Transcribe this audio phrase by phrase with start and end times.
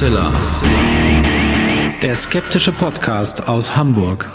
[0.00, 0.32] Mixella.
[2.00, 4.30] Der skeptische Podcast aus Hamburg.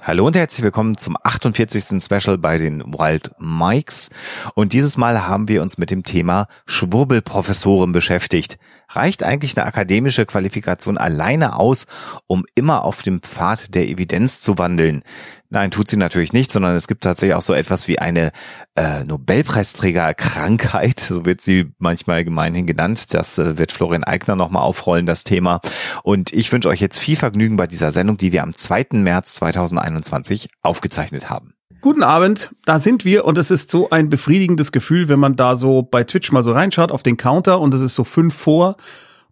[0.00, 2.00] Hallo und herzlich willkommen zum 48.
[2.00, 4.10] Special bei den Wild Mikes.
[4.54, 8.58] Und dieses Mal haben wir uns mit dem Thema Schwurbelprofessoren beschäftigt.
[8.88, 11.86] Reicht eigentlich eine akademische Qualifikation alleine aus,
[12.26, 15.02] um immer auf dem Pfad der Evidenz zu wandeln?
[15.48, 18.32] Nein, tut sie natürlich nicht, sondern es gibt tatsächlich auch so etwas wie eine
[18.74, 23.14] äh, Nobelpreisträgerkrankheit, so wird sie manchmal gemeinhin genannt.
[23.14, 25.60] Das äh, wird Florian Eigner nochmal aufrollen, das Thema.
[26.02, 28.86] Und ich wünsche euch jetzt viel Vergnügen bei dieser Sendung, die wir am 2.
[28.92, 31.55] März 2021 aufgezeichnet haben.
[31.80, 35.54] Guten Abend, da sind wir und es ist so ein befriedigendes Gefühl, wenn man da
[35.54, 38.76] so bei Twitch mal so reinschaut auf den Counter und es ist so fünf vor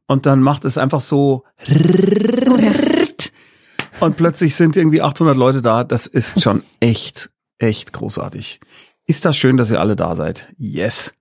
[0.06, 1.45] und dann macht es einfach so
[4.00, 5.84] und plötzlich sind irgendwie 800 Leute da.
[5.84, 8.61] Das ist schon echt, echt großartig.
[9.06, 10.48] Ist das schön, dass ihr alle da seid?
[10.56, 11.15] Yes.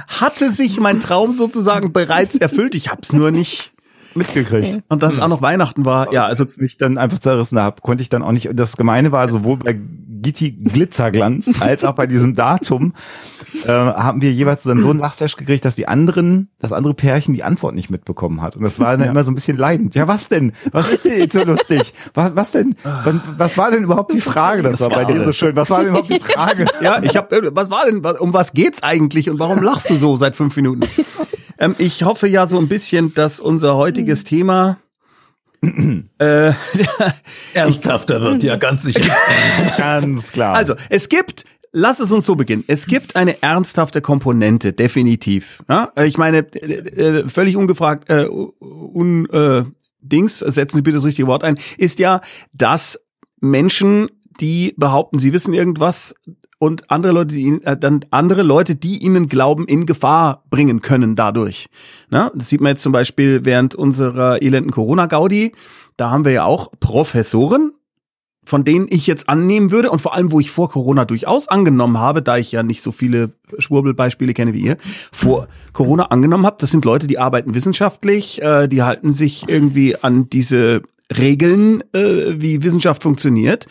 [0.08, 2.74] hatte sich mein Traum sozusagen bereits erfüllt.
[2.74, 3.72] Ich hab's nur nicht
[4.14, 4.82] mitgekriegt.
[4.88, 8.02] Und dass es auch noch Weihnachten war, ja, also mich dann einfach zerrissen habe, konnte
[8.02, 8.50] ich dann auch nicht.
[8.54, 9.78] Das Gemeine war sowohl bei
[10.22, 12.94] Gitti Glitzerglanz als auch bei diesem Datum
[13.64, 17.34] äh, haben wir jeweils dann so ein Lachflash gekriegt, dass die anderen, das andere Pärchen
[17.34, 18.56] die Antwort nicht mitbekommen hat.
[18.56, 19.10] Und das war dann ja.
[19.10, 19.94] immer so ein bisschen leidend.
[19.94, 20.52] Ja, was denn?
[20.70, 21.92] Was ist denn jetzt so lustig?
[22.14, 22.74] Was, was denn?
[22.82, 24.62] Was, was war denn überhaupt die Frage?
[24.62, 25.54] Das war bei dir so schön.
[25.56, 26.66] Was war denn überhaupt die Frage?
[26.80, 30.16] Ja, ich habe, was war denn, um was geht's eigentlich und warum lachst du so
[30.16, 30.82] seit fünf Minuten?
[31.62, 34.78] Ähm, ich hoffe ja so ein bisschen, dass unser heutiges Thema
[35.62, 36.52] äh,
[37.54, 39.14] Ernsthafter wird, ja, ganz sicher.
[39.78, 40.54] ganz klar.
[40.54, 42.64] Also, es gibt lass es uns so beginnen.
[42.66, 45.62] Es gibt eine ernsthafte Komponente, definitiv.
[45.70, 45.90] Ja?
[46.04, 49.64] Ich meine, äh, äh, völlig ungefragt, äh, un, äh,
[50.00, 52.20] Dings, setzen Sie bitte das richtige Wort ein, ist ja,
[52.52, 53.00] dass
[53.40, 54.08] Menschen,
[54.40, 56.14] die behaupten, sie wissen irgendwas,
[56.62, 60.80] und andere Leute, die ihn, äh, dann andere Leute, die ihnen Glauben in Gefahr bringen
[60.80, 61.66] können dadurch.
[62.08, 65.54] Na, das sieht man jetzt zum Beispiel während unserer elenden Corona-Gaudi.
[65.96, 67.72] Da haben wir ja auch Professoren,
[68.44, 71.98] von denen ich jetzt annehmen würde und vor allem, wo ich vor Corona durchaus angenommen
[71.98, 74.76] habe, da ich ja nicht so viele Schwurbelbeispiele kenne wie ihr,
[75.10, 79.96] vor Corona angenommen habe, das sind Leute, die arbeiten wissenschaftlich, äh, die halten sich irgendwie
[79.96, 80.82] an diese
[81.12, 83.66] Regeln, äh, wie Wissenschaft funktioniert.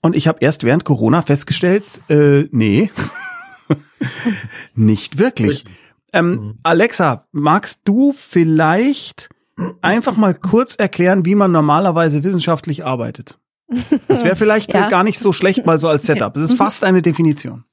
[0.00, 2.90] Und ich habe erst während Corona festgestellt, äh, nee,
[4.74, 5.64] nicht wirklich.
[6.12, 6.58] Ähm, mhm.
[6.62, 9.28] Alexa, magst du vielleicht
[9.82, 13.38] einfach mal kurz erklären, wie man normalerweise wissenschaftlich arbeitet?
[14.06, 14.88] Das wäre vielleicht ja.
[14.88, 16.36] gar nicht so schlecht mal so als Setup.
[16.36, 16.58] Es ist mhm.
[16.58, 17.64] fast eine Definition.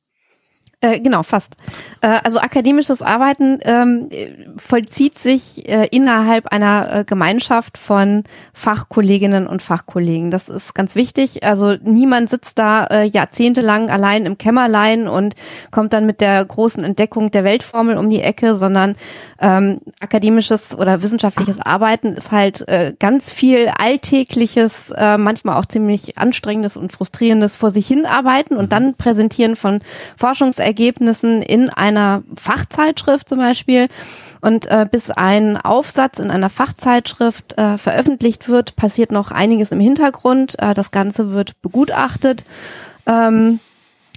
[0.81, 1.55] Äh, genau, fast.
[2.01, 4.09] Äh, also akademisches Arbeiten ähm,
[4.57, 8.23] vollzieht sich äh, innerhalb einer äh, Gemeinschaft von
[8.53, 10.31] Fachkolleginnen und Fachkollegen.
[10.31, 11.43] Das ist ganz wichtig.
[11.43, 15.35] Also niemand sitzt da äh, jahrzehntelang allein im Kämmerlein und
[15.71, 18.95] kommt dann mit der großen Entdeckung der Weltformel um die Ecke, sondern
[19.39, 26.17] ähm, akademisches oder wissenschaftliches Arbeiten ist halt äh, ganz viel alltägliches, äh, manchmal auch ziemlich
[26.17, 29.79] anstrengendes und frustrierendes vor sich hin arbeiten und dann präsentieren von
[30.17, 33.87] Forschungs Forschungsergebnissen in einer Fachzeitschrift zum Beispiel.
[34.41, 39.79] Und äh, bis ein Aufsatz in einer Fachzeitschrift äh, veröffentlicht wird, passiert noch einiges im
[39.79, 40.57] Hintergrund.
[40.59, 42.45] Äh, das Ganze wird begutachtet.
[43.05, 43.59] Ähm,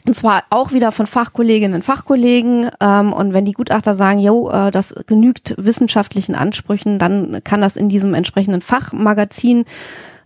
[0.06, 2.70] und zwar auch wieder von Fachkolleginnen und Fachkollegen.
[2.80, 7.76] Ähm, und wenn die Gutachter sagen, jo, äh, das genügt wissenschaftlichen Ansprüchen, dann kann das
[7.76, 9.64] in diesem entsprechenden Fachmagazin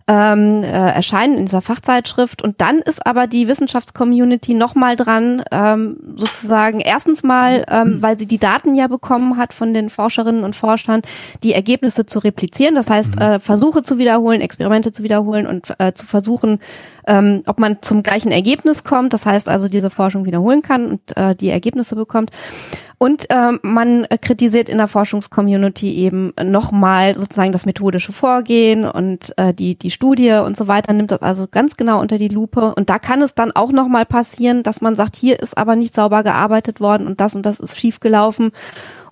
[0.07, 2.41] ähm, äh, erscheinen in dieser Fachzeitschrift.
[2.41, 8.27] Und dann ist aber die Wissenschaftscommunity nochmal dran, ähm, sozusagen erstens mal, ähm, weil sie
[8.27, 11.01] die Daten ja bekommen hat von den Forscherinnen und Forschern,
[11.43, 12.75] die Ergebnisse zu replizieren.
[12.75, 16.59] Das heißt, äh, Versuche zu wiederholen, Experimente zu wiederholen und äh, zu versuchen,
[17.07, 19.13] ähm, ob man zum gleichen Ergebnis kommt.
[19.13, 22.31] Das heißt also, diese Forschung wiederholen kann und äh, die Ergebnisse bekommt.
[23.03, 29.53] Und ähm, man kritisiert in der Forschungscommunity eben nochmal sozusagen das methodische Vorgehen und äh,
[29.53, 32.73] die, die Studie und so weiter, nimmt das also ganz genau unter die Lupe.
[32.75, 35.93] Und da kann es dann auch nochmal passieren, dass man sagt, hier ist aber nicht
[35.93, 38.51] sauber gearbeitet worden und das und das ist schiefgelaufen.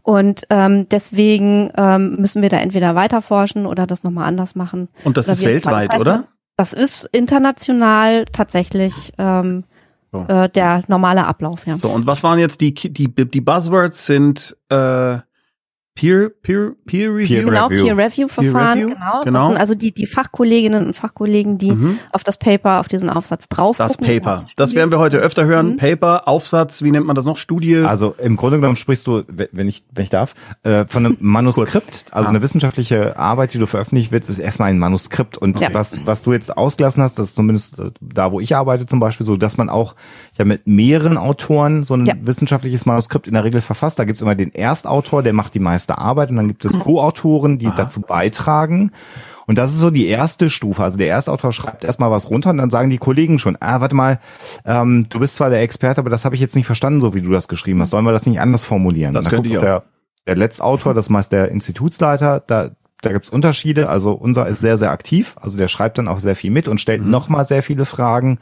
[0.03, 4.87] Und ähm, deswegen ähm, müssen wir da entweder weiter forschen oder das nochmal anders machen.
[5.03, 6.27] Und das ist weltweit, das heißt, oder?
[6.61, 9.63] Das ist international tatsächlich ähm,
[10.11, 10.27] so.
[10.27, 11.79] äh, der normale Ablauf, ja.
[11.79, 15.17] So, und was waren jetzt die, die, die Buzzwords sind äh,
[15.93, 17.45] Peer, Peer, Peer Review?
[17.45, 18.95] Genau, Peer Review Verfahren, Peer Review?
[18.95, 19.23] genau.
[19.23, 19.37] genau.
[19.39, 21.99] Das sind also die, die Fachkolleginnen und Fachkollegen, die mhm.
[22.13, 24.45] auf das Paper, auf diesen Aufsatz drauf Das Paper.
[24.55, 25.73] Das werden wir heute öfter hören.
[25.73, 25.77] Mhm.
[25.77, 27.37] Paper, Aufsatz, wie nennt man das noch?
[27.37, 27.77] Studie?
[27.77, 30.33] Also im Grunde genommen sprichst du, wenn ich, wenn ich darf,
[30.63, 32.05] äh, von einem Manuskript.
[32.11, 32.29] also ah.
[32.29, 35.37] eine wissenschaftliche Arbeit, die du veröffentlichen willst, ist erstmal ein Manuskript.
[35.37, 35.73] Und ja.
[35.73, 39.01] was, was du jetzt ausgelassen hast, das ist zumindest äh, da, wo ich arbeite zum
[39.01, 39.95] Beispiel so, dass man auch
[40.37, 42.13] ja mit mehreren Autoren so ein ja.
[42.21, 43.99] wissenschaftliches Manuskript in der Regel verfasst.
[43.99, 47.57] Da gibt's immer den Erstautor, der macht die meiste Arbeit und dann gibt es Co-Autoren,
[47.57, 47.75] die Aha.
[47.75, 48.91] dazu beitragen.
[49.47, 50.83] Und das ist so die erste Stufe.
[50.83, 53.95] Also der Erstautor schreibt erstmal was runter und dann sagen die Kollegen schon, ah, warte
[53.95, 54.19] mal,
[54.65, 57.21] ähm, du bist zwar der Experte, aber das habe ich jetzt nicht verstanden, so wie
[57.21, 57.89] du das geschrieben hast.
[57.89, 59.13] Sollen wir das nicht anders formulieren?
[59.13, 59.61] Das könnte ich auch.
[59.61, 59.83] Der,
[60.27, 62.69] der Letztautor, das ist meist der Institutsleiter, da
[63.01, 63.89] da gibt's Unterschiede.
[63.89, 65.35] Also unser ist sehr, sehr aktiv.
[65.41, 67.09] Also der schreibt dann auch sehr viel mit und stellt mhm.
[67.09, 68.37] nochmal sehr viele Fragen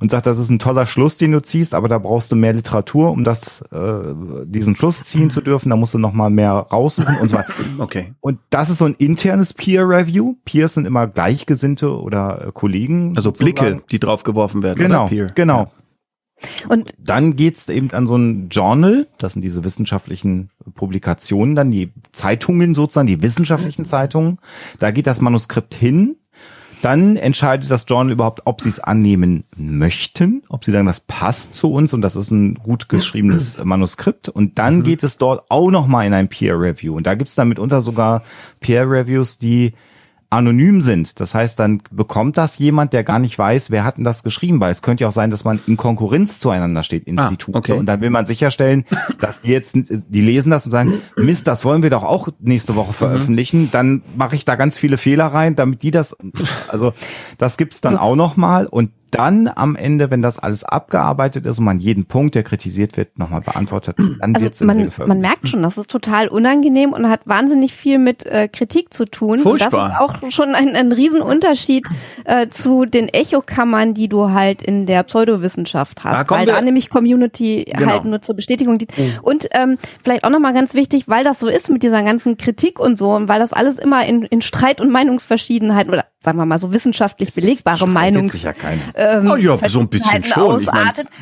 [0.00, 2.52] und sagt, das ist ein toller Schluss, den du ziehst, aber da brauchst du mehr
[2.52, 4.14] Literatur, um das, äh,
[4.44, 5.70] diesen Schluss ziehen zu dürfen.
[5.70, 7.52] Da musst du nochmal mehr raussuchen und so weiter.
[7.78, 8.14] Okay.
[8.20, 10.36] Und das ist so ein internes Peer Review.
[10.44, 13.12] Peers sind immer Gleichgesinnte oder äh, Kollegen.
[13.16, 13.54] Also sozusagen.
[13.54, 14.78] Blicke, die draufgeworfen werden.
[14.78, 15.58] Genau, genau.
[15.58, 15.70] Ja.
[16.68, 21.92] Und dann geht's eben an so ein Journal, das sind diese wissenschaftlichen Publikationen, dann die
[22.12, 24.38] Zeitungen sozusagen, die wissenschaftlichen Zeitungen.
[24.78, 26.16] Da geht das Manuskript hin.
[26.82, 31.54] Dann entscheidet das Journal überhaupt, ob sie es annehmen möchten, ob sie sagen, das passt
[31.54, 34.28] zu uns und das ist ein gut geschriebenes Manuskript.
[34.28, 34.82] Und dann mhm.
[34.82, 36.94] geht es dort auch nochmal in ein Peer Review.
[36.94, 38.22] Und da gibt's dann mitunter sogar
[38.60, 39.72] Peer Reviews, die
[40.30, 41.20] anonym sind.
[41.20, 44.60] Das heißt, dann bekommt das jemand, der gar nicht weiß, wer hat denn das geschrieben,
[44.60, 47.56] weil es könnte ja auch sein, dass man in Konkurrenz zueinander steht, ah, Institute.
[47.56, 47.72] Ah, okay.
[47.72, 48.84] Und dann will man sicherstellen,
[49.18, 52.74] dass die jetzt, die lesen das und sagen, Mist, das wollen wir doch auch nächste
[52.74, 52.94] Woche mhm.
[52.94, 53.62] veröffentlichen.
[53.62, 53.70] Mhm.
[53.70, 56.16] Dann mache ich da ganz viele Fehler rein, damit die das,
[56.68, 56.92] also
[57.38, 58.66] das gibt's dann auch noch mal.
[58.66, 62.96] Und dann am Ende, wenn das alles abgearbeitet ist und man jeden Punkt, der kritisiert
[62.96, 67.08] wird, nochmal beantwortet, dann also wird's man, man merkt schon, das ist total unangenehm und
[67.08, 69.38] hat wahnsinnig viel mit äh, Kritik zu tun.
[69.38, 69.66] Furchtbar.
[69.66, 71.86] Und das ist auch schon ein, ein Riesenunterschied
[72.24, 76.30] äh, zu den Echokammern, die du halt in der Pseudowissenschaft hast.
[76.30, 77.92] Da weil da nämlich Community genau.
[77.92, 78.96] halt nur zur Bestätigung dient.
[78.98, 79.12] Mhm.
[79.22, 82.78] Und ähm, vielleicht auch nochmal ganz wichtig, weil das so ist mit dieser ganzen Kritik
[82.78, 86.44] und so und weil das alles immer in, in Streit und Meinungsverschiedenheiten oder sagen wir
[86.44, 88.52] mal so wissenschaftlich belegbare Meinungs ja
[88.96, 90.60] ähm, oh ja, so ein bisschen schon.
[90.60, 90.66] Ich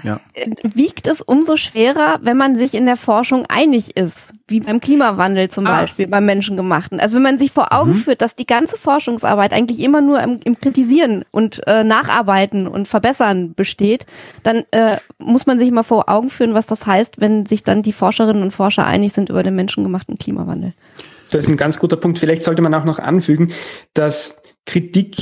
[0.02, 0.18] ja.
[0.32, 4.80] Äh, wiegt es umso schwerer, wenn man sich in der Forschung einig ist, wie beim
[4.80, 5.80] Klimawandel zum ah.
[5.80, 7.00] Beispiel, beim Menschengemachten.
[7.00, 7.96] Also wenn man sich vor Augen mhm.
[7.96, 12.88] führt, dass die ganze Forschungsarbeit eigentlich immer nur im, im Kritisieren und äh, Nacharbeiten und
[12.88, 14.06] Verbessern besteht,
[14.42, 17.82] dann äh, muss man sich mal vor Augen führen, was das heißt, wenn sich dann
[17.82, 20.72] die Forscherinnen und Forscher einig sind über den menschengemachten Klimawandel.
[21.30, 22.18] Das ist ein ganz guter Punkt.
[22.18, 23.52] Vielleicht sollte man auch noch anfügen,
[23.92, 25.18] dass Kritik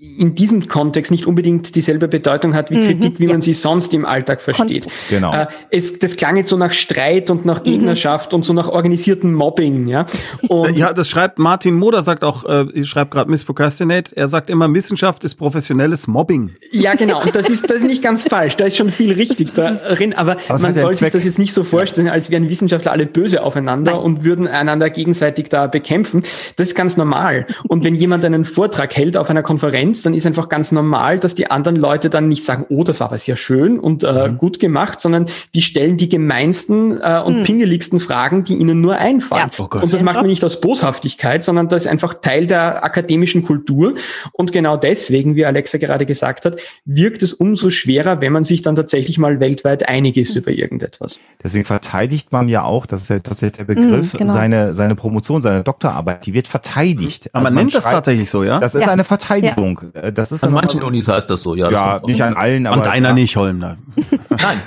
[0.00, 3.32] in diesem Kontext nicht unbedingt dieselbe Bedeutung hat wie mhm, Kritik, wie ja.
[3.32, 4.86] man sie sonst im Alltag versteht.
[5.10, 5.34] Genau.
[5.34, 7.64] Äh, es, das klang jetzt so nach Streit und nach mhm.
[7.64, 8.36] Gegnerschaft mhm.
[8.36, 9.88] und so nach organisierten Mobbing.
[9.88, 10.06] Ja,
[10.46, 14.28] und ja das schreibt Martin Moder, sagt auch, äh, ich schreibe gerade Miss Procrastinate, er
[14.28, 16.54] sagt immer, Wissenschaft ist professionelles Mobbing.
[16.70, 17.20] Ja, genau.
[17.20, 18.54] Und das ist, das ist nicht ganz falsch.
[18.54, 20.14] Da ist schon viel richtig darin.
[20.14, 23.42] Aber Was man soll sich das jetzt nicht so vorstellen, als wären Wissenschaftler alle böse
[23.42, 24.00] aufeinander Nein.
[24.00, 26.22] und würden einander gegenseitig da bekämpfen.
[26.54, 27.46] Das ist ganz normal.
[27.66, 31.18] Und wenn jemand einen Vortrag hält auf einer Konferenz, Konferenz, dann ist einfach ganz normal,
[31.18, 34.28] dass die anderen Leute dann nicht sagen, oh, das war aber sehr schön und äh,
[34.28, 34.38] mhm.
[34.38, 37.44] gut gemacht, sondern die stellen die gemeinsten äh, und mhm.
[37.44, 39.50] pingeligsten Fragen, die ihnen nur einfallen.
[39.56, 39.64] Ja.
[39.72, 43.44] Oh und das macht man nicht aus Boshaftigkeit, sondern das ist einfach Teil der akademischen
[43.44, 43.94] Kultur.
[44.32, 48.62] Und genau deswegen, wie Alexa gerade gesagt hat, wirkt es umso schwerer, wenn man sich
[48.62, 50.42] dann tatsächlich mal weltweit einig ist mhm.
[50.42, 51.20] über irgendetwas.
[51.42, 54.32] Deswegen verteidigt man ja auch, das ist ja, das ist ja der Begriff, mhm, genau.
[54.32, 57.30] seine, seine Promotion, seine Doktorarbeit, die wird verteidigt.
[57.32, 58.58] Aber also man nennt das tatsächlich so, ja?
[58.60, 58.92] Das ist ja.
[58.92, 59.77] eine Verteidigung.
[59.94, 60.10] Ja.
[60.10, 61.70] Das ist an manchen Unis heißt das so, ja.
[61.70, 62.76] Ja, nicht an allen, aber.
[62.76, 63.58] An deiner nicht, Holm.
[63.58, 63.78] nein,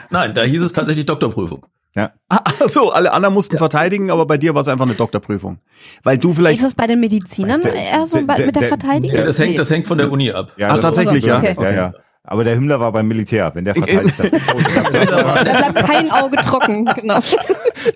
[0.10, 1.65] nein, da hieß es tatsächlich Doktorprüfung.
[1.96, 2.12] Ja.
[2.60, 3.60] Also alle anderen mussten ja.
[3.60, 5.58] verteidigen, aber bei dir war es einfach eine Doktorprüfung.
[6.03, 6.62] Weil du vielleicht.
[6.62, 9.18] Ist es bei den Medizinern eher so der, mit der, der Verteidigung?
[9.18, 10.51] Ja, das hängt, das hängt von der Uni ab.
[10.58, 11.39] Ja, Ach, tatsächlich, ja.
[11.39, 11.56] Okay.
[11.60, 11.72] ja.
[11.72, 11.94] ja.
[12.24, 14.32] Aber der Himmler war beim Militär, wenn der verteidigt das.
[14.32, 17.20] da bleibt kein Auge trocken, genau.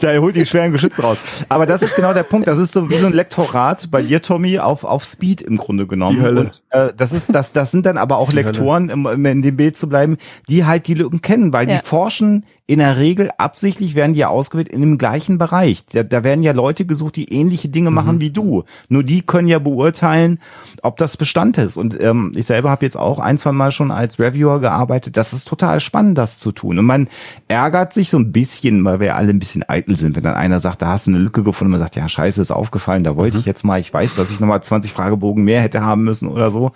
[0.01, 1.23] Der holt die schweren Geschütze raus.
[1.49, 2.47] Aber das ist genau der Punkt.
[2.47, 5.87] Das ist so wie so ein Lektorat bei dir, Tommy, auf, auf Speed im Grunde
[5.87, 6.17] genommen.
[6.17, 6.41] Die Hölle.
[6.41, 9.55] Und, äh, das ist, das, das sind dann aber auch die Lektoren, im, in dem
[9.55, 10.17] Bild zu bleiben,
[10.49, 11.77] die halt die Lücken kennen, weil ja.
[11.77, 15.85] die forschen in der Regel absichtlich werden die ja ausgewählt in dem gleichen Bereich.
[15.85, 17.95] Da, da werden ja Leute gesucht, die ähnliche Dinge mhm.
[17.95, 18.63] machen wie du.
[18.89, 20.39] Nur die können ja beurteilen,
[20.81, 21.77] ob das Bestand ist.
[21.77, 25.15] Und ähm, ich selber habe jetzt auch ein, zwei Mal schon als Reviewer gearbeitet.
[25.15, 26.79] Das ist total spannend, das zu tun.
[26.79, 27.07] Und man
[27.47, 30.59] ärgert sich so ein bisschen, weil wir alle ein bisschen eitel sind, wenn dann einer
[30.59, 33.15] sagt, da hast du eine Lücke gefunden und man sagt, ja, scheiße, ist aufgefallen, da
[33.15, 33.41] wollte mhm.
[33.41, 36.49] ich jetzt mal, ich weiß, dass ich nochmal 20 Fragebogen mehr hätte haben müssen oder
[36.49, 36.71] so.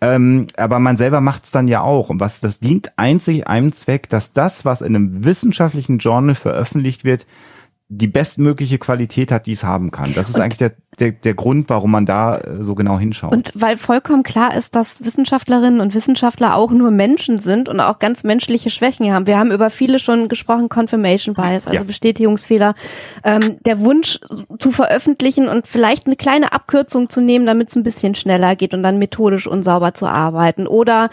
[0.00, 2.08] Ähm, aber man selber macht es dann ja auch.
[2.08, 7.04] Und was das dient einzig einem Zweck, dass das, was in einem wissenschaftlichen Journal veröffentlicht
[7.04, 7.26] wird,
[7.92, 10.14] die bestmögliche Qualität hat, die es haben kann.
[10.14, 13.32] Das ist und eigentlich der, der, der Grund, warum man da äh, so genau hinschaut.
[13.32, 17.98] Und weil vollkommen klar ist, dass Wissenschaftlerinnen und Wissenschaftler auch nur Menschen sind und auch
[17.98, 19.26] ganz menschliche Schwächen haben.
[19.26, 21.82] Wir haben über viele schon gesprochen, Confirmation Bias, also ja.
[21.82, 22.74] Bestätigungsfehler.
[23.24, 24.20] Ähm, der Wunsch
[24.60, 28.72] zu veröffentlichen und vielleicht eine kleine Abkürzung zu nehmen, damit es ein bisschen schneller geht
[28.72, 30.68] und dann methodisch unsauber zu arbeiten.
[30.68, 31.10] Oder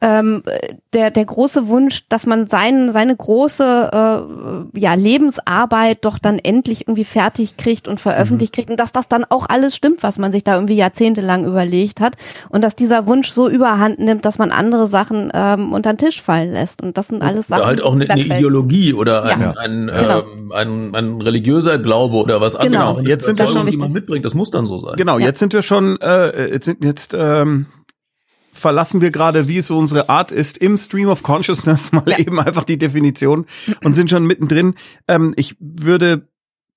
[0.00, 0.42] ähm,
[0.92, 3.90] der, der große Wunsch, dass man sein, seine große
[4.74, 8.56] äh, ja, Lebensarbeit doch dann endlich irgendwie fertig kriegt und veröffentlicht mhm.
[8.56, 12.00] kriegt und dass das dann auch alles stimmt, was man sich da irgendwie jahrzehntelang überlegt
[12.00, 12.16] hat
[12.48, 16.22] und dass dieser Wunsch so überhand nimmt, dass man andere Sachen ähm, unter den Tisch
[16.22, 17.60] fallen lässt und das sind alles Sachen.
[17.60, 19.54] Oder halt auch eine, eine Ideologie oder ein, ja.
[19.58, 20.20] ein, genau.
[20.20, 22.96] ähm, ein, ein, religiöser Glaube oder was anderes.
[22.96, 23.08] Genau.
[23.08, 24.94] Jetzt sind wir schon, die man mitbringt, das muss dann so sein.
[24.96, 25.26] Genau, ja.
[25.26, 27.66] jetzt sind wir schon, äh, jetzt, sind jetzt ähm,
[28.58, 32.18] verlassen wir gerade, wie es so unsere Art ist, im Stream of Consciousness mal ja.
[32.18, 33.46] eben einfach die Definition
[33.82, 34.74] und sind schon mittendrin.
[35.06, 36.28] Ähm, ich würde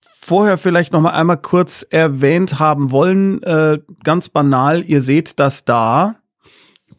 [0.03, 5.65] vorher vielleicht noch mal einmal kurz erwähnt haben wollen, äh, ganz banal, ihr seht, dass
[5.65, 6.15] da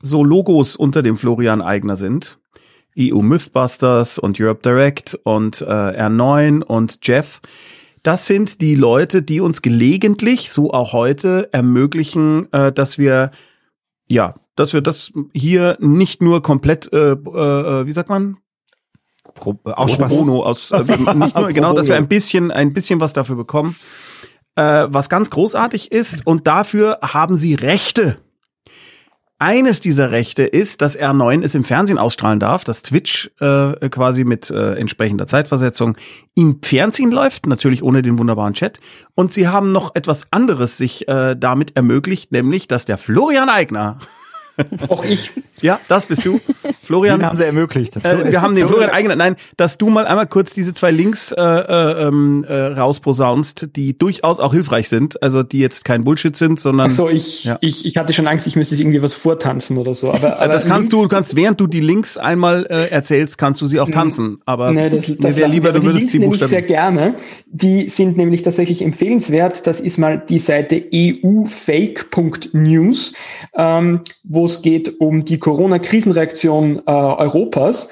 [0.01, 2.39] so Logos unter dem Florian Eigner sind.
[2.99, 7.41] EU Mythbusters und Europe Direct und äh, R9 und Jeff.
[8.03, 13.31] Das sind die Leute, die uns gelegentlich, so auch heute, ermöglichen, äh, dass wir
[14.09, 18.39] ja dass wir das hier nicht nur komplett, äh, äh, wie sagt man,
[19.35, 20.17] Pro, aus Spaß.
[20.17, 20.83] Bono, aus, äh,
[21.15, 23.77] nicht nur, genau, dass wir ein bisschen, ein bisschen was dafür bekommen,
[24.57, 28.19] äh, was ganz großartig ist und dafür haben sie Rechte.
[29.39, 34.23] Eines dieser Rechte ist, dass R9 es im Fernsehen ausstrahlen darf, dass Twitch äh, quasi
[34.23, 35.97] mit äh, entsprechender Zeitversetzung
[36.37, 38.79] im Fernsehen läuft, natürlich ohne den wunderbaren Chat.
[39.17, 43.99] Und sie haben noch etwas anderes sich äh, damit ermöglicht, nämlich, dass der Florian Eigner
[44.89, 45.33] auch ich.
[45.63, 46.41] Ja, das bist du.
[46.83, 47.21] Florian.
[47.21, 47.97] Den haben sie ermöglicht.
[47.97, 51.33] Äh, wir haben den Florian eigenen, nein, dass du mal einmal kurz diese zwei Links
[51.33, 56.37] äh, äh, ähm, äh, rausposaunst, die durchaus auch hilfreich sind, also die jetzt kein Bullshit
[56.37, 56.91] sind, sondern.
[56.91, 57.59] Ach so, ich, ja.
[57.61, 60.13] ich, ich hatte schon Angst, ich müsste irgendwie was vortanzen oder so.
[60.13, 63.61] Aber, aber das kannst Links, du, kannst, während du die Links einmal äh, erzählst, kannst
[63.61, 64.43] du sie auch tanzen.
[64.45, 66.51] Aber nee, das, das mir wäre lieber, du würdest sie buchstabieren.
[66.51, 67.15] sehr gerne.
[67.47, 69.67] Die sind nämlich tatsächlich empfehlenswert.
[69.67, 70.83] Das ist mal die Seite
[71.23, 73.13] eufake.news,
[73.57, 77.89] ähm, wo wo es geht um die Corona-Krisenreaktion äh, Europas.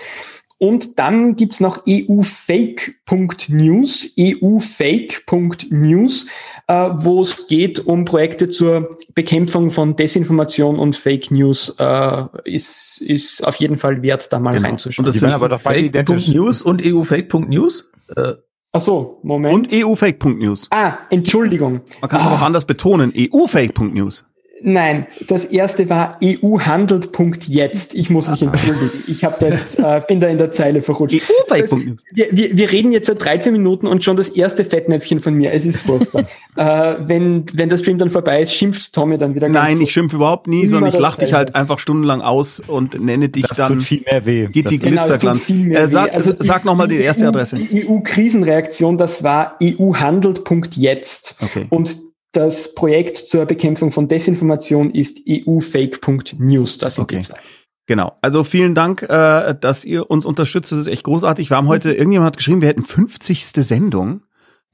[0.62, 6.26] Und dann gibt's noch eufake.news, eufake.news,
[6.66, 11.74] äh, wo es geht um Projekte zur Bekämpfung von Desinformation und Fake News.
[11.78, 14.68] Äh, ist, ist auf jeden Fall wert, da mal genau.
[14.68, 15.06] reinzuschauen.
[15.06, 16.28] Und das sind aber doch beide identisch.
[16.28, 17.90] News und eufake.news?
[18.14, 18.34] Äh.
[18.72, 19.54] Ach so, Moment.
[19.54, 20.68] Und eufake.news.
[20.70, 21.80] Ah, Entschuldigung.
[22.02, 22.28] Man kann es ah.
[22.28, 23.14] aber auch anders betonen.
[23.32, 24.26] eufake.news.
[24.62, 27.94] Nein, das erste war EU-handelt.jetzt.
[27.94, 28.90] Ich muss mich entschuldigen.
[29.06, 31.22] Ich habe jetzt äh, bin da in der Zeile verrutscht.
[31.22, 35.20] eu das, wir, wir, wir reden jetzt seit 13 Minuten und schon das erste Fettnäpfchen
[35.20, 35.52] von mir.
[35.52, 36.24] Es ist furchtbar.
[36.56, 39.48] äh, wenn, wenn das Stream dann vorbei ist, schimpft Tommy dann wieder.
[39.48, 43.28] Nein, ich schimpfe überhaupt nie, sondern ich lache dich halt einfach stundenlang aus und nenne
[43.30, 43.74] dich das dann.
[43.74, 44.46] Tut viel mehr weh.
[44.48, 45.48] Geht die genau, Glitzerglanz.
[45.48, 47.56] Äh, sag also sag nochmal die, die erste Adresse.
[47.56, 51.36] Die EU-Krisenreaktion, das war EU-handelt.jetzt.
[51.40, 51.66] Okay.
[51.70, 56.78] Und das Projekt zur Bekämpfung von Desinformation ist eufake.news.
[56.78, 57.16] Das sind okay.
[57.18, 57.38] die zwei.
[57.86, 58.16] Genau.
[58.22, 60.70] Also vielen Dank, äh, dass ihr uns unterstützt.
[60.70, 61.50] Das ist echt großartig.
[61.50, 63.44] Wir haben heute, irgendjemand hat geschrieben, wir hätten 50.
[63.46, 64.22] Sendung.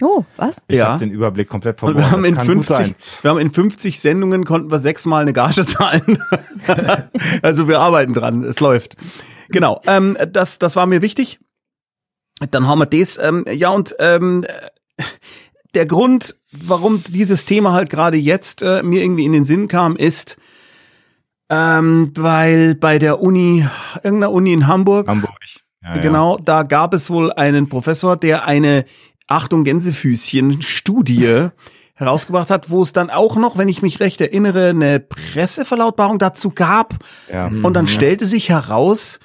[0.03, 0.67] Oh, was?
[0.69, 0.89] Ich Ja.
[0.89, 1.97] habe den Überblick komplett verloren.
[1.97, 2.95] wir haben, Das in kann gut 50, sein.
[3.23, 6.19] wir haben in 50 Sendungen konnten wir sechsmal eine Gage zahlen.
[7.43, 8.97] also wir arbeiten dran, es läuft.
[9.49, 11.41] Genau, ähm, das, das war mir wichtig.
[12.51, 13.17] Dann haben wir das.
[13.17, 14.45] Ähm, ja, und ähm,
[15.77, 19.95] der Grund, warum dieses Thema halt gerade jetzt äh, mir irgendwie in den Sinn kam,
[19.95, 20.39] ist,
[21.51, 23.67] ähm, weil bei der Uni,
[24.03, 25.35] irgendeiner Uni in Hamburg, Hamburg.
[25.83, 26.03] Ja, ja.
[26.03, 28.87] Genau, da gab es wohl einen Professor, der eine
[29.29, 31.49] Achtung Gänsefüßchen Studie
[31.95, 36.51] herausgebracht hat, wo es dann auch noch, wenn ich mich recht erinnere, eine Presseverlautbarung dazu
[36.51, 36.95] gab.
[37.31, 37.47] Ja.
[37.49, 39.21] Und dann stellte sich heraus,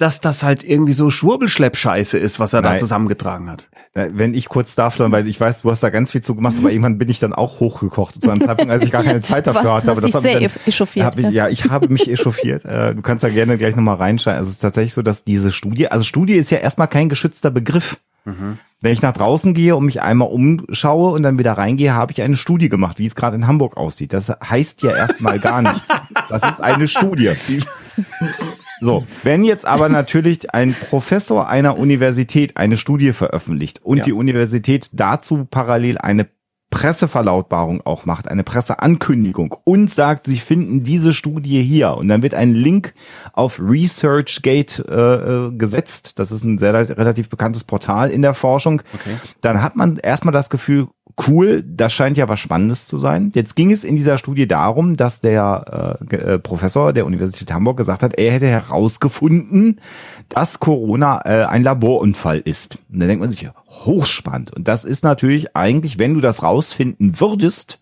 [0.00, 2.78] dass das halt irgendwie so Schwurbelschlepp-Scheiße ist, was er da Nein.
[2.78, 3.68] zusammengetragen hat.
[3.92, 6.70] Wenn ich kurz darf, weil ich weiß, du hast da ganz viel zu gemacht, aber
[6.70, 9.64] irgendwann bin ich dann auch hochgekocht zu einem Zeitpunkt, als ich gar keine Zeit dafür
[9.64, 9.90] Was, hatte.
[9.90, 11.04] Aber das ich sehr dann, echauffiert.
[11.06, 12.64] hab ich, ja, ich habe mich echauffiert.
[12.64, 14.38] Äh, Du kannst da gerne gleich nochmal reinschreiben.
[14.38, 17.50] Also es ist tatsächlich so, dass diese Studie, also Studie ist ja erstmal kein geschützter
[17.50, 17.98] Begriff.
[18.24, 22.22] Wenn ich nach draußen gehe und mich einmal umschaue und dann wieder reingehe, habe ich
[22.22, 24.12] eine Studie gemacht, wie es gerade in Hamburg aussieht.
[24.12, 25.88] Das heißt ja erstmal gar nichts.
[26.28, 27.32] Das ist eine Studie.
[28.80, 34.04] So, wenn jetzt aber natürlich ein Professor einer Universität eine Studie veröffentlicht und Ja.
[34.04, 36.28] die Universität dazu parallel eine
[36.70, 42.32] Presseverlautbarung auch macht, eine Presseankündigung und sagt, sie finden diese Studie hier und dann wird
[42.32, 42.94] ein Link
[43.32, 46.18] auf ResearchGate äh, äh, gesetzt.
[46.18, 48.82] Das ist ein sehr relativ bekanntes Portal in der Forschung.
[48.94, 49.16] Okay.
[49.40, 50.86] Dann hat man erstmal das Gefühl,
[51.26, 53.32] cool, das scheint ja was Spannendes zu sein.
[53.34, 57.76] Jetzt ging es in dieser Studie darum, dass der äh, äh, Professor der Universität Hamburg
[57.76, 59.80] gesagt hat, er hätte herausgefunden,
[60.28, 62.78] dass Corona äh, ein Laborunfall ist.
[62.90, 64.52] Und dann denkt man sich, hochspannend.
[64.52, 67.78] Und das ist natürlich eigentlich, wenn du das rausfinden würdest,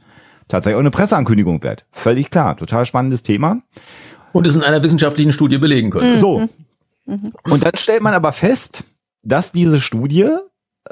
[0.48, 1.86] tatsächlich auch eine Presseankündigung wert.
[1.90, 3.62] Völlig klar, total spannendes Thema.
[4.32, 6.14] Und es in einer wissenschaftlichen Studie belegen können.
[6.20, 6.48] So.
[7.44, 8.84] Und dann stellt man aber fest,
[9.22, 10.28] dass diese Studie,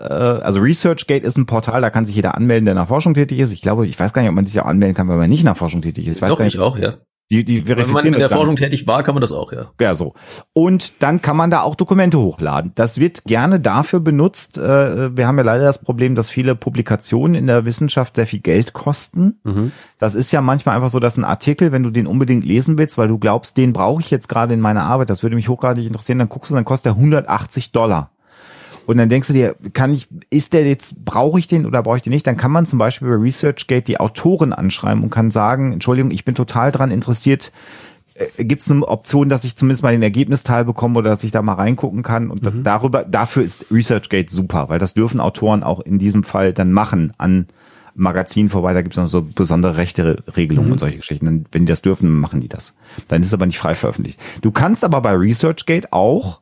[0.03, 3.53] also ResearchGate ist ein Portal, da kann sich jeder anmelden, der der Forschung tätig ist.
[3.53, 5.45] Ich glaube, ich weiß gar nicht, ob man sich auch anmelden kann, wenn man nicht
[5.45, 6.17] der Forschung tätig ist.
[6.17, 6.63] Ich weiß Doch, gar ich nicht.
[6.63, 6.95] auch, ja.
[7.29, 9.73] Die, die Wenn man verifizieren in der Forschung tätig war, kann man das auch, ja.
[9.81, 10.15] Ja, so.
[10.53, 12.71] Und dann kann man da auch Dokumente hochladen.
[12.77, 14.59] Das wird gerne dafür benutzt.
[14.59, 18.39] Äh, wir haben ja leider das Problem, dass viele Publikationen in der Wissenschaft sehr viel
[18.39, 19.41] Geld kosten.
[19.99, 22.97] Das ist ja manchmal einfach so, dass ein Artikel, wenn du den unbedingt lesen willst,
[22.97, 25.85] weil du glaubst, den brauche ich jetzt gerade in meiner Arbeit, das würde mich hochgradig
[25.85, 28.13] interessieren, dann guckst du, dann kostet der 180 Dollar.
[28.87, 31.97] Und dann denkst du dir, kann ich, ist der jetzt, brauche ich den oder brauche
[31.97, 32.27] ich den nicht?
[32.27, 36.25] Dann kann man zum Beispiel bei ResearchGate die Autoren anschreiben und kann sagen, Entschuldigung, ich
[36.25, 37.53] bin total dran interessiert,
[38.39, 41.43] gibt es eine Option, dass ich zumindest mal den Ergebnisteil bekomme oder dass ich da
[41.43, 42.31] mal reingucken kann.
[42.31, 46.53] Und da- darüber, dafür ist ResearchGate super, weil das dürfen Autoren auch in diesem Fall
[46.53, 47.47] dann machen an
[47.95, 48.73] Magazinen vorbei.
[48.73, 51.29] Da gibt es noch so besondere rechte Regelungen und solche Geschichten.
[51.29, 52.75] Und wenn die das dürfen, machen die das.
[53.09, 54.19] Dann ist es aber nicht frei veröffentlicht.
[54.43, 56.41] Du kannst aber bei ResearchGate auch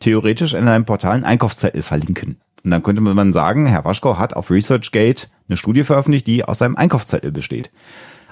[0.00, 2.40] theoretisch in einem Portal einen Einkaufszettel verlinken.
[2.64, 6.58] Und dann könnte man sagen, Herr Waschkau hat auf ResearchGate eine Studie veröffentlicht, die aus
[6.58, 7.70] seinem Einkaufszettel besteht.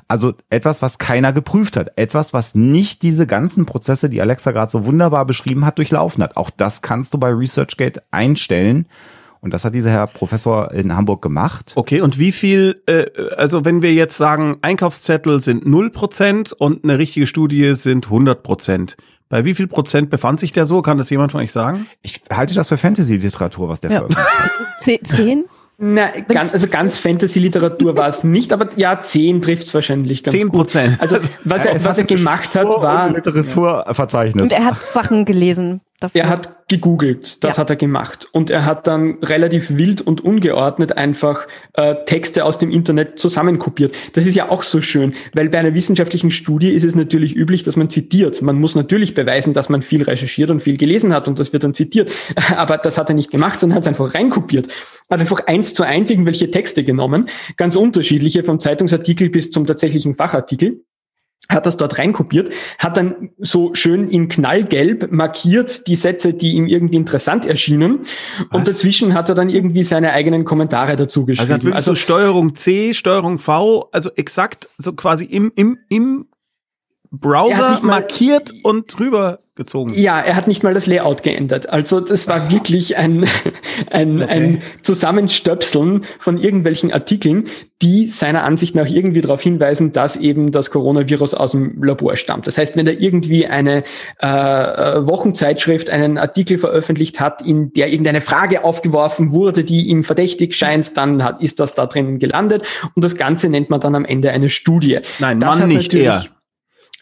[0.09, 1.93] Also etwas, was keiner geprüft hat.
[1.97, 6.37] Etwas, was nicht diese ganzen Prozesse, die Alexa gerade so wunderbar beschrieben hat, durchlaufen hat.
[6.37, 8.87] Auch das kannst du bei ResearchGate einstellen.
[9.41, 11.73] Und das hat dieser Herr Professor in Hamburg gemacht.
[11.77, 16.99] Okay, und wie viel, äh, also wenn wir jetzt sagen, Einkaufszettel sind 0% und eine
[16.99, 18.97] richtige Studie sind 100%.
[19.29, 20.83] Bei wie viel Prozent befand sich der so?
[20.83, 21.87] Kann das jemand von euch sagen?
[22.03, 23.99] Ich halte das für Fantasy-Literatur, was der Ja.
[23.99, 24.31] veröffentlicht.
[24.81, 24.99] Zehn?
[25.05, 25.45] zehn?
[25.79, 30.35] Na, ganz, also ganz Fantasy-Literatur war es nicht, aber ja, 10 trifft es wahrscheinlich ganz
[30.35, 30.53] 10 gut.
[30.61, 31.01] Prozent.
[31.01, 34.45] Also was er, was er hat ein gemacht hat, war, Literaturverzeichnis.
[34.45, 36.21] Und er hat Sachen gelesen dafür.
[36.23, 37.61] er hat gegoogelt, das Ja.
[37.63, 38.29] hat er gemacht.
[38.33, 43.95] Und er hat dann relativ wild und ungeordnet einfach äh, Texte aus dem Internet zusammenkopiert.
[44.15, 47.63] Das ist ja auch so schön, weil bei einer wissenschaftlichen Studie ist es natürlich üblich,
[47.63, 48.43] dass man zitiert.
[48.43, 51.63] Man muss natürlich beweisen, dass man viel recherchiert und viel gelesen hat und das wird
[51.63, 52.11] dann zitiert.
[52.57, 54.69] Aber das hat er nicht gemacht, sondern hat es einfach reinkopiert.
[55.09, 60.15] Hat einfach eins zu eins irgendwelche Texte genommen, ganz unterschiedliche, vom Zeitungsartikel bis zum tatsächlichen
[60.17, 60.83] Fachartikel
[61.49, 66.67] hat das dort reinkopiert, hat dann so schön in knallgelb markiert die Sätze, die ihm
[66.67, 68.01] irgendwie interessant erschienen.
[68.51, 71.65] Und dazwischen hat er dann irgendwie seine eigenen Kommentare dazu Also hat geschrieben.
[71.65, 76.27] wirklich so Steuerung C, Steuerung V, also exakt so quasi im, im, im
[77.21, 79.93] Browser markiert und drüber gezogen.
[79.95, 81.71] Ja, er hat nicht mal das Layout geändert.
[81.71, 83.27] Also das war wirklich ein,
[83.91, 84.31] ein, okay.
[84.31, 87.45] ein Zusammenstöpseln von irgendwelchen Artikeln,
[87.83, 92.47] die seiner Ansicht nach irgendwie darauf hinweisen, dass eben das Coronavirus aus dem Labor stammt.
[92.47, 93.83] Das heißt, wenn er irgendwie eine
[94.19, 100.55] äh, Wochenzeitschrift einen Artikel veröffentlicht hat, in der irgendeine Frage aufgeworfen wurde, die ihm verdächtig
[100.55, 102.67] scheint, dann hat, ist das da drin gelandet.
[102.95, 104.99] Und das Ganze nennt man dann am Ende eine Studie.
[105.19, 106.25] Nein, das Mann nicht eher.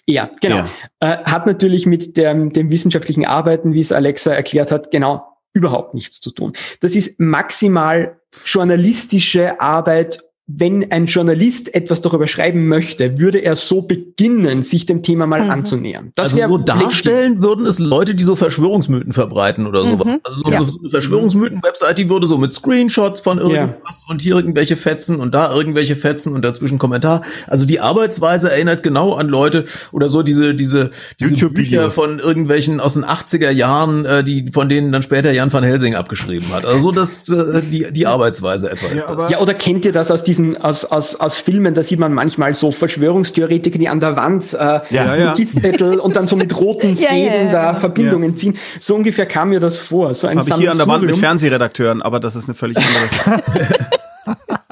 [0.06, 0.56] Ja, genau.
[0.56, 0.68] Ja.
[1.00, 5.94] Äh, hat natürlich mit dem, dem wissenschaftlichen Arbeiten, wie es Alexa erklärt hat, genau überhaupt
[5.94, 6.52] nichts zu tun.
[6.80, 13.80] Das ist maximal journalistische Arbeit wenn ein Journalist etwas darüber schreiben möchte, würde er so
[13.80, 15.50] beginnen, sich dem Thema mal mhm.
[15.50, 16.12] anzunähern.
[16.16, 19.88] Das also so darstellen würden es Leute, die so Verschwörungsmythen verbreiten oder mhm.
[19.88, 20.18] sowas.
[20.22, 20.62] Also so, ja.
[20.62, 24.12] so eine Verschwörungsmythen-Website, die würde so mit Screenshots von irgendwas ja.
[24.12, 27.22] und hier irgendwelche Fetzen und da irgendwelche Fetzen und dazwischen Kommentar.
[27.46, 32.80] Also die Arbeitsweise erinnert genau an Leute oder so diese diese diese Bücher von irgendwelchen
[32.80, 36.66] aus den 80er Jahren, äh, die von denen dann später Jan van Helsing abgeschrieben hat.
[36.66, 39.30] Also so das äh, die die Arbeitsweise etwa ist das.
[39.30, 42.54] Ja, oder kennt ihr das aus diesen, aus, aus, aus Filmen, da sieht man manchmal
[42.54, 47.50] so Verschwörungstheoretiker, die an der Wand äh, ja, Notizzettel und dann so mit roten Fäden
[47.52, 48.56] da Verbindungen ziehen.
[48.80, 50.12] So ungefähr kam mir das vor.
[50.14, 52.78] So ein Habe ich hier an der Wand mit Fernsehredakteuren, aber das ist eine völlig
[52.78, 53.42] andere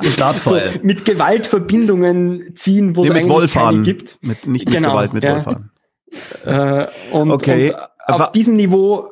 [0.43, 3.75] so, mit Gewaltverbindungen ziehen, wo nee, es eigentlich Wollfahren.
[3.77, 4.19] keine gibt.
[4.23, 5.35] Mit, nicht mit genau, Gewalt, mit ja.
[5.35, 5.71] Wollfahren.
[6.45, 7.71] Äh, und, okay.
[7.71, 9.12] und auf diesem Niveau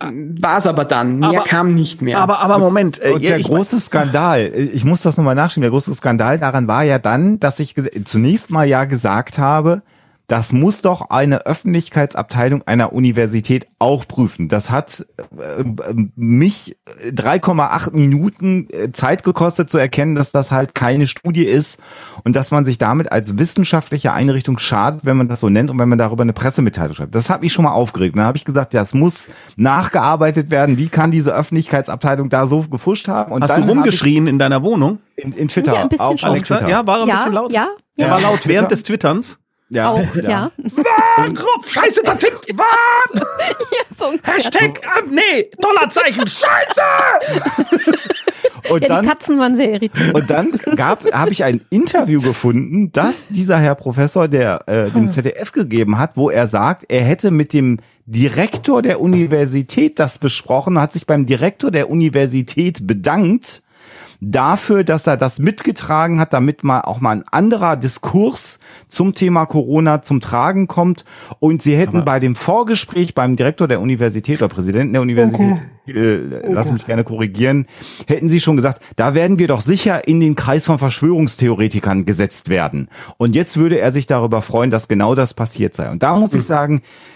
[0.00, 1.20] war es aber dann.
[1.20, 2.18] Mehr aber, kam nicht mehr.
[2.18, 2.98] Aber, aber Moment.
[2.98, 6.98] Äh, der große Skandal, ich muss das nochmal nachschieben, der große Skandal daran war ja
[6.98, 9.82] dann, dass ich zunächst mal ja gesagt habe,
[10.26, 14.48] das muss doch eine Öffentlichkeitsabteilung einer Universität auch prüfen.
[14.48, 15.06] Das hat
[15.38, 15.64] äh,
[16.16, 21.80] mich 3,8 Minuten äh, Zeit gekostet zu erkennen, dass das halt keine Studie ist
[22.24, 25.78] und dass man sich damit als wissenschaftliche Einrichtung schadet, wenn man das so nennt und
[25.78, 27.14] wenn man darüber eine Pressemitteilung schreibt.
[27.14, 28.14] Das hat mich schon mal aufgeregt.
[28.14, 30.76] Und dann habe ich gesagt, das muss nachgearbeitet werden.
[30.76, 33.30] Wie kann diese Öffentlichkeitsabteilung da so gefuscht haben?
[33.30, 34.98] Und Hast du rumgeschrien in deiner Wohnung?
[35.14, 35.74] In, in Twitter.
[35.74, 36.68] Ja, ein bisschen auf Alexa?
[36.68, 37.52] Ja, war er ein ja, bisschen laut?
[37.52, 38.06] Ja, ja.
[38.06, 39.38] Er war laut während des Twitterns.
[39.68, 40.22] Ja, auch, ja.
[40.22, 40.50] ja.
[41.34, 43.20] Kropf, Scheiße, vertippt, was?
[43.72, 46.82] ja, so Hashtag, äh, nee, Dollarzeichen, Scheiße!
[48.70, 50.14] Und ja, dann, die Katzen waren sehr irritiert.
[50.14, 55.08] Und dann gab, habe ich ein Interview gefunden, das dieser Herr Professor, der äh, dem
[55.08, 60.80] ZDF gegeben hat, wo er sagt, er hätte mit dem Direktor der Universität das besprochen,
[60.80, 63.62] hat sich beim Direktor der Universität bedankt
[64.20, 69.46] dafür, dass er das mitgetragen hat, damit mal auch mal ein anderer Diskurs zum Thema
[69.46, 71.04] Corona zum Tragen kommt.
[71.38, 75.56] Und sie hätten Aber bei dem Vorgespräch beim Direktor der Universität oder Präsidenten der Universität,
[75.86, 75.92] okay.
[75.92, 77.66] äh, lass mich gerne korrigieren,
[78.06, 82.48] hätten sie schon gesagt, da werden wir doch sicher in den Kreis von Verschwörungstheoretikern gesetzt
[82.48, 82.88] werden.
[83.16, 85.90] Und jetzt würde er sich darüber freuen, dass genau das passiert sei.
[85.90, 87.15] Und da muss ich sagen, äh,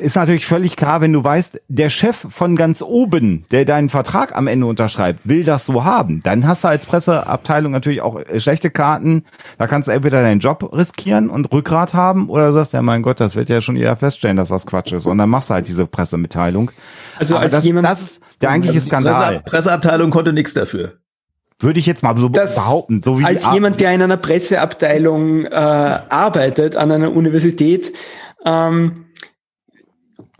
[0.00, 4.36] ist natürlich völlig klar, wenn du weißt, der Chef von ganz oben, der deinen Vertrag
[4.36, 8.40] am Ende unterschreibt, will das so haben, dann hast du als Presseabteilung natürlich auch äh,
[8.40, 9.24] schlechte Karten.
[9.58, 13.02] Da kannst du entweder deinen Job riskieren und Rückgrat haben oder du sagst, ja mein
[13.02, 15.06] Gott, das wird ja schon jeder feststellen, dass das Quatsch ist.
[15.06, 16.70] Und dann machst du halt diese Pressemitteilung.
[17.18, 19.14] Also Aber als das, jemand, das ist der eigentliche also Skandal.
[19.14, 20.94] Presse, Presseabteilung konnte nichts dafür.
[21.60, 23.00] Würde ich jetzt mal so das behaupten.
[23.02, 27.92] So wie als jemand, der in einer Presseabteilung äh, arbeitet, an einer Universität,
[28.44, 29.03] ähm,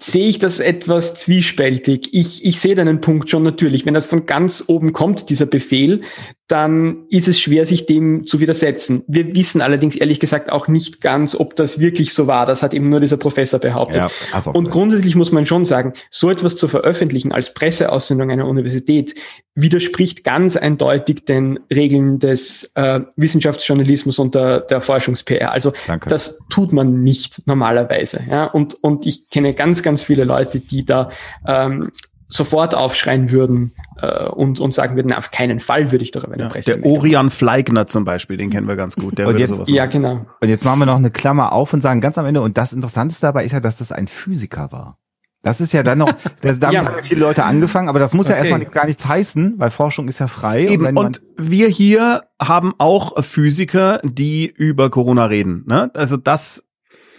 [0.05, 2.13] sehe ich das etwas zwiespältig.
[2.13, 3.87] Ich, ich sehe deinen Punkt schon natürlich.
[3.87, 6.03] Wenn das von ganz oben kommt, dieser Befehl,
[6.49, 9.03] dann ist es schwer, sich dem zu widersetzen.
[9.09, 12.45] Wir wissen allerdings ehrlich gesagt auch nicht ganz, ob das wirklich so war.
[12.45, 13.97] Das hat eben nur dieser Professor behauptet.
[13.97, 18.47] Ja, also Und grundsätzlich muss man schon sagen, so etwas zu veröffentlichen als Presseaussendung einer
[18.47, 19.15] Universität
[19.55, 25.51] widerspricht ganz eindeutig den Regeln des äh, Wissenschaftsjournalismus und der, der Forschungs-PR.
[25.51, 26.11] Also Danke.
[26.11, 28.23] das tut man nicht normalerweise.
[28.29, 28.45] Ja?
[28.45, 31.09] Und, und ich kenne ganz, ganz viele Leute, die da
[31.47, 31.91] ähm,
[32.29, 36.45] sofort aufschreien würden äh, und, und sagen würden, auf keinen Fall würde ich darüber eine
[36.45, 39.19] ja, Presse Der Orion Fleigner zum Beispiel, den kennen wir ganz gut.
[39.19, 40.27] Der und jetzt, sowas ja, genau.
[40.41, 42.73] Und jetzt machen wir noch eine Klammer auf und sagen ganz am Ende, und das
[42.73, 44.99] Interessanteste dabei ist ja, dass das ein Physiker war.
[45.43, 46.85] Das ist ja dann noch, das, damit ja.
[46.87, 48.35] haben viele Leute angefangen, aber das muss okay.
[48.35, 50.67] ja erstmal gar nichts heißen, weil Forschung ist ja frei.
[50.67, 55.65] Eben, und, und wir hier haben auch Physiker, die über Corona reden.
[55.67, 55.91] Ne?
[55.95, 56.65] Also das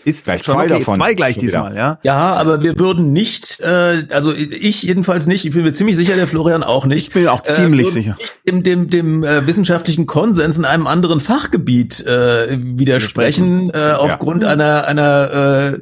[0.06, 0.96] ist gleich zwei okay, davon.
[0.96, 2.00] Zwei gleich diesmal, ja.
[2.04, 6.15] Ja, aber wir würden nicht, äh, also ich jedenfalls nicht, ich bin mir ziemlich sicher,
[6.15, 7.08] der Florian auch nicht.
[7.08, 8.18] Ich bin auch ziemlich äh, sicher.
[8.48, 14.50] Dem, dem, dem äh, wissenschaftlichen Konsens in einem anderen Fachgebiet äh, widersprechen, äh, aufgrund ja.
[14.50, 15.74] einer, einer,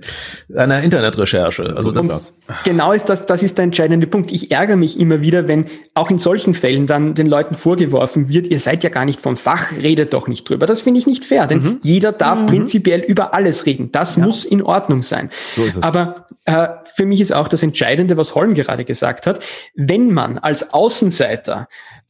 [0.52, 1.76] äh, einer Internetrecherche.
[1.76, 2.34] Also das,
[2.64, 4.32] genau ist das, das ist der entscheidende Punkt.
[4.32, 8.48] Ich ärgere mich immer wieder, wenn auch in solchen Fällen dann den Leuten vorgeworfen wird,
[8.48, 10.66] ihr seid ja gar nicht vom Fach, redet doch nicht drüber.
[10.66, 11.80] Das finde ich nicht fair, denn mhm.
[11.84, 12.48] jeder darf mhm.
[12.48, 13.92] prinzipiell über alles reden.
[13.92, 14.26] Das ja.
[14.26, 15.30] muss in Ordnung sein.
[15.56, 15.84] So ist es.
[15.84, 19.44] Aber äh, für mich ist auch das Entscheidende, was Holm gerade gesagt hat,
[19.76, 21.68] wenn man als Außenseiter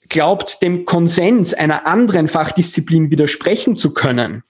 [0.10, 4.44] glaubt, dem Konsens einer anderen Fachdisziplin widersprechen zu können,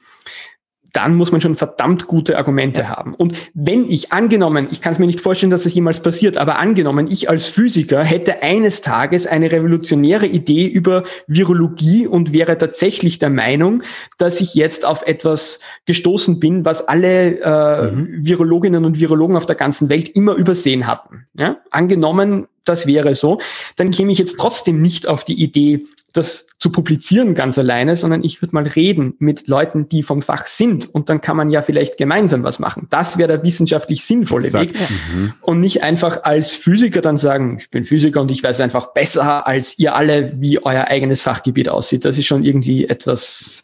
[0.93, 2.89] dann muss man schon verdammt gute Argumente ja.
[2.89, 3.13] haben.
[3.15, 6.60] Und wenn ich angenommen, ich kann es mir nicht vorstellen, dass das jemals passiert, aber
[6.60, 13.19] angenommen, ich als Physiker hätte eines Tages eine revolutionäre Idee über Virologie und wäre tatsächlich
[13.19, 13.82] der Meinung,
[14.17, 18.10] dass ich jetzt auf etwas gestoßen bin, was alle äh, mhm.
[18.21, 21.25] Virologinnen und Virologen auf der ganzen Welt immer übersehen hatten.
[21.34, 21.58] Ja?
[21.71, 23.39] Angenommen, das wäre so,
[23.76, 28.23] dann käme ich jetzt trotzdem nicht auf die Idee, das zu publizieren ganz alleine, sondern
[28.23, 31.63] ich würde mal reden mit Leuten, die vom Fach sind und dann kann man ja
[31.63, 32.88] vielleicht gemeinsam was machen.
[32.91, 34.80] Das wäre der wissenschaftlich sinnvolle Exakt.
[34.80, 35.34] Weg mhm.
[35.41, 39.47] und nicht einfach als Physiker dann sagen, ich bin Physiker und ich weiß einfach besser
[39.47, 42.06] als ihr alle, wie euer eigenes Fachgebiet aussieht.
[42.06, 43.63] Das ist schon irgendwie etwas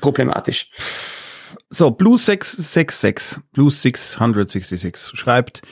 [0.00, 0.70] problematisch.
[1.68, 5.62] So, Blue 666, Blue 666 schreibt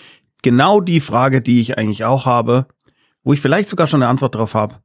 [0.42, 2.66] genau die Frage, die ich eigentlich auch habe,
[3.22, 4.76] wo ich vielleicht sogar schon eine Antwort drauf habe.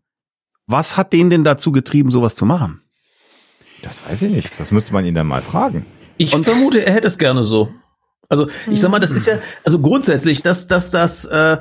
[0.68, 2.82] Was hat den denn dazu getrieben, sowas zu machen?
[3.82, 4.60] Das weiß ich nicht.
[4.60, 5.86] Das müsste man ihn dann mal fragen.
[6.18, 7.72] Ich Und vermute, er hätte es gerne so.
[8.30, 11.58] Also ich sag mal, das ist ja, also grundsätzlich, dass, dass das, äh,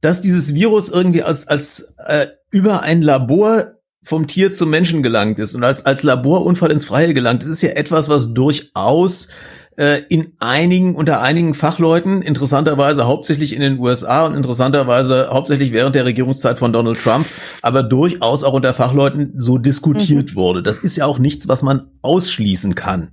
[0.00, 5.38] dass dieses Virus irgendwie als, als äh, über ein Labor vom Tier zum Menschen gelangt
[5.38, 9.28] ist und als, als Laborunfall ins Freie gelangt ist, ist ja etwas, was durchaus
[9.76, 15.94] äh, in einigen, unter einigen Fachleuten, interessanterweise hauptsächlich in den USA und interessanterweise hauptsächlich während
[15.94, 17.26] der Regierungszeit von Donald Trump,
[17.62, 20.34] aber durchaus auch unter Fachleuten so diskutiert mhm.
[20.36, 20.62] wurde.
[20.62, 23.10] Das ist ja auch nichts, was man ausschließen kann.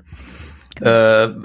[0.81, 0.89] Äh,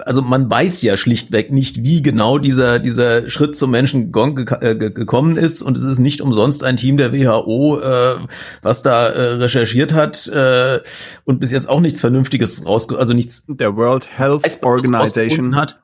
[0.05, 4.13] also man weiß ja schlichtweg nicht, wie genau dieser, dieser Schritt zum Menschen
[4.61, 5.63] äh, gekommen ist.
[5.63, 8.17] Und es ist nicht umsonst ein Team der WHO, äh,
[8.63, 10.81] was da äh, recherchiert hat äh,
[11.25, 13.47] und bis jetzt auch nichts Vernünftiges raus, also nichts.
[13.49, 15.81] Der World Health Organization hat.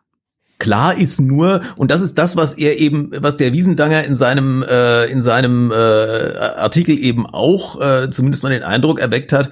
[0.63, 4.63] Klar ist nur, und das ist das, was er eben, was der Wiesendanger in seinem,
[4.63, 9.51] äh, in seinem äh, Artikel eben auch, äh, zumindest mal den Eindruck erweckt hat,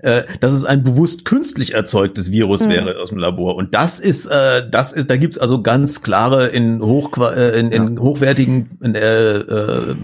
[0.00, 2.70] äh, dass es ein bewusst künstlich erzeugtes Virus mhm.
[2.70, 3.56] wäre aus dem Labor.
[3.56, 7.70] Und das ist, äh, das ist, da gibt's also ganz klare in, hoch, äh, in,
[7.70, 8.02] in ja.
[8.02, 9.94] hochwertigen in, äh, äh,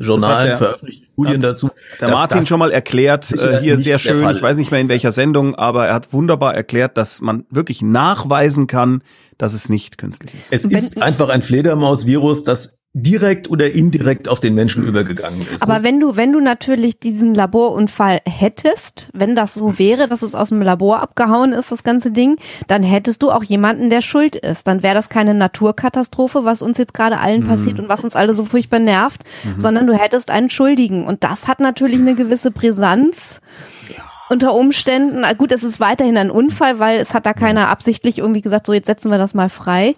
[0.00, 1.70] Journalen veröffentlichte Studien dazu.
[2.00, 5.12] Der Martin schon mal erklärt, äh, hier sehr schön, ich weiß nicht mehr in welcher
[5.12, 9.02] Sendung, aber er hat wunderbar erklärt, dass man wirklich nachweisen kann,
[9.36, 10.52] dass es nicht künstlich ist.
[10.52, 15.62] Es ist einfach ein Fledermaus-Virus, das direkt oder indirekt auf den Menschen übergegangen ist.
[15.62, 20.34] Aber wenn du, wenn du natürlich diesen Laborunfall hättest, wenn das so wäre, dass es
[20.34, 24.34] aus dem Labor abgehauen ist, das ganze Ding, dann hättest du auch jemanden, der schuld
[24.34, 24.66] ist.
[24.66, 27.46] Dann wäre das keine Naturkatastrophe, was uns jetzt gerade allen mhm.
[27.46, 29.60] passiert und was uns alle so furchtbar nervt, mhm.
[29.60, 31.06] sondern du hättest einen Schuldigen.
[31.06, 33.40] Und das hat natürlich eine gewisse Brisanz.
[33.88, 38.18] Ja unter Umständen, gut, es ist weiterhin ein Unfall, weil es hat da keiner absichtlich
[38.18, 39.96] irgendwie gesagt, so jetzt setzen wir das mal frei.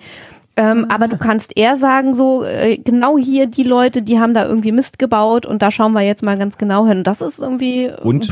[0.57, 4.47] Ähm, aber du kannst eher sagen, so äh, genau hier die Leute, die haben da
[4.47, 7.05] irgendwie Mist gebaut und da schauen wir jetzt mal ganz genau hin.
[7.05, 7.91] Das ist irgendwie.
[8.03, 8.29] Und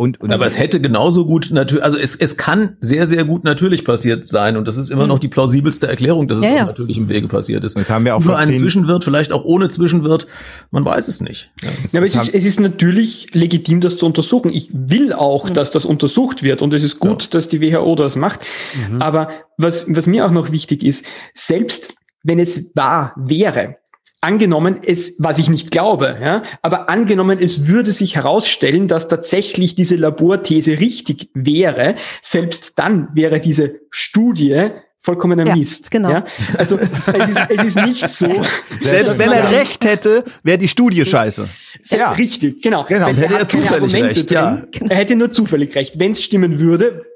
[0.00, 3.44] und, und aber es hätte genauso gut natürlich, also es, es kann sehr, sehr gut
[3.44, 5.10] natürlich passiert sein und das ist immer mhm.
[5.10, 6.64] noch die plausibelste Erklärung, dass es ja, ja.
[6.64, 7.78] natürlich im Wege passiert ist.
[7.78, 10.26] Das haben wir auch Nur ein Zwischenwirt, vielleicht auch ohne Zwischenwirt,
[10.70, 11.52] man weiß es nicht.
[11.62, 14.50] Ja, ja aber es ist, es ist natürlich legitim, das zu untersuchen.
[14.50, 15.52] Ich will auch, mhm.
[15.52, 17.28] dass das untersucht wird und es ist gut, ja.
[17.32, 18.40] dass die WHO das macht.
[18.90, 19.02] Mhm.
[19.02, 23.76] Aber was, was mir auch noch wichtig ist, selbst wenn es wahr wäre,
[24.20, 29.74] angenommen es, was ich nicht glaube, ja, aber angenommen es würde sich herausstellen, dass tatsächlich
[29.74, 35.90] diese Laborthese richtig wäre, selbst dann wäre diese Studie vollkommener ja, Mist.
[35.90, 36.10] Genau.
[36.10, 36.24] Ja?
[36.58, 38.26] Also es ist, es ist nicht so.
[38.80, 41.48] Selbst wenn er recht hätte, wäre die Studie scheiße.
[41.90, 42.12] Ja.
[42.12, 42.84] Richtig, genau.
[42.84, 43.06] genau.
[43.06, 44.30] Wenn hätte er zufällig recht.
[44.30, 44.62] Drin, ja.
[44.88, 45.98] Er hätte nur zufällig recht.
[45.98, 47.06] Wenn es stimmen würde,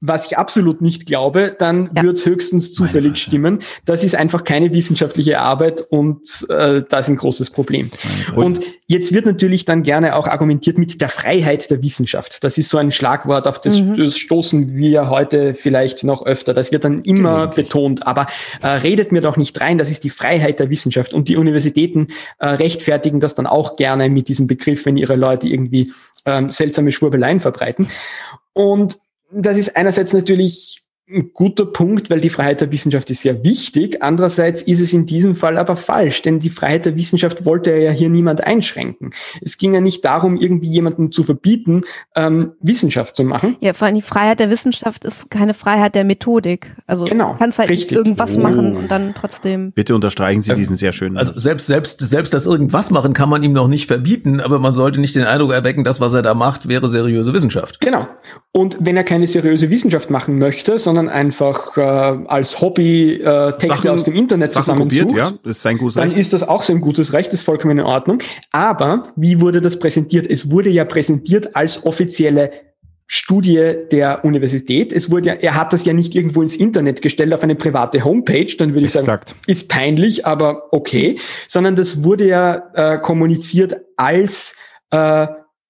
[0.00, 2.04] was ich absolut nicht glaube, dann ja.
[2.04, 3.58] wird es höchstens zufällig stimmen.
[3.84, 7.90] Das ist einfach keine wissenschaftliche Arbeit und äh, das ist ein großes Problem.
[8.36, 12.44] Und jetzt wird natürlich dann gerne auch argumentiert mit der Freiheit der Wissenschaft.
[12.44, 13.96] Das ist so ein Schlagwort, auf das, mhm.
[13.96, 16.54] das stoßen wir heute vielleicht noch öfter.
[16.54, 17.54] Das wird dann immer genau.
[17.54, 18.06] betont.
[18.06, 18.28] Aber
[18.62, 21.14] äh, redet mir doch nicht rein, das ist die Freiheit der Wissenschaft.
[21.14, 22.08] Und die Universitäten
[22.38, 25.92] äh, rechtfertigen das dann auch gerne mit diesem Begriff, wenn ihre Leute irgendwie
[26.26, 27.88] ähm, seltsame Schwurbeleien verbreiten.
[28.52, 28.98] Und
[29.34, 34.02] das ist einerseits natürlich ein guter Punkt, weil die Freiheit der Wissenschaft ist sehr wichtig.
[34.02, 37.90] Andererseits ist es in diesem Fall aber falsch, denn die Freiheit der Wissenschaft wollte ja
[37.90, 39.12] hier niemand einschränken.
[39.42, 41.82] Es ging ja nicht darum, irgendwie jemanden zu verbieten,
[42.16, 43.56] ähm, Wissenschaft zu machen.
[43.60, 46.74] Ja, vor allem die Freiheit der Wissenschaft ist keine Freiheit der Methodik.
[46.86, 47.96] Also genau, du kannst halt richtig.
[47.96, 48.40] irgendwas oh.
[48.40, 49.72] machen und dann trotzdem.
[49.72, 51.18] Bitte unterstreichen Sie diesen sehr schönen.
[51.18, 54.72] Also selbst selbst selbst das irgendwas machen kann man ihm noch nicht verbieten, aber man
[54.72, 57.80] sollte nicht den Eindruck erwecken, das was er da macht, wäre seriöse Wissenschaft.
[57.80, 58.08] Genau.
[58.52, 63.52] Und wenn er keine seriöse Wissenschaft machen möchte, sondern sondern einfach äh, als Hobby äh,
[63.52, 66.20] Texte Sachen, aus dem Internet zusammensucht, ja, das ist sein gutes dann Recht.
[66.20, 68.20] ist das auch sein gutes Recht, ist vollkommen in Ordnung.
[68.52, 70.26] Aber wie wurde das präsentiert?
[70.28, 72.52] Es wurde ja präsentiert als offizielle
[73.06, 74.92] Studie der Universität.
[74.92, 78.04] Es wurde ja, er hat das ja nicht irgendwo ins Internet gestellt auf eine private
[78.04, 79.30] Homepage, dann würde ich Exakt.
[79.30, 84.54] sagen, ist peinlich, aber okay, sondern das wurde ja äh, kommuniziert als
[84.90, 85.26] äh,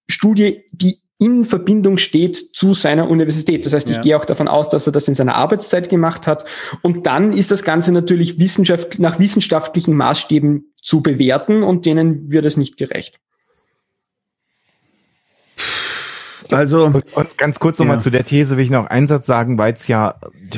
[0.06, 3.64] Studie, die in Verbindung steht zu seiner Universität.
[3.64, 4.02] Das heißt, ich ja.
[4.02, 6.44] gehe auch davon aus, dass er das in seiner Arbeitszeit gemacht hat.
[6.82, 12.44] Und dann ist das Ganze natürlich Wissenschaft, nach wissenschaftlichen Maßstäben zu bewerten und denen wird
[12.44, 13.18] es nicht gerecht.
[16.54, 18.00] Also und, und ganz kurz nochmal ja.
[18.00, 20.14] zu der These will ich noch einen Satz sagen, weil es ja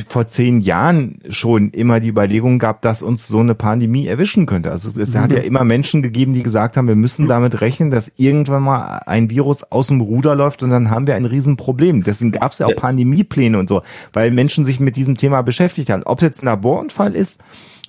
[0.09, 4.71] vor zehn Jahren schon immer die Überlegung gab, dass uns so eine Pandemie erwischen könnte.
[4.71, 5.21] Also es, es mhm.
[5.21, 8.99] hat ja immer Menschen gegeben, die gesagt haben, wir müssen damit rechnen, dass irgendwann mal
[9.07, 12.03] ein Virus aus dem Ruder läuft und dann haben wir ein Riesenproblem.
[12.03, 13.83] Deswegen gab es ja auch Pandemiepläne und so,
[14.13, 16.03] weil Menschen sich mit diesem Thema beschäftigt haben.
[16.05, 17.41] Ob es jetzt ein Laborunfall ist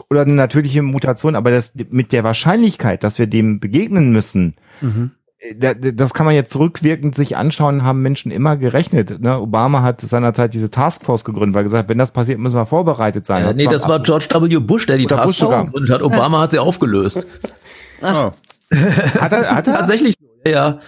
[0.10, 5.12] oder eine natürliche Mutation, aber das mit der Wahrscheinlichkeit, dass wir dem begegnen müssen, mhm
[5.56, 9.22] das kann man jetzt zurückwirkend sich anschauen, haben Menschen immer gerechnet.
[9.22, 9.40] Ne?
[9.40, 13.46] Obama hat seinerzeit diese Taskforce gegründet, weil gesagt, wenn das passiert, müssen wir vorbereitet sein.
[13.46, 14.58] Ja, nee, das war George W.
[14.58, 16.02] Bush, der die Taskforce gegründet hat.
[16.02, 17.26] Obama hat sie aufgelöst.
[18.02, 18.06] Oh.
[18.74, 19.74] hat er, hat er?
[19.76, 20.80] Tatsächlich, ja.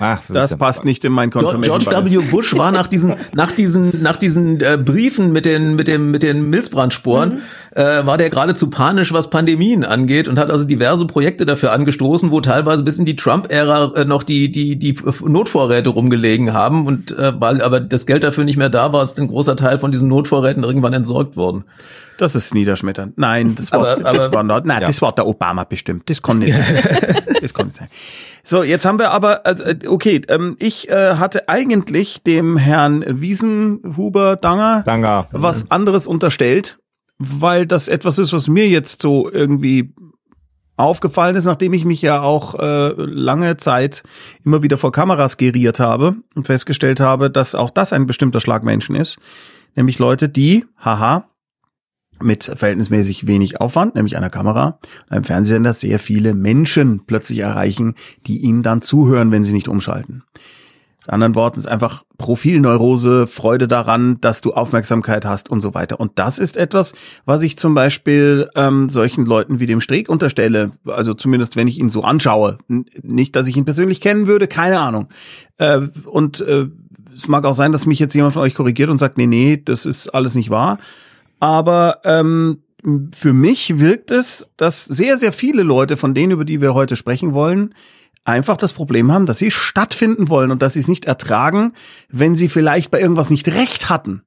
[0.00, 2.18] Ach, so das passt nicht in mein Confirmation George W.
[2.30, 6.22] Bush war nach diesen nach diesen nach diesen äh, Briefen mit den mit dem mit
[6.22, 7.40] den Milzbrandsporen mhm.
[7.74, 12.30] äh, war der geradezu panisch, was Pandemien angeht und hat also diverse Projekte dafür angestoßen,
[12.30, 17.16] wo teilweise bis in die Trump-Ära äh, noch die die die Notvorräte rumgelegen haben und
[17.18, 19.92] äh, weil aber das Geld dafür nicht mehr da war, ist ein großer Teil von
[19.92, 21.64] diesen Notvorräten irgendwann entsorgt worden.
[22.18, 23.16] Das ist niederschmetternd.
[23.16, 24.88] Nein, das war, aber, aber, das war not, nein, ja.
[24.88, 26.10] das war der Obama bestimmt.
[26.10, 26.66] Das kann nicht sein.
[27.40, 27.88] das kann nicht sein.
[28.42, 33.04] So, jetzt haben wir aber, also, äh, okay, ähm, ich äh, hatte eigentlich dem Herrn
[33.06, 35.28] Wiesenhuber Danger, Danger.
[35.32, 36.78] was anderes unterstellt,
[37.18, 39.92] weil das etwas ist, was mir jetzt so irgendwie
[40.76, 44.04] aufgefallen ist, nachdem ich mich ja auch äh, lange Zeit
[44.44, 48.62] immer wieder vor Kameras geriert habe und festgestellt habe, dass auch das ein bestimmter Schlag
[48.62, 49.18] Menschen ist,
[49.74, 51.28] nämlich Leute, die, haha,
[52.22, 54.78] mit verhältnismäßig wenig Aufwand, nämlich einer Kamera,
[55.08, 57.94] einem Fernsehsender sehr viele Menschen plötzlich erreichen,
[58.26, 60.22] die ihnen dann zuhören, wenn sie nicht umschalten.
[61.08, 65.98] In anderen Worten ist einfach Profilneurose, Freude daran, dass du Aufmerksamkeit hast und so weiter.
[65.98, 66.92] Und das ist etwas,
[67.24, 70.72] was ich zum Beispiel ähm, solchen Leuten wie dem Streeck unterstelle.
[70.84, 72.58] Also zumindest, wenn ich ihn so anschaue.
[72.68, 75.08] Nicht, dass ich ihn persönlich kennen würde, keine Ahnung.
[75.56, 76.66] Äh, und äh,
[77.14, 79.60] es mag auch sein, dass mich jetzt jemand von euch korrigiert und sagt, nee, nee,
[79.64, 80.76] das ist alles nicht wahr.
[81.40, 82.62] Aber ähm,
[83.14, 86.96] für mich wirkt es, dass sehr, sehr viele Leute von denen, über die wir heute
[86.96, 87.74] sprechen wollen,
[88.24, 91.72] einfach das Problem haben, dass sie stattfinden wollen und dass sie es nicht ertragen,
[92.08, 94.22] wenn sie vielleicht bei irgendwas nicht recht hatten.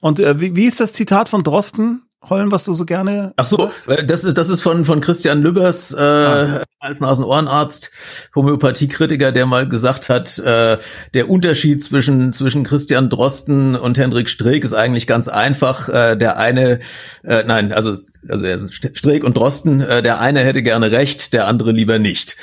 [0.00, 2.02] Und äh, wie, wie ist das Zitat von Drosten?
[2.30, 3.32] Hollen, was du so gerne.
[3.36, 6.64] Ach so, äh, das ist das ist von von Christian Lübbers äh, ah.
[6.78, 7.90] als Nasenohrenarzt,
[8.34, 10.78] Homöopathiekritiker, der mal gesagt hat, äh,
[11.14, 15.88] der Unterschied zwischen zwischen Christian Drosten und Hendrik Streeck ist eigentlich ganz einfach.
[15.88, 16.80] Äh, der eine,
[17.24, 21.72] äh, nein, also also Streeck und Drosten, äh, der eine hätte gerne recht, der andere
[21.72, 22.36] lieber nicht.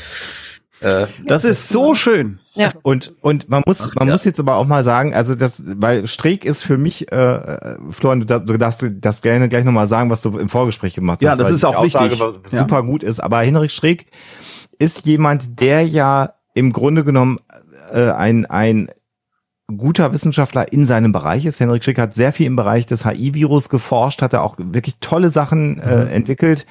[0.86, 2.38] Äh, das ist so schön.
[2.54, 2.70] Ja.
[2.84, 4.14] Und und man muss Ach, man ja.
[4.14, 8.28] muss jetzt aber auch mal sagen, also das weil Streeck ist für mich äh, Florian,
[8.28, 11.24] du, du darfst das gerne gleich nochmal sagen, was du im Vorgespräch gemacht hast.
[11.24, 12.52] Ja, das ist auch Aussage wichtig.
[12.52, 12.82] Super ja.
[12.82, 14.06] gut ist, aber Henrik Streeck
[14.78, 17.40] ist jemand, der ja im Grunde genommen
[17.92, 18.92] äh, ein ein
[19.68, 21.60] guter Wissenschaftler in seinem Bereich ist.
[21.60, 25.30] Henrik Schick hat sehr viel im Bereich des HI-Virus geforscht, hat er auch wirklich tolle
[25.30, 26.08] Sachen äh, mhm.
[26.12, 26.66] entwickelt,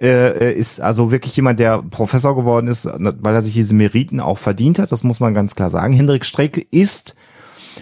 [0.00, 4.38] äh, ist also wirklich jemand, der Professor geworden ist, weil er sich diese Meriten auch
[4.38, 5.92] verdient hat, das muss man ganz klar sagen.
[5.92, 7.16] Henrik Streck ist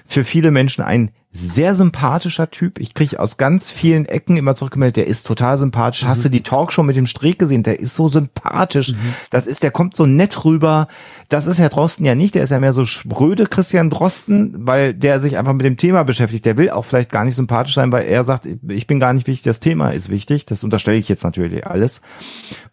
[0.07, 2.79] für viele Menschen ein sehr sympathischer Typ.
[2.79, 6.05] Ich kriege aus ganz vielen Ecken immer zurückgemeldet, der ist total sympathisch.
[6.05, 6.09] Mhm.
[6.09, 7.65] Hast du die Talkshow mit dem Streeck gesehen?
[7.65, 8.93] Der ist so sympathisch.
[8.93, 9.15] Mhm.
[9.31, 10.87] Das ist, der kommt so nett rüber.
[11.29, 12.37] Das ist Herr Drosten ja nicht.
[12.37, 16.05] Der ist ja mehr so spröde Christian Drosten, weil der sich einfach mit dem Thema
[16.05, 16.47] beschäftigt.
[16.47, 19.27] Der will auch vielleicht gar nicht sympathisch sein, weil er sagt, ich bin gar nicht
[19.27, 20.47] wichtig, das Thema ist wichtig.
[20.47, 22.01] Das unterstelle ich jetzt natürlich alles.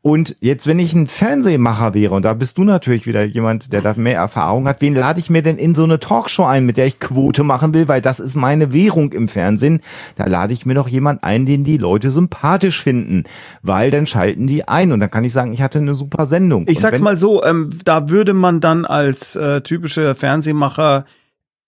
[0.01, 3.81] Und jetzt, wenn ich ein Fernsehmacher wäre, und da bist du natürlich wieder jemand, der
[3.81, 6.77] da mehr Erfahrung hat, wen lade ich mir denn in so eine Talkshow ein, mit
[6.77, 9.79] der ich Quote machen will, weil das ist mein meine Währung im Fernsehen.
[10.17, 13.23] Da lade ich mir doch jemand ein, den die Leute sympathisch finden,
[13.61, 16.65] weil dann schalten die ein und dann kann ich sagen, ich hatte eine super Sendung.
[16.67, 21.05] Ich sag's mal so, ähm, da würde man dann als äh, typische Fernsehmacher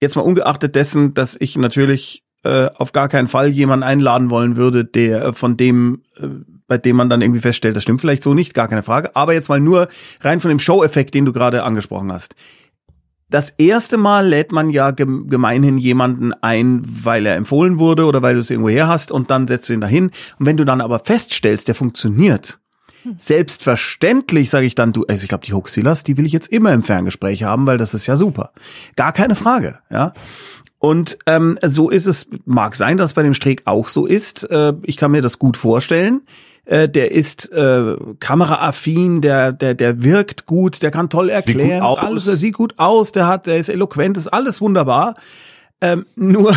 [0.01, 4.57] jetzt mal ungeachtet dessen, dass ich natürlich äh, auf gar keinen Fall jemanden einladen wollen
[4.57, 6.27] würde, der äh, von dem, äh,
[6.67, 9.15] bei dem man dann irgendwie feststellt, das stimmt vielleicht so nicht, gar keine Frage.
[9.15, 9.87] Aber jetzt mal nur
[10.21, 12.35] rein von dem Show-Effekt, den du gerade angesprochen hast.
[13.29, 18.35] Das erste Mal lädt man ja gemeinhin jemanden ein, weil er empfohlen wurde oder weil
[18.35, 20.11] du es irgendwo her hast und dann setzt du ihn dahin.
[20.37, 22.59] Und wenn du dann aber feststellst, der funktioniert,
[23.03, 23.15] hm.
[23.19, 26.73] Selbstverständlich sage ich dann, du, also ich glaube, die Hoaxillas, die will ich jetzt immer
[26.73, 28.51] im Ferngespräch haben, weil das ist ja super.
[28.95, 30.13] Gar keine Frage, ja.
[30.79, 34.49] Und ähm, so ist es, mag sein, dass bei dem Streeck auch so ist.
[34.49, 36.23] Äh, ich kann mir das gut vorstellen.
[36.65, 42.25] Äh, der ist äh, kameraaffin, der, der, der wirkt gut, der kann toll erklären, alles,
[42.25, 45.15] der sieht gut aus, der hat, der ist eloquent, ist alles wunderbar.
[45.81, 46.55] Ähm, nur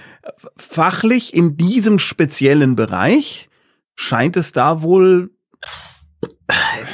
[0.56, 3.50] fachlich in diesem speziellen Bereich
[3.94, 5.30] scheint es da wohl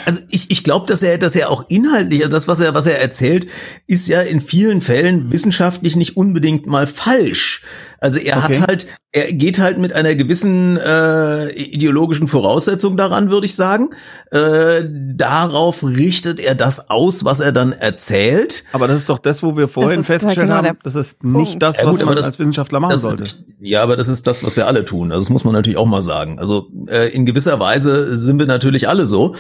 [0.05, 2.87] also ich, ich glaube, dass er, dass er auch inhaltlich, also das, was er, was
[2.87, 3.49] er erzählt,
[3.87, 7.63] ist ja in vielen Fällen wissenschaftlich nicht unbedingt mal falsch.
[8.01, 8.61] Also er okay.
[8.61, 13.91] hat halt, er geht halt mit einer gewissen äh, ideologischen Voraussetzung daran, würde ich sagen.
[14.31, 18.65] Äh, darauf richtet er das aus, was er dann erzählt.
[18.73, 21.79] Aber das ist doch das, wo wir vorhin festgestellt genau haben, das ist nicht das,
[21.79, 23.25] was ja, gut, man das, als Wissenschaftler machen sollte.
[23.25, 25.11] Ist, ja, aber das ist das, was wir alle tun.
[25.11, 26.39] Also das muss man natürlich auch mal sagen.
[26.39, 29.35] Also äh, in gewisser Weise sind wir natürlich alle so.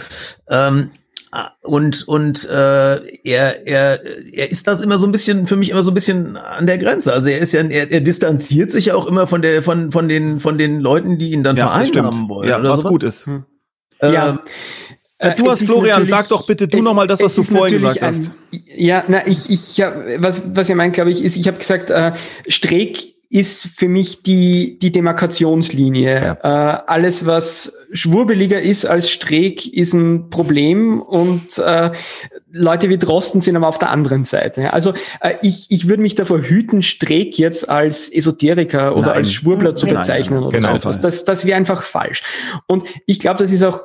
[0.48, 0.90] Ähm,
[1.62, 4.00] und und äh, er er
[4.32, 6.78] er ist das immer so ein bisschen für mich immer so ein bisschen an der
[6.78, 7.12] Grenze.
[7.12, 10.08] Also er ist ja er, er distanziert sich ja auch immer von der von von
[10.08, 12.48] den von den Leuten, die ihn dann ja, vereinnahmen wollen.
[12.48, 12.90] Ja, was sowas.
[12.90, 13.26] gut ist.
[13.26, 13.44] Hm.
[14.00, 14.42] Ähm, ja.
[15.18, 18.32] Äh, du hast Florian, sag doch bitte du nochmal das, was du vorhin gesagt hast.
[18.50, 21.90] ja, na ich ich ja, was was ihr meint, glaube ich, ist, ich habe gesagt,
[21.90, 22.12] äh,
[22.46, 26.38] Streeck ist für mich die, die Demarkationslinie.
[26.42, 26.78] Ja.
[26.78, 31.90] Äh, alles, was schwurbeliger ist als Streeck, ist ein Problem und äh,
[32.50, 34.72] Leute wie Drosten sind aber auf der anderen Seite.
[34.72, 39.16] Also äh, ich, ich würde mich davor hüten, Streeck jetzt als Esoteriker oder Nein.
[39.16, 40.44] als Schwurbler zu bezeichnen Nein.
[40.44, 40.70] oder genau.
[40.70, 41.00] so etwas.
[41.00, 42.22] Das, das wäre einfach falsch.
[42.66, 43.80] Und ich glaube, das ist auch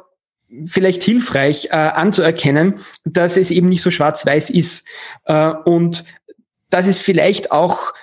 [0.66, 4.88] vielleicht hilfreich äh, anzuerkennen, dass es eben nicht so schwarz-weiß ist.
[5.26, 6.06] Äh, und
[6.70, 7.94] dass es vielleicht auch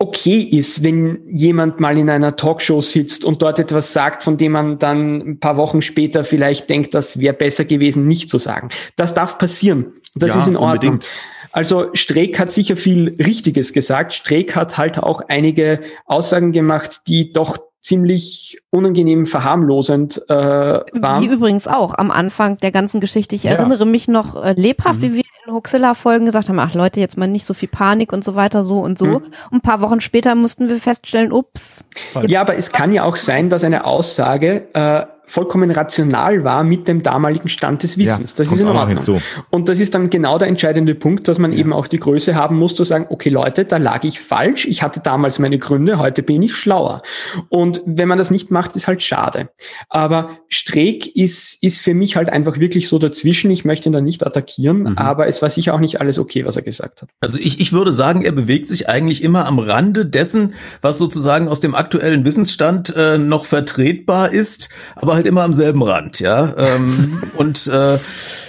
[0.00, 4.52] okay ist, wenn jemand mal in einer Talkshow sitzt und dort etwas sagt, von dem
[4.52, 8.70] man dann ein paar Wochen später vielleicht denkt, das wäre besser gewesen, nicht zu sagen.
[8.96, 9.92] Das darf passieren.
[10.14, 10.92] Das ja, ist in Ordnung.
[10.94, 11.08] Unbedingt.
[11.52, 14.14] Also Streeck hat sicher viel Richtiges gesagt.
[14.14, 21.22] Streeck hat halt auch einige Aussagen gemacht, die doch ziemlich unangenehm verharmlosend äh, waren.
[21.22, 23.34] Die übrigens auch am Anfang der ganzen Geschichte.
[23.34, 23.52] Ich ja.
[23.52, 25.02] erinnere mich noch äh, lebhaft, mhm.
[25.02, 28.22] wie wir in Huxilla-Folgen gesagt haben, ach Leute, jetzt mal nicht so viel Panik und
[28.22, 29.06] so weiter, so und so.
[29.06, 29.14] Mhm.
[29.16, 31.84] Und ein paar Wochen später mussten wir feststellen, ups.
[32.26, 36.88] Ja, aber es kann ja auch sein, dass eine Aussage äh, vollkommen rational war mit
[36.88, 38.32] dem damaligen Stand des Wissens.
[38.32, 39.22] Ja, das ist in Ordnung.
[39.50, 41.60] Und das ist dann genau der entscheidende Punkt, dass man ja.
[41.60, 44.82] eben auch die Größe haben muss, zu sagen, okay Leute, da lag ich falsch, ich
[44.82, 47.02] hatte damals meine Gründe, heute bin ich schlauer.
[47.48, 49.50] Und wenn man das nicht macht, ist halt schade.
[49.88, 53.52] Aber Streeck ist, ist für mich halt einfach wirklich so dazwischen.
[53.52, 54.98] Ich möchte ihn da nicht attackieren, mhm.
[54.98, 57.10] aber es war sicher auch nicht alles okay, was er gesagt hat.
[57.20, 61.46] Also ich, ich würde sagen, er bewegt sich eigentlich immer am Rande dessen, was sozusagen
[61.46, 66.56] aus dem aktuellen Wissensstand äh, noch vertretbar ist, aber halt immer am selben Rand, ja.
[66.56, 67.98] Ähm, und äh,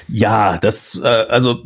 [0.08, 1.64] ja, das, äh, also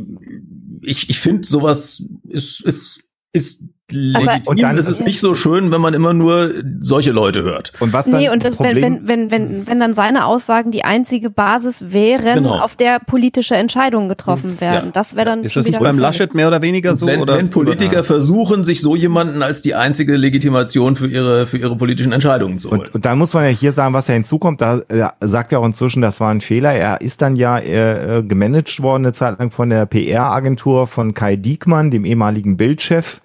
[0.82, 3.04] ich, ich finde sowas ist, ist,
[3.34, 4.44] ist legitim.
[4.48, 7.74] und dann ist es nicht so schön, wenn man immer nur solche Leute hört.
[7.80, 8.82] Und was dann nee, und das, Problem?
[8.82, 12.58] wenn, wenn, wenn, wenn dann seine Aussagen die einzige Basis wären, genau.
[12.60, 14.88] auf der politische Entscheidungen getroffen werden.
[14.88, 14.92] Ja.
[14.92, 17.06] Das wäre dann Ist das nicht beim Laschet mehr oder weniger so?
[17.08, 17.38] Wenn, oder?
[17.38, 22.12] wenn Politiker versuchen, sich so jemanden als die einzige Legitimation für ihre, für ihre politischen
[22.12, 22.82] Entscheidungen zu holen.
[22.82, 25.60] Und, und da muss man ja hier sagen, was ja hinzukommt, da äh, sagt er
[25.60, 26.74] auch inzwischen, das war ein Fehler.
[26.74, 31.36] Er ist dann ja äh, gemanagt worden eine Zeit lang von der PR-Agentur von Kai
[31.36, 33.22] Diekmann, dem ehemaligen Bildchef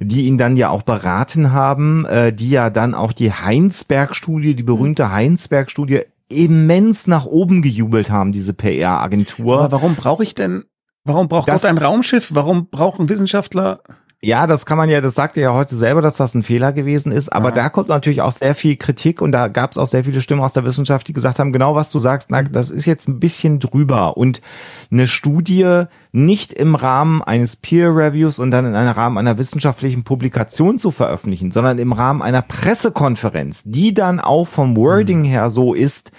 [0.00, 4.62] die ihn dann ja auch beraten haben, äh, die ja dann auch die Heinsberg-Studie, die
[4.62, 9.58] berühmte Heinsberg-Studie immens nach oben gejubelt haben, diese PR-Agentur.
[9.58, 10.64] Aber warum brauche ich denn,
[11.04, 12.30] warum braucht das, Gott ein Raumschiff?
[12.34, 13.82] Warum brauchen Wissenschaftler
[14.22, 16.72] ja, das kann man ja, das sagt er ja heute selber, dass das ein Fehler
[16.72, 17.30] gewesen ist.
[17.30, 17.54] Aber ja.
[17.54, 20.42] da kommt natürlich auch sehr viel Kritik und da gab es auch sehr viele Stimmen
[20.42, 23.18] aus der Wissenschaft, die gesagt haben, genau was du sagst, na, das ist jetzt ein
[23.18, 24.18] bisschen drüber.
[24.18, 24.42] Und
[24.90, 30.04] eine Studie nicht im Rahmen eines Peer Reviews und dann in einem Rahmen einer wissenschaftlichen
[30.04, 35.72] Publikation zu veröffentlichen, sondern im Rahmen einer Pressekonferenz, die dann auch vom Wording her so
[35.72, 36.12] ist,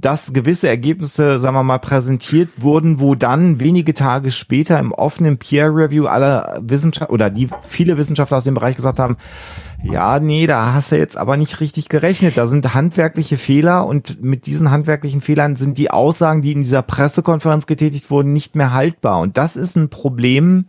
[0.00, 5.38] dass gewisse Ergebnisse, sagen wir mal, präsentiert wurden, wo dann wenige Tage später im offenen
[5.38, 9.16] Peer Review aller Wissenschaftler oder die viele Wissenschaftler aus dem Bereich gesagt haben,
[9.82, 12.36] ja, nee, da hast du jetzt aber nicht richtig gerechnet.
[12.36, 16.82] Da sind handwerkliche Fehler und mit diesen handwerklichen Fehlern sind die Aussagen, die in dieser
[16.82, 19.20] Pressekonferenz getätigt wurden, nicht mehr haltbar.
[19.20, 20.66] Und das ist ein Problem,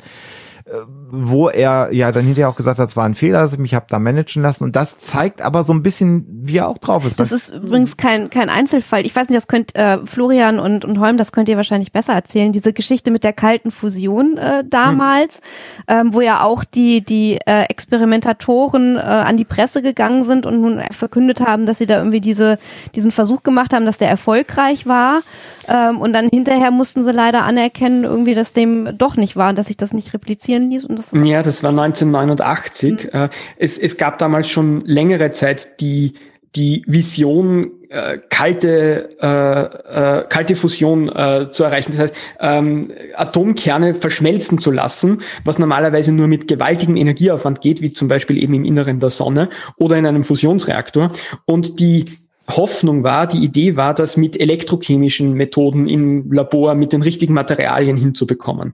[1.11, 3.73] wo er ja dann hinterher auch gesagt hat, es war ein Fehler, dass ich mich
[3.73, 4.63] habe da managen lassen.
[4.63, 7.19] Und das zeigt aber so ein bisschen, wie er auch drauf ist.
[7.19, 9.05] Das ist übrigens kein, kein Einzelfall.
[9.05, 12.13] Ich weiß nicht, das könnt äh, Florian und, und Holm, das könnt ihr wahrscheinlich besser
[12.13, 12.51] erzählen.
[12.51, 15.41] Diese Geschichte mit der kalten Fusion äh, damals,
[15.87, 16.07] hm.
[16.07, 20.61] ähm, wo ja auch die, die äh, Experimentatoren äh, an die Presse gegangen sind und
[20.61, 22.57] nun verkündet haben, dass sie da irgendwie diese,
[22.95, 25.21] diesen Versuch gemacht haben, dass der erfolgreich war.
[25.67, 29.57] Ähm, und dann hinterher mussten sie leider anerkennen, irgendwie, dass dem doch nicht war und
[29.57, 30.85] dass sich das nicht replizieren ließ.
[30.85, 33.09] Und das ja, das war 1989.
[33.13, 33.29] Mhm.
[33.57, 36.13] Es, es gab damals schon längere Zeit die,
[36.55, 41.91] die Vision, äh, kalte, äh, äh, kalte Fusion äh, zu erreichen.
[41.91, 47.93] Das heißt, ähm, Atomkerne verschmelzen zu lassen, was normalerweise nur mit gewaltigem Energieaufwand geht, wie
[47.93, 51.11] zum Beispiel eben im Inneren der Sonne oder in einem Fusionsreaktor.
[51.45, 57.01] Und die Hoffnung war, die Idee war, das mit elektrochemischen Methoden im Labor mit den
[57.01, 58.73] richtigen Materialien hinzubekommen.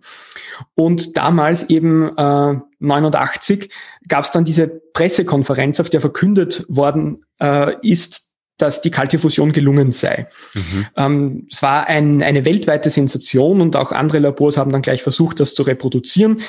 [0.75, 3.69] Und damals eben äh, 89
[4.07, 9.51] gab es dann diese Pressekonferenz, auf der verkündet worden äh, ist, dass die kalte Fusion
[9.51, 10.27] gelungen sei.
[10.55, 10.87] Mhm.
[10.95, 15.39] Ähm, es war ein, eine weltweite Sensation und auch andere Labors haben dann gleich versucht,
[15.39, 16.41] das zu reproduzieren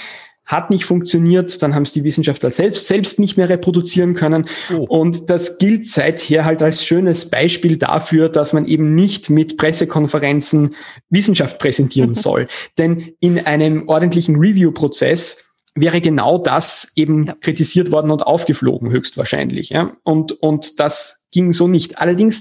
[0.48, 4.46] hat nicht funktioniert, dann haben es die Wissenschaftler selbst, selbst nicht mehr reproduzieren können.
[4.74, 4.86] Oh.
[4.88, 10.74] Und das gilt seither halt als schönes Beispiel dafür, dass man eben nicht mit Pressekonferenzen
[11.10, 12.48] Wissenschaft präsentieren soll.
[12.78, 15.44] Denn in einem ordentlichen Review-Prozess
[15.74, 17.34] wäre genau das eben ja.
[17.40, 19.68] kritisiert worden und aufgeflogen, höchstwahrscheinlich.
[19.68, 19.92] Ja?
[20.02, 21.98] Und, und das ging so nicht.
[21.98, 22.40] Allerdings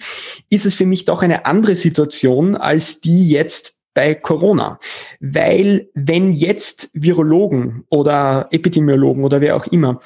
[0.50, 4.78] ist es für mich doch eine andere Situation als die jetzt bei Corona.
[5.20, 10.02] Weil wenn jetzt Virologen oder Epidemiologen oder wer auch immer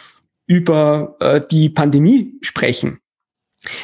[0.48, 3.02] über äh, die Pandemie sprechen,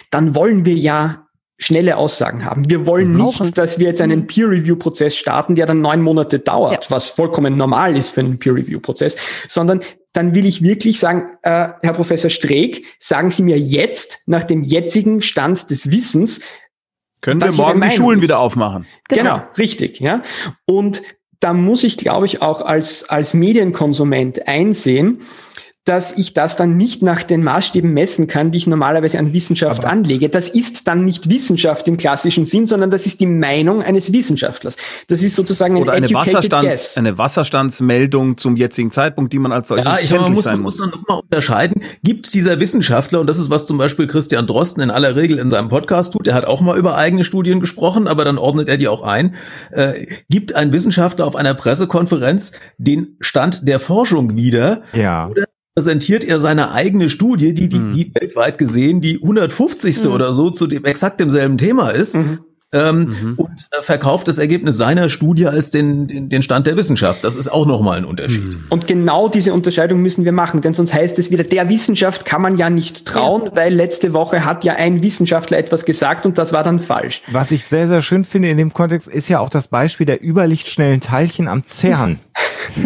[0.10, 1.28] dann wollen wir ja
[1.58, 2.70] schnelle Aussagen haben.
[2.70, 4.28] Wir wollen nicht, dass wir jetzt einen.
[4.28, 6.92] Peer-Review-Prozess starten, der dann neun Monate dauert, ja.
[6.92, 9.18] was vollkommen normal ist für einen Peer-Review-Prozess,
[9.50, 9.82] sondern
[10.14, 14.64] dann will ich wirklich sagen, äh, Herr Professor Streeck, sagen Sie mir jetzt nach dem
[14.64, 16.40] jetzigen Stand des Wissens,
[17.22, 18.24] können wir morgen die Schulen ist.
[18.24, 18.86] wieder aufmachen?
[19.10, 19.22] Genau.
[19.22, 20.22] genau, richtig, ja.
[20.66, 21.02] Und
[21.40, 25.22] da muss ich, glaube ich, auch als, als Medienkonsument einsehen,
[25.88, 29.86] dass ich das dann nicht nach den Maßstäben messen kann, die ich normalerweise an Wissenschaft
[29.86, 30.28] Aber anlege.
[30.28, 34.76] Das ist dann nicht Wissenschaft im klassischen Sinn, sondern das ist die Meinung eines Wissenschaftlers.
[35.08, 39.86] Das ist sozusagen Oder eine, Wasserstands, eine Wasserstandsmeldung zum jetzigen Zeitpunkt, die man als solches
[39.86, 40.78] ja, ich man muss, sein muss.
[40.80, 41.82] muss dann nochmal unterscheiden.
[42.04, 45.50] Gibt dieser Wissenschaftler, und das ist was zum Beispiel Christian Drosten in aller Regel in
[45.50, 48.78] seinem Podcast tut, der hat auch mal über eigene Studien gesprochen, aber dann ordnet er
[48.78, 49.36] die auch ein,
[49.72, 54.82] äh, gibt ein Wissenschaftler auf einer Pressekonferenz den Stand der Forschung wieder?
[54.94, 55.28] Ja.
[55.28, 55.44] Oder
[55.78, 57.92] präsentiert er seine eigene Studie, die, die, mhm.
[57.92, 60.06] die weltweit gesehen die 150.
[60.06, 60.12] Mhm.
[60.12, 62.16] oder so zu dem exakt demselben Thema ist.
[62.16, 62.40] Mhm
[62.74, 63.34] ähm, mhm.
[63.38, 67.24] und äh, verkauft das Ergebnis seiner Studie als den, den, den Stand der Wissenschaft.
[67.24, 68.56] Das ist auch nochmal ein Unterschied.
[68.56, 68.66] Mhm.
[68.70, 72.42] Und genau diese Unterscheidung müssen wir machen, denn sonst heißt es wieder, der Wissenschaft kann
[72.42, 73.56] man ja nicht trauen, ja.
[73.56, 77.22] weil letzte Woche hat ja ein Wissenschaftler etwas gesagt und das war dann falsch.
[77.32, 80.24] Was ich sehr, sehr schön finde in dem Kontext, ist ja auch das Beispiel der
[80.24, 82.20] überlichtschnellen Teilchen am CERN.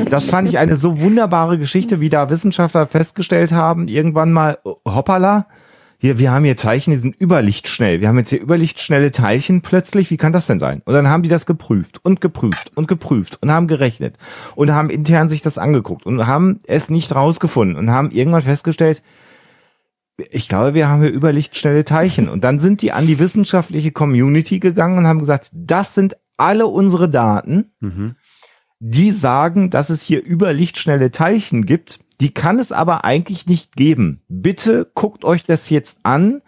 [0.09, 5.47] Das fand ich eine so wunderbare Geschichte, wie da Wissenschaftler festgestellt haben, irgendwann mal, hoppala,
[6.01, 8.01] hier, wir haben hier Teilchen, die sind überlichtschnell.
[8.01, 10.09] Wir haben jetzt hier überlichtschnelle Teilchen plötzlich.
[10.09, 10.81] Wie kann das denn sein?
[10.85, 14.17] Und dann haben die das geprüft und geprüft und geprüft und haben gerechnet
[14.55, 19.03] und haben intern sich das angeguckt und haben es nicht rausgefunden und haben irgendwann festgestellt,
[20.31, 22.29] ich glaube, wir haben hier überlichtschnelle Teilchen.
[22.29, 26.65] Und dann sind die an die wissenschaftliche Community gegangen und haben gesagt, das sind alle
[26.65, 27.73] unsere Daten.
[27.79, 28.15] Mhm.
[28.79, 31.99] Die sagen, dass es hier überlichtschnelle Teilchen gibt.
[32.21, 34.21] Die kann es aber eigentlich nicht geben.
[34.29, 36.43] Bitte guckt euch das jetzt an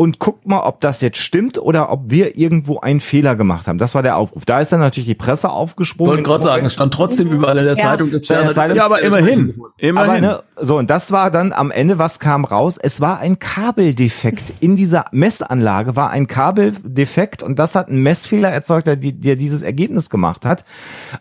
[0.00, 3.76] und guckt mal, ob das jetzt stimmt oder ob wir irgendwo einen Fehler gemacht haben.
[3.76, 4.46] Das war der Aufruf.
[4.46, 6.12] Da ist dann natürlich die Presse aufgesprungen.
[6.12, 7.34] Ich wollte gerade sagen, es stand trotzdem mhm.
[7.34, 7.84] überall in der ja.
[7.84, 8.10] Zeitung.
[8.10, 8.78] Das ja, Zeitung.
[8.78, 9.60] ja, aber immerhin.
[9.76, 9.96] immerhin.
[9.98, 12.78] Aber, ne, so, und das war dann am Ende, was kam raus?
[12.82, 14.54] Es war ein Kabeldefekt.
[14.60, 19.60] In dieser Messanlage war ein Kabeldefekt und das hat einen Messfehler erzeugt, der, der dieses
[19.60, 20.64] Ergebnis gemacht hat.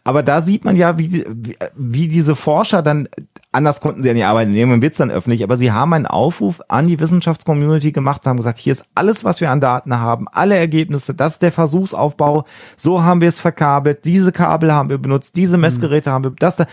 [0.05, 3.09] Aber da sieht man ja, wie, wie, wie diese Forscher dann
[3.51, 6.61] anders konnten sie ja nicht arbeiten, irgendwann wird's dann öffentlich, aber sie haben einen Aufruf
[6.67, 10.27] an die Wissenschaftscommunity gemacht und haben gesagt, hier ist alles, was wir an Daten haben,
[10.27, 12.45] alle Ergebnisse, das ist der Versuchsaufbau,
[12.77, 15.61] so haben wir es verkabelt, diese Kabel haben wir benutzt, diese mhm.
[15.61, 16.13] Messgeräte mhm.
[16.13, 16.65] haben wir, das da.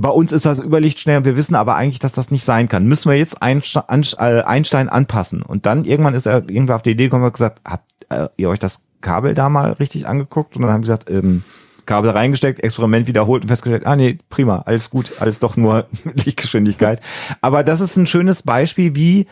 [0.00, 2.86] Bei uns ist das überlichtschnell und wir wissen aber eigentlich, dass das nicht sein kann.
[2.86, 5.42] Müssen wir jetzt äh, Einstein anpassen?
[5.42, 7.62] Und dann irgendwann ist er irgendwann auf die Idee gekommen und gesagt,
[8.08, 11.42] äh, ihr euch das Kabel da mal richtig angeguckt und dann haben sie gesagt, ähm,
[11.88, 17.00] Kabel reingesteckt, Experiment wiederholt und festgestellt, ah nee, prima, alles gut, alles doch nur Lichtgeschwindigkeit.
[17.40, 19.26] Aber das ist ein schönes Beispiel, wie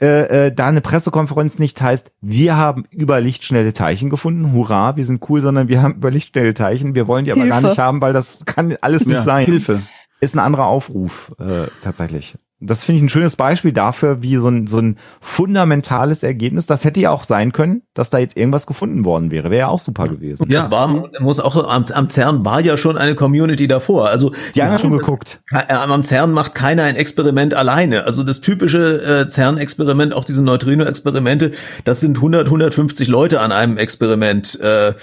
[0.00, 5.04] äh, äh, da eine Pressekonferenz nicht heißt, wir haben über lichtschnelle Teilchen gefunden, hurra, wir
[5.04, 7.60] sind cool, sondern wir haben über lichtschnelle Teilchen, wir wollen die aber Hilfe.
[7.60, 9.44] gar nicht haben, weil das kann alles nicht ja, sein.
[9.44, 9.82] Hilfe.
[10.20, 14.48] Ist ein anderer Aufruf äh, tatsächlich das finde ich ein schönes Beispiel dafür, wie so
[14.48, 18.66] ein, so ein fundamentales Ergebnis, das hätte ja auch sein können, dass da jetzt irgendwas
[18.66, 19.50] gefunden worden wäre.
[19.50, 20.44] Wäre ja auch super gewesen.
[20.48, 24.08] Ja, das war, muss auch, am, am CERN war ja schon eine Community davor.
[24.08, 25.40] Also, die haben ja schon geguckt.
[25.52, 28.04] Das, am CERN macht keiner ein Experiment alleine.
[28.04, 31.52] Also das typische äh, CERN-Experiment, auch diese Neutrino-Experimente,
[31.84, 34.58] das sind 100, 150 Leute an einem Experiment.
[34.60, 34.94] Äh,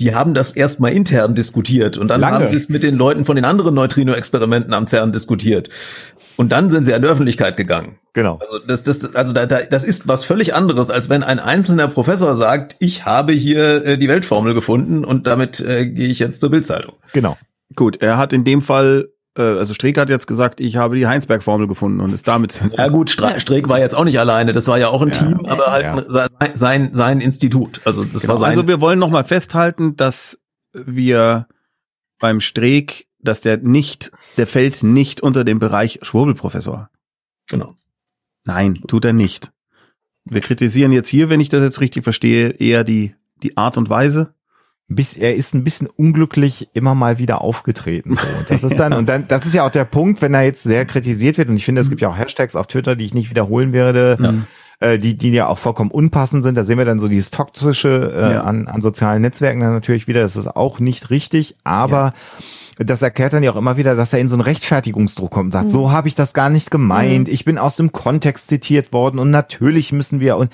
[0.00, 2.36] die haben das erstmal intern diskutiert und dann Lange.
[2.36, 5.68] haben sie es mit den Leuten von den anderen Neutrino-Experimenten am CERN diskutiert.
[6.36, 7.98] Und dann sind sie an die Öffentlichkeit gegangen.
[8.12, 8.38] Genau.
[8.40, 11.88] Also das, das, also da, da, das ist was völlig anderes, als wenn ein einzelner
[11.88, 16.40] Professor sagt, ich habe hier äh, die Weltformel gefunden und damit äh, gehe ich jetzt
[16.40, 16.94] zur Bildzeitung.
[17.12, 17.36] Genau.
[17.74, 21.06] Gut, er hat in dem Fall äh, also Streeck hat jetzt gesagt, ich habe die
[21.06, 22.62] Heinsberg-Formel gefunden und ist damit.
[22.76, 25.14] Ja gut, Stra Streeck war jetzt auch nicht alleine, das war ja auch ein ja,
[25.14, 26.28] Team, aber halt ja.
[26.54, 27.80] sein, sein Institut.
[27.84, 28.32] Also das genau.
[28.32, 28.50] war sein.
[28.50, 30.40] Also wir wollen nochmal festhalten, dass
[30.72, 31.46] wir
[32.18, 36.90] beim Streeck dass der nicht, der fällt nicht unter den Bereich Schwurbelprofessor.
[37.48, 37.74] Genau.
[38.44, 39.52] Nein, tut er nicht.
[40.24, 43.88] Wir kritisieren jetzt hier, wenn ich das jetzt richtig verstehe, eher die, die Art und
[43.90, 44.34] Weise.
[44.86, 48.16] Bis, er ist ein bisschen unglücklich immer mal wieder aufgetreten.
[48.16, 48.26] So.
[48.38, 50.62] Und das ist dann, und dann, das ist ja auch der Punkt, wenn er jetzt
[50.62, 53.14] sehr kritisiert wird, und ich finde, es gibt ja auch Hashtags auf Twitter, die ich
[53.14, 54.86] nicht wiederholen werde, ja.
[54.86, 56.54] äh, die, die ja auch vollkommen unpassend sind.
[56.54, 58.42] Da sehen wir dann so dieses Toxische äh, ja.
[58.42, 60.20] an, an sozialen Netzwerken dann natürlich wieder.
[60.20, 62.14] Das ist auch nicht richtig, aber ja
[62.78, 65.52] das erklärt dann ja auch immer wieder, dass er in so einen Rechtfertigungsdruck kommt und
[65.52, 65.70] sagt, mhm.
[65.70, 67.34] so habe ich das gar nicht gemeint, mhm.
[67.34, 70.50] ich bin aus dem Kontext zitiert worden und natürlich müssen wir und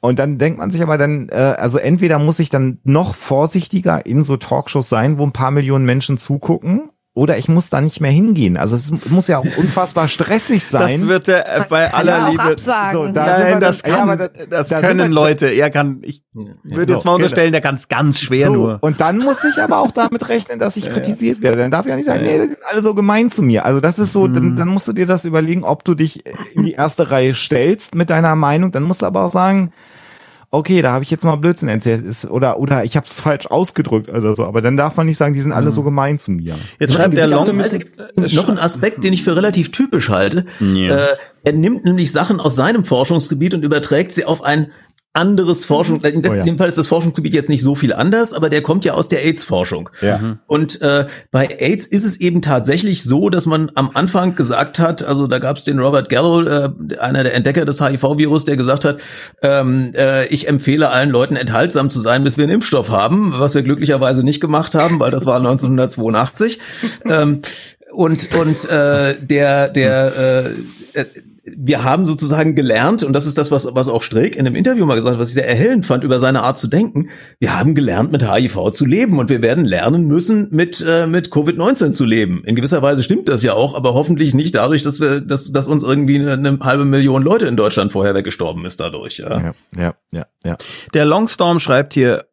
[0.00, 4.06] und dann denkt man sich aber dann, äh, also entweder muss ich dann noch vorsichtiger
[4.06, 8.00] in so Talkshows sein, wo ein paar Millionen Menschen zugucken, oder ich muss da nicht
[8.00, 8.56] mehr hingehen.
[8.56, 11.00] Also es muss ja auch unfassbar stressig sein.
[11.00, 12.54] Das wird er bei aller Liebe.
[12.58, 15.48] So, da Nein, das, kann, ja, da, das da können Leute.
[15.48, 18.78] Er kann, ich würde jetzt mal unterstellen, der kann es ganz schwer so, nur.
[18.82, 21.58] Und dann muss ich aber auch damit rechnen, dass ich ja, kritisiert werde.
[21.58, 23.64] Dann darf ich ja nicht sagen, nee, die sind alle so gemein zu mir.
[23.64, 24.34] Also das ist so, mhm.
[24.34, 27.96] dann, dann musst du dir das überlegen, ob du dich in die erste Reihe stellst
[27.96, 28.70] mit deiner Meinung.
[28.70, 29.72] Dann musst du aber auch sagen,
[30.50, 33.46] okay, da habe ich jetzt mal Blödsinn erzählt ist, oder oder ich habe es falsch
[33.46, 35.86] ausgedrückt oder so, aber dann darf man nicht sagen, die sind alle so mhm.
[35.86, 36.56] gemein zu mir.
[36.78, 40.46] Jetzt schreibt der Long noch ein Aspekt, den ich für relativ typisch halte.
[40.60, 40.96] Ja.
[40.96, 44.70] Äh, er nimmt nämlich Sachen aus seinem Forschungsgebiet und überträgt sie auf ein
[45.18, 46.00] anderes Forschung.
[46.02, 46.44] In oh, ja.
[46.44, 49.08] dem Fall ist das Forschungsgebiet jetzt nicht so viel anders, aber der kommt ja aus
[49.08, 49.90] der AIDS-Forschung.
[50.00, 50.18] Ja.
[50.18, 50.38] Mhm.
[50.46, 55.02] Und äh, bei AIDS ist es eben tatsächlich so, dass man am Anfang gesagt hat,
[55.02, 58.84] also da gab es den Robert Gallo, äh, einer der Entdecker des HIV-Virus, der gesagt
[58.84, 59.02] hat,
[59.42, 63.56] ähm, äh, ich empfehle allen Leuten enthaltsam zu sein, bis wir einen Impfstoff haben, was
[63.56, 66.60] wir glücklicherweise nicht gemacht haben, weil das war 1982.
[67.06, 67.40] ähm,
[67.90, 70.44] und und äh, der der
[70.94, 71.04] äh,
[71.56, 74.84] wir haben sozusagen gelernt, und das ist das, was, was auch Streeck in einem Interview
[74.86, 77.08] mal gesagt hat, was ich sehr erhellend fand über seine Art zu denken.
[77.38, 81.30] Wir haben gelernt, mit HIV zu leben und wir werden lernen müssen, mit, äh, mit
[81.30, 82.42] Covid-19 zu leben.
[82.44, 85.68] In gewisser Weise stimmt das ja auch, aber hoffentlich nicht dadurch, dass wir, dass, dass
[85.68, 89.18] uns irgendwie eine, eine halbe Million Leute in Deutschland vorher weggestorben ist dadurch.
[89.18, 90.26] Ja, ja, ja, ja.
[90.44, 90.56] ja.
[90.94, 92.26] Der Longstorm schreibt hier,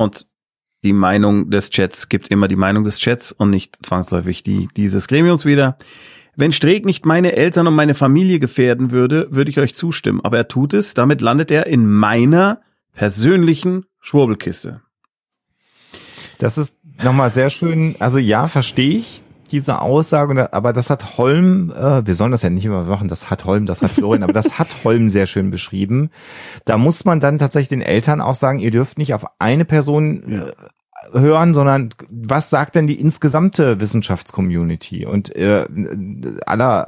[0.00, 0.26] und
[0.82, 5.08] die Meinung des Chats gibt immer die Meinung des Chats und nicht zwangsläufig die dieses
[5.08, 5.76] Gremiums wieder.
[6.40, 10.22] Wenn Streeck nicht meine Eltern und meine Familie gefährden würde, würde ich euch zustimmen.
[10.24, 10.94] Aber er tut es.
[10.94, 12.62] Damit landet er in meiner
[12.94, 14.80] persönlichen Schwurbelkiste.
[16.38, 17.94] Das ist nochmal sehr schön.
[17.98, 19.20] Also ja, verstehe ich
[19.50, 23.30] diese Aussage, aber das hat Holm, äh, wir sollen das ja nicht immer machen, das
[23.30, 26.10] hat Holm, das hat Florian, aber das hat Holm sehr schön beschrieben.
[26.64, 30.22] Da muss man dann tatsächlich den Eltern auch sagen, ihr dürft nicht auf eine Person
[30.26, 30.46] ja.
[31.12, 35.06] Hören, sondern was sagt denn die insgesamte Wissenschaftscommunity?
[35.06, 35.66] Und äh,
[36.46, 36.86] aller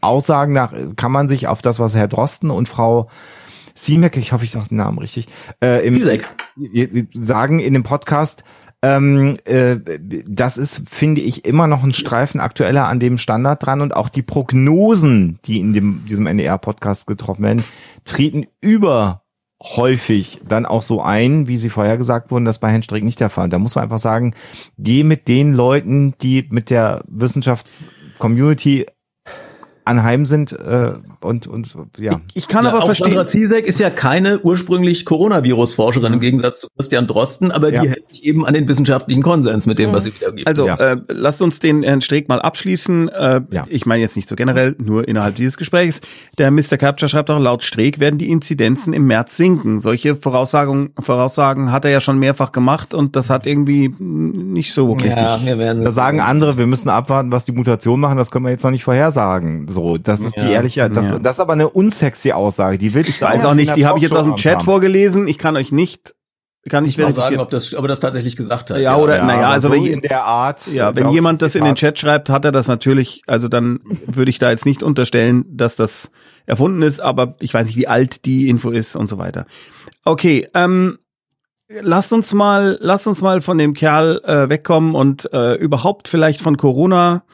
[0.00, 3.08] Aussagen nach kann man sich auf das, was Herr Drosten und Frau
[3.74, 5.28] Siemek, ich hoffe, ich sage den Namen richtig,
[5.62, 5.98] äh, im,
[7.14, 8.44] sagen in dem Podcast,
[8.82, 9.78] ähm, äh,
[10.26, 14.08] das ist, finde ich, immer noch ein Streifen aktueller an dem Standard dran und auch
[14.08, 17.64] die Prognosen, die in dem, diesem NDR-Podcast getroffen werden,
[18.04, 19.21] treten über
[19.62, 23.20] häufig dann auch so ein, wie sie vorher gesagt wurden, das bei Herrn Strick nicht
[23.20, 23.48] der Fall.
[23.48, 24.34] Da muss man einfach sagen,
[24.78, 28.86] geh mit den Leuten, die mit der Wissenschaftscommunity
[29.84, 30.92] anheim sind, äh,
[31.24, 32.20] und, und ja.
[32.34, 33.08] Ich, ich kann ja, aber auch verstehen.
[33.08, 36.14] Sandra Zizek ist ja keine ursprünglich Coronavirus-Forscherin mhm.
[36.14, 37.82] im Gegensatz zu Christian Drosten, aber ja.
[37.82, 39.94] die hält sich eben an den wissenschaftlichen Konsens mit dem, mhm.
[39.94, 40.46] was sie wiedergibt.
[40.46, 40.74] Also ja.
[40.74, 43.08] äh, lasst uns den Herrn Streeck mal abschließen.
[43.08, 43.64] Äh, ja.
[43.68, 46.00] Ich meine jetzt nicht so generell, nur innerhalb dieses Gesprächs.
[46.38, 46.76] Der Mr.
[46.76, 49.80] Capture schreibt auch, laut Streeck werden die Inzidenzen im März sinken.
[49.80, 54.88] Solche Voraussagen, Voraussagen hat er ja schon mehrfach gemacht und das hat irgendwie nicht so
[54.88, 55.12] wirklich.
[55.12, 58.16] Ja, wir werden da sagen andere, wir müssen abwarten, was die Mutationen machen.
[58.16, 59.68] Das können wir jetzt noch nicht vorhersagen.
[59.72, 62.78] So, das ist die ehrliche, das, das ist aber eine unsexy Aussage.
[62.78, 63.74] Die will ich da weiß auch nicht.
[63.76, 64.64] Die habe ich jetzt aus dem Chat haben.
[64.64, 65.26] vorgelesen.
[65.28, 66.14] Ich kann euch nicht
[66.68, 68.78] kann ich, ich mal sagen, ob das, ob er das tatsächlich gesagt hat.
[68.78, 70.68] Ja, oder, ja, naja, also so wenn, in der Art.
[70.68, 74.30] Ja, wenn jemand das in den Chat schreibt, hat er das natürlich, also dann würde
[74.30, 76.12] ich da jetzt nicht unterstellen, dass das
[76.46, 79.46] erfunden ist, aber ich weiß nicht, wie alt die Info ist und so weiter.
[80.04, 80.98] Okay, ähm,
[81.68, 86.40] lasst uns mal, lasst uns mal von dem Kerl äh, wegkommen und äh, überhaupt vielleicht
[86.40, 87.24] von Corona,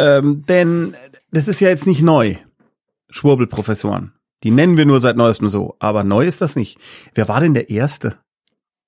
[0.00, 0.94] ähm, denn
[1.30, 2.36] das ist ja jetzt nicht neu.
[3.10, 4.12] Schwurbelprofessoren.
[4.42, 6.78] Die nennen wir nur seit neuestem so, aber neu ist das nicht.
[7.14, 8.16] Wer war denn der Erste?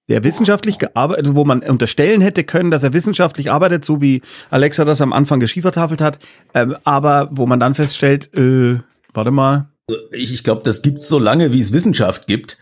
[0.09, 4.23] Der wissenschaftlich gearbeitet, also wo man unterstellen hätte können, dass er wissenschaftlich arbeitet, so wie
[4.51, 6.19] Alexa das am Anfang geschiefertafelt hat,
[6.55, 8.81] ähm, aber wo man dann feststellt, äh,
[9.13, 9.69] warte mal.
[10.13, 12.59] Ich, ich glaube, das gibt's so lange, wie es Wissenschaft gibt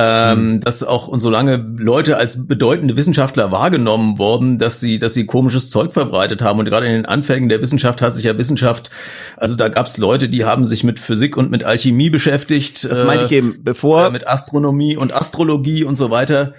[0.00, 0.60] ähm, mhm.
[0.60, 5.70] dass auch und solange Leute als bedeutende Wissenschaftler wahrgenommen wurden, dass sie, dass sie komisches
[5.70, 6.60] Zeug verbreitet haben.
[6.60, 8.90] Und gerade in den Anfängen der Wissenschaft hat sich ja Wissenschaft,
[9.36, 12.84] also da gab es Leute, die haben sich mit Physik und mit Alchemie beschäftigt.
[12.84, 14.06] Das meinte ich eben, bevor.
[14.06, 16.54] Äh, mit Astronomie und Astrologie und so weiter.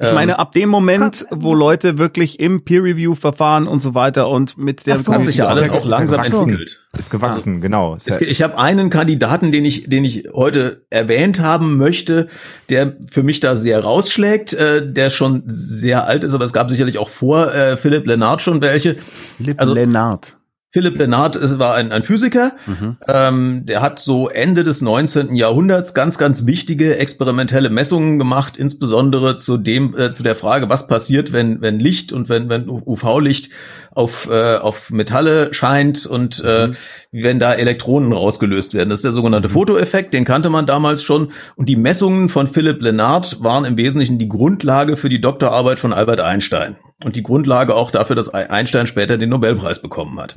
[0.00, 4.56] Ich meine, ähm, ab dem Moment, wo Leute wirklich im Peer-Review-Verfahren und so weiter und
[4.56, 6.86] mit der so, hat sich ja alles auch langsam entwickelt.
[6.96, 7.60] Ist gewachsen, ja.
[7.60, 7.96] genau.
[7.96, 12.28] Es, ich habe einen Kandidaten, den ich, den ich heute erwähnt haben möchte,
[12.70, 16.70] der für mich da sehr rausschlägt, äh, der schon sehr alt ist, aber es gab
[16.70, 18.96] sicherlich auch vor äh, Philipp Lennart schon welche.
[19.36, 20.37] Philipp also, Lennart.
[20.70, 22.98] Philipp Lenard war ein, ein Physiker, mhm.
[23.08, 25.34] ähm, der hat so Ende des 19.
[25.34, 30.86] Jahrhunderts ganz, ganz wichtige experimentelle Messungen gemacht, insbesondere zu dem, äh, zu der Frage, was
[30.86, 33.48] passiert, wenn, wenn Licht und wenn, wenn UV-Licht
[33.92, 36.74] auf, äh, auf Metalle scheint und äh, mhm.
[37.12, 38.90] wenn da Elektronen rausgelöst werden.
[38.90, 39.52] Das ist der sogenannte mhm.
[39.52, 41.32] Fotoeffekt, den kannte man damals schon.
[41.56, 45.94] Und die Messungen von Philipp Lenard waren im Wesentlichen die Grundlage für die Doktorarbeit von
[45.94, 50.36] Albert Einstein und die Grundlage auch dafür, dass Einstein später den Nobelpreis bekommen hat.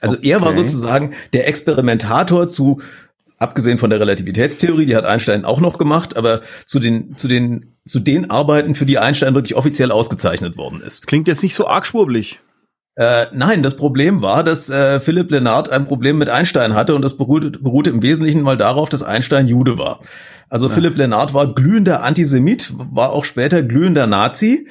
[0.00, 0.30] Also okay.
[0.30, 2.80] er war sozusagen der Experimentator zu
[3.38, 7.76] abgesehen von der Relativitätstheorie, die hat Einstein auch noch gemacht, aber zu den zu den
[7.86, 11.06] zu den Arbeiten, für die Einstein wirklich offiziell ausgezeichnet worden ist.
[11.06, 12.40] Klingt jetzt nicht so arg schwurblich.
[12.94, 17.02] Äh, nein, das Problem war, dass äh, Philipp Lenard ein Problem mit Einstein hatte und
[17.02, 20.00] das beruhte, beruhte im Wesentlichen mal darauf, dass Einstein Jude war.
[20.50, 20.74] Also ja.
[20.74, 24.68] Philipp Lenard war glühender Antisemit, war auch später glühender Nazi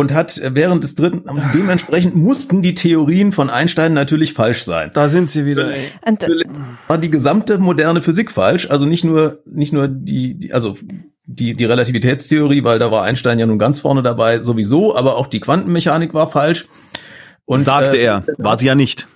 [0.00, 1.24] und hat während des dritten,
[1.54, 4.90] dementsprechend mussten die Theorien von Einstein natürlich falsch sein.
[4.94, 5.72] Da sind sie wieder.
[6.06, 6.26] Und,
[6.88, 10.78] war die gesamte moderne Physik falsch, also nicht nur, nicht nur die, die also
[11.26, 15.26] die, die Relativitätstheorie, weil da war Einstein ja nun ganz vorne dabei sowieso, aber auch
[15.26, 16.66] die Quantenmechanik war falsch.
[17.44, 19.06] Und sagte äh, er, war sie ja nicht.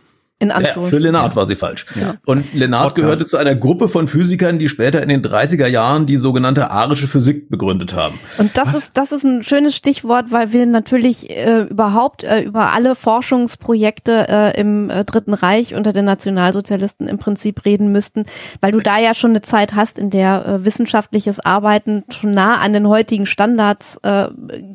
[0.40, 1.86] In Ja, für Lennart war sie falsch.
[1.94, 2.16] Ja.
[2.26, 6.16] Und Lennart gehörte zu einer Gruppe von Physikern, die später in den 30er Jahren die
[6.16, 8.18] sogenannte arische Physik begründet haben.
[8.38, 8.76] Und das Was?
[8.78, 14.26] ist das ist ein schönes Stichwort, weil wir natürlich äh, überhaupt äh, über alle Forschungsprojekte
[14.28, 18.24] äh, im äh, Dritten Reich unter den Nationalsozialisten im Prinzip reden müssten,
[18.60, 22.56] weil du da ja schon eine Zeit hast, in der äh, wissenschaftliches Arbeiten schon nah
[22.56, 24.30] an den heutigen Standards äh,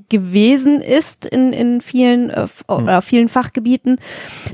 [0.07, 3.01] gewesen ist in in vielen äh, hm.
[3.01, 3.97] vielen Fachgebieten.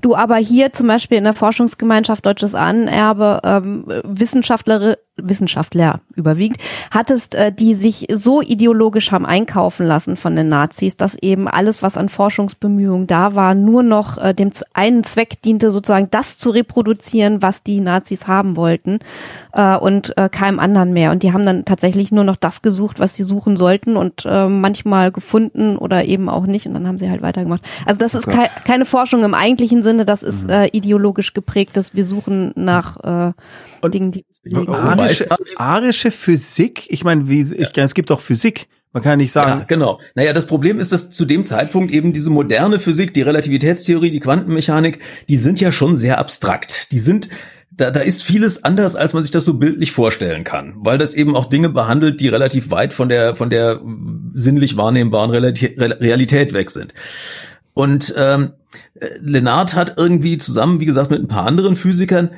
[0.02, 6.60] Du aber hier zum Beispiel Beispiel in der Forschungsgemeinschaft Deutsches Ahnenerbe ähm, Wissenschaftler, Wissenschaftler überwiegend,
[6.92, 11.82] hattest, äh, die sich so ideologisch haben einkaufen lassen von den Nazis, dass eben alles,
[11.82, 16.50] was an Forschungsbemühungen da war, nur noch äh, dem einen Zweck diente, sozusagen das zu
[16.50, 19.00] reproduzieren, was die Nazis haben wollten
[19.54, 21.12] äh, und äh, keinem anderen mehr.
[21.12, 24.48] Und die haben dann tatsächlich nur noch das gesucht, was sie suchen sollten und äh,
[24.48, 26.66] manchmal gefunden oder eben auch nicht.
[26.68, 27.62] Und dann haben sie halt weitergemacht.
[27.86, 30.54] Also das ist ke keine Forschung im eigentlichen Sinne, das ist mhm.
[30.54, 31.96] äh, ideologisch geprägtes.
[31.96, 32.98] Wir suchen nach
[33.30, 33.34] äh,
[33.90, 34.74] Dingen, die uns belegen.
[35.06, 35.28] Arische,
[35.58, 36.86] arische Physik?
[36.90, 37.84] Ich meine, wie ich, ja.
[37.84, 38.68] es gibt doch Physik.
[38.94, 39.60] Man kann nicht sagen.
[39.60, 40.00] Ja, genau.
[40.16, 44.22] Naja, das Problem ist, dass zu dem Zeitpunkt eben diese moderne Physik, die Relativitätstheorie, die
[44.22, 46.94] Quantenmechanik, die sind ja schon sehr abstrakt.
[46.94, 47.28] Die sind
[47.72, 51.14] da, da ist vieles anders, als man sich das so bildlich vorstellen kann, weil das
[51.14, 53.82] eben auch Dinge behandelt, die relativ weit von der von der
[54.32, 56.94] sinnlich wahrnehmbaren Realität weg sind.
[57.74, 58.54] Und ähm,
[59.20, 62.32] Lennart hat irgendwie zusammen, wie gesagt, mit ein paar anderen Physikern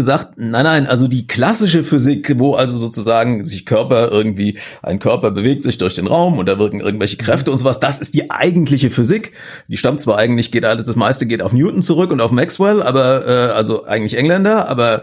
[0.00, 5.30] gesagt, nein, nein, also die klassische Physik, wo also sozusagen sich Körper irgendwie, ein Körper
[5.30, 8.30] bewegt sich durch den Raum und da wirken irgendwelche Kräfte und sowas, das ist die
[8.30, 9.32] eigentliche Physik.
[9.68, 12.82] Die stammt zwar eigentlich, geht alles, das meiste geht auf Newton zurück und auf Maxwell,
[12.82, 15.02] aber äh, also eigentlich Engländer, aber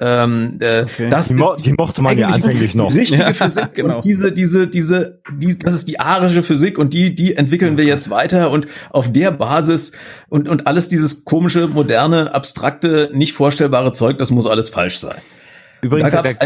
[0.00, 1.10] ähm, äh, okay.
[1.10, 2.94] das die, mo ist die mochte man ja anfänglich noch.
[2.94, 3.96] Richtige ja, Physik genau.
[3.96, 7.84] und diese, diese, diese, die, das ist die arische Physik und die, die entwickeln wir
[7.84, 9.92] jetzt weiter und auf der Basis
[10.30, 15.20] und, und alles dieses komische, moderne, abstrakte, nicht vorstellbare Zeug, das muss alles falsch sein.
[15.80, 16.38] Übrigens da gab es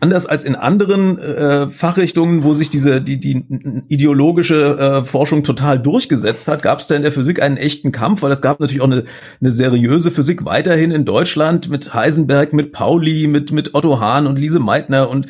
[0.00, 3.44] anders als in anderen äh, Fachrichtungen, wo sich diese die die
[3.88, 8.22] ideologische äh, Forschung total durchgesetzt hat, gab es da in der Physik einen echten Kampf,
[8.22, 9.04] weil es gab natürlich auch eine,
[9.40, 14.38] eine seriöse Physik weiterhin in Deutschland mit Heisenberg, mit Pauli, mit mit Otto Hahn und
[14.38, 15.26] Lise Meitner und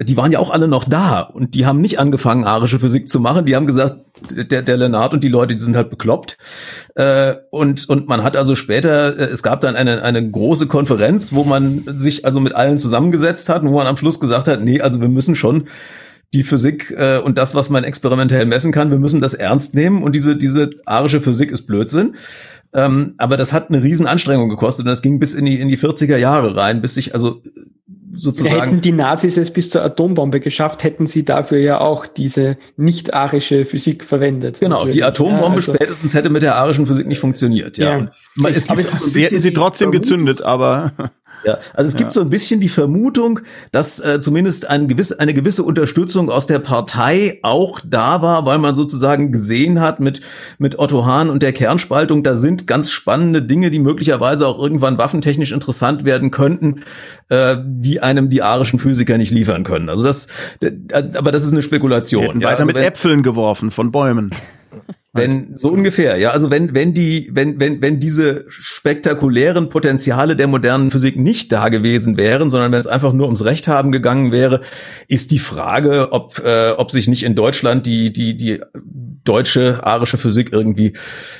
[0.00, 3.20] die waren ja auch alle noch da und die haben nicht angefangen, arische Physik zu
[3.20, 3.46] machen.
[3.46, 6.36] Die haben gesagt, der, der Lennart und die Leute, die sind halt bekloppt.
[6.94, 11.32] Äh, und, und man hat also später, äh, es gab dann eine, eine große Konferenz,
[11.32, 14.62] wo man sich also mit allen zusammengesetzt hat und wo man am Schluss gesagt hat,
[14.62, 15.64] nee, also wir müssen schon
[16.34, 20.02] die Physik äh, und das, was man experimentell messen kann, wir müssen das ernst nehmen
[20.02, 22.16] und diese, diese arische Physik ist Blödsinn.
[22.74, 25.68] Ähm, aber das hat eine riesen Anstrengung gekostet und das ging bis in die, in
[25.68, 27.42] die 40er Jahre rein, bis sich also
[28.18, 28.60] sozusagen.
[28.60, 33.64] Hätten die Nazis es bis zur Atombombe geschafft, hätten sie dafür ja auch diese nicht-arische
[33.64, 34.60] Physik verwendet.
[34.60, 34.94] Genau, natürlich.
[34.96, 37.78] die Atombombe ja, also spätestens hätte mit der arischen Physik nicht funktioniert.
[37.78, 38.10] Ja, ja.
[38.34, 40.92] Man, es aber sie hätten sie trotzdem gezündet, aber
[41.44, 42.12] ja, also es gibt ja.
[42.12, 43.40] so ein bisschen die Vermutung,
[43.72, 48.58] dass äh, zumindest ein gewiss, eine gewisse Unterstützung aus der Partei auch da war, weil
[48.58, 50.20] man sozusagen gesehen hat mit,
[50.58, 54.98] mit Otto Hahn und der Kernspaltung, da sind ganz spannende Dinge, die möglicherweise auch irgendwann
[54.98, 56.82] waffentechnisch interessant werden könnten,
[57.28, 59.88] äh, die einem die arischen Physiker nicht liefern können.
[59.88, 60.28] Also das,
[61.14, 62.40] aber das ist eine Spekulation.
[62.40, 64.30] Ja, weiter also mit Äpfeln geworfen von Bäumen.
[65.16, 66.30] Wenn, so ungefähr, ja.
[66.30, 71.68] Also wenn, wenn die, wenn, wenn, wenn diese spektakulären Potenziale der modernen Physik nicht da
[71.68, 74.60] gewesen wären, sondern wenn es einfach nur ums Recht haben gegangen wäre,
[75.08, 78.60] ist die Frage, ob, äh, ob sich nicht in Deutschland die, die, die
[79.28, 80.94] deutsche arische Physik irgendwie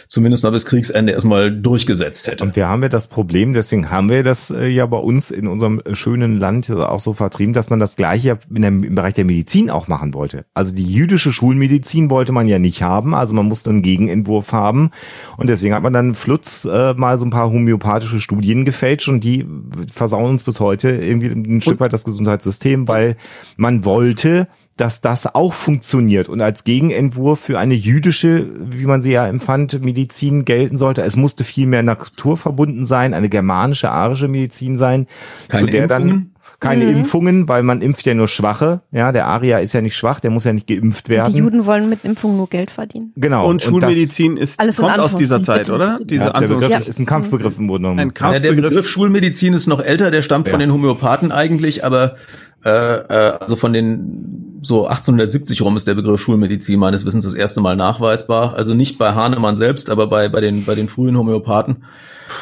[0.09, 2.45] zumindest mal bis Kriegsende erstmal durchgesetzt hätte.
[2.45, 5.47] Und wir haben ja das Problem, deswegen haben wir das äh, ja bei uns in
[5.47, 9.89] unserem schönen Land auch so vertrieben, dass man das gleiche im Bereich der Medizin auch
[9.89, 10.45] machen wollte.
[10.55, 14.91] Also die jüdische Schulmedizin wollte man ja nicht haben, also man musste einen Gegenentwurf haben
[15.37, 19.23] und deswegen hat man dann flutz äh, mal so ein paar homöopathische Studien gefälscht und
[19.25, 19.47] die
[19.93, 23.17] versauen uns bis heute irgendwie ein Stück weit das Gesundheitssystem, weil
[23.57, 29.13] man wollte dass das auch funktioniert und als Gegenentwurf für eine jüdische, wie man sie
[29.13, 31.03] ja empfand, Medizin gelten sollte.
[31.03, 35.07] Es musste viel mehr naturverbunden sein, eine germanische, arische Medizin sein,
[35.49, 36.09] Keine zu der Impfungen?
[36.09, 36.99] dann keine mhm.
[36.99, 38.81] Impfungen, weil man impft ja nur Schwache.
[38.91, 41.33] Ja, der Aria ist ja nicht schwach, der muss ja nicht geimpft werden.
[41.33, 43.13] Die Juden wollen mit Impfungen nur Geld verdienen.
[43.17, 43.49] Genau.
[43.49, 45.99] Und Schulmedizin ist Alles kommt aus dieser Zeit, oder?
[46.03, 46.79] Diese ja, der Begriff ja.
[46.79, 48.01] ist ein Kampfbegriff im Grunde genommen.
[48.01, 48.57] Ein Kampfbegriff.
[48.57, 50.53] Ja, der Begriff Schulmedizin ist noch älter, der stammt ja.
[50.53, 52.17] von den Homöopathen eigentlich, aber
[52.65, 57.35] äh, äh, also von den so 1870 rum ist der Begriff Schulmedizin meines Wissens das
[57.35, 58.55] erste Mal nachweisbar.
[58.55, 61.85] Also nicht bei Hahnemann selbst, aber bei, bei, den, bei den frühen Homöopathen.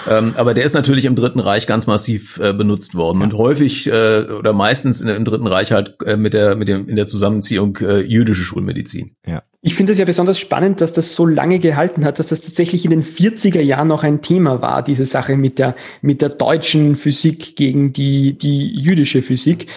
[0.08, 3.86] Ähm, aber der ist natürlich im Dritten Reich ganz massiv äh, benutzt worden und häufig
[3.86, 7.06] äh, oder meistens in, im Dritten Reich halt äh, mit der mit dem in der
[7.06, 9.16] Zusammenziehung äh, jüdische Schulmedizin.
[9.26, 9.42] Ja.
[9.66, 12.84] Ich finde es ja besonders spannend, dass das so lange gehalten hat, dass das tatsächlich
[12.84, 16.96] in den 40er Jahren noch ein Thema war, diese Sache mit der, mit der deutschen
[16.96, 19.68] Physik gegen die, die jüdische Physik.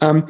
[0.00, 0.24] Ähm,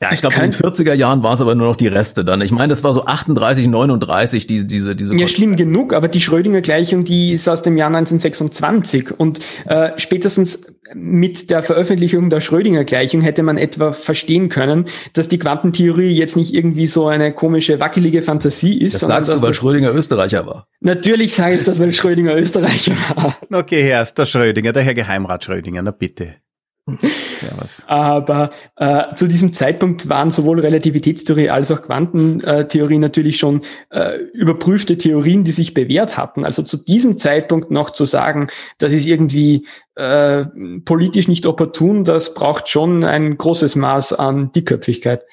[0.00, 2.40] ja, ich glaube, in den 40er Jahren war es aber nur noch die Reste dann.
[2.40, 5.16] Ich meine, das war so 38, 39, diese, diese, diese.
[5.16, 10.66] Ja, schlimm genug, aber die Schrödinger-Gleichung, die ist aus dem Jahr 1926 und äh, spätestens
[10.94, 16.54] mit der Veröffentlichung der Schrödinger-Gleichung hätte man etwa verstehen können, dass die Quantentheorie jetzt nicht
[16.54, 18.94] irgendwie so eine komische, wackelige Fantasie ist.
[18.94, 20.66] Das sagst du, weil Schrödinger Österreicher war.
[20.80, 23.36] Natürlich sage ich das, weil Schrödinger Österreicher war.
[23.50, 26.36] Okay, Herr, ist der Schrödinger, der Herr Geheimrat Schrödinger, na bitte.
[26.96, 27.84] Servus.
[27.86, 34.96] Aber äh, zu diesem Zeitpunkt waren sowohl Relativitätstheorie als auch Quantentheorie natürlich schon äh, überprüfte
[34.96, 36.44] Theorien, die sich bewährt hatten.
[36.44, 39.66] Also zu diesem Zeitpunkt noch zu sagen, das ist irgendwie
[39.96, 40.44] äh,
[40.84, 45.24] politisch nicht opportun, das braucht schon ein großes Maß an Dickköpfigkeit.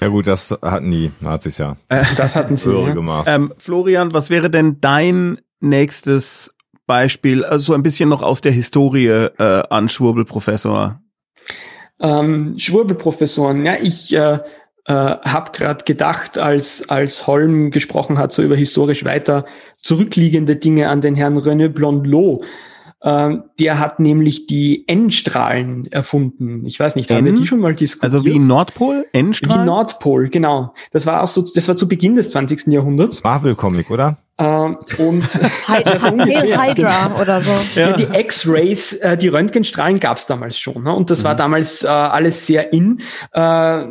[0.00, 1.76] Ja gut, das hatten die Nazis ja.
[2.16, 2.72] Das hatten sie.
[2.72, 3.24] ja.
[3.26, 6.50] Ähm, Florian, was wäre denn dein nächstes
[6.86, 11.00] Beispiel, also ein bisschen noch aus der Historie äh, an Schwurbelprofessor?
[12.00, 14.38] Ähm, Schwurbelprofessoren, ja, ich äh,
[14.84, 19.46] äh, habe gerade gedacht, als, als Holm gesprochen hat, so über historisch weiter
[19.82, 22.44] zurückliegende Dinge an den Herrn René Blondelot.
[23.02, 26.64] Ähm, der hat nämlich die N-Strahlen erfunden.
[26.66, 28.14] Ich weiß nicht, haben wir die schon mal diskutiert?
[28.14, 29.04] Also wie Nordpol?
[29.12, 29.62] N-Strahlen?
[29.62, 30.72] Wie Nordpol, genau.
[30.92, 32.68] Das war auch so, das war zu Beginn des 20.
[32.68, 33.22] Jahrhunderts.
[33.22, 34.18] Marvel-Comic, oder?
[34.38, 35.24] Ähm, und
[35.68, 37.20] Hydra genau.
[37.20, 37.52] oder so.
[37.74, 37.92] Ja.
[37.92, 40.84] Die X-Rays, äh, die Röntgenstrahlen gab es damals schon.
[40.84, 40.94] Ne?
[40.94, 41.24] Und das mhm.
[41.24, 42.98] war damals äh, alles sehr in.
[43.32, 43.84] Äh,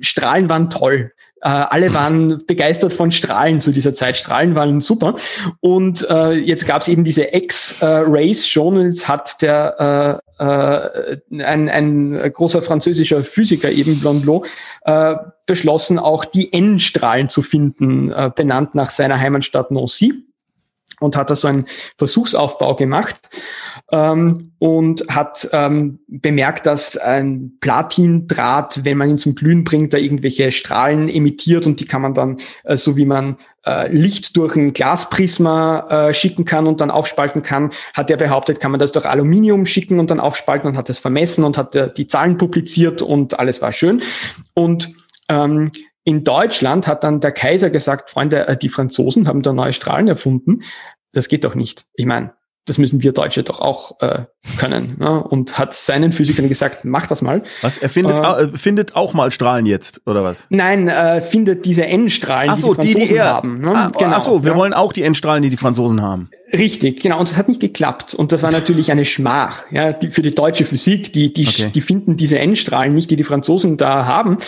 [0.00, 1.12] Strahlen waren toll.
[1.44, 4.16] Äh, alle waren begeistert von Strahlen zu dieser Zeit.
[4.16, 5.14] Strahlen waren super.
[5.60, 8.48] Und äh, jetzt gab es eben diese X-Rays
[8.82, 14.48] jetzt hat der äh, äh, ein, ein großer französischer Physiker, eben Blondelot,
[14.86, 15.16] äh,
[15.46, 20.24] beschlossen, auch die N-Strahlen zu finden, äh, benannt nach seiner Heimatstadt Nancy
[21.00, 21.66] und hat da so einen
[21.96, 23.20] Versuchsaufbau gemacht
[23.92, 29.98] ähm, und hat ähm, bemerkt, dass ein Platindraht, wenn man ihn zum Glühen bringt, da
[29.98, 33.36] irgendwelche Strahlen emittiert und die kann man dann, äh, so wie man
[33.66, 38.60] äh, Licht durch ein Glasprisma äh, schicken kann und dann aufspalten kann, hat er behauptet,
[38.60, 41.74] kann man das durch Aluminium schicken und dann aufspalten und hat das vermessen und hat
[41.74, 44.02] äh, die Zahlen publiziert und alles war schön.
[44.54, 44.90] Und
[45.28, 45.70] ähm,
[46.04, 50.06] in Deutschland hat dann der Kaiser gesagt, Freunde, äh, die Franzosen haben da neue Strahlen
[50.06, 50.60] erfunden.
[51.12, 51.86] Das geht doch nicht.
[51.94, 52.34] Ich meine,
[52.66, 54.24] das müssen wir Deutsche doch auch äh,
[54.58, 54.96] können.
[54.98, 55.22] Ne?
[55.22, 57.42] Und hat seinen Physikern gesagt, mach das mal.
[57.60, 57.76] Was?
[57.76, 60.46] Er findet, äh, findet auch mal Strahlen jetzt, oder was?
[60.48, 63.60] Nein, äh, findet diese N-Strahlen, ach so, die die Franzosen die er, haben.
[63.60, 63.70] Ne?
[63.74, 64.56] Ah, genau, ach so, wir ja.
[64.56, 66.30] wollen auch die N-Strahlen, die die Franzosen haben.
[66.52, 67.20] Richtig, genau.
[67.20, 68.14] Und es hat nicht geklappt.
[68.14, 71.12] Und das war natürlich eine Schmach ja, die, für die deutsche Physik.
[71.12, 71.70] Die, die, okay.
[71.74, 74.38] die finden diese N-Strahlen nicht, die die Franzosen da haben.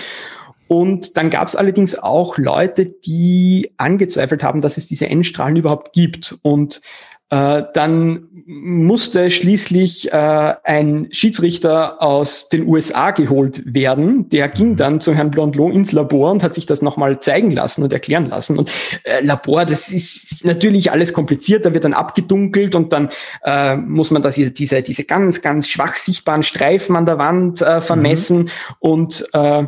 [0.69, 5.93] Und dann gab es allerdings auch Leute, die angezweifelt haben, dass es diese N-Strahlen überhaupt
[5.93, 6.37] gibt.
[6.43, 6.81] Und
[7.29, 14.29] äh, dann musste schließlich äh, ein Schiedsrichter aus den USA geholt werden.
[14.29, 14.77] Der ging mhm.
[14.77, 18.29] dann zu Herrn Blondelot ins Labor und hat sich das nochmal zeigen lassen und erklären
[18.29, 18.57] lassen.
[18.57, 18.71] Und
[19.03, 21.67] äh, Labor, das ist natürlich alles kompliziert.
[21.67, 23.09] Da wird dann abgedunkelt und dann
[23.43, 27.81] äh, muss man das, diese, diese ganz, ganz schwach sichtbaren Streifen an der Wand äh,
[27.81, 28.43] vermessen.
[28.43, 28.51] Mhm.
[28.79, 29.65] Und äh,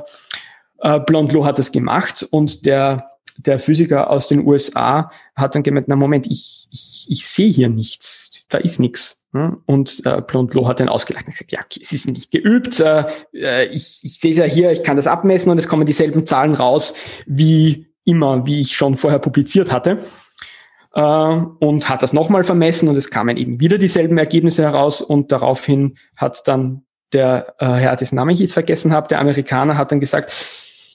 [0.79, 3.07] äh, Blondlot hat das gemacht und der
[3.39, 7.69] der Physiker aus den USA hat dann gemeint, na Moment, ich, ich, ich sehe hier
[7.69, 9.25] nichts, da ist nichts.
[9.67, 13.05] Und äh, Blondlot hat dann ausgelacht und gesagt, ja, es ist nicht geübt, äh,
[13.35, 16.25] äh, ich, ich sehe es ja hier, ich kann das abmessen und es kommen dieselben
[16.25, 16.95] Zahlen raus
[17.27, 19.99] wie immer, wie ich schon vorher publiziert hatte.
[20.95, 25.31] Äh, und hat das nochmal vermessen und es kamen eben wieder dieselben Ergebnisse heraus und
[25.31, 29.93] daraufhin hat dann der äh, Herr, dessen Namen ich jetzt vergessen habe, der Amerikaner hat
[29.93, 30.33] dann gesagt,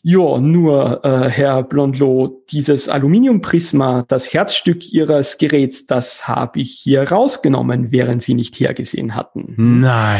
[0.05, 7.09] ja, nur, äh, Herr Blondlot, dieses Aluminiumprisma, das Herzstück Ihres Geräts, das habe ich hier
[7.09, 9.53] rausgenommen, während Sie nicht hergesehen hatten.
[9.55, 10.19] Nein.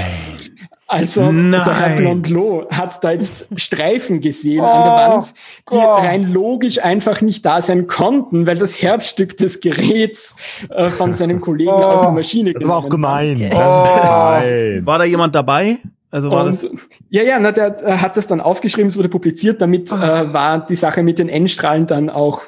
[0.88, 1.52] Also Nein.
[1.52, 5.34] der Herr Blondlot hat da jetzt Streifen gesehen oh, an der Wand,
[5.70, 6.04] die Gott.
[6.04, 10.36] rein logisch einfach nicht da sein konnten, weil das Herzstück des Geräts
[10.70, 13.50] äh, von seinem Kollegen oh, aus der Maschine Das war auch gemein.
[13.52, 13.58] Oh.
[13.58, 15.80] War da jemand dabei?
[16.14, 16.70] Also war und, das
[17.10, 19.96] ja, ja, na, der äh, hat das dann aufgeschrieben, es wurde publiziert, damit oh.
[19.96, 22.44] äh, war die Sache mit den N-Strahlen dann auch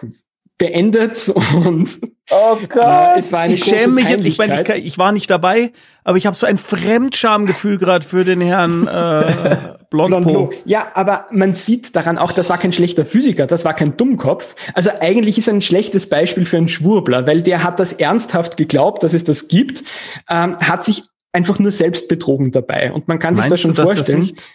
[0.59, 1.30] beendet
[1.66, 1.99] und
[2.30, 5.32] oh Gott, äh, es war eine ich schäme mich, ich, meine, ich, ich, war nicht
[5.32, 5.72] dabei,
[6.03, 9.24] aber ich habe so ein Fremdschamgefühl gerade für den Herrn äh,
[9.89, 10.20] Blondpo.
[10.22, 10.53] Blondpo.
[10.66, 14.55] Ja, aber man sieht daran auch, das war kein schlechter Physiker, das war kein Dummkopf.
[14.76, 18.57] Also eigentlich ist er ein schlechtes Beispiel für einen Schwurbler, weil der hat das ernsthaft
[18.57, 19.84] geglaubt, dass es das gibt,
[20.30, 21.05] ähm, hat sich
[21.36, 22.91] einfach nur selbst betrogen dabei.
[22.91, 24.31] Und man kann Meinst sich das schon du, vorstellen.
[24.36, 24.51] Das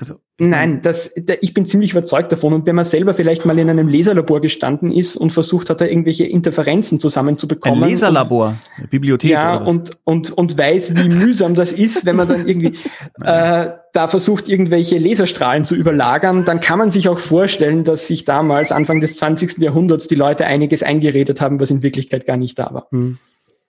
[0.00, 2.52] also, Nein, das, da, ich bin ziemlich überzeugt davon.
[2.52, 5.86] Und wenn man selber vielleicht mal in einem Laserlabor gestanden ist und versucht hat, da
[5.86, 7.82] irgendwelche Interferenzen zusammenzubekommen.
[7.82, 9.32] Ein Laserlabor, und, Bibliothek.
[9.32, 12.78] Ja, und, und, und weiß, wie mühsam das ist, wenn man dann irgendwie
[13.24, 18.24] äh, da versucht, irgendwelche Laserstrahlen zu überlagern, dann kann man sich auch vorstellen, dass sich
[18.24, 19.58] damals, Anfang des 20.
[19.58, 22.86] Jahrhunderts, die Leute einiges eingeredet haben, was in Wirklichkeit gar nicht da war.
[22.92, 23.18] Hm.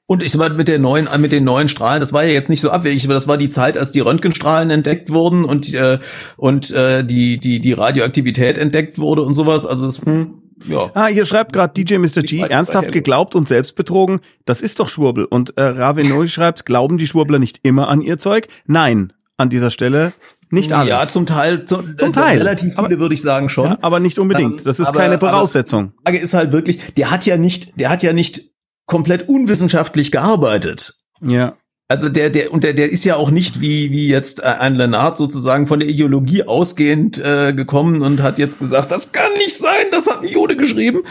[0.10, 2.50] Und ich sag mal, mit der neuen, mit den neuen Strahlen, das war ja jetzt
[2.50, 6.00] nicht so abwegig, aber das war die Zeit, als die Röntgenstrahlen entdeckt wurden und, äh,
[6.36, 9.68] und äh, die, die, die Radioaktivität entdeckt wurde und sowas.
[9.68, 10.42] Also es, hm.
[10.68, 10.90] Ja.
[10.96, 12.24] Ah, hier schreibt gerade DJ Mr.
[12.24, 14.20] G, ernsthaft geglaubt und selbst betrogen.
[14.46, 15.26] Das ist doch Schwurbel.
[15.26, 18.48] Und äh, Ravenoi schreibt, glauben die Schwurbler nicht immer an ihr Zeug?
[18.66, 20.14] Nein, an dieser Stelle
[20.50, 20.90] nicht alle.
[20.90, 22.40] Ja, zum Teil, zum, zum Teil.
[22.40, 23.66] Relativ viele aber, würde ich sagen schon.
[23.66, 24.62] Ja, aber nicht unbedingt.
[24.62, 25.90] Ähm, das ist aber, keine Voraussetzung.
[26.00, 28.50] Die Frage ist halt wirklich, der hat ja nicht, der hat ja nicht
[28.90, 30.96] komplett unwissenschaftlich gearbeitet.
[31.22, 31.56] Ja.
[31.92, 34.76] Also der, der, und der, der ist ja auch nicht wie, wie jetzt äh, ein
[34.76, 39.58] Lennart sozusagen von der Ideologie ausgehend äh, gekommen und hat jetzt gesagt, das kann nicht
[39.58, 41.02] sein, das hat ein Jude geschrieben,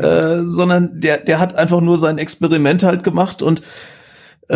[0.00, 3.62] äh, sondern der, der hat einfach nur sein Experiment halt gemacht und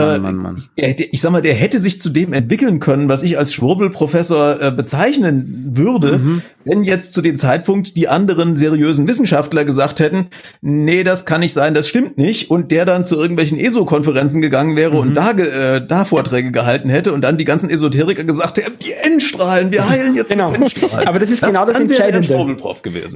[0.00, 0.64] Mann, Mann, Mann.
[0.76, 4.60] Äh, ich sag mal, der hätte sich zu dem entwickeln können, was ich als Schwurbelprofessor
[4.60, 6.42] äh, bezeichnen würde, mhm.
[6.64, 10.28] wenn jetzt zu dem Zeitpunkt die anderen seriösen Wissenschaftler gesagt hätten,
[10.62, 14.76] nee, das kann nicht sein, das stimmt nicht, und der dann zu irgendwelchen ESO-Konferenzen gegangen
[14.76, 14.98] wäre mhm.
[14.98, 18.92] und da, äh, da Vorträge gehalten hätte und dann die ganzen Esoteriker gesagt hätten, die
[18.92, 20.52] Endstrahlen, wir heilen jetzt genau.
[20.54, 21.06] Endstrahlen.
[21.06, 22.28] Aber das ist das genau das Entscheidende.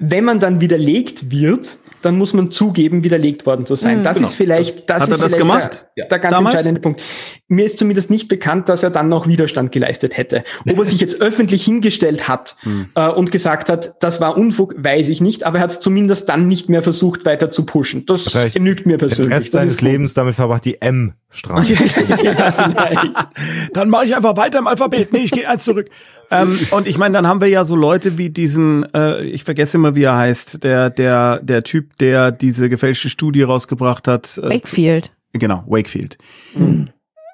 [0.03, 3.98] Wenn man dann widerlegt wird, dann muss man zugeben, widerlegt worden zu sein.
[3.98, 4.02] Mhm.
[4.04, 4.28] Das genau.
[4.28, 5.86] ist vielleicht, das Hat ist er das gemacht?
[5.96, 6.54] Der, der ganz Damals?
[6.54, 7.02] entscheidende Punkt.
[7.48, 10.44] Mir ist zumindest nicht bekannt, dass er dann noch Widerstand geleistet hätte.
[10.70, 12.90] Ob er sich jetzt öffentlich hingestellt hat mhm.
[12.94, 16.28] äh, und gesagt hat, das war Unfug, weiß ich nicht, aber er hat es zumindest
[16.28, 18.07] dann nicht mehr versucht, weiter zu pushen.
[18.07, 19.30] Das, das genügt mir persönlich.
[19.30, 21.74] Den Rest seines Lebens damit verbracht, die M-Straße.
[22.22, 23.30] ja,
[23.72, 25.12] dann mache ich einfach weiter im Alphabet.
[25.12, 25.90] Nee, ich gehe eins zurück.
[26.31, 29.77] Ähm, und ich meine, dann haben wir ja so Leute wie diesen, äh, ich vergesse
[29.77, 34.39] immer, wie er heißt, der, der, der Typ, der diese gefälschte Studie rausgebracht hat.
[34.39, 35.12] Äh, Wakefield.
[35.33, 36.18] Genau, Wakefield.
[36.55, 36.91] Mhm.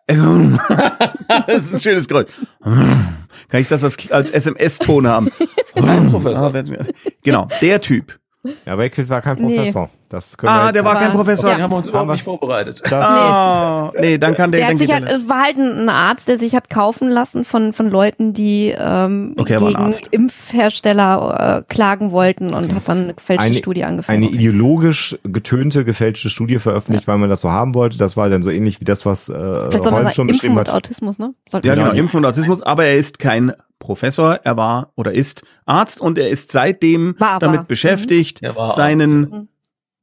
[0.08, 0.24] Also,
[1.46, 2.26] das ist ein schönes Geräusch.
[2.60, 5.30] Kann ich das als, als SMS-Ton haben?
[5.74, 6.52] Professor.
[7.22, 8.18] Genau, der Typ.
[8.66, 9.84] Ja, Wakefield war kein Professor.
[9.84, 10.01] Nee.
[10.12, 11.48] Das ah, der war kein Professor.
[11.48, 12.82] Okay, den haben wir uns überhaupt nicht vorbereitet.
[12.84, 14.60] Das ah, nee, dann kann der.
[14.60, 17.88] Der hat sich halt, war halt ein Arzt, der sich hat kaufen lassen von von
[17.88, 22.74] Leuten, die ähm, okay, gegen Impfhersteller äh, klagen wollten und okay.
[22.74, 24.18] hat dann eine gefälschte eine, Studie angefangen.
[24.18, 24.36] Eine okay.
[24.36, 27.12] ideologisch getönte gefälschte Studie veröffentlicht, ja.
[27.12, 27.96] weil man das so haben wollte.
[27.96, 30.68] Das war dann so ähnlich wie das, was äh, Holm schon beschrieben hat.
[30.68, 31.32] Autismus, ne?
[31.48, 35.42] Sollte ja, genau, Impfen und Autismus, aber er ist kein Professor, er war oder ist
[35.66, 37.64] Arzt und er ist seitdem war, damit war.
[37.64, 38.54] beschäftigt, mhm.
[38.68, 39.48] seinen mhm.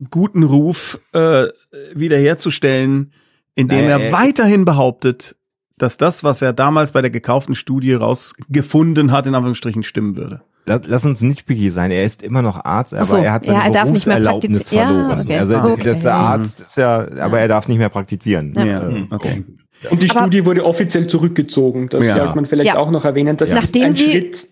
[0.10, 1.47] Guten Ruf äh,
[1.93, 3.12] wiederherzustellen,
[3.56, 5.36] indem naja, er weiterhin behauptet,
[5.78, 10.41] dass das, was er damals bei der gekauften Studie rausgefunden hat, in Anführungsstrichen stimmen würde.
[10.66, 13.74] Lass uns nicht Biggie sein, er ist immer noch Arzt, aber so, er hat seine
[13.74, 15.10] ja, Berufserlaubnis verloren.
[15.10, 15.38] Ja, okay.
[15.39, 15.82] Also okay.
[15.84, 18.54] das ist der Arzt ist ja, aber er darf nicht mehr praktizieren.
[18.56, 18.88] Ja.
[18.88, 19.43] Äh, okay.
[19.89, 21.89] Und die Aber Studie wurde offiziell zurückgezogen.
[21.89, 22.16] Das ja.
[22.16, 22.78] sollte man vielleicht ja.
[22.78, 23.38] auch noch erwähnen.
[23.38, 23.60] Das ja.
[23.60, 24.47] ist ein Schritt,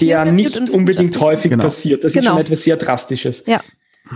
[0.00, 1.64] der nicht unbedingt häufig genau.
[1.64, 2.04] passiert.
[2.04, 2.24] Das genau.
[2.24, 3.44] ist schon etwas sehr Drastisches.
[3.46, 3.60] Ja.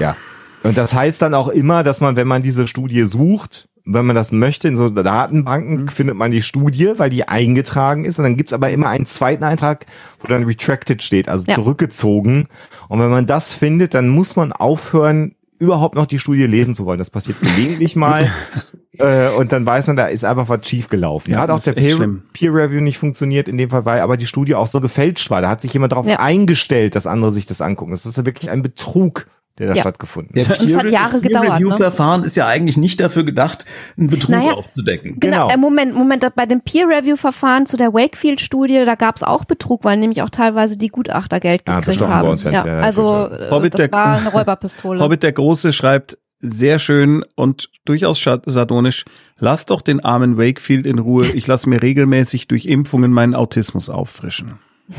[0.01, 0.17] Ja.
[0.63, 4.17] Und das heißt dann auch immer, dass man, wenn man diese Studie sucht, wenn man
[4.17, 5.89] das möchte, in so Datenbanken mhm.
[5.89, 8.19] findet man die Studie, weil die eingetragen ist.
[8.19, 9.87] Und dann gibt's aber immer einen zweiten Eintrag,
[10.21, 11.55] wo dann retracted steht, also ja.
[11.55, 12.49] zurückgezogen.
[12.89, 16.85] Und wenn man das findet, dann muss man aufhören, überhaupt noch die Studie lesen zu
[16.85, 16.99] wollen.
[16.99, 18.31] Das passiert gelegentlich mal.
[18.99, 21.31] äh, und dann weiß man, da ist einfach was schief gelaufen.
[21.31, 24.27] Ja, hat auch der Peer, Peer, Review nicht funktioniert in dem Fall, weil aber die
[24.27, 25.41] Studie auch so gefälscht war.
[25.41, 26.19] Da hat sich jemand darauf ja.
[26.19, 27.93] eingestellt, dass andere sich das angucken.
[27.93, 29.29] Das ist ja wirklich ein Betrug
[29.59, 29.81] der da ja.
[29.81, 30.61] stattgefunden hat.
[30.61, 31.49] Und es hat Jahre das gedauert.
[31.49, 32.27] Das Review-Verfahren ne?
[32.27, 33.65] ist ja eigentlich nicht dafür gedacht,
[33.97, 35.19] einen Betrug naja, aufzudecken.
[35.19, 35.49] Genau.
[35.49, 35.55] genau.
[35.55, 39.97] Äh, Moment, Moment, bei dem Peer-Review-Verfahren zu der Wakefield-Studie, da gab es auch Betrug, weil
[39.97, 42.37] nämlich auch teilweise die Gutachter Geld ah, gekriegt haben.
[42.39, 45.01] Ja, ja, also äh, Hobbit das der, war eine Räuberpistole.
[45.01, 49.07] Hobbit der Große schreibt sehr schön und durchaus sardonisch,
[49.39, 53.89] lass doch den armen Wakefield in Ruhe, ich lasse mir regelmäßig durch Impfungen meinen Autismus
[53.89, 54.59] auffrischen.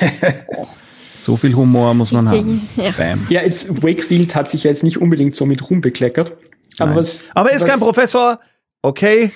[1.20, 2.68] So viel Humor muss man haben.
[2.76, 3.26] Ja, Bam.
[3.28, 6.32] ja jetzt Wakefield hat sich ja jetzt nicht unbedingt so mit Ruhm bekleckert.
[6.78, 8.40] Aber, was, aber er ist was, kein Professor.
[8.82, 9.32] Okay.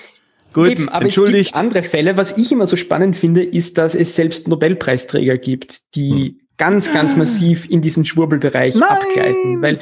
[0.53, 1.47] Gut, Eben, aber entschuldigt.
[1.47, 2.17] es gibt andere Fälle.
[2.17, 6.39] Was ich immer so spannend finde, ist, dass es selbst Nobelpreisträger gibt, die hm.
[6.57, 8.89] ganz, ganz massiv in diesen Schwurbelbereich Nein.
[8.89, 9.61] abgleiten.
[9.61, 9.79] Weil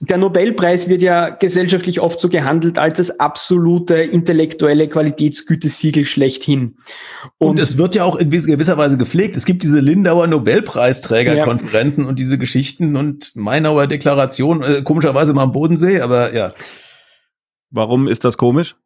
[0.00, 6.76] der Nobelpreis wird ja gesellschaftlich oft so gehandelt als das absolute intellektuelle Qualitätsgütesiegel schlechthin.
[7.38, 9.36] Und, und, es wird ja auch in gewisser Weise gepflegt.
[9.36, 12.10] Es gibt diese Lindauer Nobelpreisträgerkonferenzen ja.
[12.10, 16.54] und diese Geschichten und Mainauer Deklaration, äh, komischerweise mal am Bodensee, aber ja.
[17.70, 18.76] Warum ist das komisch?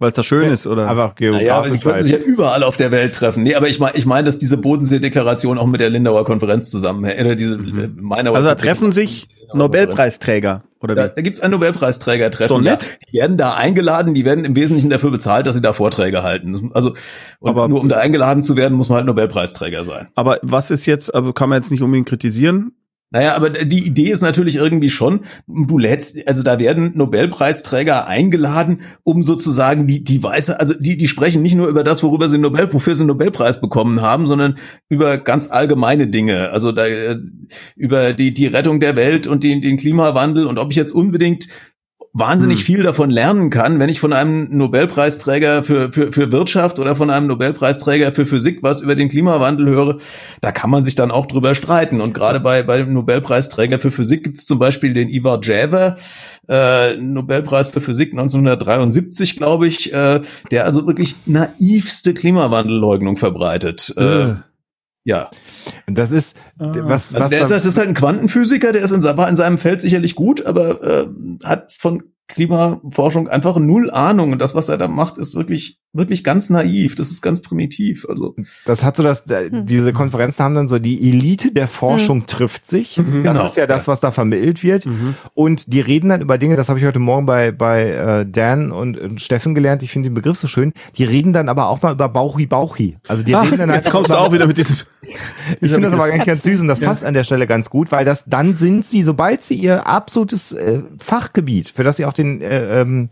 [0.00, 0.88] Weil es da schön ist, oder?
[0.88, 1.46] Aber geografisch.
[1.46, 3.42] Ja, naja, sie könnten sich ja überall auf der Welt treffen.
[3.42, 7.20] Nee, aber ich meine, ich meine, dass diese Bodensee-Deklaration auch mit der Lindauer Konferenz zusammenhängt.
[7.20, 7.78] Oder diese mhm.
[7.78, 11.00] Äh, Mainauer also da treffen sich Nobelpreisträger, oder wie?
[11.00, 12.62] Da, da gibt's ein Nobelpreisträger-Treffen.
[12.62, 16.22] Ja, die werden da eingeladen, die werden im Wesentlichen dafür bezahlt, dass sie da Vorträge
[16.22, 16.70] halten.
[16.72, 16.94] Also
[17.42, 20.08] aber, nur um da eingeladen zu werden, muss man halt Nobelpreisträger sein.
[20.14, 22.72] Aber was ist jetzt, also kann man jetzt nicht unbedingt kritisieren,
[23.12, 28.82] naja, aber die Idee ist natürlich irgendwie schon, du lädst, also da werden Nobelpreisträger eingeladen,
[29.02, 32.38] um sozusagen die, die weiße, also die, die sprechen nicht nur über das, worüber sie
[32.38, 34.58] Nobel, wofür sie Nobelpreis bekommen haben, sondern
[34.88, 36.50] über ganz allgemeine Dinge.
[36.50, 37.16] Also da, äh,
[37.74, 41.48] über die, die Rettung der Welt und den, den Klimawandel und ob ich jetzt unbedingt
[42.12, 42.64] wahnsinnig hm.
[42.64, 47.08] viel davon lernen kann, wenn ich von einem Nobelpreisträger für, für, für Wirtschaft oder von
[47.08, 49.98] einem Nobelpreisträger für Physik was über den Klimawandel höre,
[50.40, 52.00] da kann man sich dann auch drüber streiten.
[52.00, 55.98] Und gerade bei, bei dem Nobelpreisträger für Physik gibt es zum Beispiel den Ivar Javer,
[56.48, 63.94] äh, Nobelpreis für Physik 1973, glaube ich, äh, der also wirklich naivste Klimawandelleugnung verbreitet.
[63.96, 64.34] Äh,
[65.10, 65.28] ja.
[65.88, 66.72] Das ist ah.
[66.82, 69.80] was, also was der, das ist halt ein Quantenphysiker, der ist in, in seinem Feld
[69.80, 71.06] sicherlich gut, aber äh,
[71.44, 76.22] hat von Klimaforschung einfach null Ahnung und das, was er da macht, ist wirklich wirklich
[76.22, 78.06] ganz naiv, das ist ganz primitiv.
[78.08, 79.66] Also das hat so das, hm.
[79.66, 82.26] diese Konferenzen haben dann so die Elite der Forschung hm.
[82.26, 82.96] trifft sich.
[82.96, 83.24] Mhm.
[83.24, 83.46] Das genau.
[83.46, 84.86] ist ja das, was da vermittelt wird.
[84.86, 85.14] Mhm.
[85.34, 88.70] Und die reden dann über Dinge, das habe ich heute Morgen bei bei äh, Dan
[88.70, 89.82] und, und Steffen gelernt.
[89.82, 90.72] Ich finde den Begriff so schön.
[90.96, 92.96] Die reden dann aber auch mal über Bauchi Bauchi.
[93.08, 94.76] Also die Ach, reden dann jetzt kommst du auch wieder mit diesem.
[95.60, 96.88] ich finde das aber ganz, ganz süß und das ja.
[96.88, 100.52] passt an der Stelle ganz gut, weil das dann sind sie, sobald sie ihr absolutes
[100.52, 103.08] äh, Fachgebiet, für das sie auch den äh, ähm,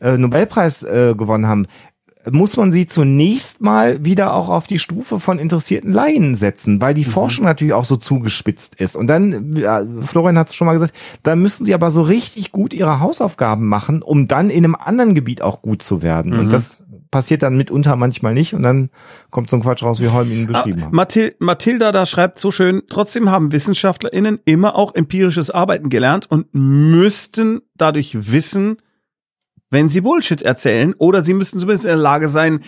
[0.00, 1.66] äh, Nobelpreis äh, gewonnen haben,
[2.30, 6.94] muss man sie zunächst mal wieder auch auf die Stufe von interessierten Laien setzen, weil
[6.94, 7.10] die mhm.
[7.10, 8.96] Forschung natürlich auch so zugespitzt ist.
[8.96, 12.52] Und dann, ja, Florian hat es schon mal gesagt, da müssen sie aber so richtig
[12.52, 16.32] gut ihre Hausaufgaben machen, um dann in einem anderen Gebiet auch gut zu werden.
[16.32, 16.38] Mhm.
[16.40, 18.88] Und das passiert dann mitunter manchmal nicht und dann
[19.30, 20.92] kommt so ein Quatsch raus, wie Holm ihn beschrieben ah, hat.
[20.92, 26.46] Mathil Mathilda da schreibt so schön, trotzdem haben WissenschaftlerInnen immer auch empirisches Arbeiten gelernt und
[26.52, 28.78] müssten dadurch wissen,
[29.72, 32.60] wenn sie Bullshit erzählen oder sie müssten zumindest in der Lage sein.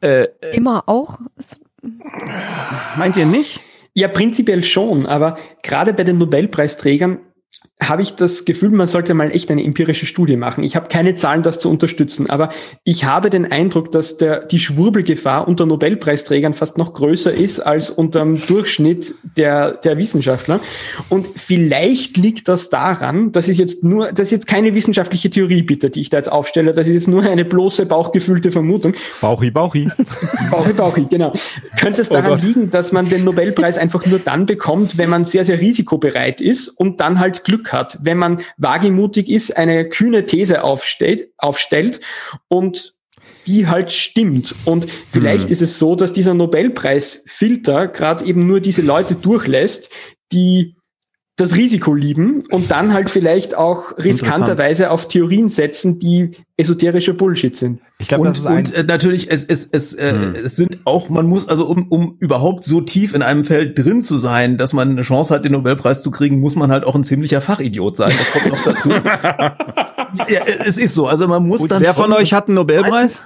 [0.00, 1.18] Äh, äh, Immer auch?
[2.96, 3.60] Meint ihr nicht?
[3.94, 7.18] Ja, prinzipiell schon, aber gerade bei den Nobelpreisträgern
[7.82, 10.64] habe ich das Gefühl, man sollte mal echt eine empirische Studie machen.
[10.64, 12.48] Ich habe keine Zahlen, das zu unterstützen, aber
[12.84, 17.90] ich habe den Eindruck, dass der, die Schwurbelgefahr unter Nobelpreisträgern fast noch größer ist als
[17.90, 20.60] unter dem Durchschnitt der, der Wissenschaftler.
[21.10, 25.62] Und vielleicht liegt das daran, das ist jetzt nur, das ist jetzt keine wissenschaftliche Theorie,
[25.62, 26.72] bitte, die ich da jetzt aufstelle.
[26.72, 28.94] Das ist jetzt nur eine bloße bauchgefühlte Vermutung.
[29.20, 29.88] Bauchi, Bauchi.
[30.50, 31.34] Bauchi, Bauchi, genau.
[31.78, 35.10] Könnte es oh daran oh liegen, dass man den Nobelpreis einfach nur dann bekommt, wenn
[35.10, 39.56] man sehr, sehr risikobereit ist und dann halt Glück Glück hat, wenn man wagemutig ist,
[39.56, 42.00] eine kühne These aufstellt, aufstellt
[42.48, 42.94] und
[43.46, 44.54] die halt stimmt.
[44.64, 45.52] Und vielleicht hm.
[45.52, 49.90] ist es so, dass dieser Nobelpreisfilter gerade eben nur diese Leute durchlässt,
[50.32, 50.75] die
[51.36, 57.54] das Risiko lieben und dann halt vielleicht auch riskanterweise auf Theorien setzen, die esoterische Bullshit
[57.54, 57.80] sind.
[57.98, 60.34] Ich glaube, das ist ein und äh, natürlich es es es äh, hm.
[60.34, 64.00] es sind auch man muss also um um überhaupt so tief in einem Feld drin
[64.00, 66.94] zu sein, dass man eine Chance hat, den Nobelpreis zu kriegen, muss man halt auch
[66.94, 68.12] ein ziemlicher Fachidiot sein.
[68.16, 68.90] Das kommt noch dazu.
[70.28, 73.20] ja, es ist so, also man muss Gut, dann Wer von euch hat einen Nobelpreis?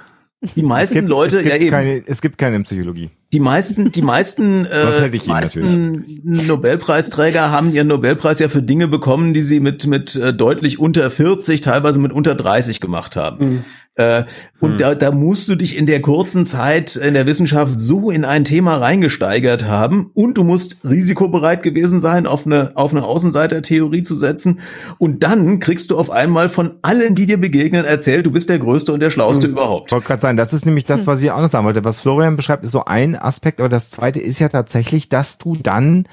[0.55, 1.69] Die meisten gibt, Leute, es gibt ja eben.
[1.69, 3.11] Keine, es gibt keine Psychologie.
[3.31, 9.33] Die meisten, die meisten, äh, die meisten Nobelpreisträger haben ihren Nobelpreis ja für Dinge bekommen,
[9.33, 13.45] die sie mit mit äh, deutlich unter 40, teilweise mit unter 30 gemacht haben.
[13.45, 13.65] Mhm.
[14.01, 14.25] Äh,
[14.59, 14.77] und hm.
[14.77, 18.43] da, da musst du dich in der kurzen Zeit in der Wissenschaft so in ein
[18.43, 24.15] Thema reingesteigert haben und du musst risikobereit gewesen sein, auf eine, auf eine Außenseiter-Theorie zu
[24.15, 24.59] setzen.
[24.97, 28.59] Und dann kriegst du auf einmal von allen, die dir begegnen, erzählt, du bist der
[28.59, 29.53] Größte und der Schlauste hm.
[29.53, 29.91] überhaupt.
[29.91, 31.07] Wollte gerade sagen, das ist nämlich das, hm.
[31.07, 31.83] was ich auch noch sagen wollte.
[31.83, 35.55] Was Florian beschreibt, ist so ein Aspekt, aber das zweite ist ja tatsächlich, dass du
[35.55, 36.05] dann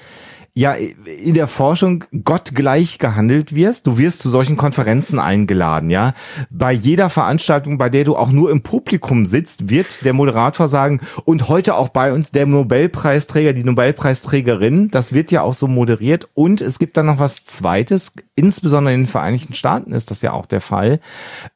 [0.58, 3.86] ja in der Forschung gottgleich gehandelt wirst.
[3.86, 6.14] Du wirst zu solchen Konferenzen eingeladen, ja.
[6.50, 11.00] Bei jeder Veranstaltung, bei der du auch nur im Publikum sitzt, wird der Moderator sagen,
[11.24, 16.26] und heute auch bei uns der Nobelpreisträger, die Nobelpreisträgerin, das wird ja auch so moderiert.
[16.34, 20.32] Und es gibt dann noch was Zweites, insbesondere in den Vereinigten Staaten ist das ja
[20.32, 20.98] auch der Fall,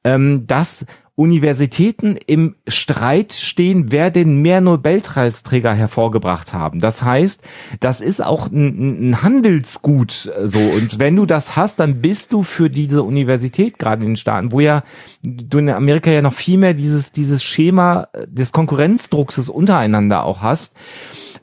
[0.05, 0.87] ähm, dass
[1.23, 6.81] Universitäten im Streit stehen, wer denn mehr Nobelpreisträger hervorgebracht haben.
[6.81, 7.43] Das heißt,
[7.79, 10.59] das ist auch ein, ein Handelsgut äh, so.
[10.59, 14.53] Und wenn du das hast, dann bist du für diese Universität gerade in den Staaten,
[14.53, 14.83] wo ja
[15.23, 20.75] du in Amerika ja noch viel mehr dieses, dieses Schema des Konkurrenzdruckses untereinander auch hast.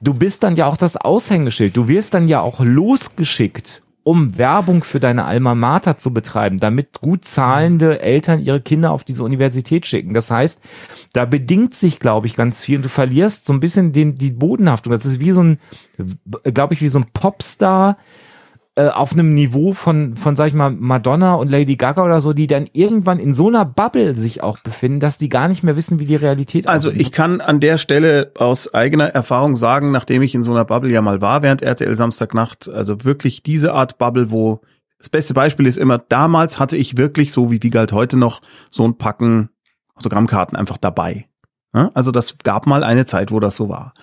[0.01, 1.75] Du bist dann ja auch das Aushängeschild.
[1.75, 6.99] Du wirst dann ja auch losgeschickt um Werbung für deine Alma Mater zu betreiben, damit
[7.01, 10.13] gut zahlende Eltern ihre Kinder auf diese Universität schicken.
[10.13, 10.61] Das heißt,
[11.13, 14.31] da bedingt sich, glaube ich, ganz viel und du verlierst so ein bisschen den, die
[14.31, 14.91] Bodenhaftung.
[14.91, 15.59] Das ist wie so ein,
[16.43, 17.97] glaube ich, wie so ein Popstar,
[18.79, 22.31] äh, auf einem Niveau von, von, sag ich mal, Madonna und Lady Gaga oder so,
[22.31, 25.75] die dann irgendwann in so einer Bubble sich auch befinden, dass die gar nicht mehr
[25.75, 27.01] wissen, wie die Realität Also aussieht.
[27.01, 30.91] ich kann an der Stelle aus eigener Erfahrung sagen, nachdem ich in so einer Bubble
[30.91, 34.61] ja mal war während RTL Samstagnacht, also wirklich diese Art Bubble, wo
[34.97, 38.41] das beste Beispiel ist immer, damals hatte ich wirklich, so wie Wiegald heute noch,
[38.71, 39.49] so ein Packen
[39.95, 41.27] Autogrammkarten einfach dabei.
[41.73, 43.93] Also das gab mal eine Zeit, wo das so war.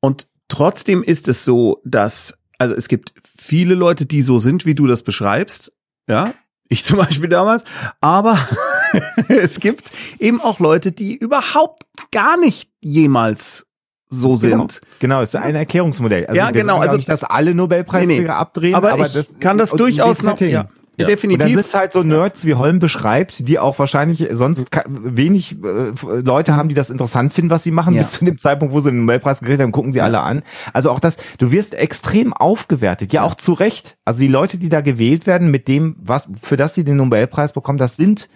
[0.00, 4.74] Und trotzdem ist es so, dass also es gibt viele Leute, die so sind, wie
[4.74, 5.72] du das beschreibst.
[6.08, 6.34] Ja,
[6.68, 7.64] ich zum Beispiel damals.
[8.00, 8.38] Aber
[9.28, 13.66] es gibt eben auch Leute, die überhaupt gar nicht jemals
[14.10, 14.38] so genau.
[14.38, 14.80] sind.
[15.00, 16.26] Genau, es ist ein Erklärungsmodell.
[16.26, 16.78] Also ja, genau.
[16.78, 18.32] also nicht, dass alle Nobelpreisträger nee, nee.
[18.32, 20.40] abdrehen, aber, aber ich das, kann das durchaus noch.
[20.40, 20.68] Ja.
[20.98, 21.06] Ja.
[21.06, 21.44] Definitiv.
[21.44, 26.20] Und dann sitzt halt so Nerds, wie Holm beschreibt, die auch wahrscheinlich sonst wenig äh,
[26.24, 27.94] Leute haben, die das interessant finden, was sie machen.
[27.94, 28.00] Ja.
[28.00, 30.42] Bis zu dem Zeitpunkt, wo sie den Nobelpreis gekriegt haben, gucken sie alle an.
[30.72, 33.12] Also auch das, du wirst extrem aufgewertet.
[33.12, 33.96] Ja, auch zu Recht.
[34.04, 37.52] Also die Leute, die da gewählt werden mit dem, was, für das sie den Nobelpreis
[37.52, 38.28] bekommen, das sind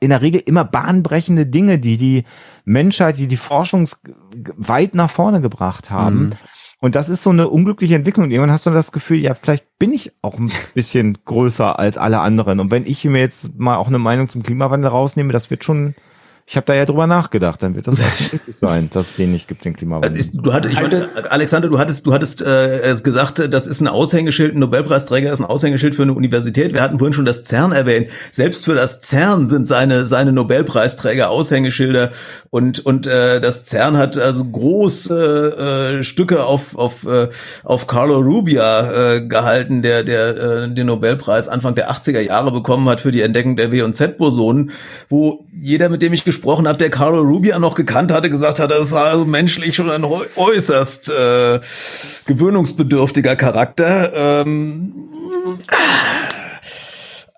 [0.00, 2.24] in der Regel immer bahnbrechende Dinge, die die
[2.64, 3.88] Menschheit, die die Forschung
[4.56, 6.24] weit nach vorne gebracht haben.
[6.24, 6.30] Mhm.
[6.80, 8.30] Und das ist so eine unglückliche Entwicklung.
[8.30, 12.20] Irgendwann hast du das Gefühl, ja, vielleicht bin ich auch ein bisschen größer als alle
[12.20, 12.58] anderen.
[12.58, 15.94] Und wenn ich mir jetzt mal auch eine Meinung zum Klimawandel rausnehme, das wird schon
[16.50, 19.30] ich habe da ja drüber nachgedacht, dann wird das auch möglich sein, dass es den
[19.30, 20.20] nicht gibt, den Klimawandel.
[20.34, 24.56] Du hattest, ich meine, Alexander, du hattest, du hattest äh, gesagt, das ist ein Aushängeschild,
[24.56, 26.72] ein Nobelpreisträger ist ein Aushängeschild für eine Universität.
[26.72, 28.08] Wir hatten vorhin schon das CERN erwähnt.
[28.32, 32.10] Selbst für das CERN sind seine seine Nobelpreisträger Aushängeschilder
[32.50, 37.28] und und äh, das CERN hat also große äh, Stücke auf auf äh,
[37.62, 42.88] auf Carlo Rubia äh, gehalten, der der äh, den Nobelpreis Anfang der 80er Jahre bekommen
[42.88, 44.72] hat für die Entdeckung der W und Z Bosonen,
[45.08, 48.70] wo jeder, mit dem ich gesprochen habe, der Carlo Rubia noch gekannt hatte, gesagt hat,
[48.70, 51.60] das ist also menschlich schon ein äußerst äh,
[52.26, 54.42] gewöhnungsbedürftiger Charakter.
[54.44, 54.92] Ähm,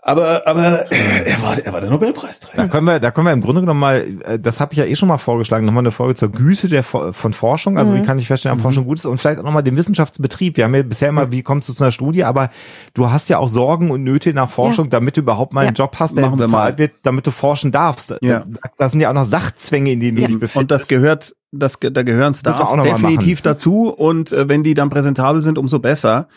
[0.04, 2.64] aber aber er war er war der Nobelpreisträger.
[2.64, 4.84] Da können wir da können wir im Grunde genommen mal äh, das habe ich ja
[4.84, 7.98] eh schon mal vorgeschlagen, nochmal eine Folge zur Güte der von Forschung, also mhm.
[7.98, 8.62] wie kann ich feststellen, ob mhm.
[8.64, 10.56] Forschung gut ist und vielleicht auch nochmal den Wissenschaftsbetrieb.
[10.56, 12.50] Wir haben ja bisher immer, wie kommst du zu einer Studie, aber
[12.94, 14.90] du hast ja auch Sorgen und Nöte nach Forschung, ja.
[14.90, 18.16] damit du überhaupt mal einen Job hast, der bezahlt wird, damit du forschen darfst.
[18.22, 18.44] Ja.
[18.44, 20.56] Da, da sind ja auch noch Sachzwänge, in denen du dich befindest.
[20.56, 25.42] Und das gehört das da gehören Stars definitiv dazu und äh, wenn die dann präsentabel
[25.42, 26.28] sind, umso besser.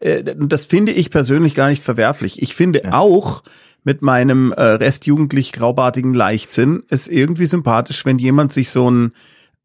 [0.00, 2.42] Äh, das finde ich persönlich gar nicht verwerflich.
[2.42, 2.92] Ich finde ja.
[2.92, 3.42] auch
[3.84, 9.12] mit meinem äh, restjugendlich graubartigen Leichtsinn es irgendwie sympathisch, wenn jemand sich so ein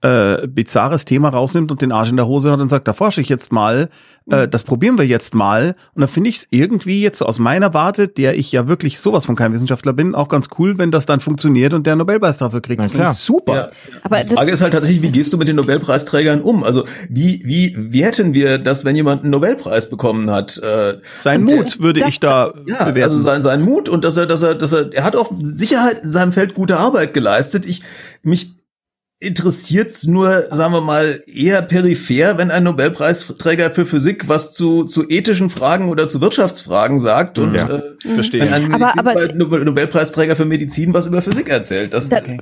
[0.03, 3.21] äh, bizarres Thema rausnimmt und den Arsch in der Hose hat und sagt, da forsche
[3.21, 3.89] ich jetzt mal,
[4.29, 4.51] äh, mhm.
[4.51, 5.75] das probieren wir jetzt mal.
[5.93, 8.99] Und dann finde ich es irgendwie jetzt so aus meiner Warte, der ich ja wirklich
[8.99, 12.37] sowas von kein Wissenschaftler bin, auch ganz cool, wenn das dann funktioniert und der Nobelpreis
[12.37, 12.83] dafür kriegt.
[12.83, 13.55] Das finde ich super.
[13.55, 13.69] Ja.
[14.03, 16.65] Aber die Frage ist halt tatsächlich, wie gehst du mit den Nobelpreisträgern um?
[16.65, 20.57] Also wie, wie, wie hätten wir das, wenn jemand einen Nobelpreis bekommen hat?
[20.57, 23.03] Äh, sein Mut würde das, ich da ja, bewerten.
[23.03, 26.03] Also sein, sein Mut und dass er, dass er, dass er, er hat auch Sicherheit
[26.03, 27.65] in seinem Feld gute Arbeit geleistet.
[27.65, 27.83] Ich,
[28.21, 28.62] mich
[29.23, 35.07] interessiert's nur, sagen wir mal, eher peripher, wenn ein Nobelpreisträger für Physik was zu, zu
[35.09, 37.81] ethischen Fragen oder zu Wirtschaftsfragen sagt und ja, äh,
[38.13, 38.41] verstehe.
[38.41, 41.93] wenn ein aber, aber, Nobelpreisträger für Medizin was über Physik erzählt.
[41.93, 42.39] Das da, okay.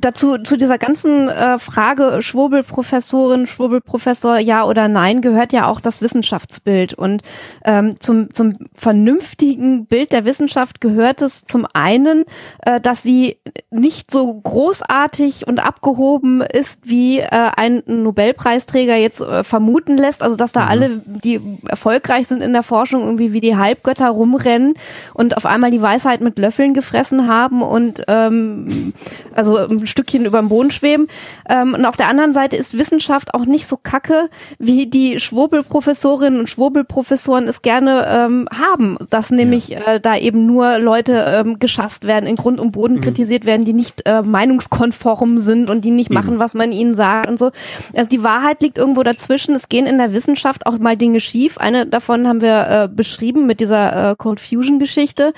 [0.00, 6.02] Dazu zu dieser ganzen äh, Frage Schwurbelprofessorin, Schwurbelprofessor, ja oder nein, gehört ja auch das
[6.02, 7.22] Wissenschaftsbild und
[7.64, 12.24] ähm, zum zum vernünftigen Bild der Wissenschaft gehört es zum einen,
[12.62, 13.38] äh, dass sie
[13.70, 20.22] nicht so großartig und abgehoben abgehoben ist, wie äh, ein Nobelpreisträger jetzt äh, vermuten lässt,
[20.22, 20.68] also dass da mhm.
[20.68, 24.74] alle, die erfolgreich sind in der Forschung, irgendwie wie die Halbgötter rumrennen
[25.14, 28.92] und auf einmal die Weisheit mit Löffeln gefressen haben und ähm,
[29.34, 31.08] also ein Stückchen über dem Boden schweben.
[31.48, 34.28] Ähm, und auf der anderen Seite ist Wissenschaft auch nicht so kacke,
[34.58, 39.94] wie die Schwurbelprofessorinnen und Schwurbelprofessoren es gerne ähm, haben, dass nämlich ja.
[39.94, 43.00] äh, da eben nur Leute ähm, geschasst werden, in Grund und Boden mhm.
[43.00, 47.28] kritisiert werden, die nicht äh, meinungskonform sind und die nicht machen, was man ihnen sagt
[47.28, 47.50] und so.
[47.94, 49.54] Also die Wahrheit liegt irgendwo dazwischen.
[49.54, 51.58] Es gehen in der Wissenschaft auch mal Dinge schief.
[51.58, 55.34] Eine davon haben wir äh, beschrieben mit dieser äh, Cold Fusion Geschichte.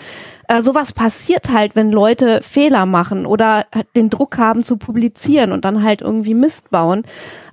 [0.51, 5.65] Äh, sowas passiert halt, wenn Leute Fehler machen oder den Druck haben zu publizieren und
[5.65, 7.03] dann halt irgendwie Mist bauen.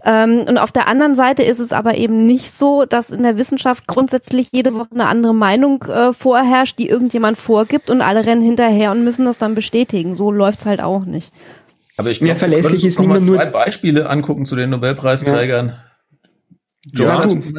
[0.03, 3.37] Ähm, und auf der anderen Seite ist es aber eben nicht so, dass in der
[3.37, 8.41] Wissenschaft grundsätzlich jede Woche eine andere Meinung äh, vorherrscht, die irgendjemand vorgibt und alle rennen
[8.41, 10.15] hinterher und müssen das dann bestätigen.
[10.15, 11.31] So läuft's halt auch nicht.
[11.97, 15.67] Aber ich glaube, wir können uns noch mal zwei Beispiele angucken zu den Nobelpreisträgern.
[15.67, 15.73] Ja.
[16.93, 17.03] Du,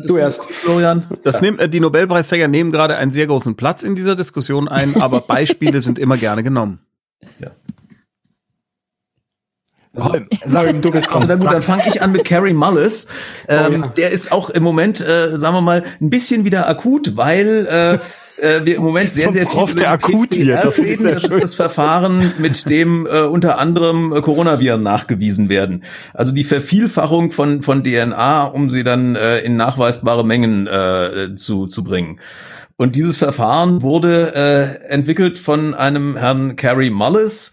[0.07, 0.45] du erst.
[0.45, 1.05] Florian.
[1.23, 1.41] Das ja.
[1.43, 5.21] nimmt, äh, die Nobelpreisträger nehmen gerade einen sehr großen Platz in dieser Diskussion ein, aber
[5.21, 6.79] Beispiele sind immer gerne genommen.
[7.39, 7.51] Ja.
[9.95, 10.13] So,
[10.45, 11.25] sag, du bist dran.
[11.29, 13.09] Na gut, dann fange ich an mit Carrie Mullis.
[13.49, 13.87] Ähm, oh, ja.
[13.89, 17.99] Der ist auch im Moment, äh, sagen wir mal, ein bisschen wieder akut, weil äh,
[18.41, 20.65] äh, wir im Moment sehr, sehr viel der akut wird.
[20.65, 21.05] Das, reden.
[21.05, 25.85] das ist das Verfahren, mit dem äh, unter anderem äh, Coronaviren nachgewiesen werden.
[26.15, 31.67] Also die Vervielfachung von, von DNA, um sie dann äh, in nachweisbare Mengen äh, zu,
[31.67, 32.21] zu bringen.
[32.77, 37.53] Und dieses Verfahren wurde äh, entwickelt von einem Herrn Carrie Mullis,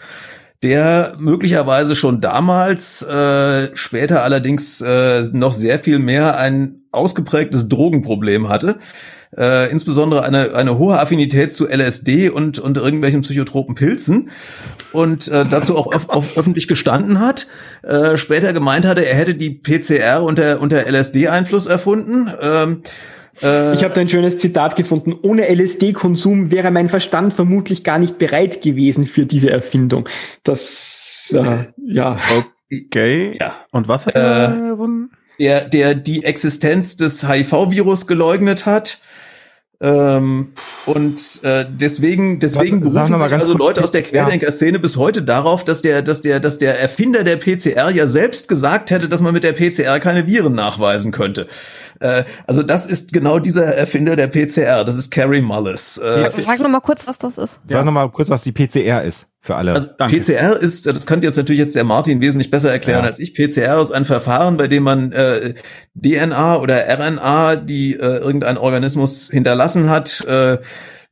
[0.63, 8.49] der möglicherweise schon damals, äh, später allerdings äh, noch sehr viel mehr ein ausgeprägtes Drogenproblem
[8.49, 8.79] hatte
[9.37, 14.29] äh, insbesondere eine, eine hohe Affinität zu LSD und, und irgendwelchen psychotropen Pilzen
[14.91, 17.47] und äh, dazu auch auf, auf öffentlich gestanden hat.
[17.83, 22.29] Äh, später gemeint hatte, er hätte die PCR unter, unter LSD-Einfluss erfunden.
[22.41, 22.81] Ähm,
[23.41, 25.13] äh, ich habe da ein schönes Zitat gefunden.
[25.21, 30.07] Ohne LSD-Konsum wäre mein Verstand vermutlich gar nicht bereit gewesen für diese Erfindung.
[30.43, 32.17] Das, äh, ja.
[32.71, 33.37] Okay.
[33.39, 33.55] Ja.
[33.71, 38.99] Und was hat er äh, Der, der die Existenz des HIV-Virus geleugnet hat
[39.81, 40.53] Ähm,
[40.85, 45.65] und äh, deswegen, deswegen Sag, berufen sich also Leute aus der Querdenker-Szene bis heute darauf,
[45.65, 49.33] dass der, dass der, dass der Erfinder der PCR ja selbst gesagt hätte, dass man
[49.33, 51.47] mit der PCR keine Viren nachweisen könnte.
[51.99, 54.83] Äh, also das ist genau dieser Erfinder der PCR.
[54.83, 55.97] Das ist Carrie Mullis.
[55.97, 57.61] Äh, ja, sag noch mal kurz, was das ist.
[57.67, 59.73] Sag noch mal kurz, was die PCR ist für alle.
[59.73, 60.17] Also Danke.
[60.17, 63.09] PCR ist, das könnte jetzt natürlich jetzt der Martin wesentlich besser erklären ja.
[63.09, 63.33] als ich.
[63.35, 65.53] PCR ist ein Verfahren, bei dem man äh,
[65.95, 70.57] DNA oder RNA, die äh, irgendein Organismus hinterlassen hat, äh,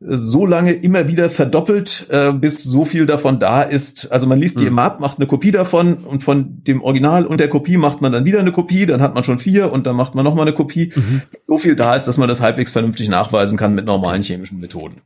[0.05, 4.11] so lange immer wieder verdoppelt, äh, bis so viel davon da ist.
[4.11, 4.69] Also man liest die mhm.
[4.69, 8.11] im Map, macht eine Kopie davon und von dem Original und der Kopie macht man
[8.11, 10.55] dann wieder eine Kopie, dann hat man schon vier und dann macht man nochmal eine
[10.55, 10.91] Kopie.
[10.95, 11.21] Mhm.
[11.47, 15.01] So viel da ist, dass man das halbwegs vernünftig nachweisen kann mit normalen chemischen Methoden.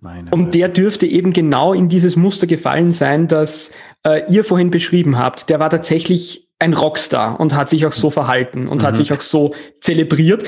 [0.00, 3.70] Meine und der dürfte eben genau in dieses Muster gefallen sein, das
[4.04, 5.48] äh, ihr vorhin beschrieben habt.
[5.48, 8.86] Der war tatsächlich ein Rockstar und hat sich auch so verhalten und mhm.
[8.86, 10.44] hat sich auch so zelebriert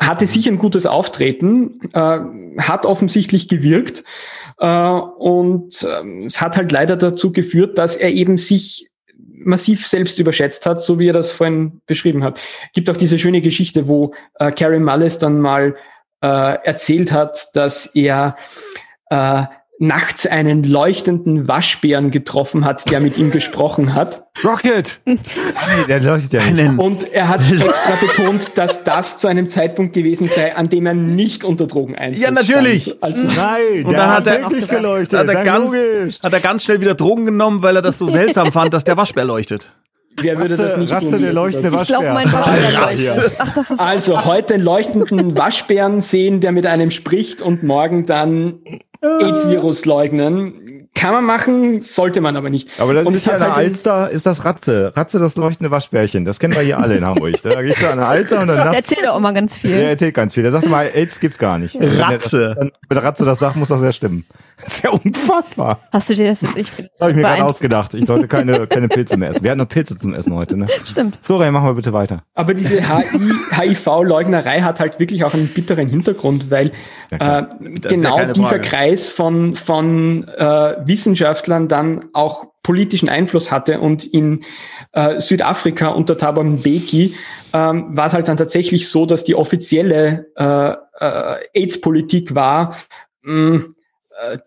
[0.00, 2.18] hatte sicher ein gutes Auftreten, äh,
[2.58, 4.02] hat offensichtlich gewirkt
[4.58, 8.90] äh, und äh, es hat halt leider dazu geführt, dass er eben sich
[9.42, 12.40] massiv selbst überschätzt hat, so wie er das vorhin beschrieben hat.
[12.74, 15.76] Gibt auch diese schöne Geschichte, wo äh, Carrie Mullis dann mal
[16.22, 16.26] äh,
[16.64, 18.36] erzählt hat, dass er
[19.10, 19.44] äh,
[19.80, 24.26] nachts einen leuchtenden Waschbären getroffen hat, der mit ihm gesprochen hat.
[24.44, 25.00] Rocket!
[25.06, 25.16] nee,
[25.88, 26.78] der leuchtet ja nicht.
[26.78, 30.94] Und er hat extra betont, dass das zu einem Zeitpunkt gewesen sei, an dem er
[30.94, 32.22] nicht unter Drogen eintritt.
[32.22, 32.94] Ja, natürlich!
[33.02, 35.18] Also, Nein, und dann hat er wirklich geleuchtet.
[35.18, 38.52] Hat er, ganz, hat er ganz schnell wieder Drogen genommen, weil er das so seltsam
[38.52, 39.72] fand, dass der Waschbär leuchtet.
[40.16, 41.22] Wer würde Ratze, das nicht Ratze, tun?
[41.22, 41.82] der leuchtende Waschbär.
[41.82, 43.32] Ich glaube, mein Waschbär.
[43.38, 48.04] Ach, das ist also heute einen leuchtenden Waschbären sehen, der mit einem spricht und morgen
[48.04, 48.58] dann
[49.02, 50.88] AIDS-Virus leugnen.
[50.94, 52.68] Kann man machen, sollte man aber nicht.
[52.78, 54.92] Aber das und ist ja eine halt Alster, ist das Ratze.
[54.94, 56.24] Ratze, das leuchtende Waschbärchen.
[56.24, 57.36] Das kennen wir hier alle in Hamburg.
[57.42, 59.70] Da gehst du an eine Alster und dann Der erzählt auch immer ganz viel.
[59.70, 60.42] Der erzählt ganz viel.
[60.42, 61.76] Der sagt immer, AIDS gibt's gar nicht.
[61.80, 62.54] Ratze.
[62.58, 64.26] Wenn, das, wenn Ratze das sagt, muss das ja stimmen.
[64.64, 65.80] Das ist ja unfassbar.
[65.92, 67.94] Hast du dir das jetzt nicht Das habe ich mir gerade ausgedacht.
[67.94, 69.42] Ich sollte keine, keine Pilze mehr essen.
[69.42, 70.66] Wir hatten noch Pilze zum Essen heute, ne?
[70.84, 71.18] Stimmt.
[71.22, 72.22] Florian, machen wir bitte weiter.
[72.34, 76.72] Aber diese HIV-Leugnerei hat halt wirklich auch einen bitteren Hintergrund, weil
[77.10, 83.80] ja, äh, genau ja dieser Kreis von, von äh, Wissenschaftlern dann auch politischen Einfluss hatte
[83.80, 84.44] und in
[84.92, 87.14] äh, Südafrika unter Thabo Mbeki
[87.52, 92.76] ähm, war es halt dann tatsächlich so, dass die offizielle äh, äh, AIDS-Politik war,
[93.22, 93.74] mh, mm,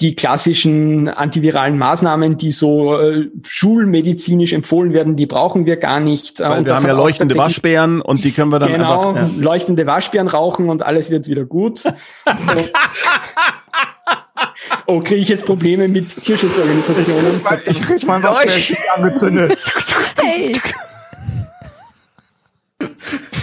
[0.02, 6.40] die klassischen antiviralen Maßnahmen, die so äh, schulmedizinisch empfohlen werden, die brauchen wir gar nicht.
[6.40, 9.22] Weil und wir haben ja leuchtende Waschbären und die können wir dann genau, einfach...
[9.22, 9.44] Genau, ja.
[9.44, 11.84] leuchtende Waschbären rauchen und alles wird wieder gut.
[14.86, 17.42] oh, kriege ich jetzt Probleme mit Tierschutzorganisationen?
[17.66, 19.58] Ich, ich krieg mein Waschbären angezündet.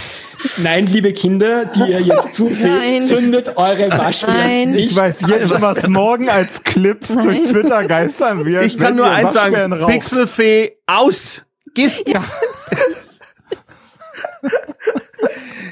[0.57, 3.01] Nein, liebe Kinder, die ihr jetzt zuseht, Nein.
[3.03, 4.75] zündet eure Waschbären.
[4.75, 7.23] Ich weiß jetzt schon, was morgen als Clip Nein.
[7.23, 8.65] durch Twitter geistern wird.
[8.65, 9.91] Ich kann nur eins sagen, raucht.
[9.91, 11.43] Pixelfee aus.
[11.73, 12.23] Gehst ja.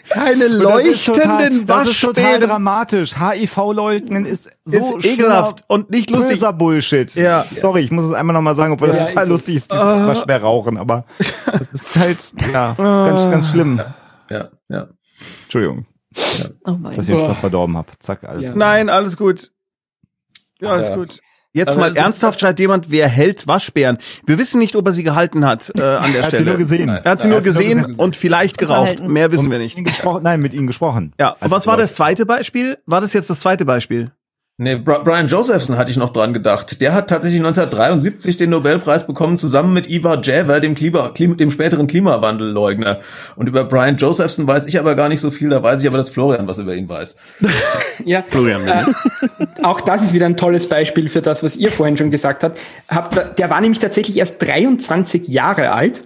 [0.10, 1.68] Keine leuchtenden Waschbären.
[1.68, 3.16] Das ist total dramatisch.
[3.20, 6.38] HIV-Leugnen ist so ist ekelhaft und nicht lustig.
[6.38, 7.14] Böser Bullshit.
[7.16, 7.44] Ja.
[7.44, 10.08] Sorry, ich muss es einmal nochmal sagen, obwohl ja, das total lustig ist, dieses uh.
[10.08, 11.06] Waschbär rauchen, aber
[11.46, 12.18] das ist halt,
[12.52, 13.82] ja, das ist ganz, ganz schlimm
[14.30, 14.88] ja, ja.
[15.44, 15.86] Entschuldigung.
[16.16, 16.46] Ja.
[16.66, 17.92] Oh mein dass ich den Spaß verdorben habe.
[18.00, 18.48] Zack, alles.
[18.48, 18.56] Ja.
[18.56, 19.52] Nein, alles gut.
[20.60, 20.96] Ja, alles ja.
[20.96, 21.20] gut.
[21.52, 23.98] Jetzt also, mal ernsthaft schreibt jemand, wer hält Waschbären?
[24.26, 26.26] Wir wissen nicht, ob er sie gehalten hat äh, an der er Stelle.
[26.26, 26.90] Er hat sie nur gesehen.
[26.90, 29.00] Er hat sie nur gesehen und vielleicht geraucht.
[29.08, 29.82] Mehr wissen und wir nicht.
[30.22, 31.14] Nein, mit ihnen gesprochen.
[31.20, 31.36] Ja.
[31.40, 32.78] Und was war das zweite Beispiel?
[32.86, 34.12] War das jetzt das zweite Beispiel?
[34.62, 36.82] Nee, Brian Josephson hatte ich noch dran gedacht.
[36.82, 41.88] Der hat tatsächlich 1973 den Nobelpreis bekommen, zusammen mit Ivar Javer, dem, Klima, dem späteren
[41.88, 43.00] Klimawandelleugner.
[43.38, 45.96] Und über Brian Josephson weiß ich aber gar nicht so viel, da weiß ich aber,
[45.96, 47.16] dass Florian was über ihn weiß.
[48.04, 48.68] ja, Florian.
[48.68, 48.84] Äh,
[49.64, 52.60] auch das ist wieder ein tolles Beispiel für das, was ihr vorhin schon gesagt habt.
[52.90, 56.04] Habt, Der war nämlich tatsächlich erst 23 Jahre alt,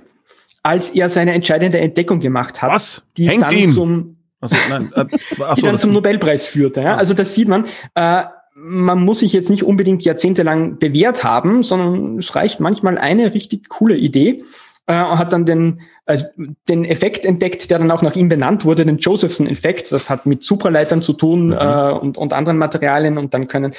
[0.62, 2.72] als er seine entscheidende Entdeckung gemacht hat.
[2.72, 3.02] Was?
[3.18, 3.70] Die Hängt dann ihn?
[3.70, 4.92] zum Achso, nein.
[4.96, 5.06] Äh,
[5.42, 6.82] achso, die dann zum Nobelpreis führte.
[6.82, 6.98] Ja?
[6.98, 7.66] Also das sieht man.
[7.96, 8.26] Äh,
[8.56, 13.70] man muss sich jetzt nicht unbedingt jahrzehntelang bewährt haben, sondern es reicht manchmal eine richtig
[13.70, 14.44] coole Idee.
[14.86, 16.26] Äh, hat dann den, also
[16.68, 19.92] den Effekt entdeckt, der dann auch nach ihm benannt wurde, den Josephson-Effekt.
[19.92, 21.54] Das hat mit Supraleitern zu tun mhm.
[21.54, 23.74] äh, und, und anderen Materialien und dann können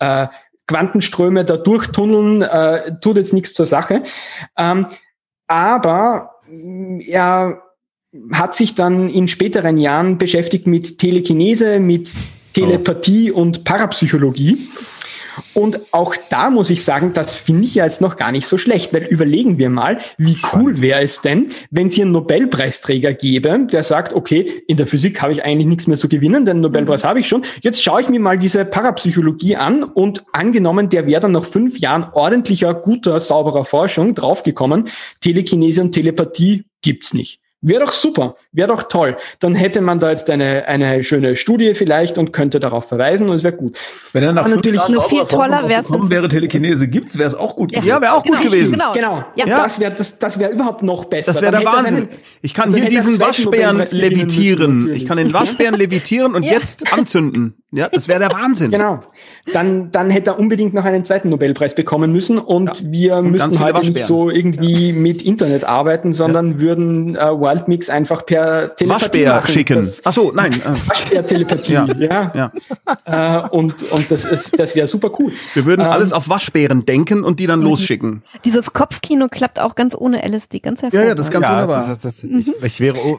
[0.00, 0.26] äh,
[0.66, 4.02] Quantenströme da durchtunneln, äh, tut jetzt nichts zur Sache.
[4.56, 4.86] Ähm,
[5.48, 6.34] aber
[7.08, 7.62] er
[8.32, 12.10] hat sich dann in späteren Jahren beschäftigt mit Telekinese, mit
[12.52, 14.58] Telepathie und Parapsychologie
[15.54, 18.58] Und auch da muss ich sagen, das finde ich ja jetzt noch gar nicht so
[18.58, 23.14] schlecht, weil überlegen wir mal, wie cool wäre es denn, wenn es hier einen Nobelpreisträger
[23.14, 26.60] gäbe, der sagt, okay, in der Physik habe ich eigentlich nichts mehr zu gewinnen, den
[26.60, 27.08] Nobelpreis mhm.
[27.08, 27.42] habe ich schon.
[27.62, 31.78] Jetzt schaue ich mir mal diese Parapsychologie an und angenommen, der wäre dann nach fünf
[31.78, 34.88] Jahren ordentlicher, guter, sauberer Forschung draufgekommen,
[35.20, 37.39] Telekinese und Telepathie gibt's nicht.
[37.62, 39.18] Wäre doch super, wäre doch toll.
[39.38, 43.36] Dann hätte man da jetzt eine, eine schöne Studie vielleicht und könnte darauf verweisen und
[43.36, 43.78] es wäre gut.
[44.14, 45.90] Wenn er nach Aber natürlich nur viel toller wäre es.
[45.90, 47.86] wäre Telekinese gibt's, wäre es auch gut gewesen.
[47.86, 48.72] Ja, wäre auch genau, gut gewesen.
[48.72, 49.24] Genau, genau.
[49.36, 49.44] Ja.
[49.44, 51.34] Das wäre das, das wäre überhaupt noch besser.
[51.34, 52.08] Das wäre der Wahnsinn.
[52.40, 54.78] ich kann hier diesen Waschbären levitieren.
[54.78, 56.52] Müssen, ich kann den Waschbären levitieren und ja.
[56.52, 57.59] jetzt anzünden.
[57.72, 58.72] Ja, das wäre der Wahnsinn.
[58.72, 59.00] Genau.
[59.52, 62.90] Dann, dann hätte er unbedingt noch einen zweiten Nobelpreis bekommen müssen und ja.
[62.90, 64.94] wir und müssten heute nicht so irgendwie ja.
[64.94, 66.60] mit Internet arbeiten, sondern ja.
[66.60, 69.52] würden äh, Wildmix einfach per Telepathie Waschbär machen.
[69.52, 69.88] schicken.
[70.02, 70.52] Ach so, nein.
[70.52, 70.88] Äh.
[70.88, 71.86] Waschbär-Telepathie, ja.
[71.96, 72.32] ja.
[73.06, 73.44] ja.
[73.44, 75.30] Äh, und und das ist, das wäre super cool.
[75.54, 78.22] Wir würden ähm, alles auf Waschbären denken und die dann losschicken.
[78.44, 81.04] Dieses Kopfkino klappt auch ganz ohne LSD, ganz hervorragend.
[81.04, 81.86] Ja, ja, das ist ganz wunderbar.
[81.86, 82.54] Das, das, ich, mhm.
[82.64, 83.18] ich wäre, oh,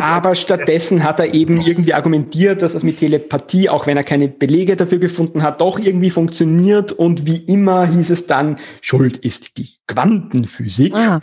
[0.00, 4.04] Aber stattdessen hat er eben irgendwie argumentiert, dass das mit Telepathie Technologie, auch wenn er
[4.04, 6.92] keine Belege dafür gefunden hat, doch irgendwie funktioniert.
[6.92, 10.94] Und wie immer hieß es dann, Schuld ist die Quantenphysik.
[10.94, 11.20] Ah.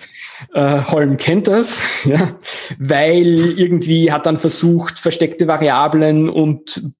[0.53, 2.38] Äh, Holm kennt das, ja,
[2.80, 6.91] weil irgendwie hat dann versucht, versteckte Variablen und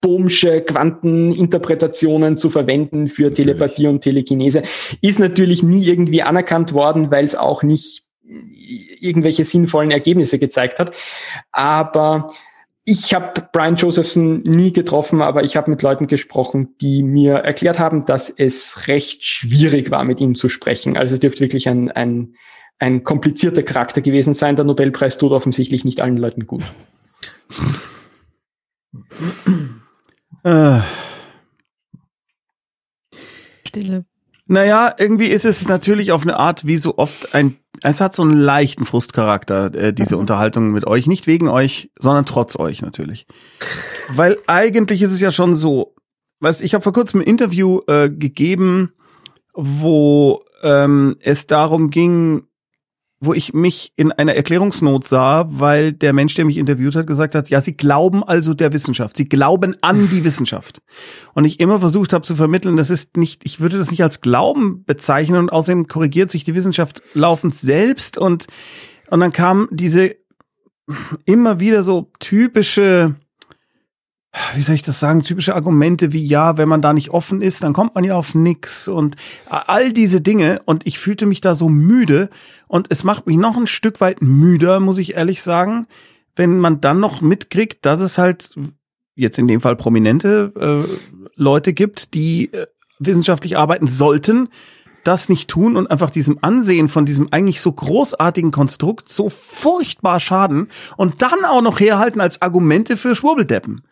[0.00, 3.36] Bohmsche Quanteninterpretationen zu verwenden für natürlich.
[3.36, 4.62] Telepathie und Telekinese.
[5.02, 8.04] Ist natürlich nie irgendwie anerkannt worden, weil es auch nicht
[9.00, 10.96] irgendwelche sinnvollen Ergebnisse gezeigt hat.
[11.52, 12.28] Aber
[12.84, 17.78] ich habe Brian Josephson nie getroffen, aber ich habe mit Leuten gesprochen, die mir erklärt
[17.78, 20.96] haben, dass es recht schwierig war, mit ihm zu sprechen.
[20.96, 22.34] Also es dürfte wirklich ein, ein,
[22.78, 24.56] ein komplizierter Charakter gewesen sein.
[24.56, 26.64] Der Nobelpreis tut offensichtlich nicht allen Leuten gut.
[30.42, 30.80] Äh.
[33.68, 34.04] Stille.
[34.46, 38.22] Naja, irgendwie ist es natürlich auf eine Art wie so oft ein es hat so
[38.22, 40.22] einen leichten Frustcharakter, äh, diese mhm.
[40.22, 41.06] Unterhaltung mit euch.
[41.06, 43.26] Nicht wegen euch, sondern trotz euch natürlich.
[44.08, 45.94] Weil eigentlich ist es ja schon so,
[46.40, 48.92] weißt, ich habe vor kurzem ein Interview äh, gegeben,
[49.54, 52.44] wo ähm, es darum ging,
[53.24, 57.36] wo ich mich in einer Erklärungsnot sah, weil der Mensch, der mich interviewt hat, gesagt
[57.36, 60.82] hat, ja, sie glauben also der Wissenschaft, sie glauben an die Wissenschaft.
[61.32, 64.22] Und ich immer versucht habe zu vermitteln, das ist nicht, ich würde das nicht als
[64.22, 68.48] Glauben bezeichnen und außerdem korrigiert sich die Wissenschaft laufend selbst und,
[69.08, 70.16] und dann kam diese
[71.24, 73.14] immer wieder so typische
[74.54, 77.62] wie soll ich das sagen, typische Argumente wie ja, wenn man da nicht offen ist,
[77.62, 79.16] dann kommt man ja auf nix und
[79.48, 82.30] all diese Dinge und ich fühlte mich da so müde
[82.66, 85.86] und es macht mich noch ein Stück weit müder, muss ich ehrlich sagen,
[86.34, 88.54] wenn man dann noch mitkriegt, dass es halt
[89.14, 92.66] jetzt in dem Fall prominente äh, Leute gibt, die äh,
[92.98, 94.48] wissenschaftlich arbeiten sollten,
[95.04, 100.20] das nicht tun und einfach diesem Ansehen von diesem eigentlich so großartigen Konstrukt so furchtbar
[100.20, 103.82] schaden und dann auch noch herhalten als Argumente für Schwurbeldeppen.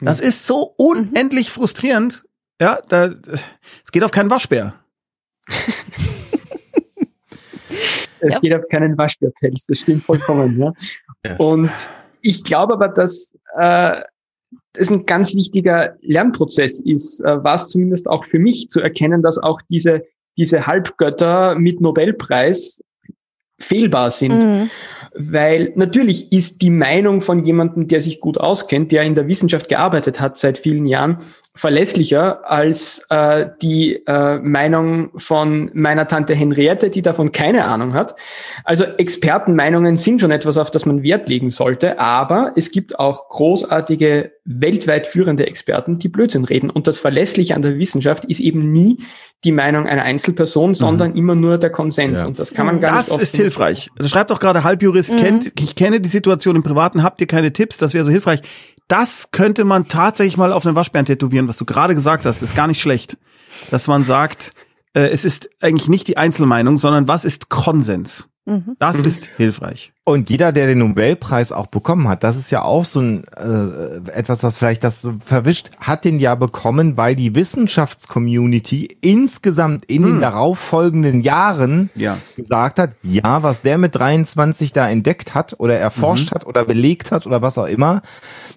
[0.00, 2.24] Das ist so unendlich frustrierend.
[2.60, 4.74] Ja, da, es geht auf keinen Waschbär.
[8.20, 8.40] es ja.
[8.40, 10.72] geht auf keinen Waschbärpelz, das stimmt vollkommen, ja.
[11.24, 11.36] ja.
[11.36, 11.70] Und
[12.20, 14.02] ich glaube aber, dass äh,
[14.74, 19.22] es ein ganz wichtiger Lernprozess ist, äh, war es zumindest auch für mich zu erkennen,
[19.22, 20.02] dass auch diese,
[20.36, 22.80] diese Halbgötter mit Nobelpreis
[23.60, 24.44] fehlbar sind.
[24.44, 24.70] Mhm.
[25.20, 29.68] Weil natürlich ist die Meinung von jemandem, der sich gut auskennt, der in der Wissenschaft
[29.68, 31.18] gearbeitet hat seit vielen Jahren,
[31.58, 38.14] verlässlicher als äh, die äh, Meinung von meiner Tante Henriette, die davon keine Ahnung hat.
[38.62, 43.28] Also Expertenmeinungen sind schon etwas, auf das man Wert legen sollte, aber es gibt auch
[43.28, 46.70] großartige, weltweit führende Experten, die Blödsinn reden.
[46.70, 48.98] Und das Verlässliche an der Wissenschaft ist eben nie
[49.42, 51.16] die Meinung einer Einzelperson, sondern mhm.
[51.16, 52.20] immer nur der Konsens.
[52.20, 52.26] Ja.
[52.28, 53.20] Und das kann man gar das nicht.
[53.20, 53.90] Das ist hilfreich.
[53.96, 55.16] Das schreibt doch gerade Halbjurist, mhm.
[55.16, 57.78] kennt, ich kenne die Situation im Privaten, habt ihr keine Tipps?
[57.78, 58.42] Das wäre so hilfreich.
[58.88, 62.56] Das könnte man tatsächlich mal auf einen Waschbären tätowieren, was du gerade gesagt hast, ist
[62.56, 63.18] gar nicht schlecht.
[63.70, 64.54] Dass man sagt,
[64.94, 68.28] äh, es ist eigentlich nicht die Einzelmeinung, sondern was ist Konsens?
[68.48, 68.76] Mhm.
[68.78, 69.04] Das mhm.
[69.04, 69.92] ist hilfreich.
[70.04, 74.10] Und jeder, der den Nobelpreis auch bekommen hat, das ist ja auch so ein äh,
[74.10, 80.04] etwas, was vielleicht das so verwischt, hat den ja bekommen, weil die Wissenschaftscommunity insgesamt in
[80.04, 80.12] hm.
[80.12, 82.16] den darauffolgenden Jahren ja.
[82.36, 86.36] gesagt hat, ja, was der mit 23 da entdeckt hat oder erforscht mhm.
[86.36, 88.00] hat oder belegt hat oder was auch immer,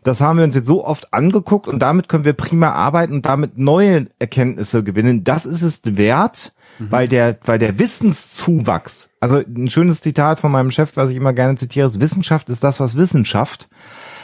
[0.04, 3.26] das haben wir uns jetzt so oft angeguckt und damit können wir prima arbeiten und
[3.26, 5.26] damit neue Erkenntnisse gewinnen.
[5.26, 6.88] Das ist es wert, mhm.
[6.90, 11.34] weil der, weil der Wissenszuwachs, also ein schönes Zitat von meinem Chef, was ich immer
[11.34, 13.70] gerne zitiere, ist, Wissenschaft ist das, was Wissenschaft.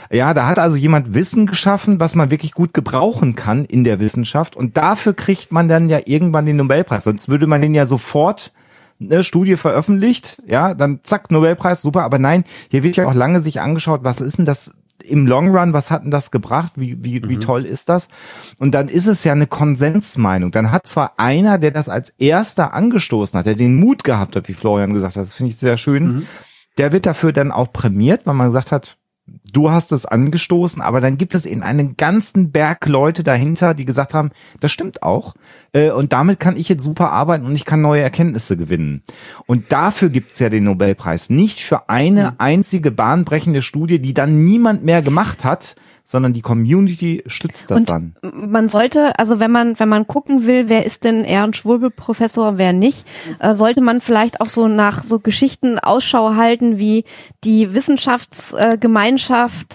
[0.10, 4.00] Ja, da hat also jemand Wissen geschaffen, was man wirklich gut gebrauchen kann in der
[4.00, 4.56] Wissenschaft.
[4.56, 7.04] Und dafür kriegt man dann ja irgendwann den Nobelpreis.
[7.04, 8.54] Sonst würde man den ja sofort
[9.00, 12.04] eine Studie veröffentlicht, ja, dann zack, Nobelpreis, super.
[12.04, 15.56] Aber nein, hier wird ja auch lange sich angeschaut, was ist denn das im Long
[15.56, 16.74] Run, was hat denn das gebracht?
[16.76, 17.30] Wie, wie, mhm.
[17.30, 18.10] wie toll ist das?
[18.58, 20.52] Und dann ist es ja eine Konsensmeinung.
[20.52, 24.48] Dann hat zwar einer, der das als erster angestoßen hat, der den Mut gehabt hat,
[24.48, 26.28] wie Florian gesagt hat, das finde ich sehr schön, mhm.
[26.78, 28.98] der wird dafür dann auch prämiert, weil man gesagt hat,
[29.52, 33.86] du hast es angestoßen, aber dann gibt es eben einen ganzen Berg Leute dahinter, die
[33.86, 35.36] gesagt haben, das stimmt auch.
[35.74, 39.02] Äh, und damit kann ich jetzt super arbeiten und ich kann neue Erkenntnisse gewinnen.
[39.46, 41.30] Und dafür gibt's ja den Nobelpreis.
[41.30, 45.76] Nicht für eine einzige bahnbrechende Studie, die dann niemand mehr gemacht hat,
[46.08, 48.16] sondern die Community stützt das und dann.
[48.34, 52.58] Man sollte, also wenn man, wenn man gucken will, wer ist denn eher ein Schwurbelprofessor,
[52.58, 53.06] wer nicht,
[53.40, 57.04] äh, sollte man vielleicht auch so nach so Geschichten Ausschau halten, wie
[57.44, 58.78] die Wissenschaftsgemeinschaft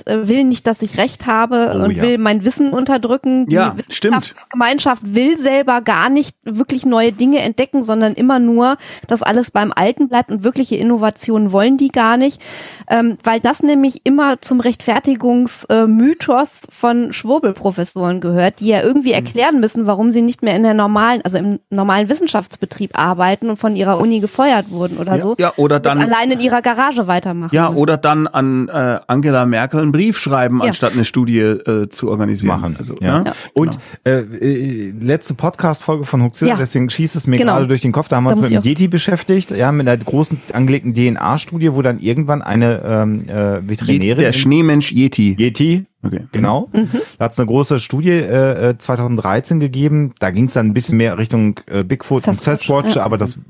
[0.06, 2.02] äh, will nicht, dass ich Recht habe oh, und ja.
[2.02, 3.47] will mein Wissen unterdrücken.
[3.47, 9.23] Die ja, Wissenschaftsgemeinschaft will selber gar nicht wirklich neue Dinge entdecken, sondern immer nur, dass
[9.23, 12.40] alles beim Alten bleibt und wirkliche Innovationen wollen die gar nicht,
[12.89, 19.14] ähm, weil das nämlich immer zum Rechtfertigungsmythos Mythos von Schwurbelprofessoren gehört, die ja irgendwie mhm.
[19.14, 23.56] erklären müssen, warum sie nicht mehr in der normalen, also im normalen Wissenschaftsbetrieb arbeiten und
[23.56, 25.36] von ihrer Uni gefeuert wurden oder ja, so.
[25.39, 27.55] Ja, oder dann allein in ihrer Garage weitermachen.
[27.55, 27.82] Ja, müssen.
[27.82, 30.68] oder dann an äh, Angela Merkel einen Brief schreiben, ja.
[30.68, 32.60] anstatt eine Studie äh, zu organisieren.
[32.60, 32.76] Machen.
[32.78, 33.18] Also, ja.
[33.18, 33.24] Ne?
[33.26, 33.34] ja.
[33.54, 34.18] Und genau.
[34.40, 36.56] äh, letzte Podcast-Folge von Huxilla, ja.
[36.56, 37.54] deswegen schießt es mir genau.
[37.54, 38.09] gerade durch den Kopf.
[38.09, 41.82] Da haben wir uns mit dem Yeti beschäftigt, ja, mit einer großen angelegten DNA-Studie, wo
[41.82, 44.22] dann irgendwann eine ähm, äh, Veterinärin.
[44.22, 45.36] Der Schneemensch Yeti.
[45.38, 46.26] Yeti, Okay.
[46.32, 46.68] Genau.
[46.72, 46.88] Mhm.
[47.18, 50.12] Da hat es eine große Studie äh, 2013 äh, gegeben.
[50.18, 53.04] Da ging es dann ein bisschen mehr Richtung äh, Bigfoot Sasquatch, und Sasquatch, ja.
[53.04, 53.40] aber das äh,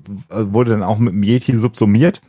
[0.52, 2.20] wurde dann auch mit dem Yeti subsumiert.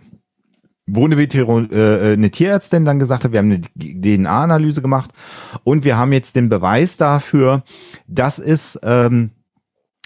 [0.85, 5.11] Wo eine, Vetero, äh, eine Tierärztin dann gesagt hat, wir haben eine DNA-Analyse gemacht
[5.63, 7.63] und wir haben jetzt den Beweis dafür,
[8.07, 9.31] dass es ähm,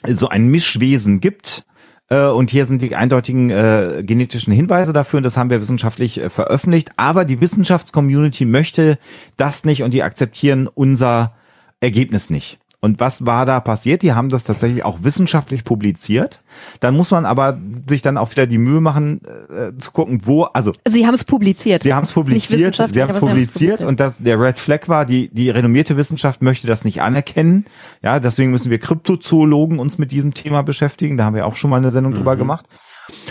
[0.06, 1.66] so ein Mischwesen gibt,
[2.10, 6.20] äh, und hier sind die eindeutigen äh, genetischen Hinweise dafür und das haben wir wissenschaftlich
[6.20, 6.92] äh, veröffentlicht.
[6.98, 8.98] Aber die Wissenschaftscommunity möchte
[9.36, 11.36] das nicht und die akzeptieren unser
[11.80, 12.60] Ergebnis nicht.
[12.80, 14.04] Und was war da passiert?
[14.04, 16.44] Die haben das tatsächlich auch wissenschaftlich publiziert.
[16.80, 17.60] Dann muss man aber
[17.90, 20.74] sich dann auch wieder die Mühe machen, äh, zu gucken, wo, also.
[20.86, 21.82] Sie haben es publiziert.
[21.82, 22.76] Sie haben es publiziert.
[22.76, 23.82] Sie haben es publiziert.
[23.82, 27.66] Und das, der Red Flag war, die, die renommierte Wissenschaft möchte das nicht anerkennen.
[28.04, 31.18] Ja, deswegen müssen wir Kryptozoologen uns mit diesem Thema beschäftigen.
[31.18, 32.18] Da haben wir auch schon mal eine Sendung mhm.
[32.18, 32.68] drüber gemacht.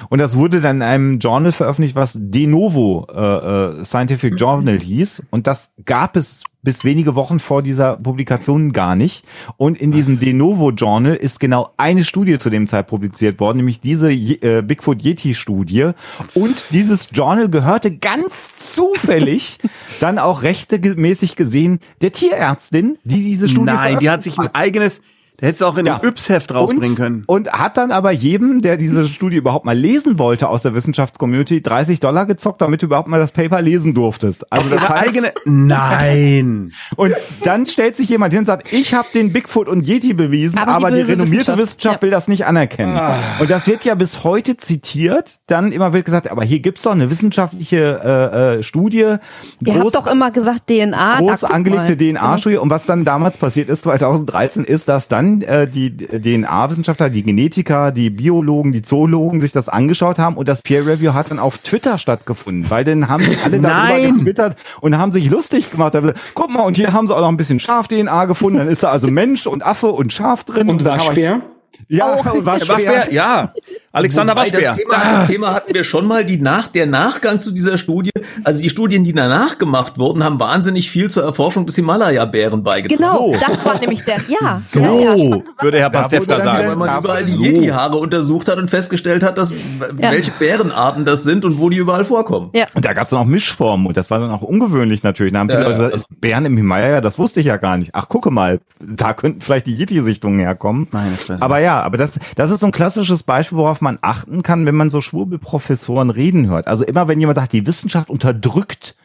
[0.09, 4.81] Und das wurde dann in einem Journal veröffentlicht, was De Novo äh, äh, Scientific Journal
[4.81, 5.23] hieß.
[5.31, 9.25] Und das gab es bis wenige Wochen vor dieser Publikation gar nicht.
[9.57, 13.59] Und in diesem De Novo Journal ist genau eine Studie zu dem Zeit publiziert worden,
[13.59, 15.91] nämlich diese äh, Bigfoot Yeti Studie.
[16.35, 19.59] Und dieses Journal gehörte ganz zufällig
[20.01, 25.03] dann auch rechtemäßig gesehen der Tierärztin, die diese Studie Nein, die hat sich ein eigenes
[25.41, 26.09] der hätte es auch in einem ja.
[26.09, 27.25] Yps-Heft rausbringen und, können.
[27.27, 31.61] Und hat dann aber jedem, der diese Studie überhaupt mal lesen wollte aus der Wissenschaftscommunity,
[31.61, 34.51] 30 Dollar gezockt, damit du überhaupt mal das Paper lesen durftest.
[34.51, 36.73] Also das heißt, eigene Nein.
[36.97, 37.13] und
[37.45, 40.73] dann stellt sich jemand hin und sagt, ich habe den Bigfoot und Yeti bewiesen, aber,
[40.73, 42.03] aber die, die, renommierte Wissenschaft, Wissenschaft ja.
[42.03, 42.97] will das nicht anerkennen.
[42.97, 43.17] Ah.
[43.39, 45.41] Und das wird ja bis heute zitiert.
[45.49, 49.17] Dann immer wird gesagt, aber hier gibt's doch eine wissenschaftliche äh, äh, Studie.
[49.63, 51.19] Groß, Ihr habt doch immer gesagt DNA.
[51.19, 52.57] Groß angelegte DNA-Studie.
[52.57, 57.23] Und was dann damals passiert ist, 2013, ist, dass dann dann äh, die DNA-Wissenschaftler, die
[57.23, 61.39] Genetiker, die Biologen, die Zoologen sich das angeschaut haben und das Peer Review hat dann
[61.39, 65.97] auf Twitter stattgefunden, weil dann haben die alle darüber getwittert und haben sich lustig gemacht.
[66.35, 68.89] Guck mal, und hier haben sie auch noch ein bisschen Schaf-DNA gefunden, dann ist da
[68.89, 70.69] also Mensch und Affe und Schaf drin.
[70.69, 71.43] Und, und Waschbär?
[71.89, 72.25] Ja, oh.
[72.45, 73.53] Waschbär, ja.
[73.97, 74.69] Alexander Wobei Waschbär.
[74.69, 75.19] Das Thema, ah.
[75.21, 78.11] das Thema hatten wir schon mal, die nach, der Nachgang zu dieser Studie,
[78.45, 83.03] also die Studien, die danach gemacht wurden, haben wahnsinnig viel zur Erforschung des Himalaya-Bären beigetragen.
[83.03, 83.41] Genau, so.
[83.47, 84.59] das war nämlich der, ja.
[84.67, 86.69] So, ja, ja, würde Herr Pastewka sagen.
[86.69, 89.57] Weil man überall die Yeti-Haare untersucht hat und festgestellt hat, dass, ja.
[89.99, 92.51] welche Bärenarten das sind und wo die überall vorkommen.
[92.53, 92.67] Ja.
[92.75, 95.33] Und da gab es dann auch Mischformen und das war dann auch ungewöhnlich natürlich.
[95.33, 97.91] Da haben viele Leute gesagt, ist Bären im Himalaya, das wusste ich ja gar nicht.
[97.95, 100.89] Ach, gucke mal, da könnten vielleicht die Yeti-Sichtungen herkommen.
[100.91, 104.67] Meine Aber ja, aber das, das ist so ein klassisches Beispiel, worauf man achten kann,
[104.67, 106.67] wenn man so Schwurbelprofessoren reden hört.
[106.67, 108.97] Also immer wenn jemand sagt, die Wissenschaft unterdrückt.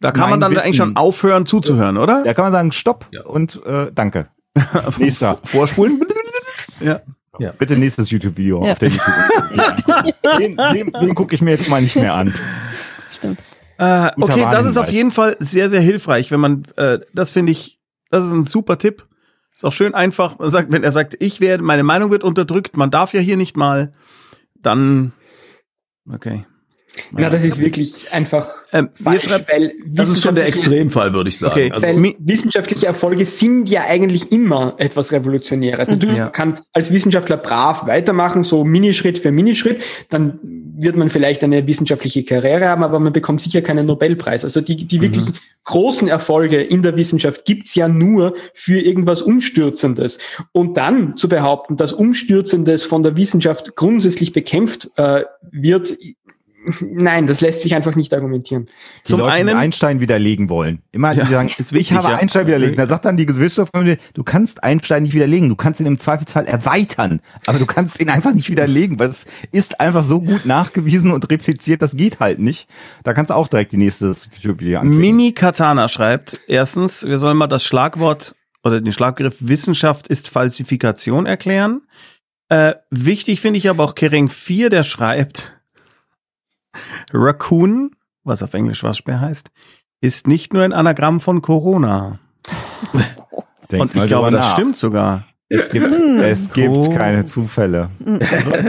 [0.00, 2.22] Da kann man dann Wissen, eigentlich schon aufhören zuzuhören, oder?
[2.24, 3.22] Da kann man sagen, stopp ja.
[3.24, 4.28] und äh, danke.
[4.98, 5.38] Nächster.
[5.44, 6.00] Vorspulen.
[6.80, 7.00] ja.
[7.38, 7.52] Ja.
[7.52, 8.72] Bitte nächstes YouTube-Video ja.
[8.72, 10.14] auf der YouTube.
[10.38, 12.34] den den, den gucke ich mir jetzt mal nicht mehr an.
[13.08, 13.42] Stimmt.
[13.78, 17.52] Äh, okay, das ist auf jeden Fall sehr, sehr hilfreich, wenn man, äh, das finde
[17.52, 17.80] ich,
[18.10, 19.06] das ist ein super Tipp.
[19.54, 22.90] Ist auch schön einfach, sagt, wenn er sagt, ich werde, meine Meinung wird unterdrückt, man
[22.90, 23.92] darf ja hier nicht mal,
[24.60, 25.12] dann,
[26.10, 26.46] okay.
[27.10, 31.38] Na, das ist wirklich einfach ähm, falsch, weil Das ist schon der Extremfall, würde ich
[31.38, 31.52] sagen.
[31.52, 35.88] Okay, also, weil wissenschaftliche Erfolge sind ja eigentlich immer etwas Revolutionäres.
[35.88, 35.94] Mhm.
[35.94, 36.28] Natürlich ja.
[36.28, 40.38] kann als Wissenschaftler brav weitermachen, so Minischritt für Minischritt, dann
[40.82, 44.44] wird man vielleicht eine wissenschaftliche Karriere haben, aber man bekommt sicher keinen Nobelpreis.
[44.44, 45.34] Also die, die wirklich mhm.
[45.64, 50.18] großen Erfolge in der Wissenschaft gibt's ja nur für irgendwas Umstürzendes.
[50.52, 55.96] Und dann zu behaupten, dass Umstürzendes von der Wissenschaft grundsätzlich bekämpft äh, wird,
[56.80, 58.66] Nein, das lässt sich einfach nicht argumentieren.
[58.66, 60.82] Die Zum Leute, einen die Einstein widerlegen wollen.
[60.92, 62.16] Immer ja, die sagen, ich habe ja.
[62.16, 62.78] Einstein widerlegt.
[62.78, 65.48] Da sagt dann die Wissenschaftskommunität, du kannst Einstein nicht widerlegen.
[65.48, 69.26] Du kannst ihn im Zweifelsfall erweitern, aber du kannst ihn einfach nicht widerlegen, weil es
[69.50, 72.68] ist einfach so gut nachgewiesen und repliziert, das geht halt nicht.
[73.04, 75.00] Da kannst du auch direkt die nächste Video anklicken.
[75.00, 78.34] Mini Katana schreibt, erstens, wir sollen mal das Schlagwort
[78.64, 81.82] oder den Schlaggriff Wissenschaft ist Falsifikation erklären.
[82.48, 85.61] Äh, wichtig finde ich aber auch Kering 4, der schreibt,
[87.12, 87.92] Raccoon,
[88.24, 89.50] was auf Englisch Waschbär heißt,
[90.00, 92.18] ist nicht nur ein Anagramm von Corona.
[93.72, 95.24] Und ich glaube, das stimmt sogar.
[95.48, 96.20] Es gibt, hm.
[96.20, 97.90] es gibt keine Zufälle.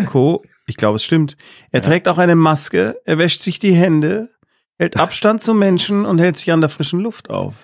[0.05, 1.37] Co, ich glaube, es stimmt.
[1.71, 1.85] Er ja.
[1.85, 4.29] trägt auch eine Maske, er wäscht sich die Hände,
[4.77, 7.55] hält Abstand zu Menschen und hält sich an der frischen Luft auf.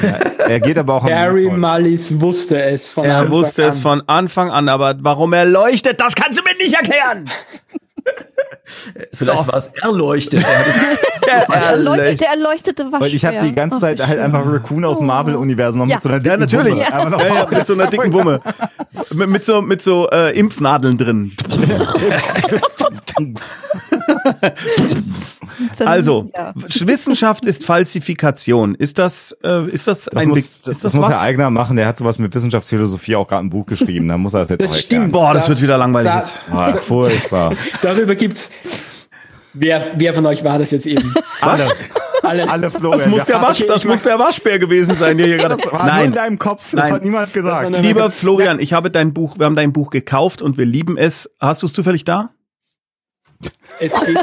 [0.00, 0.08] Ja,
[0.48, 3.32] er geht aber auch am Harry Mullis wusste es von er Anfang an.
[3.32, 6.74] Er wusste es von Anfang an, aber warum er leuchtet, das kannst du mir nicht
[6.74, 7.30] erklären.
[9.12, 9.46] Vielleicht so.
[9.46, 10.44] war es erleuchtet.
[11.26, 12.20] Der, erleuchtet.
[12.20, 13.00] der erleuchtete Waschbär.
[13.00, 15.96] Weil ich habe die ganze Zeit halt einfach Raccoon aus dem Marvel-Universum noch ja.
[15.96, 16.74] mit so einer dicken ja, natürlich.
[16.74, 16.82] Wumme.
[16.82, 17.10] Ja.
[17.10, 18.40] Ja, ja, mit so einer dicken Wumme.
[19.14, 21.32] mit, mit so, mit so äh, Impfnadeln drin.
[25.84, 26.30] also,
[26.80, 28.74] Wissenschaft ist Falsifikation.
[28.74, 31.50] Ist das, äh, ist das, das ein muss, das, ist das, das muss Herr Eigner
[31.50, 31.76] machen.
[31.76, 34.08] Der hat sowas mit Wissenschaftsphilosophie auch gerade ein Buch geschrieben.
[34.08, 35.12] Da muss er das jetzt das auch stimmt.
[35.12, 36.36] Boah, das, das, wird wieder langweilig da, jetzt.
[36.50, 37.54] Ah, furchtbar.
[37.82, 38.98] Darüber gibt's
[39.54, 41.14] Wer, wer von euch war das jetzt eben?
[41.40, 41.66] Alle.
[42.22, 42.50] Alle.
[42.50, 42.98] Alle Florian.
[42.98, 45.56] Das muss der, Wasch, okay, das muss der Waschbär gewesen sein, der hier gerade.
[45.56, 46.06] Das war Nein.
[46.06, 46.70] in deinem Kopf.
[46.72, 46.92] Das Nein.
[46.92, 47.78] hat niemand gesagt.
[47.80, 51.30] Lieber Florian, ich habe dein Buch, wir haben dein Buch gekauft und wir lieben es.
[51.40, 52.30] Hast du es zufällig da?
[53.78, 54.18] Es geht,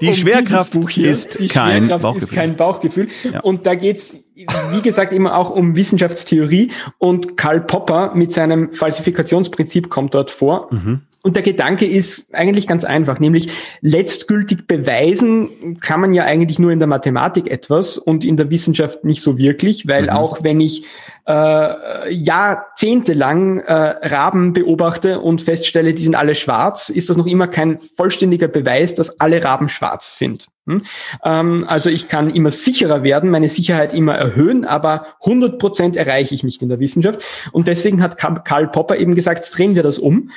[0.00, 2.28] die um Schwerkraft ist, die kein, Schwerkraft Bauchgefühl.
[2.28, 3.08] ist kein Bauchgefühl.
[3.24, 3.40] Ja.
[3.40, 6.70] Und da geht's, wie gesagt, immer auch um Wissenschaftstheorie.
[6.98, 10.68] Und Karl Popper mit seinem Falsifikationsprinzip kommt dort vor.
[10.70, 11.02] Mhm.
[11.22, 13.48] Und der Gedanke ist eigentlich ganz einfach, nämlich
[13.82, 19.04] letztgültig beweisen kann man ja eigentlich nur in der Mathematik etwas und in der Wissenschaft
[19.04, 20.10] nicht so wirklich, weil mhm.
[20.10, 20.84] auch wenn ich
[21.26, 27.48] äh, jahrzehntelang äh, Raben beobachte und feststelle, die sind alle schwarz, ist das noch immer
[27.48, 30.48] kein vollständiger Beweis, dass alle Raben schwarz sind.
[30.66, 30.82] Hm?
[31.24, 36.34] Ähm, also ich kann immer sicherer werden, meine Sicherheit immer erhöhen, aber 100 Prozent erreiche
[36.34, 37.22] ich nicht in der Wissenschaft.
[37.52, 40.30] Und deswegen hat Karl Popper eben gesagt, drehen wir das um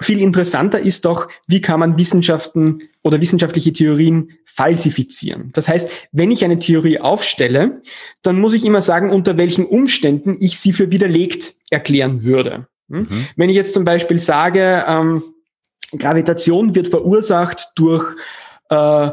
[0.00, 5.50] viel interessanter ist doch, wie kann man Wissenschaften oder wissenschaftliche Theorien falsifizieren.
[5.54, 7.74] Das heißt, wenn ich eine Theorie aufstelle,
[8.22, 12.66] dann muss ich immer sagen, unter welchen Umständen ich sie für widerlegt erklären würde.
[12.90, 13.00] Hm?
[13.00, 13.26] Mhm.
[13.36, 15.22] Wenn ich jetzt zum Beispiel sage, ähm,
[15.96, 18.14] Gravitation wird verursacht durch
[18.68, 19.10] äh,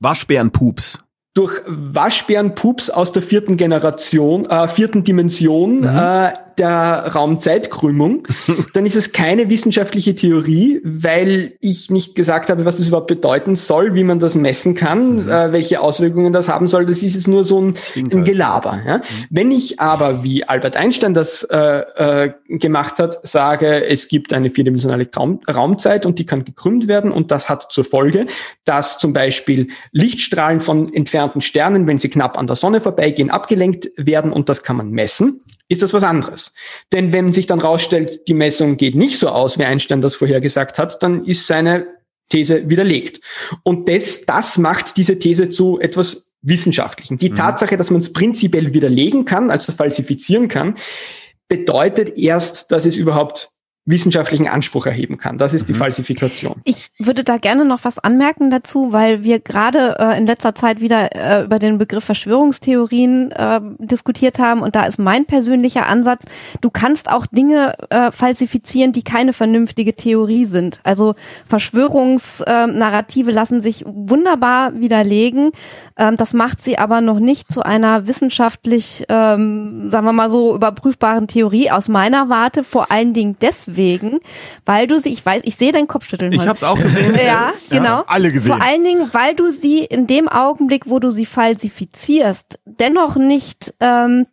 [0.00, 1.02] Waschbärenpups
[1.34, 5.86] durch Waschbärenpups aus der vierten Generation, äh, vierten Dimension, mhm.
[5.86, 8.26] äh, der Raumzeitkrümmung,
[8.74, 13.56] dann ist es keine wissenschaftliche Theorie, weil ich nicht gesagt habe, was das überhaupt bedeuten
[13.56, 15.28] soll, wie man das messen kann, mhm.
[15.28, 16.84] äh, welche Auswirkungen das haben soll.
[16.84, 18.78] Das ist jetzt nur so ein, ein Gelaber.
[18.86, 18.96] Ja?
[18.98, 19.02] Mhm.
[19.30, 24.50] Wenn ich aber, wie Albert Einstein das äh, äh, gemacht hat, sage, es gibt eine
[24.50, 28.26] vierdimensionale Raum, Raumzeit und die kann gekrümmt werden und das hat zur Folge,
[28.64, 33.90] dass zum Beispiel Lichtstrahlen von entfernten Sternen, wenn sie knapp an der Sonne vorbeigehen, abgelenkt
[33.96, 36.52] werden und das kann man messen ist das was anderes.
[36.92, 40.40] Denn wenn sich dann rausstellt, die Messung geht nicht so aus, wie Einstein das vorher
[40.40, 41.86] gesagt hat, dann ist seine
[42.28, 43.20] These widerlegt.
[43.62, 47.18] Und das, das macht diese These zu etwas Wissenschaftlichen.
[47.18, 47.36] Die mhm.
[47.36, 50.74] Tatsache, dass man es prinzipiell widerlegen kann, also falsifizieren kann,
[51.48, 53.50] bedeutet erst, dass es überhaupt
[53.86, 55.38] wissenschaftlichen Anspruch erheben kann.
[55.38, 55.72] Das ist mhm.
[55.72, 56.60] die Falsifikation.
[56.64, 60.80] Ich würde da gerne noch was anmerken dazu, weil wir gerade äh, in letzter Zeit
[60.80, 66.24] wieder äh, über den Begriff Verschwörungstheorien äh, diskutiert haben und da ist mein persönlicher Ansatz,
[66.60, 70.80] du kannst auch Dinge äh, falsifizieren, die keine vernünftige Theorie sind.
[70.84, 71.14] Also
[71.48, 75.52] Verschwörungsnarrative lassen sich wunderbar widerlegen,
[75.96, 80.54] ähm, das macht sie aber noch nicht zu einer wissenschaftlich, ähm, sagen wir mal so,
[80.54, 83.69] überprüfbaren Theorie aus meiner Warte, vor allen Dingen deswegen,
[84.66, 86.32] weil du sie, ich weiß, ich sehe deinen Kopfschütteln.
[86.32, 87.14] Ich habe es auch gesehen.
[87.24, 87.98] ja, genau.
[87.98, 88.52] Ja, alle gesehen.
[88.52, 93.74] Vor allen Dingen, weil du sie in dem Augenblick, wo du sie falsifizierst, dennoch nicht
[93.80, 94.26] ähm,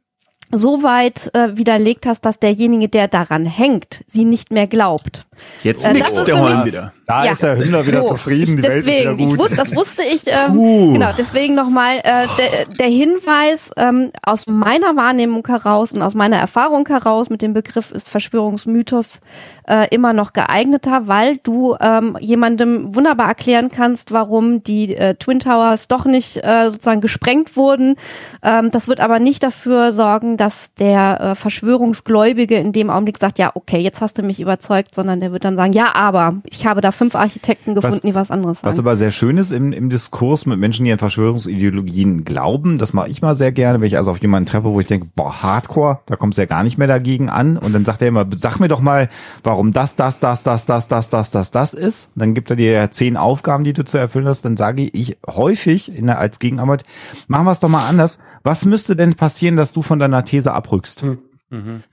[0.52, 5.26] so weit äh, widerlegt hast, dass derjenige, der daran hängt, sie nicht mehr glaubt.
[5.64, 6.94] Jetzt äh, nickt der Holm wieder.
[7.08, 7.32] Da ja.
[7.32, 9.32] ist der Hündler wieder so, zufrieden, die deswegen, Welt ist wieder gut.
[9.32, 10.24] Ich wusste, das wusste ich.
[10.28, 16.16] Ähm, genau, deswegen nochmal äh, der, der Hinweis ähm, aus meiner Wahrnehmung heraus und aus
[16.16, 19.22] meiner Erfahrung heraus mit dem Begriff ist Verschwörungsmythos
[19.70, 25.40] äh, immer noch geeigneter, weil du ähm, jemandem wunderbar erklären kannst, warum die äh, Twin
[25.40, 27.96] Towers doch nicht äh, sozusagen gesprengt wurden.
[28.44, 33.40] Ähm, das wird aber nicht dafür sorgen, dass der äh, Verschwörungsgläubige in dem Augenblick sagt,
[33.40, 36.66] ja, okay, jetzt hast du mich überzeugt, sondern der wird dann sagen, ja, aber ich
[36.66, 38.68] habe da fünf Architekten gefunden, was, die was anderes sagen.
[38.68, 42.94] Was aber sehr schön ist im, im Diskurs mit Menschen, die an Verschwörungsideologien glauben, das
[42.94, 45.42] mache ich mal sehr gerne, wenn ich also auf jemanden treffe, wo ich denke, boah,
[45.42, 47.58] Hardcore, da kommt es ja gar nicht mehr dagegen an.
[47.58, 49.10] Und dann sagt er immer, sag mir doch mal,
[49.44, 52.12] warum das, das, das, das, das, das, das, das, das ist.
[52.16, 54.44] Und dann gibt er dir ja zehn Aufgaben, die du zu erfüllen hast.
[54.44, 56.84] Dann sage ich häufig in der, als Gegenarbeit,
[57.28, 58.20] machen wir es doch mal anders.
[58.44, 61.02] Was müsste denn passieren, dass du von deiner These abrückst?
[61.04, 61.20] Hm.
[61.50, 61.84] Mhm.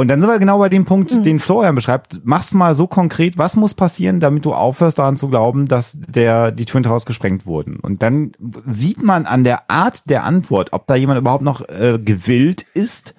[0.00, 1.24] Und dann sind wir genau bei dem Punkt, mhm.
[1.24, 2.22] den Florian beschreibt.
[2.24, 6.52] Mach's mal so konkret, was muss passieren, damit du aufhörst daran zu glauben, dass der,
[6.52, 7.76] die Twin Towers gesprengt wurden.
[7.76, 8.32] Und dann
[8.66, 13.14] sieht man an der Art der Antwort, ob da jemand überhaupt noch äh, gewillt ist,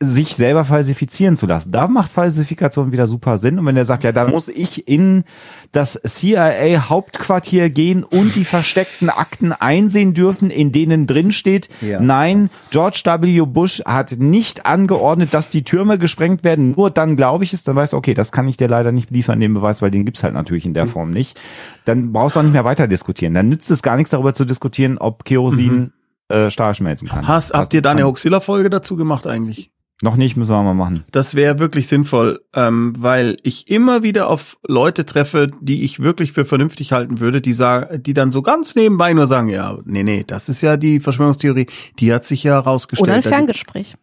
[0.00, 1.72] sich selber falsifizieren zu lassen.
[1.72, 3.58] Da macht Falsifikation wieder super Sinn.
[3.58, 5.24] Und wenn er sagt, ja, da muss ich in
[5.72, 11.98] das CIA-Hauptquartier gehen und die versteckten Akten einsehen dürfen, in denen drin steht, ja.
[11.98, 13.40] nein, George W.
[13.46, 16.74] Bush hat nicht angeordnet, dass die Türme gesprengt werden.
[16.76, 19.10] Nur dann glaube ich es, dann weißt du, okay, das kann ich dir leider nicht
[19.10, 20.90] liefern, den Beweis, weil den gibt's halt natürlich in der mhm.
[20.90, 21.40] Form nicht.
[21.86, 23.34] Dann brauchst du auch nicht mehr weiter diskutieren.
[23.34, 25.92] Dann nützt es gar nichts darüber zu diskutieren, ob Kerosin
[26.28, 26.36] mhm.
[26.36, 27.26] äh, Stahl schmelzen kann.
[27.26, 29.72] Hast, habt ihr da eine Hoxilla-Folge dazu gemacht eigentlich?
[30.00, 31.04] Noch nicht, müssen wir mal machen.
[31.10, 36.32] Das wäre wirklich sinnvoll, ähm, weil ich immer wieder auf Leute treffe, die ich wirklich
[36.32, 40.04] für vernünftig halten würde, die sagen, die dann so ganz nebenbei nur sagen, ja, nee,
[40.04, 41.66] nee, das ist ja die Verschwörungstheorie,
[41.98, 43.08] die hat sich ja rausgestellt.
[43.08, 43.96] Oder ein Ferngespräch.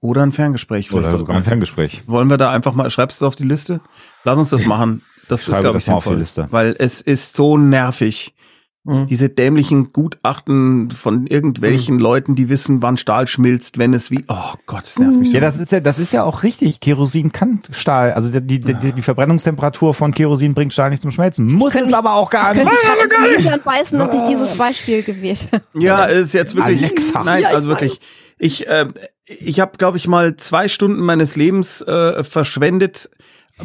[0.00, 0.88] Oder ein Ferngespräch.
[0.88, 2.02] Vielleicht Oder sogar ein Ferngespräch.
[2.06, 3.80] Wollen wir da einfach mal, schreibst du es auf die Liste?
[4.24, 5.02] Lass uns das machen.
[5.28, 6.24] Das ist, glaube ich, sinnvoll.
[6.50, 8.34] Weil es ist so nervig.
[8.84, 9.06] Mhm.
[9.06, 12.00] Diese dämlichen Gutachten von irgendwelchen mhm.
[12.00, 15.34] Leuten, die wissen, wann Stahl schmilzt, wenn es wie, oh Gott, das nervt mich so.
[15.36, 16.80] Ja, das ist ja, das ist ja auch richtig.
[16.80, 21.12] Kerosin kann Stahl, also die, die, die, die Verbrennungstemperatur von Kerosin bringt Stahl nicht zum
[21.12, 21.46] Schmelzen.
[21.46, 22.66] Muss es aber auch gar nicht.
[22.66, 25.62] Ich kann nicht beißen, dass ich dieses Beispiel gewählt habe.
[25.74, 27.22] Ja, ist jetzt wirklich, Alexa.
[27.22, 28.00] nein, also wirklich.
[28.38, 28.86] Ich, äh,
[29.24, 33.10] ich habe, glaube ich, mal zwei Stunden meines Lebens äh, verschwendet,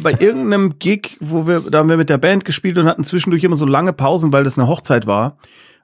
[0.00, 3.44] bei irgendeinem Gig, wo wir, da haben wir mit der Band gespielt und hatten zwischendurch
[3.44, 5.38] immer so lange Pausen, weil das eine Hochzeit war.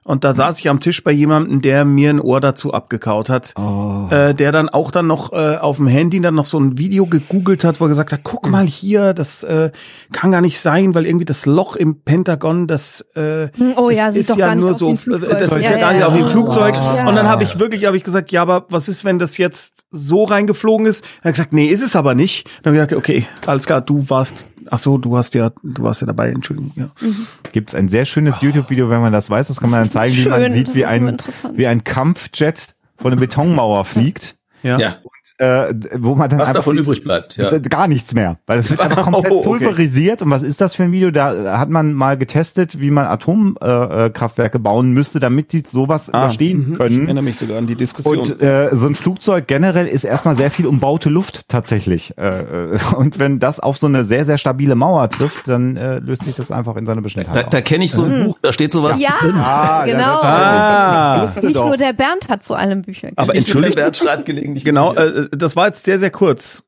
[0.07, 3.55] Und da saß ich am Tisch bei jemandem, der mir ein Ohr dazu abgekaut hat,
[3.57, 4.07] oh.
[4.11, 7.07] äh, der dann auch dann noch äh, auf dem Handy dann noch so ein Video
[7.07, 9.71] gegoogelt hat, wo er gesagt hat, guck mal hier, das äh,
[10.11, 14.05] kann gar nicht sein, weil irgendwie das Loch im Pentagon, das, äh, hm, oh, ja,
[14.05, 16.75] das ist ja nur so, das ist ja, ja gar nicht auf dem Flugzeug.
[16.75, 17.07] Ja.
[17.07, 19.87] Und dann habe ich wirklich, habe ich gesagt, ja, aber was ist, wenn das jetzt
[19.89, 21.03] so reingeflogen ist?
[21.23, 22.47] Er hat gesagt, nee, ist es aber nicht.
[22.61, 25.83] Dann habe ich gesagt, okay, alles klar, du warst Ach so, du hast ja, du
[25.83, 26.71] warst ja dabei, Entschuldigung.
[26.75, 26.89] Ja.
[26.99, 27.27] Mhm.
[27.51, 28.45] Gibt es ein sehr schönes oh.
[28.45, 30.85] YouTube-Video, wenn man das weiß, das kann das man dann zeigen, wie man sieht, wie
[30.85, 31.17] ein,
[31.53, 34.37] wie ein Kampfjet von einer Betonmauer fliegt.
[34.63, 34.79] Ja.
[34.79, 34.95] ja
[35.37, 37.57] äh, wo man dann was davon übrig bleibt, ja.
[37.59, 39.47] gar nichts mehr, weil es wird einfach komplett oh, okay.
[39.47, 40.21] pulverisiert.
[40.21, 41.11] Und was ist das für ein Video?
[41.11, 46.19] Da hat man mal getestet, wie man Atomkraftwerke äh, bauen müsste, damit die sowas ah,
[46.19, 46.77] überstehen mh.
[46.77, 46.95] können.
[46.95, 48.19] Ich erinnere mich sogar an die Diskussion.
[48.19, 52.17] Und äh, so ein Flugzeug generell ist erstmal sehr viel umbaute Luft tatsächlich.
[52.17, 55.99] Äh, äh, und wenn das auf so eine sehr sehr stabile Mauer trifft, dann äh,
[55.99, 57.35] löst sich das einfach in seine Beschnittheit.
[57.35, 58.25] Da, da kenne ich so ein mhm.
[58.25, 59.35] Buch, da steht sowas ja, drin.
[59.35, 60.21] Ah, genau.
[60.21, 61.29] Ah.
[61.41, 63.09] Nicht nur der Bernd hat zu allem Bücher.
[63.17, 64.63] Aber entschuldigt, Bernd schreibt gelegentlich.
[64.63, 64.93] Genau.
[64.93, 66.63] Äh, das war jetzt sehr, sehr kurz.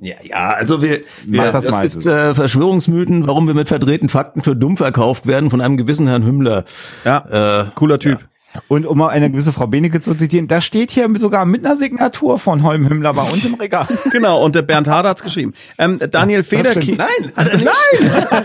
[0.00, 4.42] Ja, ja, also wir, wir das, das ist äh, Verschwörungsmythen, warum wir mit verdrehten Fakten
[4.42, 6.64] für dumm verkauft werden von einem gewissen Herrn Hümmler.
[7.04, 8.20] Ja, äh, cooler Typ.
[8.20, 8.26] Ja.
[8.68, 11.76] Und um mal eine gewisse Frau Benecke zu zitieren, da steht hier sogar mit einer
[11.76, 13.86] Signatur von Holm Hümmler bei uns im Regal.
[14.12, 15.54] genau, und der Bernd Hader hat's geschrieben.
[15.76, 16.96] Ähm, Daniel Federkiel.
[16.96, 18.44] Nein, nein!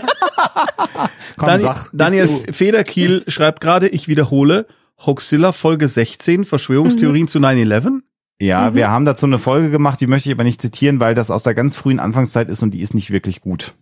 [1.36, 4.66] Komm, Dani sag, Daniel Federkiel schreibt gerade, ich wiederhole,
[4.98, 7.28] Hoxilla Folge 16, Verschwörungstheorien mhm.
[7.28, 8.00] zu 9-11.
[8.40, 8.74] Ja, mhm.
[8.74, 11.42] wir haben dazu eine Folge gemacht, die möchte ich aber nicht zitieren, weil das aus
[11.42, 13.74] der ganz frühen Anfangszeit ist und die ist nicht wirklich gut.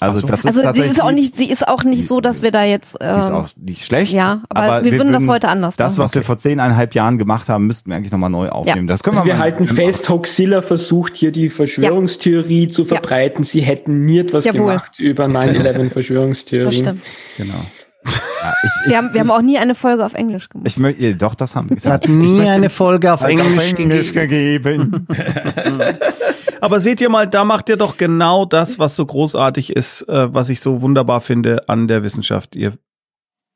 [0.00, 0.26] Also, so.
[0.26, 2.50] das ist also tatsächlich, sie ist auch nicht, sie ist auch nicht so, dass wir
[2.50, 2.96] da jetzt.
[3.00, 4.12] Ähm, sie ist ähm, auch nicht schlecht.
[4.12, 5.88] Ja, aber, aber wir, wir würden das heute anders machen.
[5.88, 6.18] Das, was okay.
[6.18, 8.88] wir vor zehneinhalb Jahren gemacht haben, müssten wir eigentlich nochmal neu aufnehmen.
[8.88, 8.92] Ja.
[8.92, 9.34] Das können also wir.
[9.34, 12.70] Wir halten fest, Hoaxilla versucht hier die Verschwörungstheorie ja.
[12.70, 13.44] zu verbreiten.
[13.44, 13.48] Ja.
[13.48, 14.60] Sie hätten nie etwas Jawohl.
[14.60, 16.64] gemacht über 9/11 Verschwörungstheorie.
[16.64, 17.04] Das stimmt.
[17.36, 17.64] Genau.
[18.04, 20.66] Ja, ich, wir, haben, wir haben auch nie eine Folge auf Englisch gemacht.
[20.68, 22.04] Ich möchte, doch, das haben wir gesagt.
[22.04, 25.06] Es hat nie eine Folge auf Englisch, auf Englisch gegeben.
[26.60, 30.32] Aber seht ihr mal, da macht ihr doch genau das, was so großartig ist, äh,
[30.32, 32.56] was ich so wunderbar finde an der Wissenschaft.
[32.56, 32.78] Ihr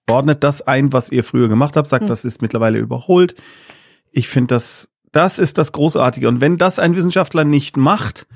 [0.09, 2.09] ordnet das ein, was ihr früher gemacht habt, sagt, hm.
[2.09, 3.35] das ist mittlerweile überholt.
[4.11, 6.29] Ich finde das, das ist das Großartige.
[6.29, 8.27] Und wenn das ein Wissenschaftler nicht macht,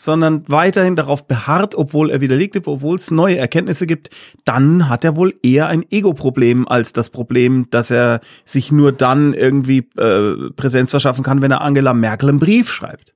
[0.00, 4.10] sondern weiterhin darauf beharrt, obwohl er widerlegt obwohl es neue Erkenntnisse gibt,
[4.44, 9.34] dann hat er wohl eher ein Ego-Problem als das Problem, dass er sich nur dann
[9.34, 13.14] irgendwie äh, Präsenz verschaffen kann, wenn er Angela Merkel einen Brief schreibt.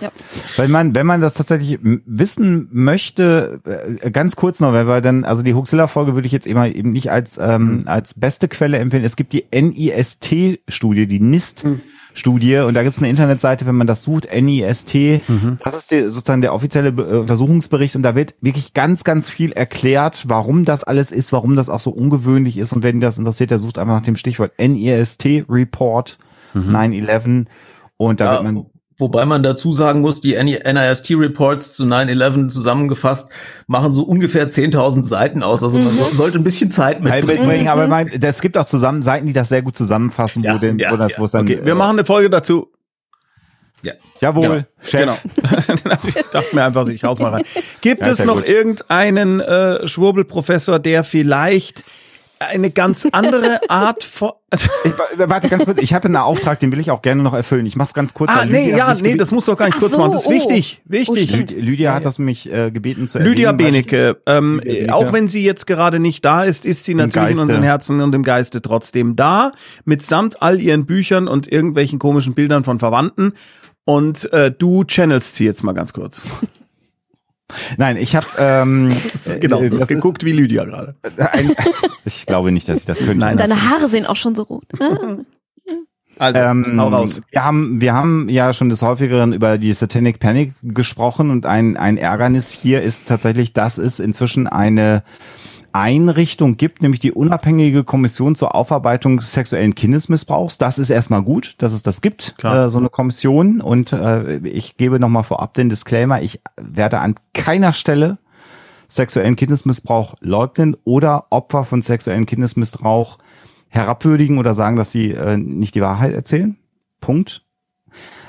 [0.00, 0.10] Ja.
[0.56, 3.60] Weil man, wenn man das tatsächlich wissen möchte,
[4.00, 6.92] äh, ganz kurz noch, weil wir dann, also die Huxilla-Folge würde ich jetzt immer eben
[6.92, 7.82] nicht als ähm, mhm.
[7.86, 9.04] als beste Quelle empfehlen.
[9.04, 11.64] Es gibt die NIST-Studie, die NIST.
[11.64, 11.80] Mhm.
[12.16, 15.58] Studie und da gibt es eine Internetseite, wenn man das sucht, NIST, mhm.
[15.62, 19.50] das ist die, sozusagen der offizielle Be Untersuchungsbericht und da wird wirklich ganz, ganz viel
[19.50, 23.50] erklärt, warum das alles ist, warum das auch so ungewöhnlich ist und wenn das interessiert,
[23.50, 26.18] der sucht einfach nach dem Stichwort NIST Report
[26.54, 26.76] mhm.
[26.76, 27.46] 9-11
[27.96, 28.66] und da ja, wird man
[28.96, 33.30] Wobei man dazu sagen muss, die NIST-Reports zu 9-11 zusammengefasst
[33.66, 35.64] machen so ungefähr 10.000 Seiten aus.
[35.64, 36.12] Also man mhm.
[36.12, 37.68] sollte ein bisschen Zeit mitbringen.
[37.68, 40.78] Aber mein, es gibt auch zusammen Seiten, die das sehr gut zusammenfassen, ja, wo, den,
[40.78, 41.18] ja, wo das, ja.
[41.18, 41.42] wo es dann.
[41.42, 42.68] Okay, wir äh, machen eine Folge dazu.
[43.82, 43.92] Ja.
[44.20, 44.64] Jawohl, genau.
[44.80, 45.00] Chef.
[45.00, 45.96] Genau.
[46.06, 47.44] ich dachte mir einfach, ich haus mal rein.
[47.80, 48.48] Gibt es noch gut.
[48.48, 51.84] irgendeinen äh, Schwurbelprofessor, der vielleicht
[52.46, 54.32] eine ganz andere Art von.
[54.52, 57.66] ich, warte ganz kurz, ich habe einen Auftrag, den will ich auch gerne noch erfüllen.
[57.66, 58.30] Ich mach's ganz kurz.
[58.32, 60.12] Ah, nee, Lydia ja, nee, das musst du doch gar nicht Ach kurz so, machen.
[60.12, 60.30] Das ist oh.
[60.30, 61.32] wichtig, wichtig.
[61.50, 65.44] Oh, Lydia, hat das mich äh, gebeten zu Lydia Benecke, ähm, Lydia auch wenn sie
[65.44, 69.16] jetzt gerade nicht da ist, ist sie natürlich in unseren Herzen und im Geiste trotzdem
[69.16, 69.50] da,
[69.84, 73.32] mitsamt all ihren Büchern und irgendwelchen komischen Bildern von Verwandten.
[73.84, 76.22] Und äh, du channelst sie jetzt mal ganz kurz.
[77.76, 78.94] Nein, ich habe ähm,
[79.40, 80.96] genau, äh, das geguckt ist, wie Lydia gerade.
[82.04, 83.16] ich glaube nicht, dass ich das könnte.
[83.16, 84.64] Nein, deine Haare sehen auch schon so rot.
[86.18, 87.20] Also, ähm, hau raus.
[87.30, 91.76] Wir haben, wir haben ja schon des häufigeren über die Satanic Panic gesprochen und ein,
[91.76, 95.02] ein Ärgernis hier ist tatsächlich, dass es inzwischen eine
[95.74, 100.56] Einrichtung gibt, nämlich die unabhängige Kommission zur Aufarbeitung sexuellen Kindesmissbrauchs.
[100.56, 103.60] Das ist erstmal gut, dass es das gibt, äh, so eine Kommission.
[103.60, 108.18] Und äh, ich gebe nochmal vorab den Disclaimer, ich werde an keiner Stelle
[108.86, 113.18] sexuellen Kindesmissbrauch leugnen oder Opfer von sexuellen Kindesmissbrauch
[113.68, 116.56] herabwürdigen oder sagen, dass sie äh, nicht die Wahrheit erzählen.
[117.00, 117.43] Punkt.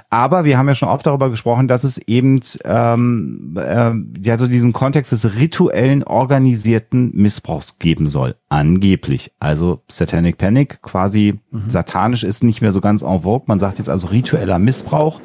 [0.09, 3.91] Aber wir haben ja schon oft darüber gesprochen, dass es eben ähm, äh,
[4.21, 8.35] ja so diesen Kontext des rituellen organisierten Missbrauchs geben soll.
[8.49, 9.31] Angeblich.
[9.39, 11.69] Also Satanic Panic, quasi mhm.
[11.69, 13.45] satanisch ist nicht mehr so ganz en vogue.
[13.47, 15.19] Man sagt jetzt also ritueller Missbrauch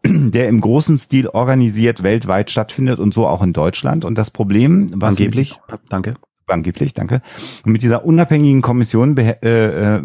[0.04, 4.04] der im großen Stil organisiert weltweit stattfindet und so auch in Deutschland.
[4.04, 6.14] Und das Problem, was angeblich, danke,
[6.46, 7.20] angeblich, danke,
[7.64, 10.02] mit dieser unabhängigen Kommission äh, äh,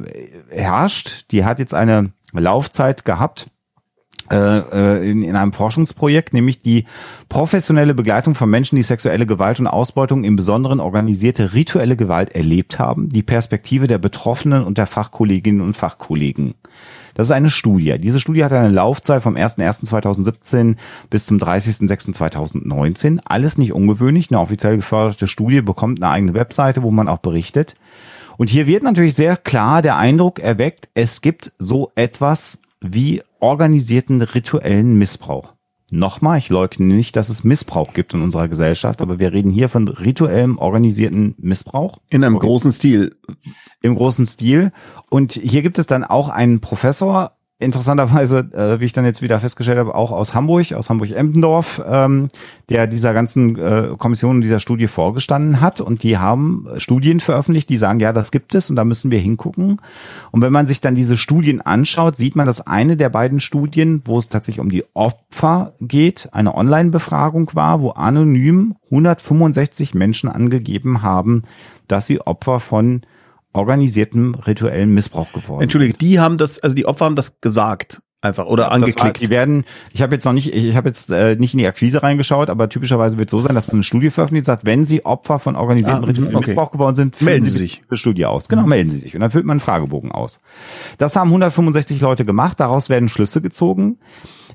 [0.49, 3.52] herrscht, die hat jetzt eine Laufzeit gehabt äh, äh,
[4.29, 6.85] in, in einem Forschungsprojekt, nämlich die
[7.29, 12.79] professionelle Begleitung von Menschen, die sexuelle Gewalt und Ausbeutung im Besonderen organisierte rituelle Gewalt erlebt
[12.79, 16.55] haben, die Perspektive der Betroffenen und der Fachkolleginnen und Fachkollegen.
[17.13, 17.97] Das ist eine Studie.
[17.99, 20.77] Diese Studie hat eine Laufzeit vom 01.01.2017
[21.09, 23.19] bis zum 30.06.2019.
[23.25, 24.31] Alles nicht ungewöhnlich.
[24.31, 27.75] Eine offiziell geförderte Studie bekommt eine eigene Webseite, wo man auch berichtet.
[28.37, 34.21] Und hier wird natürlich sehr klar der Eindruck erweckt, es gibt so etwas wie organisierten
[34.21, 35.53] rituellen Missbrauch.
[35.91, 39.67] Nochmal, ich leugne nicht, dass es Missbrauch gibt in unserer Gesellschaft, aber wir reden hier
[39.67, 41.99] von rituellem organisierten Missbrauch.
[42.09, 43.17] In einem großen Stil.
[43.81, 44.71] Im großen Stil.
[45.09, 49.39] Und hier gibt es dann auch einen Professor interessanterweise, äh, wie ich dann jetzt wieder
[49.39, 52.29] festgestellt habe, auch aus Hamburg, aus Hamburg-Empendorf, ähm,
[52.69, 55.79] der dieser ganzen äh, Kommission dieser Studie vorgestanden hat.
[55.79, 59.19] Und die haben Studien veröffentlicht, die sagen, ja, das gibt es und da müssen wir
[59.19, 59.81] hingucken.
[60.31, 64.01] Und wenn man sich dann diese Studien anschaut, sieht man, dass eine der beiden Studien,
[64.05, 71.01] wo es tatsächlich um die Opfer geht, eine Online-Befragung war, wo anonym 165 Menschen angegeben
[71.01, 71.43] haben,
[71.87, 73.01] dass sie Opfer von
[73.53, 75.63] organisiertem rituellen Missbrauch geworden.
[75.63, 79.03] Entschuldige, die haben das, also die Opfer haben das gesagt einfach oder ja, angeklickt.
[79.03, 81.67] War, die werden, ich habe jetzt noch nicht, ich habe jetzt äh, nicht in die
[81.67, 84.85] Akquise reingeschaut, aber typischerweise wird es so sein, dass man eine Studie veröffentlicht, sagt, wenn
[84.85, 86.51] Sie Opfer von organisiertem ah, rituellen okay.
[86.51, 88.47] Missbrauch geworden sind, melden Sie sich für Studie aus.
[88.47, 88.69] Genau, mhm.
[88.69, 90.41] melden Sie sich und dann füllt man einen Fragebogen aus.
[90.97, 93.99] Das haben 165 Leute gemacht, daraus werden Schlüsse gezogen.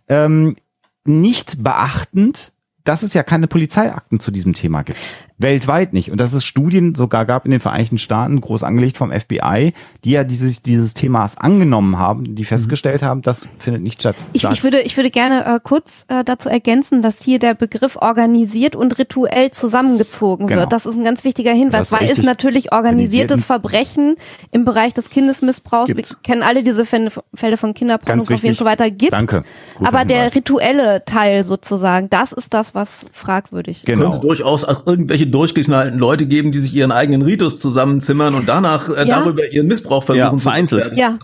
[0.09, 0.57] Ähm,
[1.05, 2.53] nicht beachtend,
[2.85, 4.99] dass es ja keine Polizeiakten zu diesem Thema gibt.
[5.39, 6.11] Weltweit nicht.
[6.11, 9.73] Und dass es Studien sogar gab in den Vereinigten Staaten, groß angelegt vom FBI,
[10.05, 14.17] die ja dieses, dieses Themas angenommen haben, die festgestellt haben, das findet nicht statt.
[14.33, 17.97] Ich, ich würde, ich würde gerne äh, kurz äh, dazu ergänzen, dass hier der Begriff
[17.97, 20.63] organisiert und rituell zusammengezogen genau.
[20.63, 20.73] wird.
[20.73, 24.17] Das ist ein ganz wichtiger Hinweis, weil es natürlich organisiertes Verbrechen
[24.51, 26.11] im Bereich des Kindesmissbrauchs, Gibt's.
[26.11, 29.13] wir kennen alle diese Fälle, Fälle von Kinderpornografie und so weiter, gibt.
[29.13, 29.45] Danke.
[29.75, 30.33] Guter aber Hinweis.
[30.33, 34.11] der rituelle Teil sozusagen, das ist das, was fragwürdig genau.
[34.11, 38.89] Könnte durchaus auch irgendwelche durchgeknallten Leute geben, die sich ihren eigenen Ritus zusammenzimmern und danach
[38.89, 39.21] äh, ja.
[39.21, 40.97] darüber ihren Missbrauch versuchen ja, vereinzelt.
[40.97, 41.19] Ja.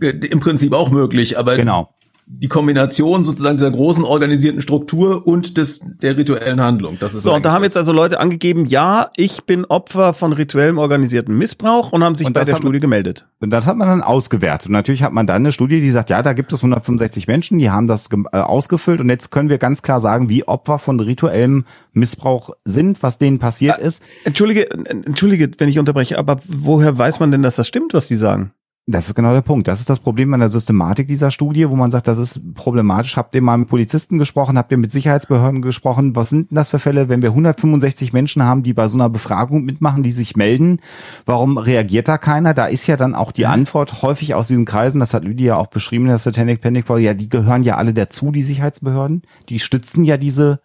[0.00, 1.90] Im Prinzip auch möglich, aber genau
[2.32, 6.96] die Kombination sozusagen dieser großen organisierten Struktur und des der rituellen Handlung.
[7.00, 7.34] Das ist so.
[7.34, 11.90] Und da haben jetzt also Leute angegeben, ja, ich bin Opfer von rituellem organisierten Missbrauch
[11.90, 13.26] und haben sich bei der Studie man, gemeldet.
[13.40, 14.68] Und das hat man dann ausgewertet.
[14.68, 17.58] Und natürlich hat man dann eine Studie, die sagt, ja, da gibt es 165 Menschen,
[17.58, 21.00] die haben das äh, ausgefüllt und jetzt können wir ganz klar sagen, wie Opfer von
[21.00, 24.04] rituellem Missbrauch sind, was denen passiert ja, ist.
[24.24, 28.14] Entschuldige, entschuldige, wenn ich unterbreche, aber woher weiß man denn, dass das stimmt, was die
[28.14, 28.52] sagen?
[28.86, 29.68] Das ist genau der Punkt.
[29.68, 33.16] Das ist das Problem an der Systematik dieser Studie, wo man sagt, das ist problematisch.
[33.16, 34.58] Habt ihr mal mit Polizisten gesprochen?
[34.58, 36.16] Habt ihr mit Sicherheitsbehörden gesprochen?
[36.16, 39.08] Was sind denn das für Fälle, wenn wir 165 Menschen haben, die bei so einer
[39.08, 40.80] Befragung mitmachen, die sich melden?
[41.24, 42.52] Warum reagiert da keiner?
[42.52, 45.68] Da ist ja dann auch die Antwort häufig aus diesen Kreisen, das hat Lydia auch
[45.68, 49.22] beschrieben in der Satanic Panic Folge, ja, die gehören ja alle dazu, die Sicherheitsbehörden.
[49.50, 50.60] Die stützen ja diese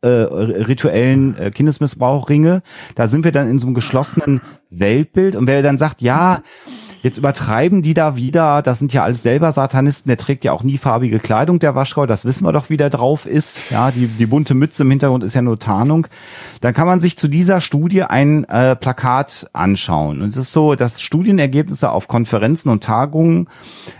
[0.00, 2.62] äh, rituellen äh, Kindesmissbrauchringe.
[2.94, 4.40] Da sind wir dann in so einem geschlossenen
[4.70, 5.36] Weltbild.
[5.36, 6.42] Und wer dann sagt, ja,
[7.02, 10.62] Jetzt übertreiben die da wieder, das sind ja alles selber Satanisten, der trägt ja auch
[10.62, 13.70] nie farbige Kleidung, der Waschkau, das wissen wir doch, wie der drauf ist.
[13.70, 16.08] Ja, die, die bunte Mütze im Hintergrund ist ja nur Tarnung.
[16.60, 20.22] Dann kann man sich zu dieser Studie ein äh, Plakat anschauen.
[20.22, 23.48] Und es ist so, dass Studienergebnisse auf Konferenzen und Tagungen,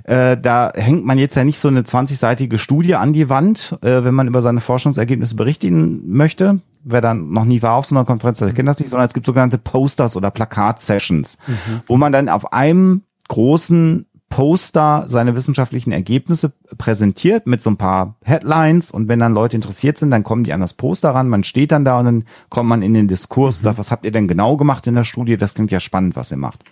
[0.05, 4.03] äh, da hängt man jetzt ja nicht so eine 20-seitige Studie an die Wand, äh,
[4.05, 6.61] wenn man über seine Forschungsergebnisse berichten möchte
[6.91, 9.15] wer dann noch nie war auf so einer Konferenz, der kennt das nicht, sondern es
[9.15, 11.81] gibt sogenannte Posters oder Plakat-Sessions, mhm.
[11.87, 18.17] wo man dann auf einem großen Poster seine wissenschaftlichen Ergebnisse präsentiert mit so ein paar
[18.23, 21.45] Headlines und wenn dann Leute interessiert sind, dann kommen die an das Poster ran, man
[21.45, 23.59] steht dann da und dann kommt man in den Diskurs mhm.
[23.59, 25.37] und sagt, was habt ihr denn genau gemacht in der Studie?
[25.37, 26.65] Das klingt ja spannend, was ihr macht.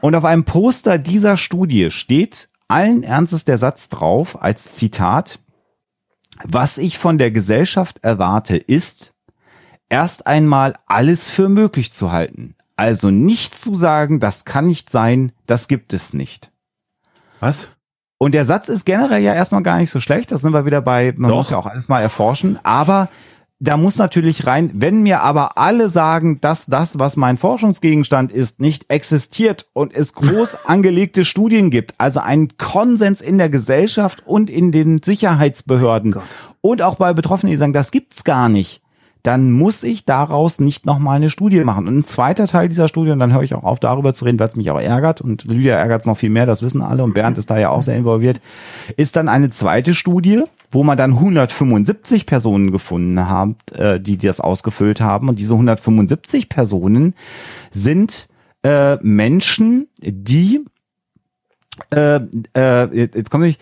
[0.00, 5.38] Und auf einem Poster dieser Studie steht allen Ernstes der Satz drauf als Zitat,
[6.44, 9.11] was ich von der Gesellschaft erwarte, ist,
[9.92, 12.54] erst einmal alles für möglich zu halten.
[12.76, 16.50] Also nicht zu sagen, das kann nicht sein, das gibt es nicht.
[17.40, 17.70] Was?
[18.16, 20.32] Und der Satz ist generell ja erstmal gar nicht so schlecht.
[20.32, 21.38] Da sind wir wieder bei, man Doch.
[21.38, 22.58] muss ja auch alles mal erforschen.
[22.62, 23.08] Aber
[23.58, 28.60] da muss natürlich rein, wenn mir aber alle sagen, dass das, was mein Forschungsgegenstand ist,
[28.60, 34.48] nicht existiert und es groß angelegte Studien gibt, also einen Konsens in der Gesellschaft und
[34.48, 36.22] in den Sicherheitsbehörden oh
[36.60, 38.81] und auch bei Betroffenen, die sagen, das gibt's gar nicht,
[39.22, 41.86] dann muss ich daraus nicht nochmal eine Studie machen.
[41.86, 44.38] Und ein zweiter Teil dieser Studie, und dann höre ich auch auf, darüber zu reden,
[44.38, 47.04] weil es mich auch ärgert, und Lydia ärgert es noch viel mehr, das wissen alle,
[47.04, 48.40] und Bernd ist da ja auch sehr involviert,
[48.96, 50.42] ist dann eine zweite Studie,
[50.72, 55.28] wo man dann 175 Personen gefunden hat, äh, die das ausgefüllt haben.
[55.28, 57.14] Und diese 175 Personen
[57.70, 58.28] sind
[58.64, 60.64] äh, Menschen, die
[61.90, 62.20] äh,
[62.54, 63.58] äh, jetzt kommt nämlich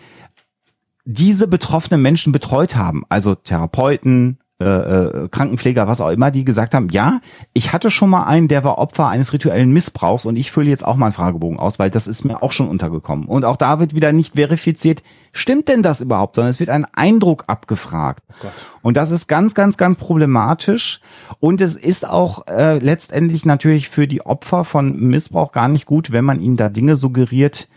[1.05, 6.73] diese betroffenen Menschen betreut haben, also Therapeuten, äh, äh, Krankenpfleger, was auch immer, die gesagt
[6.73, 7.19] haben, ja,
[7.53, 10.85] ich hatte schon mal einen, der war Opfer eines rituellen Missbrauchs und ich fülle jetzt
[10.85, 13.25] auch mal einen Fragebogen aus, weil das ist mir auch schon untergekommen.
[13.25, 16.85] Und auch da wird wieder nicht verifiziert, stimmt denn das überhaupt, sondern es wird ein
[16.93, 18.23] Eindruck abgefragt.
[18.43, 18.47] Oh
[18.83, 21.01] und das ist ganz, ganz, ganz problematisch.
[21.39, 26.11] Und es ist auch äh, letztendlich natürlich für die Opfer von Missbrauch gar nicht gut,
[26.11, 27.67] wenn man ihnen da Dinge suggeriert,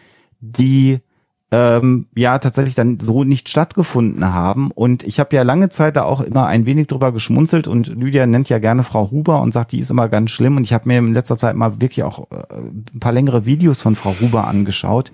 [0.41, 1.01] die
[1.55, 4.73] ähm, ja tatsächlich dann so nicht stattgefunden haben.
[4.73, 8.27] Und ich habe ja lange Zeit da auch immer ein wenig drüber geschmunzelt und Lydia
[8.27, 10.57] nennt ja gerne Frau Huber und sagt, die ist immer ganz schlimm.
[10.57, 13.83] Und ich habe mir in letzter Zeit mal wirklich auch äh, ein paar längere Videos
[13.83, 15.13] von Frau Huber angeschaut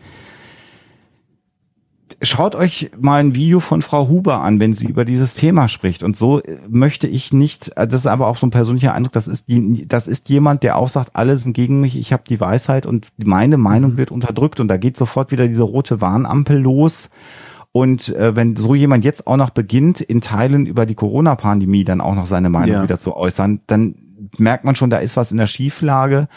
[2.22, 6.02] schaut euch mal ein Video von Frau Huber an, wenn sie über dieses Thema spricht.
[6.02, 9.12] Und so äh, möchte ich nicht, äh, das ist aber auch so ein persönlicher Eindruck,
[9.12, 12.22] das ist, die, das ist jemand, der auch sagt, alle sind gegen mich, ich habe
[12.28, 13.96] die Weisheit und meine Meinung mhm.
[13.98, 14.60] wird unterdrückt.
[14.60, 17.10] Und da geht sofort wieder diese rote Warnampel los.
[17.72, 22.00] Und äh, wenn so jemand jetzt auch noch beginnt, in Teilen über die Corona-Pandemie dann
[22.00, 22.82] auch noch seine Meinung ja.
[22.82, 23.94] wieder zu äußern, dann
[24.36, 26.28] merkt man schon, da ist was in der Schieflage.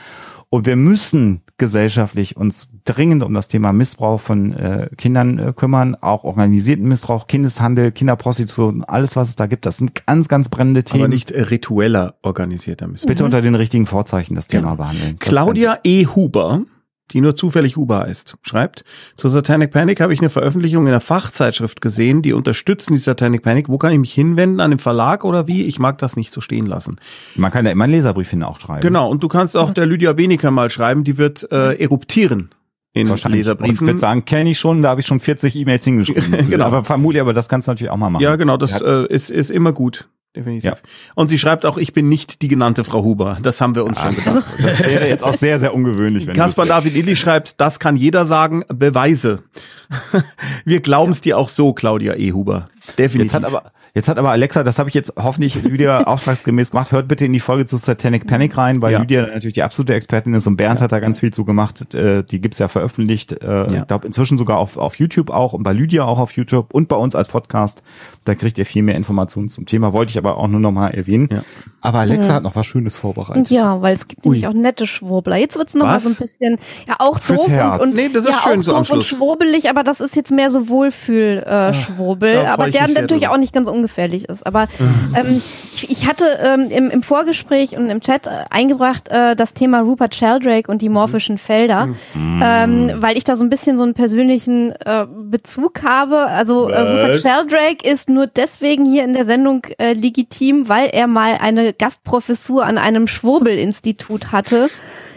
[0.50, 5.96] Und wir müssen gesellschaftlich uns dringend um das Thema Missbrauch von äh, Kindern äh, kümmern,
[5.96, 10.84] auch organisierten Missbrauch, Kindeshandel, Kinderprostitution, alles was es da gibt, das sind ganz, ganz brennende
[10.84, 11.06] Themen.
[11.06, 13.08] Aber nicht äh, ritueller organisierter Missbrauch.
[13.08, 13.28] Bitte mhm.
[13.28, 14.76] unter den richtigen Vorzeichen das Thema ja.
[14.76, 15.20] behandeln.
[15.20, 16.06] Claudia E.
[16.06, 16.64] Huber
[17.12, 18.84] die nur zufällig Huber ist, schreibt,
[19.16, 23.44] zur Satanic Panic habe ich eine Veröffentlichung in einer Fachzeitschrift gesehen, die unterstützen die Satanic
[23.44, 23.70] Panic.
[23.70, 24.60] Wo kann ich mich hinwenden?
[24.60, 25.64] An den Verlag oder wie?
[25.64, 27.00] Ich mag das nicht so stehen lassen.
[27.36, 28.82] Man kann ja immer einen Leserbrief hin auch schreiben.
[28.82, 32.50] Genau, und du kannst auch der Lydia Beneker mal schreiben, die wird äh, eruptieren
[32.94, 33.80] in Leserbriefen.
[33.80, 36.32] Und würde sagen, kenne ich schon, da habe ich schon 40 E-Mails hingeschrieben.
[36.50, 36.66] genau.
[36.66, 38.24] Aber vermutlich, aber das kannst du natürlich auch mal machen.
[38.24, 40.08] Ja, genau, das äh, ist, ist immer gut.
[40.36, 40.64] Definitiv.
[40.64, 40.78] Ja.
[41.16, 43.38] Und sie schreibt auch, ich bin nicht die genannte Frau Huber.
[43.42, 44.38] Das haben wir uns ja, schon gedacht.
[44.38, 46.28] Also, das wäre jetzt auch sehr, sehr ungewöhnlich.
[46.28, 49.44] Wenn Kaspar David Illy schreibt, das kann jeder sagen, Beweise.
[50.66, 51.24] wir glauben es ja.
[51.24, 52.32] dir auch so, Claudia E.
[52.32, 52.70] Huber.
[52.98, 53.22] Definitiv.
[53.22, 56.92] Jetzt hat aber, jetzt hat aber Alexa, das habe ich jetzt hoffentlich Lydia auftragsgemäß gemacht.
[56.92, 58.98] Hört bitte in die Folge zu Satanic Panic rein, weil.
[58.98, 61.94] Lydia natürlich die absolute Expertin ist und Bernd hat da ganz viel zu gemacht.
[61.94, 63.32] Äh, die gibt's ja veröffentlicht.
[63.32, 63.78] Äh.
[63.78, 66.90] Ich glaube inzwischen sogar auf, auf YouTube auch und bei Lydia auch auf YouTube und
[66.90, 67.84] bei uns als Podcast.
[68.26, 69.94] Da kriegt ihr viel mehr Informationen zum Thema.
[69.94, 71.30] Wollte ich aber auch nur noch mal erwähnen.
[71.32, 71.44] Ja.
[71.84, 72.36] Aber Alexa ja.
[72.36, 73.50] hat noch was Schönes vorbereitet.
[73.50, 74.32] Ja, weil es gibt Ui.
[74.32, 75.36] nämlich auch nette Schwurbler.
[75.36, 76.06] Jetzt wird's noch was?
[76.06, 77.82] mal so ein bisschen, ja auch Fürs doof Herz.
[77.82, 80.16] und, und nee, das ist ja, schön auch so doof und schwurbelig, aber das ist
[80.16, 82.36] jetzt mehr so Wohlfühl-Schwurbel.
[82.36, 84.48] Äh, aber der natürlich auch nicht ganz ungefährlich ist.
[84.48, 84.70] Aber
[85.16, 85.42] ähm,
[85.74, 89.82] ich, ich hatte ähm, im, im Vorgespräch und im Chat äh, eingebracht äh, das Thema
[89.82, 92.42] Rupert Sheldrake und die morphischen Felder, mhm.
[92.42, 96.28] ähm, weil ich da so ein bisschen so einen persönlichen äh, Bezug habe.
[96.28, 101.08] Also äh, Rupert Sheldrake ist nur deswegen hier in der Sendung äh, legitim, weil er
[101.08, 104.70] mal eine Gastprofessur an einem Schwurbelinstitut hatte.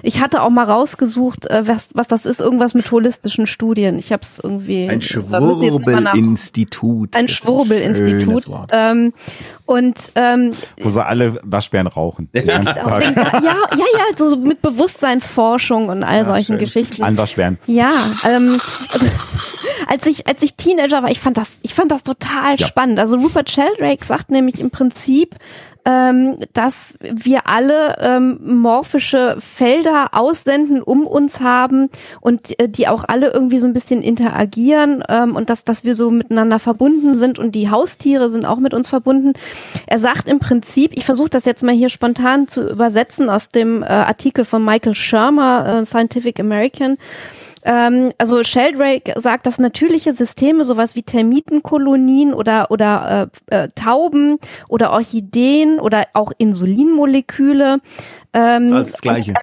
[0.02, 3.98] Ich hatte auch mal rausgesucht, äh, was, was das ist, irgendwas mit holistischen Studien.
[3.98, 4.88] Ich habe es irgendwie.
[4.88, 7.16] Ein Schwurbelinstitut.
[7.16, 8.44] Ein Schwurbelinstitut.
[8.70, 9.12] Ähm,
[9.64, 12.28] und ähm, wo sie alle Waschbären rauchen.
[12.32, 13.00] ja, ja, ja,
[13.72, 16.58] ja, so mit Bewusstseinsforschung und all ja, solchen schön.
[16.58, 17.02] Geschichten.
[17.02, 17.58] An Waschbären.
[17.66, 17.90] Ja,
[18.24, 18.58] ähm,
[18.92, 19.06] also,
[19.88, 22.66] als ich als ich Teenager war, ich fand das ich fand das total ja.
[22.66, 22.98] spannend.
[22.98, 25.34] Also Rupert Sheldrake sagt nämlich im Prinzip,
[25.86, 31.88] ähm, dass wir alle ähm, morphische Felder aussenden, um uns haben
[32.20, 35.94] und äh, die auch alle irgendwie so ein bisschen interagieren ähm, und dass, dass wir
[35.94, 39.32] so miteinander verbunden sind und die Haustiere sind auch mit uns verbunden.
[39.86, 43.84] Er sagt im Prinzip, ich versuche das jetzt mal hier spontan zu übersetzen aus dem
[43.84, 46.98] äh, Artikel von Michael Shermer, äh, Scientific American,
[47.66, 54.38] ähm, also Sheldrake sagt, dass natürliche Systeme, sowas wie Termitenkolonien oder, oder äh, äh, Tauben
[54.68, 57.78] oder Orchideen oder auch Insulinmoleküle,
[58.32, 59.34] ähm, alles das Gleiche.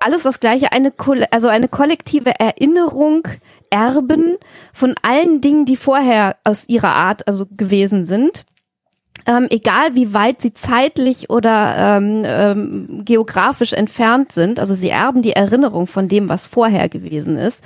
[0.00, 0.92] alles das Gleiche, eine,
[1.32, 3.26] also eine kollektive Erinnerung
[3.70, 4.36] erben
[4.72, 8.44] von allen Dingen, die vorher aus ihrer Art also gewesen sind
[9.26, 14.60] ähm, egal wie weit sie zeitlich oder ähm, ähm, geografisch entfernt sind.
[14.60, 17.62] Also sie erben die Erinnerung von dem, was vorher gewesen ist.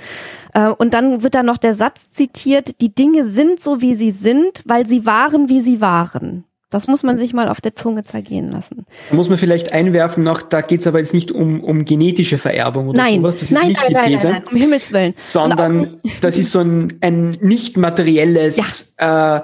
[0.53, 4.11] Äh, und dann wird da noch der Satz zitiert, die Dinge sind so, wie sie
[4.11, 6.43] sind, weil sie waren, wie sie waren.
[6.69, 8.85] Das muss man sich mal auf der Zunge zergehen lassen.
[9.09, 12.37] Da muss man vielleicht einwerfen noch, da geht es aber jetzt nicht um, um genetische
[12.37, 13.35] Vererbung oder nein, sowas.
[13.35, 14.27] Das ist nein, nicht nein, die nein, These.
[14.27, 15.13] Nein, nein, um Himmels Willen.
[15.17, 15.87] Sondern
[16.19, 19.37] das ist so ein, ein nicht materielles ja.
[19.37, 19.41] äh,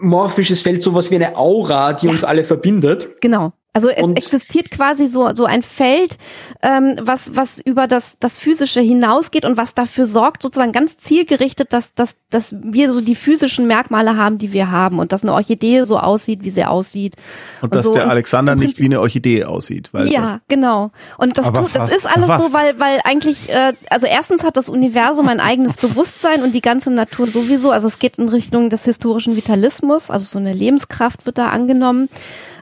[0.00, 2.12] morphisches Feld, sowas wie eine Aura, die ja.
[2.12, 3.20] uns alle verbindet.
[3.20, 3.52] Genau.
[3.74, 6.16] Also es und existiert quasi so so ein Feld,
[6.62, 11.72] ähm, was was über das das physische hinausgeht und was dafür sorgt, sozusagen ganz zielgerichtet,
[11.72, 15.34] dass dass dass wir so die physischen Merkmale haben, die wir haben und dass eine
[15.34, 17.16] Orchidee so aussieht, wie sie aussieht.
[17.60, 17.92] Und, und dass so.
[17.92, 19.90] der Alexander und nicht wie eine Orchidee aussieht.
[19.92, 20.90] Weil ja, genau.
[21.18, 22.42] Und das tut, das ist alles fast.
[22.42, 26.62] so, weil weil eigentlich äh, also erstens hat das Universum ein eigenes Bewusstsein und die
[26.62, 27.70] ganze Natur sowieso.
[27.70, 32.08] Also es geht in Richtung des historischen Vitalismus, also so eine Lebenskraft wird da angenommen.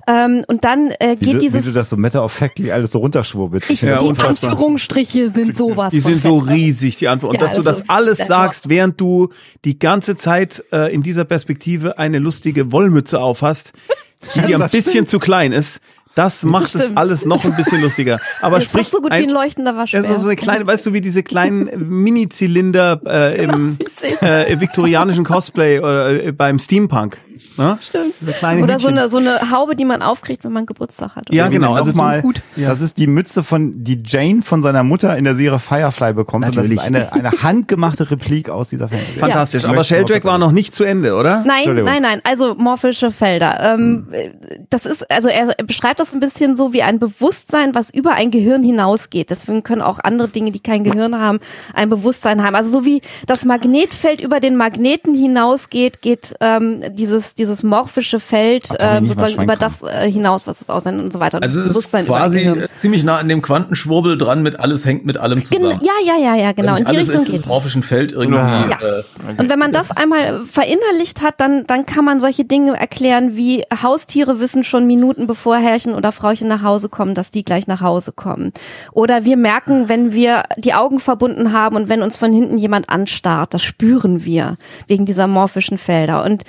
[0.09, 1.65] Ähm, und dann äh, geht wie, dieses.
[1.65, 3.70] Wie du das so matter of factly alles so runterschwurbelst.
[3.70, 4.53] Ich, ja, die unfassbar.
[4.53, 5.93] Anführungsstriche sind sowas.
[5.93, 7.35] Die sind so riesig, die Antwort.
[7.35, 9.31] Und ja, dass du das alles das sagst, während du
[9.65, 13.73] die ganze Zeit äh, in dieser Perspektive eine lustige Wollmütze aufhast,
[14.37, 15.11] die dir ein bisschen stimmt.
[15.11, 15.81] zu klein ist.
[16.16, 16.85] Das macht Stimmt.
[16.85, 18.20] es alles noch ein bisschen lustiger.
[18.41, 20.01] Aber das sprich so gut ein, wie ein leuchtender Waschbär.
[20.01, 21.69] Also so eine kleine, weißt du, wie diese kleinen
[22.03, 27.19] Mini-Zylinder äh, im genau, äh, viktorianischen Cosplay oder äh, beim Steampunk.
[27.57, 27.79] Ne?
[27.81, 28.15] Stimmt.
[28.63, 31.33] Oder so eine, so eine Haube, die man aufkriegt, wenn man Geburtstag hat.
[31.33, 31.75] Ja, genau.
[31.75, 32.43] Also mal, Hut.
[32.57, 36.45] das ist die Mütze von, die Jane von seiner Mutter in der Serie Firefly bekommt.
[36.45, 36.71] Natürlich.
[36.71, 39.19] Und das ist eine, eine handgemachte Replik aus dieser Fantasy.
[39.19, 39.63] Fantastisch.
[39.65, 39.71] Ja.
[39.71, 41.43] Aber Sheldrake war noch nicht zu Ende, oder?
[41.47, 42.21] Nein, nein, nein.
[42.25, 43.61] Also morphische Felder.
[43.61, 44.67] Ähm, hm.
[44.71, 48.31] Das ist, also er beschreibt das ein bisschen so wie ein Bewusstsein, was über ein
[48.31, 49.31] Gehirn hinausgeht.
[49.31, 51.41] Deswegen können auch andere Dinge, die kein Gehirn haben,
[51.75, 52.55] ein Bewusstsein haben.
[52.55, 58.20] Also so wie das Magnetfeld über den Magneten hinausgeht, geht ähm, dieses, dieses dieses morphische
[58.20, 61.40] Feld äh, sozusagen über das äh, hinaus, was es aussendet und so weiter.
[61.43, 65.43] Also es ist quasi ziemlich nah an dem Quantenschwurbel dran, mit alles hängt mit allem
[65.43, 65.78] zusammen.
[65.78, 66.77] Gen ja, ja, ja, ja, genau.
[66.77, 67.44] in die Richtung geht.
[67.44, 68.36] Im morphischen Feld irgendwie.
[68.36, 68.78] Ja.
[68.81, 69.35] Äh, okay.
[69.39, 73.36] Und wenn man das, das einmal verinnerlicht hat, dann, dann kann man solche Dinge erklären,
[73.36, 77.66] wie Haustiere wissen schon Minuten bevor Herrchen oder Frauchen nach Hause kommen, dass die gleich
[77.66, 78.53] nach Hause kommen.
[78.93, 82.89] Oder wir merken, wenn wir die Augen verbunden haben und wenn uns von hinten jemand
[82.89, 86.24] anstarrt, das spüren wir wegen dieser morphischen Felder.
[86.24, 86.44] Und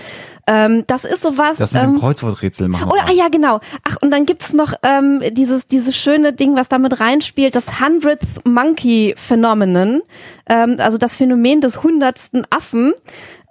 [0.47, 1.57] ähm, das ist sowas.
[1.57, 2.89] Das mit ähm, dem Kreuzworträtsel machen.
[2.89, 3.59] Oder, ah, ja, genau.
[3.83, 8.45] Ach, und dann gibt's noch ähm, dieses, dieses schöne Ding, was damit reinspielt, das Hundredth
[8.45, 10.01] Monkey Phenomenon,
[10.49, 12.93] ähm, also das Phänomen des hundertsten Affen,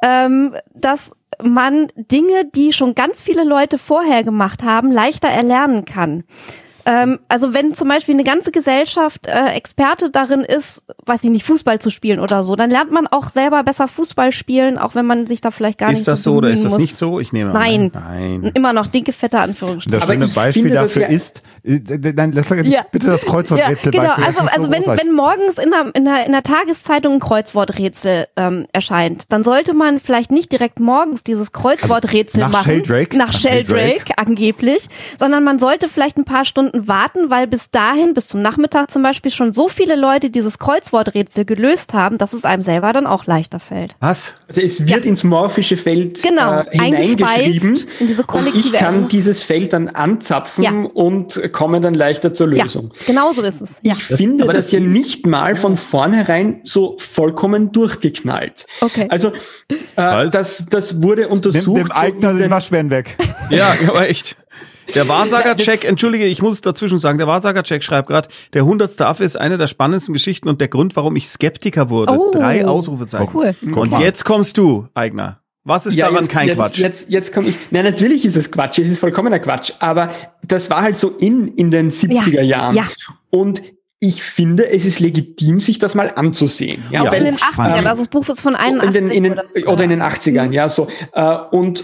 [0.03, 1.13] ähm, das
[1.43, 6.25] man Dinge, die schon ganz viele Leute vorher gemacht haben, leichter erlernen kann.
[6.87, 11.45] Ähm, also wenn zum Beispiel eine ganze Gesellschaft äh, Experte darin ist, weiß ich nicht,
[11.45, 15.05] Fußball zu spielen oder so, dann lernt man auch selber besser Fußball spielen, auch wenn
[15.05, 16.83] man sich da vielleicht gar ist nicht so Ist das so oder ist das muss.
[16.83, 17.19] nicht so?
[17.19, 17.91] Ich nehme Nein.
[17.93, 18.53] Nein.
[18.55, 19.99] Immer noch dicke, fette Anführungsstriche.
[19.99, 22.87] Das schöne Beispiel finde, dafür ja ist, äh, dann lass ja.
[22.91, 26.27] bitte das Kreuzworträtsel ja, Genau, also, also so wenn, wenn morgens in der, in, der,
[26.27, 31.51] in der Tageszeitung ein Kreuzworträtsel ähm, erscheint, dann sollte man vielleicht nicht direkt morgens dieses
[31.51, 32.65] Kreuzworträtsel nach machen.
[32.65, 34.89] Sheldrake, nach Sheldrake, angeblich,
[35.19, 38.91] sondern man sollte vielleicht ein paar Stunden Stunden warten, weil bis dahin, bis zum Nachmittag
[38.91, 43.07] zum Beispiel, schon so viele Leute dieses Kreuzworträtsel gelöst haben, dass es einem selber dann
[43.07, 43.97] auch leichter fällt.
[44.01, 44.37] Was?
[44.49, 45.11] Also es wird ja.
[45.11, 49.89] ins morphische Feld genau, äh, hineingeschrieben in diese kollektive und ich kann dieses Feld dann
[49.89, 50.73] anzapfen ja.
[50.73, 52.93] und komme dann leichter zur Lösung.
[52.95, 53.71] Ja, genau so ist es.
[53.83, 53.95] Ja.
[53.95, 58.67] Ich das, finde das, das ja nicht mal von vornherein so vollkommen durchgeknallt.
[58.81, 59.07] Okay.
[59.11, 59.29] Also
[59.97, 61.67] äh, das, das wurde untersucht.
[61.67, 63.17] Nimm dem Eigner so den Waschbären weg.
[63.51, 64.37] ja, aber echt.
[64.95, 69.37] Der Wahrsager-Check, entschuldige, ich muss dazwischen sagen, der Wahrsager-Check schreibt gerade, der hundertste Affe ist
[69.37, 72.13] eine der spannendsten Geschichten und der Grund, warum ich Skeptiker wurde.
[72.13, 73.31] Oh, Drei Ausrufezeichen.
[73.33, 73.55] Cool.
[73.63, 75.41] Und jetzt kommst du, Eigner.
[75.65, 76.79] Was ist ja, daran jetzt, kein jetzt, Quatsch?
[76.79, 77.57] Jetzt, jetzt komme ich.
[77.73, 78.79] Na, natürlich ist es Quatsch.
[78.79, 79.73] Es ist vollkommener Quatsch.
[79.81, 80.11] Aber
[80.47, 82.77] das war halt so in, in den 70er ja, Jahren.
[82.77, 82.87] Ja.
[83.31, 83.63] Und
[83.99, 86.85] ich finde, es ist legitim, sich das mal anzusehen.
[86.91, 87.13] Ja, ja.
[87.15, 88.87] in den 80ern, also das Buch ist von 81.
[88.87, 90.87] In den, in den, oder in den 80ern, ja, so.
[91.13, 91.83] Äh, und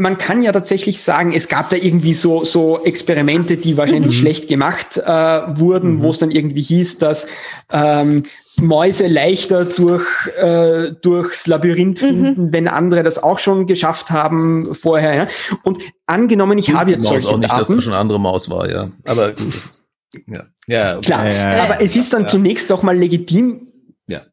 [0.00, 4.20] man kann ja tatsächlich sagen, es gab da irgendwie so, so Experimente, die wahrscheinlich mhm.
[4.20, 6.02] schlecht gemacht äh, wurden, mhm.
[6.02, 7.26] wo es dann irgendwie hieß, dass
[7.70, 8.24] ähm,
[8.56, 10.06] Mäuse leichter durch,
[10.38, 12.06] äh, durchs Labyrinth mhm.
[12.06, 12.52] finden, mhm.
[12.52, 15.14] wenn andere das auch schon geschafft haben vorher.
[15.14, 15.26] Ja?
[15.64, 18.48] Und angenommen, ich habe jetzt solche auch nicht, Daten, dass da schon eine andere Maus
[18.48, 18.90] war, ja.
[19.04, 19.86] Aber das
[20.26, 21.06] ja, ja, okay.
[21.06, 21.28] klar.
[21.28, 23.69] Ja, ja, aber es ist dann zunächst doch mal legitim,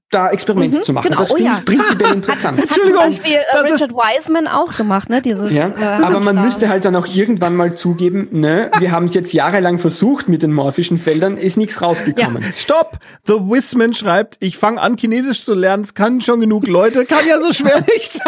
[0.09, 1.09] da Experimente mhm, zu machen.
[1.09, 1.19] Genau.
[1.19, 1.57] Das finde oh, ja.
[1.59, 2.61] ich prinzipiell interessant.
[2.61, 5.21] Hat, hat zum Beispiel äh, Richard Wiseman auch gemacht, ne?
[5.21, 9.05] Dieses, ja, äh, aber man müsste halt dann auch irgendwann mal zugeben, ne, wir haben
[9.05, 12.41] es jetzt jahrelang versucht mit den morphischen Feldern, ist nichts rausgekommen.
[12.41, 12.47] Ja.
[12.55, 12.99] Stopp!
[13.25, 17.27] The Wiseman schreibt, ich fange an, Chinesisch zu lernen, es kann schon genug Leute, kann
[17.27, 18.23] ja so schwer nicht sein.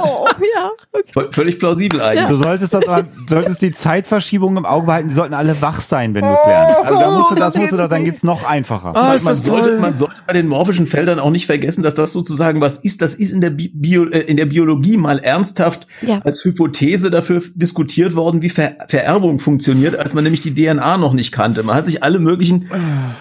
[0.00, 0.70] oh, ja.
[0.92, 1.28] Okay.
[1.32, 2.28] Völlig plausibel eigentlich.
[2.28, 2.84] Du solltest das,
[3.26, 6.78] solltest die Zeitverschiebung im Auge behalten, die sollten alle wach sein, wenn du es lernst.
[6.84, 8.92] Also da musst du, das musst du da, dann geht's noch einfacher.
[8.94, 9.12] Oh,
[9.48, 13.02] sollte, man sollte bei den morphischen Feldern auch nicht vergessen, dass das sozusagen was ist.
[13.02, 16.20] Das ist in der, Bio, äh, in der Biologie mal ernsthaft ja.
[16.24, 21.12] als Hypothese dafür diskutiert worden, wie Ver Vererbung funktioniert, als man nämlich die DNA noch
[21.12, 21.62] nicht kannte.
[21.62, 22.68] Man hat sich alle möglichen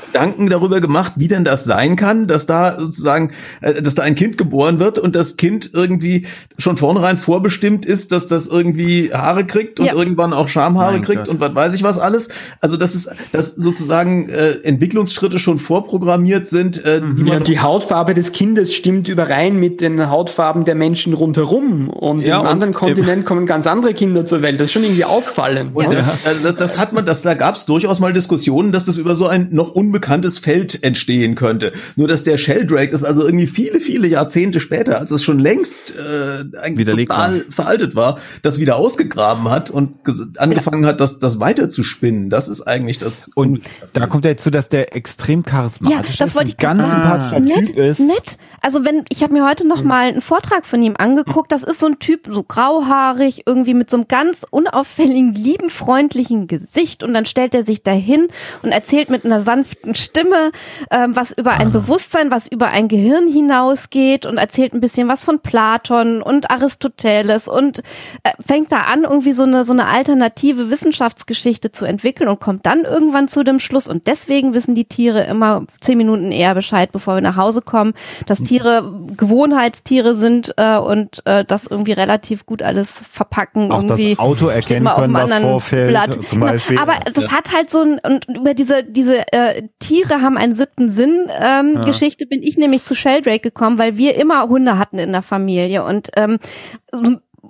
[0.08, 3.32] Gedanken darüber gemacht, wie denn das sein kann, dass da sozusagen,
[3.62, 6.26] äh, dass da ein Kind geboren wird und das Kind irgendwie
[6.58, 9.94] schon vornherein vorbestimmt ist, dass das irgendwie Haare kriegt und ja.
[9.94, 11.30] irgendwann auch Schamhaare mein kriegt Gott.
[11.30, 12.30] und was weiß ich was alles.
[12.62, 18.14] Also das ist, dass sozusagen äh, Entwicklungsschritte schon vorprogrammiert sind, äh, die, ja, die Hautfarbe
[18.14, 21.90] des Kindes stimmt überein mit den Hautfarben der Menschen rundherum.
[21.90, 24.60] Und ja, im und anderen Kontinent kommen ganz andere Kinder zur Welt.
[24.60, 25.76] Das ist schon irgendwie auffallend.
[25.76, 28.86] Und das, also das, das hat man, das, da gab es durchaus mal Diskussionen, dass
[28.86, 31.72] das über so ein noch unbekanntes Feld entstehen könnte.
[31.96, 35.96] Nur dass der Sheldrake ist also irgendwie viele, viele Jahrzehnte später, als es schon längst
[35.96, 37.52] äh, eigentlich total war.
[37.52, 39.96] veraltet war, das wieder ausgegraben hat und
[40.38, 42.30] angefangen hat, das, das weiter zu spinnen.
[42.30, 43.32] Das ist eigentlich das.
[43.36, 43.62] Und
[43.94, 47.36] da kommt ja jetzt zu, dass der extrem charismatisch ja, das ist, ein ganz sympathischer
[47.36, 47.40] ah.
[47.40, 48.00] Typ nett, ist.
[48.00, 48.38] Nett.
[48.62, 49.88] Also wenn, ich habe mir heute noch hm.
[49.88, 53.90] mal einen Vortrag von ihm angeguckt, das ist so ein Typ, so grauhaarig, irgendwie mit
[53.90, 58.28] so einem ganz unauffälligen, lieben, freundlichen Gesicht und dann stellt er sich dahin
[58.64, 60.52] und erzählt mit einer sanften Stimme
[60.92, 61.72] ähm, was über ein ah.
[61.72, 67.48] Bewusstsein, was über ein Gehirn hinausgeht und erzählt ein bisschen was von Platon und Aristoteles
[67.48, 67.80] und
[68.24, 72.66] äh, fängt da an, irgendwie so eine, so eine alternative Wissenschaftsgeschichte zu entwickeln und kommt
[72.66, 75.66] dann irgendwann zu dem Schluss und deswegen wissen die Tiere immer
[75.98, 77.94] zehn Minuten eher Bescheid, bevor wir nach Hause kommen,
[78.26, 83.72] dass Tiere Gewohnheitstiere sind äh, und äh, das irgendwie relativ gut alles verpacken.
[83.72, 86.14] Auch irgendwie das Auto erkennen können, was vorfällt, Blatt.
[86.14, 86.52] zum genau.
[86.52, 86.78] Beispiel.
[86.78, 87.32] Aber das ja.
[87.32, 91.74] hat halt so ein, und über diese, diese äh, Tiere haben einen siebten Sinn ähm,
[91.76, 91.82] ja.
[91.82, 95.84] Geschichte bin ich nämlich zu Sheldrake gekommen, weil wir immer Hunde hatten in der Familie
[95.84, 96.40] und ähm,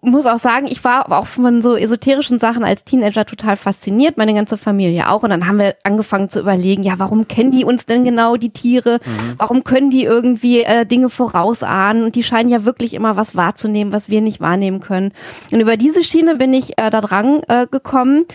[0.02, 4.34] muss auch sagen, ich war auch von so esoterischen Sachen als Teenager total fasziniert, meine
[4.34, 5.24] ganze Familie auch.
[5.24, 8.50] Und dann haben wir angefangen zu überlegen, ja, warum kennen die uns denn genau, die
[8.50, 9.00] Tiere?
[9.04, 9.34] Mhm.
[9.38, 12.04] Warum können die irgendwie äh, Dinge vorausahnen?
[12.04, 15.12] Und die scheinen ja wirklich immer was wahrzunehmen, was wir nicht wahrnehmen können.
[15.52, 18.26] Und über diese Schiene bin ich äh, da dran äh, gekommen.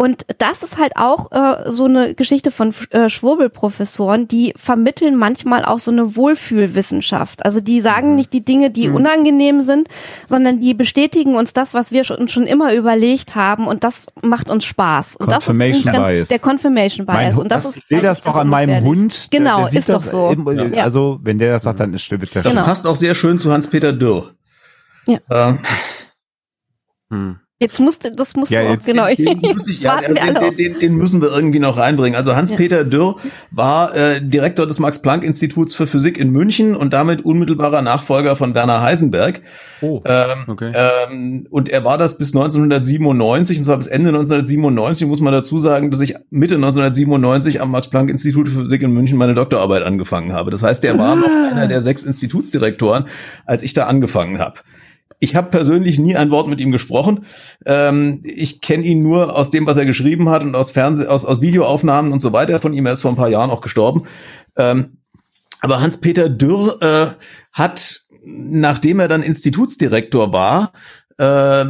[0.00, 5.62] Und das ist halt auch äh, so eine Geschichte von äh, Schwurbelprofessoren, die vermitteln manchmal
[5.62, 7.44] auch so eine Wohlfühlwissenschaft.
[7.44, 8.16] Also die sagen mhm.
[8.16, 8.94] nicht die Dinge, die mhm.
[8.94, 9.88] unangenehm sind,
[10.26, 14.48] sondern die bestätigen uns das, was wir schon, schon immer überlegt haben und das macht
[14.48, 15.16] uns Spaß.
[15.16, 16.28] Und Confirmation das ist Bias.
[16.30, 17.36] der Confirmation Bias.
[17.36, 19.28] und das, das ist, ich sehe das doch an meinem Hund.
[19.30, 20.30] Genau, der, der ist doch so.
[20.30, 20.82] Eben, ja.
[20.82, 22.62] Also wenn der das sagt, dann ist stimmt Das genau.
[22.62, 24.30] passt auch sehr schön zu Hans-Peter Dürr.
[25.06, 25.18] Ja.
[25.30, 25.58] Ähm.
[27.10, 27.40] Hm.
[27.62, 29.06] Jetzt musste, das muss ja, jetzt, genau.
[29.14, 32.16] Den, den, ich, ja, den, den, den, müssen wir irgendwie noch reinbringen.
[32.16, 32.84] Also Hans-Peter ja.
[32.84, 33.16] Dürr
[33.50, 38.80] war äh, Direktor des Max-Planck-Instituts für Physik in München und damit unmittelbarer Nachfolger von Werner
[38.80, 39.42] Heisenberg.
[39.82, 40.72] Oh, ähm, okay.
[40.74, 45.58] Ähm, und er war das bis 1997, und zwar bis Ende 1997, muss man dazu
[45.58, 50.50] sagen, dass ich Mitte 1997 am Max-Planck-Institut für Physik in München meine Doktorarbeit angefangen habe.
[50.50, 51.16] Das heißt, er war ah.
[51.16, 53.04] noch einer der sechs Institutsdirektoren,
[53.44, 54.60] als ich da angefangen habe.
[55.20, 57.26] Ich habe persönlich nie ein Wort mit ihm gesprochen.
[57.66, 61.26] Ähm, ich kenne ihn nur aus dem, was er geschrieben hat und aus Fernseh, aus,
[61.26, 62.86] aus Videoaufnahmen und so weiter von ihm.
[62.86, 64.06] Er ist vor ein paar Jahren auch gestorben.
[64.56, 64.96] Ähm,
[65.60, 67.22] aber Hans-Peter Dürr äh,
[67.52, 70.72] hat, nachdem er dann Institutsdirektor war,
[71.18, 71.66] äh,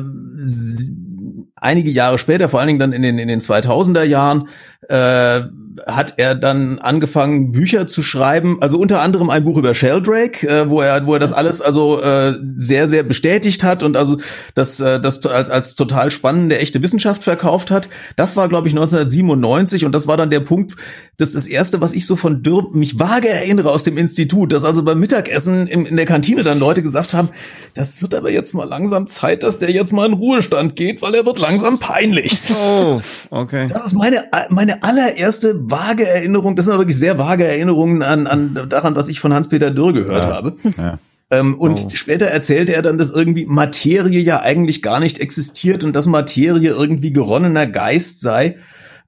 [1.56, 4.48] einige Jahre später, vor allen Dingen dann in den, in den 2000er Jahren,
[4.90, 5.42] äh,
[5.86, 10.68] hat er dann angefangen, Bücher zu schreiben, also unter anderem ein Buch über Sheldrake, äh,
[10.68, 14.18] wo er, wo er das alles also äh, sehr, sehr bestätigt hat und also
[14.54, 17.88] das, äh, das als, als total spannende echte Wissenschaft verkauft hat.
[18.16, 20.74] Das war, glaube ich, 1997 und das war dann der Punkt,
[21.16, 24.64] das das erste, was ich so von Dürr mich vage erinnere aus dem Institut, dass
[24.64, 27.28] also beim Mittagessen in, in der Kantine dann Leute gesagt haben,
[27.74, 31.14] das wird aber jetzt mal langsam Zeit, dass der jetzt mal in Ruhestand geht, weil
[31.14, 32.38] er wird langsam peinlich.
[32.50, 33.00] Oh,
[33.30, 33.68] okay.
[33.68, 38.66] Das ist meine, meine allererste vage Erinnerung, das sind wirklich sehr vage Erinnerungen an, an
[38.68, 40.32] daran, was ich von Hans-Peter Dürr gehört ja.
[40.32, 40.56] habe.
[40.76, 40.98] Ja.
[41.30, 41.90] Ähm, und oh.
[41.92, 46.70] später erzählte er dann, dass irgendwie Materie ja eigentlich gar nicht existiert und dass Materie
[46.70, 48.58] irgendwie geronnener Geist sei.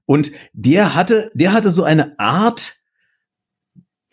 [0.05, 2.77] Und der hatte, der hatte so eine Art,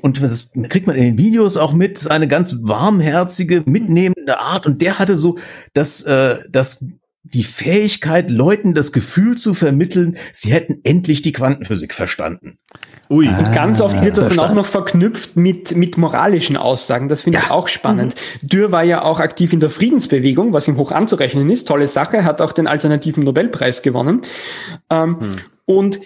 [0.02, 4.66] und das kriegt man in den Videos auch mit, eine ganz warmherzige, mitnehmende Art.
[4.66, 5.38] Und der hatte so
[5.72, 6.84] das, äh, das
[7.22, 12.58] die Fähigkeit, Leuten das Gefühl zu vermitteln, sie hätten endlich die Quantenphysik verstanden.
[13.10, 13.28] Ui.
[13.28, 17.08] Und ganz oft wird das dann auch noch verknüpft mit, mit moralischen Aussagen.
[17.08, 17.44] Das finde ja.
[17.44, 18.14] ich auch spannend.
[18.40, 18.48] Mhm.
[18.48, 21.66] Dürr war ja auch aktiv in der Friedensbewegung, was ihm hoch anzurechnen ist.
[21.66, 24.22] Tolle Sache, hat auch den alternativen Nobelpreis gewonnen.
[24.90, 25.36] Ähm, mhm.
[25.66, 26.00] Und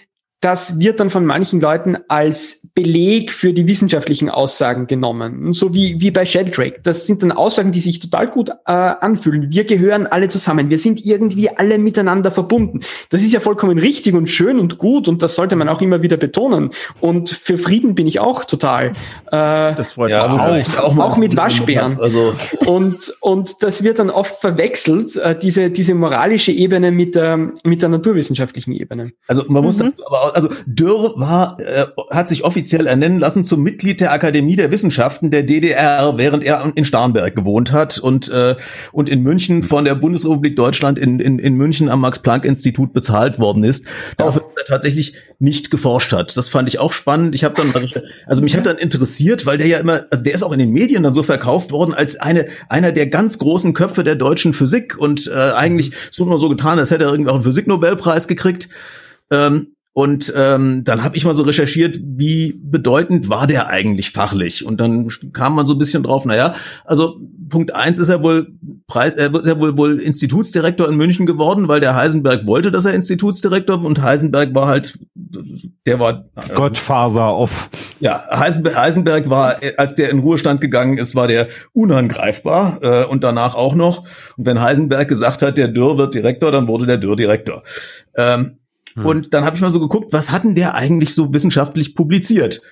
[0.44, 5.54] das wird dann von manchen Leuten als Beleg für die wissenschaftlichen Aussagen genommen.
[5.54, 6.80] So wie, wie bei Sheldrake.
[6.82, 9.50] Das sind dann Aussagen, die sich total gut äh, anfühlen.
[9.50, 10.68] Wir gehören alle zusammen.
[10.68, 12.80] Wir sind irgendwie alle miteinander verbunden.
[13.08, 16.02] Das ist ja vollkommen richtig und schön und gut und das sollte man auch immer
[16.02, 16.70] wieder betonen.
[17.00, 18.88] Und für Frieden bin ich auch total.
[19.28, 20.84] Äh, das freut ja, mich auch.
[20.84, 21.98] Auch, auch mit Waschbären.
[21.98, 22.34] Also.
[22.66, 27.80] Und, und das wird dann oft verwechselt, äh, diese, diese moralische Ebene mit der, mit
[27.80, 29.12] der naturwissenschaftlichen Ebene.
[29.26, 29.84] Also man muss mhm.
[29.84, 34.12] dazu aber auch also Dürr war, äh, hat sich offiziell ernennen lassen zum Mitglied der
[34.12, 38.56] Akademie der Wissenschaften der DDR, während er in Starnberg gewohnt hat und, äh,
[38.92, 43.64] und in München von der Bundesrepublik Deutschland in, in, in München am Max-Planck-Institut bezahlt worden
[43.64, 43.86] ist.
[44.16, 44.52] Dafür oh.
[44.56, 46.36] er tatsächlich nicht geforscht hat.
[46.36, 47.34] Das fand ich auch spannend.
[47.34, 47.72] Ich habe dann,
[48.26, 50.70] also mich hat dann interessiert, weil der ja immer, also der ist auch in den
[50.70, 54.96] Medien dann so verkauft worden als eine, einer der ganz großen Köpfe der deutschen Physik
[54.98, 58.68] und äh, eigentlich so immer so getan, als hätte er irgendwie auch einen Physiknobelpreis gekriegt.
[59.30, 64.66] Ähm, und ähm, dann habe ich mal so recherchiert, wie bedeutend war der eigentlich fachlich?
[64.66, 66.54] Und dann kam man so ein bisschen drauf, naja,
[66.84, 68.48] also Punkt eins ist er wohl
[68.88, 72.86] Preis, er ist ja wohl, wohl Institutsdirektor in München geworden, weil der Heisenberg wollte, dass
[72.86, 74.98] er Institutsdirektor und Heisenberg war halt,
[75.86, 77.70] der war also, Gottfaser auf.
[78.00, 83.22] Ja, Heisenberg, Heisenberg war, als der in Ruhestand gegangen ist, war der unangreifbar äh, und
[83.22, 83.98] danach auch noch.
[84.36, 87.62] Und wenn Heisenberg gesagt hat, der Dürr wird Direktor, dann wurde der Dürr Direktor.
[88.16, 88.58] Ähm,
[88.94, 89.06] hm.
[89.06, 92.62] Und dann habe ich mal so geguckt, was hatten der eigentlich so wissenschaftlich publiziert?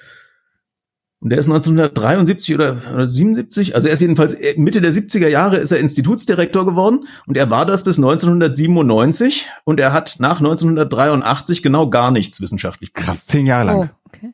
[1.23, 5.29] Und der ist 1973 oder, oder 77, also er ist jedenfalls äh, Mitte der 70er
[5.29, 10.39] Jahre ist er Institutsdirektor geworden und er war das bis 1997 und er hat nach
[10.39, 12.93] 1983 genau gar nichts wissenschaftlich.
[12.93, 13.91] Krass, zehn Jahre lang.
[13.93, 14.33] Oh, okay.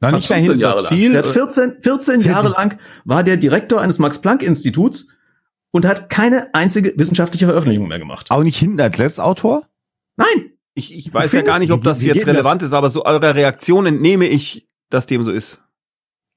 [0.00, 1.12] Noch nicht dahin, Jahre viel.
[1.12, 5.08] Der 14, 14 Jahre lang war der Direktor eines Max-Planck-Instituts
[5.72, 8.30] und hat keine einzige wissenschaftliche Veröffentlichung mehr gemacht.
[8.30, 9.68] Auch nicht hinten als Letztautor?
[10.16, 12.70] Nein, ich, ich weiß ja gar nicht, ob das jetzt relevant das?
[12.70, 15.60] ist, aber so eurer Reaktion entnehme ich, dass dem so ist.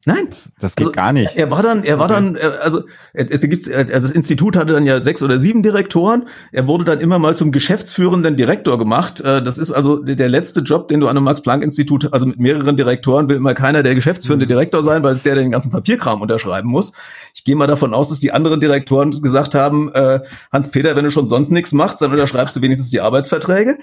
[0.08, 1.36] Nein, das geht also, gar nicht.
[1.36, 2.14] Er war dann, er war okay.
[2.14, 6.30] dann, also es gibt's, also das Institut hatte dann ja sechs oder sieben Direktoren.
[6.54, 9.20] Er wurde dann immer mal zum geschäftsführenden Direktor gemacht.
[9.20, 12.78] Äh, das ist also der letzte Job, den du an einem Max-Planck-Institut, also mit mehreren
[12.78, 14.50] Direktoren, will immer keiner der geschäftsführende mhm.
[14.50, 16.94] Direktor sein, weil es der, der den ganzen Papierkram unterschreiben muss.
[17.34, 20.22] Ich gehe mal davon aus, dass die anderen Direktoren gesagt haben, äh,
[20.54, 23.78] Hans-Peter, wenn du schon sonst nichts machst, dann unterschreibst du wenigstens die Arbeitsverträge.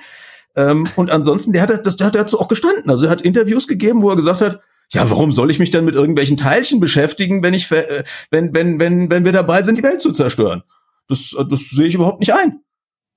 [0.56, 2.90] Ähm, und ansonsten, der hat das, der hat dazu auch gestanden.
[2.90, 4.60] Also er hat Interviews gegeben, wo er gesagt hat,
[4.92, 9.10] ja, warum soll ich mich denn mit irgendwelchen Teilchen beschäftigen, wenn ich, wenn, wenn, wenn,
[9.10, 10.62] wenn wir dabei sind, die Welt zu zerstören?
[11.08, 12.60] Das, das sehe ich überhaupt nicht ein.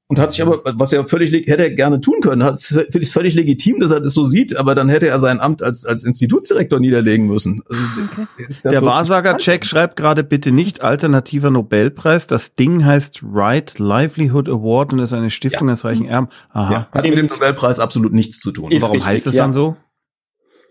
[0.09, 3.11] Und hat sich aber, was er völlig hätte er gerne tun können, hat finde ich
[3.11, 6.05] völlig legitim, dass er das so sieht, aber dann hätte er sein Amt als als
[6.05, 7.61] Institutsdirektor niederlegen müssen.
[7.69, 7.81] Also,
[8.13, 8.71] okay.
[8.71, 12.25] der, Wahrsager-Check schreibt gerade bitte nicht alternativer Nobelpreis.
[12.25, 15.73] Das Ding heißt Right Livelihood Award und ist eine Stiftung ja.
[15.73, 16.29] des reichen Erben.
[16.51, 16.71] Aha.
[16.71, 18.71] Ja, hat mit dem Nobelpreis absolut nichts zu tun.
[18.79, 19.43] Warum richtig, heißt es ja.
[19.43, 19.75] dann so?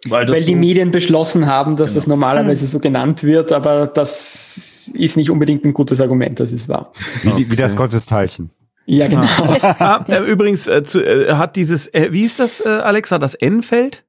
[0.09, 2.01] Weil, Weil die so Medien beschlossen haben, dass genau.
[2.01, 6.69] das normalerweise so genannt wird, aber das ist nicht unbedingt ein gutes Argument, das ist
[6.69, 6.93] wahr.
[7.23, 7.47] Wie, okay.
[7.49, 8.51] wie das Gottesteilchen.
[8.87, 9.27] Ja, genau.
[9.63, 13.35] ah, äh, übrigens äh, zu, äh, hat dieses, äh, wie ist das, äh, Alexa, das
[13.35, 14.05] N-Feld?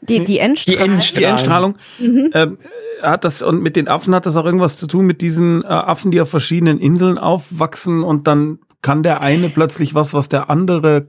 [0.00, 1.00] Die, die Endstrahlung.
[1.16, 1.74] Die, Endstrahlung.
[1.98, 2.30] Mhm.
[2.32, 2.58] Ähm,
[3.02, 5.66] hat das, und mit den Affen hat das auch irgendwas zu tun mit diesen äh,
[5.66, 10.48] Affen, die auf verschiedenen Inseln aufwachsen und dann kann der eine plötzlich was, was der
[10.50, 11.08] andere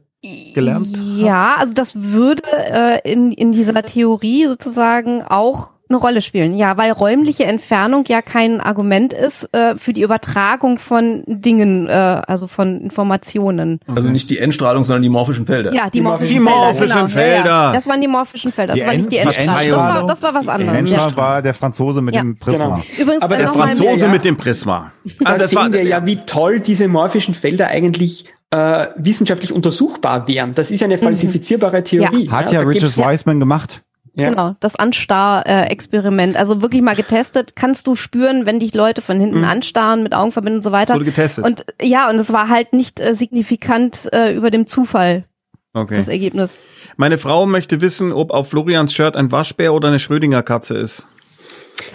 [0.53, 0.87] gelernt
[1.17, 6.55] Ja, also das würde äh, in, in dieser Theorie sozusagen auch eine Rolle spielen.
[6.55, 11.91] Ja, weil räumliche Entfernung ja kein Argument ist äh, für die Übertragung von Dingen, äh,
[11.91, 13.79] also von Informationen.
[13.87, 15.73] Also nicht die Endstrahlung, sondern die morphischen Felder.
[15.73, 17.09] Ja, die, die morphischen, die morphischen Felder.
[17.09, 17.43] Felder.
[17.43, 17.49] Genau.
[17.49, 17.71] Ja, ja.
[17.73, 18.73] Das waren die morphischen Felder.
[18.73, 19.71] Das die war nicht die Endstrahlung.
[19.71, 20.85] Das war, das war was anderes.
[20.85, 22.21] Die war der Franzose mit ja.
[22.21, 22.65] dem Prisma.
[22.65, 22.81] Genau.
[22.99, 24.91] Übrigens, Aber äh, der Franzose mit dem Prisma.
[25.19, 30.27] Da ah, das sehen wir ja, wie toll diese morphischen Felder eigentlich äh, wissenschaftlich untersuchbar
[30.27, 30.55] wären.
[30.55, 31.01] Das ist ja eine mhm.
[31.01, 32.25] falsifizierbare Theorie.
[32.25, 32.31] Ja.
[32.31, 33.83] Hat ja, ja Richard Wiseman gemacht.
[34.15, 34.29] Ja.
[34.29, 36.37] Genau, das Anstarr-Experiment.
[36.37, 37.55] Also wirklich mal getestet.
[37.55, 39.45] Kannst du spüren, wenn dich Leute von hinten mhm.
[39.45, 40.95] anstarren, mit Augenverbindung und so weiter.
[40.95, 41.45] wurde getestet.
[41.45, 45.25] Und ja, und es war halt nicht äh, signifikant äh, über dem Zufall.
[45.73, 45.95] Okay.
[45.95, 46.61] Das Ergebnis.
[46.97, 51.07] Meine Frau möchte wissen, ob auf Florians Shirt ein Waschbär oder eine Schrödinger Katze ist.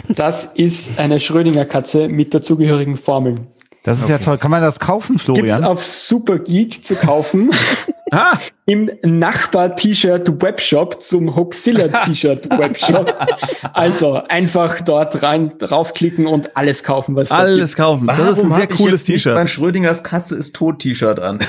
[0.09, 3.49] Das ist eine Schrödinger Katze mit dazugehörigen Formeln.
[3.85, 4.13] Das ist okay.
[4.13, 4.39] ja toll.
[4.39, 5.45] Kann man das kaufen, Florian?
[5.45, 7.51] Gibt's auf Supergeek zu kaufen.
[8.11, 8.33] ah.
[8.65, 13.15] Im Nachbar-T-Shirt-Webshop zum Hoxilla-T-Shirt-Webshop.
[13.75, 18.07] also einfach dort rein draufklicken und alles kaufen, was Alles kaufen.
[18.07, 19.35] Das Warum ist ein sehr cooles T-Shirt.
[19.35, 21.41] Mein Schrödingers Katze ist tot T-Shirt an.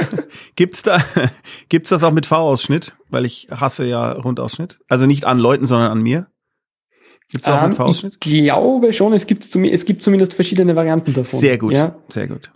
[0.56, 0.98] gibt's da,
[1.70, 2.96] gibt's das auch mit V-Ausschnitt?
[3.08, 4.78] Weil ich hasse ja Rundausschnitt.
[4.88, 6.26] Also nicht an Leuten, sondern an mir.
[7.30, 11.38] Gibt's auch ähm, einen Ich glaube schon, es gibt, es gibt zumindest verschiedene Varianten davon.
[11.38, 11.96] Sehr gut, ja?
[12.08, 12.50] sehr gut.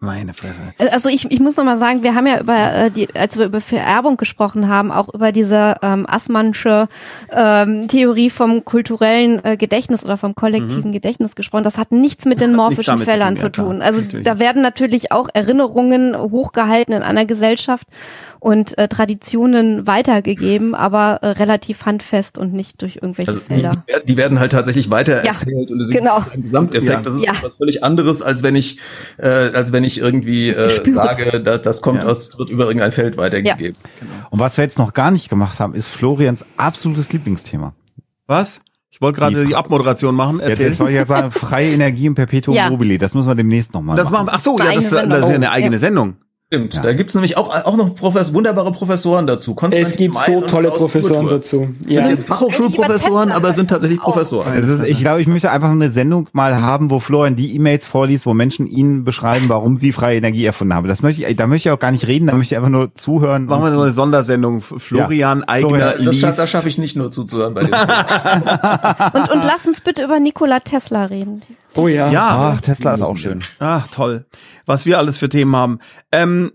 [0.00, 0.60] Meine Fresse.
[0.92, 3.46] Also ich, ich muss noch mal sagen, wir haben ja über äh, die, als wir
[3.46, 6.86] über Vererbung gesprochen haben, auch über diese ähm, Assmannsche
[7.32, 10.92] ähm, Theorie vom kulturellen äh, Gedächtnis oder vom kollektiven mhm.
[10.92, 11.64] Gedächtnis gesprochen.
[11.64, 13.64] Das hat nichts mit den morphischen Fällern zu tun.
[13.64, 13.82] Zu tun.
[13.82, 14.24] Also natürlich.
[14.24, 17.88] da werden natürlich auch Erinnerungen hochgehalten in einer Gesellschaft
[18.40, 23.70] und äh, Traditionen weitergegeben, aber äh, relativ handfest und nicht durch irgendwelche also Felder.
[23.88, 26.24] Die, die, werden halt tatsächlich weiter ja, erzählt und es ist genau.
[26.32, 26.92] ein Gesamteffekt.
[26.92, 27.00] Ja.
[27.00, 27.32] Das ist ja.
[27.40, 28.78] was völlig anderes, als wenn ich,
[29.18, 32.08] äh, als wenn ich irgendwie äh, sage, da, das kommt ja.
[32.08, 33.76] aus, wird über irgendein Feld weitergegeben.
[33.82, 33.90] Ja.
[34.00, 34.28] Genau.
[34.30, 37.74] Und was wir jetzt noch gar nicht gemacht haben, ist Florians absolutes Lieblingsthema.
[38.26, 38.60] Was?
[38.90, 40.40] Ich wollte gerade die, die, Abmoderation machen.
[40.40, 40.50] Erzähl.
[40.50, 42.68] Jetzt, jetzt wollte ich jetzt sagen, freie Energie im Perpetuum ja.
[42.68, 42.98] mobile.
[42.98, 44.04] Das müssen wir demnächst nochmal machen.
[44.04, 44.28] Das machen.
[44.30, 45.78] Ach so, ja, das, das, ist ja eine eigene ja.
[45.78, 46.16] Sendung.
[46.50, 46.80] Stimmt, ja.
[46.80, 49.54] da gibt's nämlich auch, auch noch Profes wunderbare Professoren dazu.
[49.54, 51.68] Konstantin es gibt so tolle Professoren dazu.
[51.86, 52.06] Ja.
[52.06, 54.56] Sind Fachhochschulprofessoren, aber sind tatsächlich Professoren.
[54.56, 57.84] Es ist, ich glaube, ich möchte einfach eine Sendung mal haben, wo Florian die E-Mails
[57.86, 60.88] vorliest, wo Menschen ihnen beschreiben, warum sie freie Energie erfunden haben.
[60.88, 62.94] Das möchte ich, da möchte ich auch gar nicht reden, da möchte ich einfach nur
[62.94, 63.44] zuhören.
[63.44, 64.62] Machen wir so eine Sondersendung.
[64.62, 65.48] Florian ja.
[65.48, 67.72] eigener Florian, das, Das schaffe ich nicht nur zuzuhören bei dem.
[69.12, 71.42] und, und lass uns bitte über Nikola Tesla reden.
[71.78, 72.10] Oh ja.
[72.10, 72.52] Ja.
[72.54, 73.38] Ach, Tesla ist auch schön.
[73.58, 74.26] Ach, toll.
[74.66, 75.78] Was wir alles für Themen haben.
[76.12, 76.52] Ähm,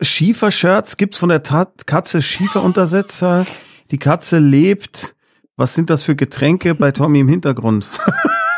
[0.00, 3.46] Schiefer-Shirts gibt's von der Tat Katze Schieferuntersetzer.
[3.90, 5.14] Die Katze lebt.
[5.56, 7.86] Was sind das für Getränke bei Tommy im Hintergrund?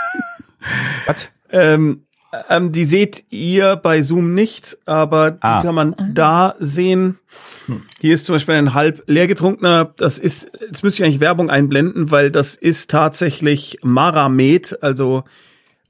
[1.06, 1.28] Was?
[1.50, 2.04] ähm,
[2.48, 5.62] ähm, die seht ihr bei Zoom nicht, aber die ah.
[5.62, 7.18] kann man da sehen.
[8.00, 9.92] Hier ist zum Beispiel ein halb leer getrunkener.
[9.96, 15.24] Das ist, jetzt müsste ich eigentlich Werbung einblenden, weil das ist tatsächlich Maramed, also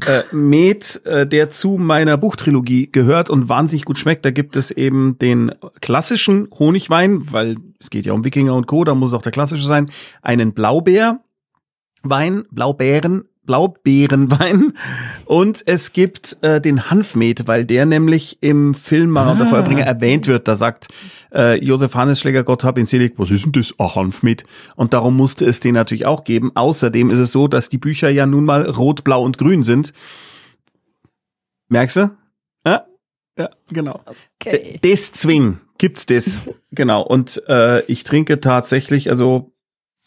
[0.07, 4.25] äh, Met, äh, der zu meiner Buchtrilogie gehört und wahnsinnig gut schmeckt.
[4.25, 8.85] Da gibt es eben den klassischen Honigwein, weil es geht ja um Wikinger und Co.,
[8.85, 9.91] da muss es auch der klassische sein,
[10.21, 11.19] einen Blaubeerwein,
[12.51, 14.75] Blaubeeren, Blaubeerenwein
[15.27, 19.85] und es gibt äh, den Hanfmet, weil der nämlich im Film Mann und der Feuerbringer
[19.85, 20.49] erwähnt wird.
[20.49, 20.89] Da sagt
[21.33, 23.75] äh, Josef Hannesschläger, Gott hab ihn selig, was ist denn das?
[23.79, 24.45] Ach, Hanfmet.
[24.77, 26.53] Und darum musste es den natürlich auch geben.
[26.55, 29.93] Außerdem ist es so, dass die Bücher ja nun mal rot, blau und grün sind.
[31.69, 32.11] Merkst du?
[32.67, 32.87] Ja,
[33.39, 34.01] ja genau.
[34.41, 34.79] Okay.
[34.83, 36.41] Des Zwing gibt's das.
[36.71, 37.03] genau.
[37.03, 39.53] Und äh, ich trinke tatsächlich also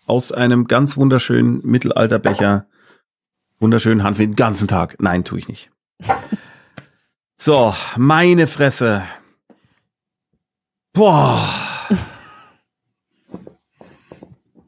[0.07, 2.67] aus einem ganz wunderschönen Mittelalterbecher
[3.59, 4.97] wunderschönen Hanf den ganzen Tag.
[4.99, 5.69] Nein, tue ich nicht.
[7.39, 9.03] So, meine Fresse.
[10.91, 11.39] Boah.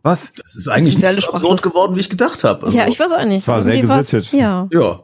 [0.03, 0.31] Was?
[0.31, 2.67] Das ist eigentlich nicht so absurd geworden, wie ich gedacht habe.
[2.67, 3.47] Also, ja, ich weiß auch nicht.
[3.47, 4.31] War sehr gesittet.
[4.31, 4.67] Ja.
[4.71, 5.01] Ja.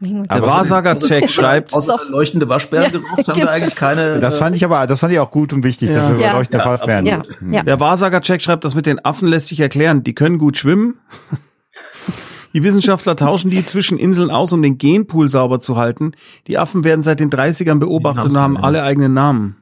[0.00, 1.72] Der Wahrsager-Check schreibt.
[1.72, 4.20] Außer leuchtende Waschbären ja, geraucht haben wir eigentlich keine.
[4.20, 5.96] Das fand ich aber, das fand ich auch gut und wichtig, ja.
[5.96, 6.36] dass wir ja.
[6.36, 7.06] leuchtende ja, Waschbären.
[7.06, 7.22] Ja.
[7.50, 7.62] Ja.
[7.62, 10.04] Der Wahrsager-Check schreibt, das mit den Affen lässt sich erklären.
[10.04, 10.98] Die können gut schwimmen.
[12.54, 16.12] Die Wissenschaftler tauschen die zwischen Inseln aus, um den Genpool sauber zu halten.
[16.46, 19.56] Die Affen werden seit den 30ern beobachtet und haben alle eigene Namen.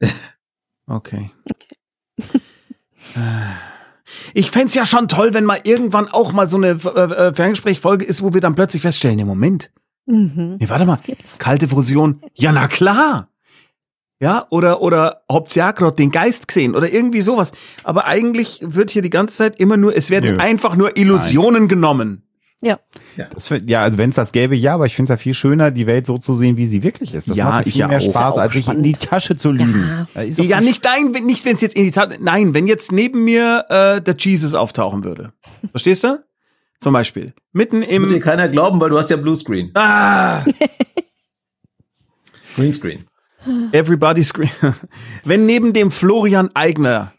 [0.86, 1.30] Okay.
[1.50, 2.34] okay.
[4.34, 8.04] Ich fände ja schon toll, wenn mal irgendwann auch mal so eine äh, äh, Ferngesprächfolge
[8.04, 9.72] ist, wo wir dann plötzlich feststellen, im Moment.
[10.04, 10.58] Mhm.
[10.60, 10.98] Nee, warte mal,
[11.38, 12.20] kalte Fusion.
[12.34, 13.30] Ja, na klar.
[14.20, 17.52] Ja, oder, oder gerade den Geist gesehen oder irgendwie sowas.
[17.82, 20.42] Aber eigentlich wird hier die ganze Zeit immer nur, es werden Nö.
[20.42, 21.68] einfach nur Illusionen Nein.
[21.68, 22.22] genommen.
[22.62, 22.80] Ja.
[23.16, 25.34] Ja, das, ja also wenn es das gäbe, ja, aber ich finde es ja viel
[25.34, 27.28] schöner, die Welt so zu sehen, wie sie wirklich ist.
[27.28, 28.02] Das ja, macht viel ja mehr auch.
[28.02, 30.08] Spaß, als sich in die Tasche zu lügen.
[30.14, 33.24] Ja, ja nicht nein, nicht wenn es jetzt in die Tasche, nein, wenn jetzt neben
[33.24, 35.32] mir äh, der Jesus auftauchen würde.
[35.70, 36.24] Verstehst du?
[36.80, 37.34] Zum Beispiel.
[37.52, 38.02] Mitten das im.
[38.02, 39.70] Wird dir keiner glauben, weil du hast ja Bluescreen.
[39.74, 40.44] Ah!
[42.56, 43.04] Greenscreen.
[43.72, 44.50] Everybody screen.
[45.24, 47.12] wenn neben dem Florian Eigner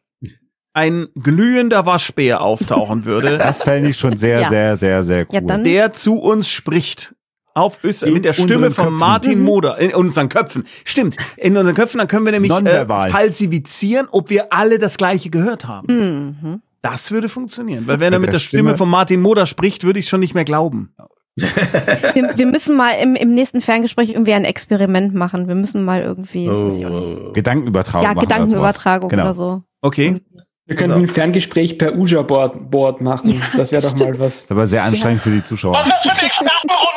[0.76, 3.38] ein glühender Waschbär auftauchen würde.
[3.46, 4.50] Das fände ich schon sehr, ja.
[4.50, 5.42] sehr, sehr, sehr cool.
[5.48, 7.16] Ja, der zu uns spricht.
[7.54, 9.00] Auf Öster mit der Stimme von Köpfen.
[9.00, 9.46] Martin mhm.
[9.46, 10.66] Moder in unseren Köpfen.
[10.84, 11.16] Stimmt.
[11.38, 15.66] In unseren Köpfen, dann können wir nämlich äh, falsifizieren, ob wir alle das gleiche gehört
[15.66, 15.88] haben.
[15.88, 16.62] Mhm.
[16.82, 17.88] Das würde funktionieren.
[17.88, 20.34] Weil wenn er mit der Stimme, Stimme von Martin Moder spricht, würde ich schon nicht
[20.34, 20.94] mehr glauben.
[21.38, 25.48] wir, wir, müssen mal im, im nächsten Ferngespräch irgendwie ein Experiment machen.
[25.48, 27.32] Wir müssen mal irgendwie oh.
[27.32, 28.06] Gedankenübertragung.
[28.06, 29.24] Ja, Gedankenübertragung oder, genau.
[29.24, 29.64] oder so.
[29.82, 30.22] Okay.
[30.68, 33.30] Wir könnten ein Ferngespräch per Uja-Board Board machen.
[33.30, 34.46] Ja, das wäre doch mal was.
[34.50, 35.24] Aber sehr anstrengend ja.
[35.24, 35.76] für die Zuschauer.
[35.76, 36.26] Was ist für eine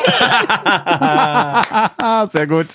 [2.30, 2.68] sehr gut.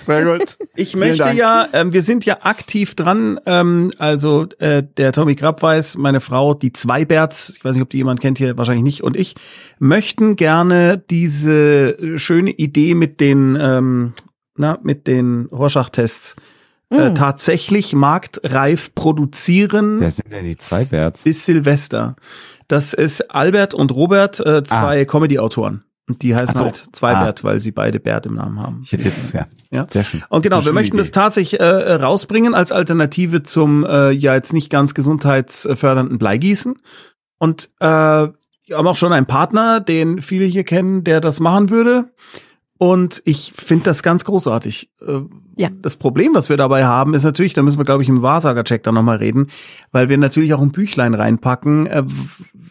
[0.00, 0.56] Sehr gut.
[0.74, 1.38] Ich Vielen möchte Dank.
[1.38, 6.20] ja, ähm, wir sind ja aktiv dran, ähm, also äh, der Tommy Krapp weiß, meine
[6.20, 9.36] Frau, die Zweiberts, ich weiß nicht, ob die jemand kennt hier, wahrscheinlich nicht, und ich
[9.78, 14.14] möchten gerne diese schöne Idee mit den, ähm,
[14.56, 16.34] na, mit den Rorschach-Tests
[16.90, 17.14] äh, mm.
[17.14, 20.00] tatsächlich marktreif produzieren.
[20.00, 21.22] Wer sind denn die zwei Berts?
[21.22, 22.16] Bis Silvester.
[22.68, 25.04] Das ist Albert und Robert, äh, zwei ah.
[25.04, 25.84] Comedy-Autoren.
[26.08, 26.64] Und die heißen so.
[26.64, 27.44] halt Zweibert, ah.
[27.44, 28.80] weil sie beide Bert im Namen haben.
[28.82, 29.46] Ich hätte jetzt, ja.
[29.70, 29.86] ja.
[29.88, 30.22] Sehr schön.
[30.28, 31.02] Und genau, wir möchten Idee.
[31.02, 36.74] das tatsächlich äh, rausbringen als Alternative zum äh, ja jetzt nicht ganz gesundheitsfördernden Bleigießen.
[37.38, 41.70] Und äh, wir haben auch schon einen Partner, den viele hier kennen, der das machen
[41.70, 42.10] würde.
[42.82, 44.90] Und ich finde das ganz großartig.
[45.06, 45.20] Äh,
[45.56, 45.68] ja.
[45.82, 48.82] Das Problem, was wir dabei haben, ist natürlich, da müssen wir, glaube ich, im Wahrsager-Check
[48.84, 49.48] dann nochmal reden,
[49.92, 52.04] weil wir natürlich auch ein Büchlein reinpacken, äh,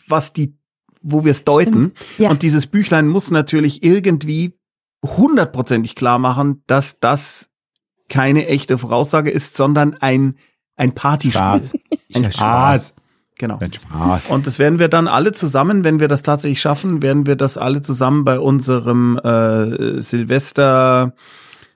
[0.08, 0.58] was die,
[1.04, 1.92] wo wir es deuten.
[2.18, 2.32] Ja.
[2.32, 4.58] Und dieses Büchlein muss natürlich irgendwie
[5.06, 7.52] hundertprozentig klar machen, dass das
[8.10, 10.38] keine echte Voraussage ist, sondern ein,
[10.76, 11.40] ein Partyspiel.
[11.40, 11.74] Spaß.
[12.16, 12.96] Ein Spaß.
[13.40, 13.58] Genau.
[13.58, 14.28] Spaß.
[14.32, 17.58] Und das werden wir dann alle zusammen, wenn wir das tatsächlich schaffen, werden wir das
[17.58, 21.14] alle zusammen bei unserem äh, Silvester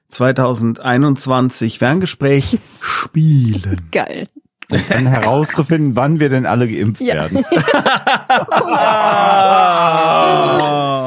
[0.09, 3.87] 2021 Ferngespräch spielen.
[3.91, 4.27] Geil.
[4.69, 7.15] Und dann herauszufinden, wann wir denn alle geimpft ja.
[7.15, 7.45] werden.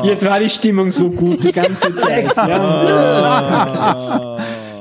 [0.08, 2.32] Jetzt war die Stimmung so gut die ganze Zeit.
[2.46, 4.36] Ja.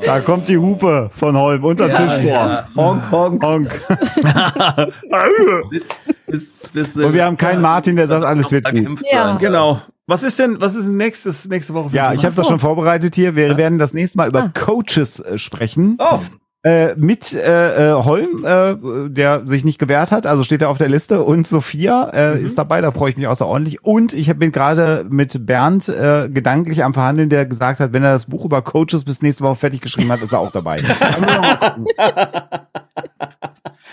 [0.06, 2.24] Da kommt die Hupe von Holm unter ja, Tisch vor.
[2.24, 2.68] Ja.
[2.76, 3.44] Honk, honk.
[3.44, 3.70] Honk.
[5.70, 9.02] bis, bis, bis, Und wir haben keinen Martin, der sagt, alles wird gut.
[9.12, 9.38] Ja.
[9.38, 9.82] Genau.
[10.08, 11.90] Was ist denn, was ist nächstes, nächste Woche?
[11.90, 13.36] Für ja, ich habe das schon vorbereitet hier.
[13.36, 14.52] Wir werden das nächste Mal über ah.
[14.54, 15.98] Coaches äh, sprechen.
[16.00, 16.20] Oh
[16.66, 18.76] äh, mit äh, äh, Holm, äh,
[19.10, 22.46] der sich nicht gewehrt hat, also steht er auf der Liste und Sophia äh, mhm.
[22.46, 23.84] ist dabei, da freue ich mich außerordentlich.
[23.84, 28.14] Und ich bin gerade mit Bernd äh, gedanklich am Verhandeln, der gesagt hat, wenn er
[28.14, 30.82] das Buch über Coaches bis nächste Woche fertig geschrieben hat, ist er auch dabei.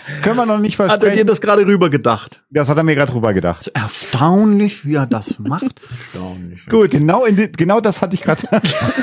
[0.05, 1.01] Das können wir noch nicht versprechen.
[1.01, 2.43] Hat er dir das gerade rüber gedacht?
[2.49, 3.71] Das hat er mir gerade rüber gedacht.
[3.73, 5.81] Erstaunlich, wie er das macht.
[6.13, 6.65] Erstaunlich.
[6.67, 8.43] Gut, genau, in die, genau das hatte ich gerade.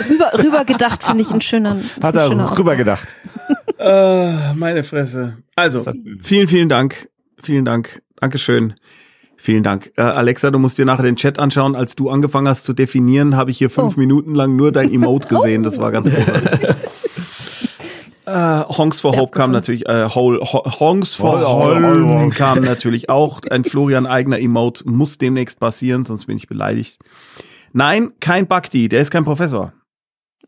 [0.08, 1.78] rüber, rüber gedacht finde ich ein schöner.
[2.02, 3.14] Hat er rüber gedacht.
[3.78, 5.38] Äh, meine Fresse.
[5.56, 5.84] Also,
[6.22, 7.08] vielen, vielen Dank.
[7.42, 8.02] Vielen Dank.
[8.16, 8.74] Dankeschön.
[9.36, 9.92] Vielen Dank.
[9.96, 11.74] Äh, Alexa, du musst dir nachher den Chat anschauen.
[11.74, 14.00] Als du angefangen hast zu definieren, habe ich hier fünf oh.
[14.00, 15.62] Minuten lang nur dein Emote gesehen.
[15.62, 16.68] Das war ganz großartig.
[18.30, 23.40] Äh, Honks for Hope kam natürlich, äh, Hol, Honks for Holm kam natürlich auch.
[23.50, 27.00] Ein Florian eigener Emote muss demnächst passieren, sonst bin ich beleidigt.
[27.72, 29.72] Nein, kein Bhakti, der ist kein Professor.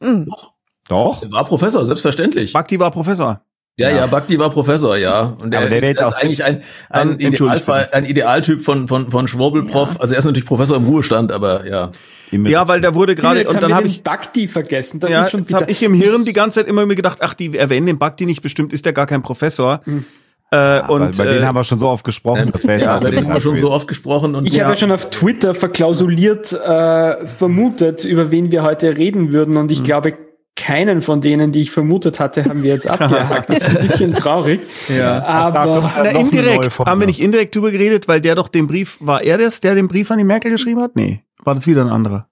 [0.01, 0.27] Mhm.
[0.27, 0.52] Doch.
[0.93, 1.21] Doch.
[1.21, 2.53] Der war Professor, selbstverständlich.
[2.53, 3.41] Bhakti war Professor.
[3.79, 5.35] Ja, ja, ja Bhakti war Professor, ja.
[5.41, 9.27] Und der, aber der, der ist eigentlich ein, ein, Idealfall, ein Idealtyp von, von, von
[9.27, 9.95] Schwurbelprof.
[9.95, 10.01] Ja.
[10.01, 11.91] Also er ist natürlich Professor im Ruhestand, aber ja.
[12.31, 15.01] Ja, weil da wurde gerade und dann habe ich Bhakti vergessen.
[15.01, 17.19] Das ja, ist schon jetzt habe ich im Hirn die ganze Zeit immer mir gedacht,
[17.21, 19.81] ach, die erwähnen den Bhakti nicht, bestimmt ist der gar kein Professor.
[19.85, 20.05] Mhm.
[20.51, 22.51] Äh, ja, und bei, bei denen äh, haben wir schon so oft gesprochen.
[22.53, 24.35] Das ja, ja bei denen haben wir schon so oft gesprochen.
[24.35, 24.65] Und ich ja.
[24.65, 29.57] habe ja schon auf Twitter verklausuliert äh, vermutet, über wen wir heute reden würden.
[29.57, 29.85] Und ich mhm.
[29.85, 30.15] glaube,
[30.63, 33.51] keinen von denen, die ich vermutet hatte, haben wir jetzt abgehakt.
[33.51, 34.61] Das ist ein bisschen traurig.
[34.89, 35.25] Ja.
[35.25, 39.23] Aber na, indirekt haben wir nicht indirekt drüber geredet, weil der doch den Brief, war
[39.23, 40.95] er das, der den Brief an die Merkel geschrieben hat?
[40.95, 42.29] Nee, war das wieder ein anderer?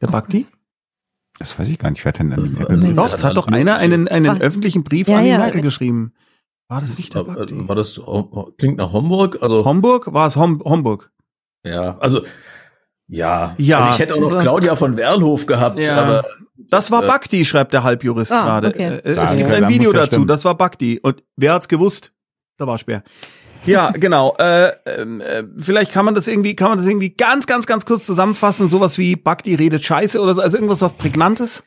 [0.00, 0.46] Der Bhakti?
[1.38, 2.96] Das weiß ich gar nicht, wer hat denn an die Merkel geschrieben?
[2.96, 6.12] Doch, es hat doch einer einen, einen öffentlichen Brief ja, an die Merkel geschrieben.
[6.68, 7.68] War das nicht der Bhakti?
[7.68, 8.00] War das,
[8.58, 9.38] klingt nach Homburg?
[9.42, 10.12] Also Homburg?
[10.12, 11.10] War es Hom Homburg?
[11.66, 12.22] Ja, also,
[13.08, 13.54] ja.
[13.58, 13.78] ja.
[13.78, 16.00] Also ich hätte auch noch also, Claudia von Werlhof gehabt, ja.
[16.00, 16.24] aber.
[16.68, 18.68] Das war äh, Bhakti, schreibt der Halbjurist ah, gerade.
[18.68, 19.00] Okay.
[19.04, 20.26] Äh, es gibt ein Video dazu, stimmen.
[20.26, 21.00] das war Bhakti.
[21.02, 22.12] Und wer hat's gewusst?
[22.58, 23.02] Da war Speer.
[23.66, 24.36] Ja, genau.
[24.38, 27.86] Äh, ähm, äh, vielleicht kann man das irgendwie, kann man das irgendwie ganz, ganz, ganz
[27.86, 28.68] kurz zusammenfassen.
[28.68, 30.42] Sowas wie Bhakti redet Scheiße oder so.
[30.42, 31.64] Also irgendwas was Prägnantes.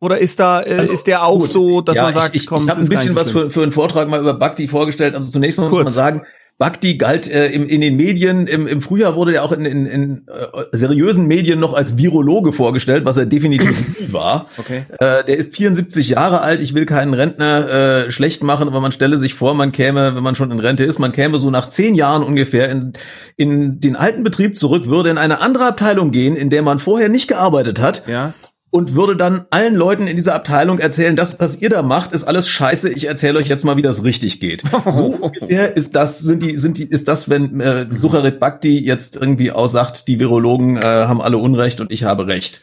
[0.00, 1.50] Oder ist da äh, also, ist der auch gut.
[1.50, 3.62] so, dass ja, man sagt, ich, ich, komm, ich habe ein bisschen was für, für
[3.62, 5.14] einen Vortrag mal über Bhakti vorgestellt.
[5.14, 6.22] Also zunächst mal muss man sagen,
[6.58, 9.86] Bhakti galt äh, im, in den Medien, im, im Frühjahr wurde er auch in, in,
[9.86, 14.48] in äh, seriösen Medien noch als Virologe vorgestellt, was er definitiv nie war.
[14.56, 14.84] Okay.
[14.98, 18.90] Äh, der ist 74 Jahre alt, ich will keinen Rentner äh, schlecht machen, aber man
[18.90, 21.68] stelle sich vor, man käme, wenn man schon in Rente ist, man käme so nach
[21.68, 22.92] zehn Jahren ungefähr in,
[23.36, 27.08] in den alten Betrieb zurück, würde in eine andere Abteilung gehen, in der man vorher
[27.08, 28.06] nicht gearbeitet hat.
[28.08, 28.34] Ja
[28.70, 32.24] und würde dann allen Leuten in dieser Abteilung erzählen, das, was ihr da macht, ist
[32.24, 32.90] alles scheiße.
[32.90, 34.62] Ich erzähle euch jetzt mal, wie das richtig geht.
[34.88, 39.16] So ungefähr ist das, sind die, sind die, ist das, wenn äh, Sucharit Bhakti jetzt
[39.16, 42.62] irgendwie aussagt, die Virologen äh, haben alle Unrecht und ich habe Recht.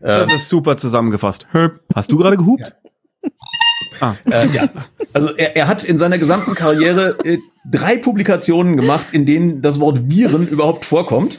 [0.00, 1.46] Äh, das ist super zusammengefasst.
[1.94, 2.74] Hast du gerade gehupt?
[3.22, 3.30] Ja.
[4.00, 4.14] Ah.
[4.24, 4.68] Äh, ja.
[5.12, 9.80] Also er, er hat in seiner gesamten Karriere äh, drei Publikationen gemacht, in denen das
[9.80, 11.38] Wort Viren überhaupt vorkommt.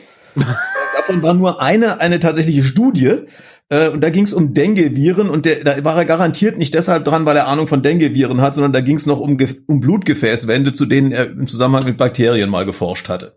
[1.08, 3.26] Davon war nur eine eine tatsächliche Studie.
[3.70, 7.06] Äh, und da ging es um Dengue-Viren und der, da war er garantiert nicht deshalb
[7.06, 10.74] dran, weil er Ahnung von Dengue-Viren hat, sondern da ging es noch um, um Blutgefäßwände,
[10.74, 13.34] zu denen er im Zusammenhang mit Bakterien mal geforscht hatte.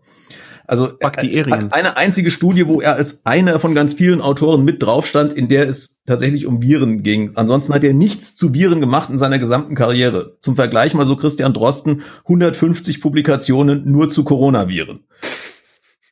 [0.67, 1.47] Also Bakterien.
[1.47, 5.07] er hat eine einzige Studie, wo er als einer von ganz vielen Autoren mit drauf
[5.07, 7.31] stand, in der es tatsächlich um Viren ging.
[7.33, 10.37] Ansonsten hat er nichts zu Viren gemacht in seiner gesamten Karriere.
[10.41, 14.99] Zum Vergleich mal so Christian Drosten, 150 Publikationen nur zu Coronaviren.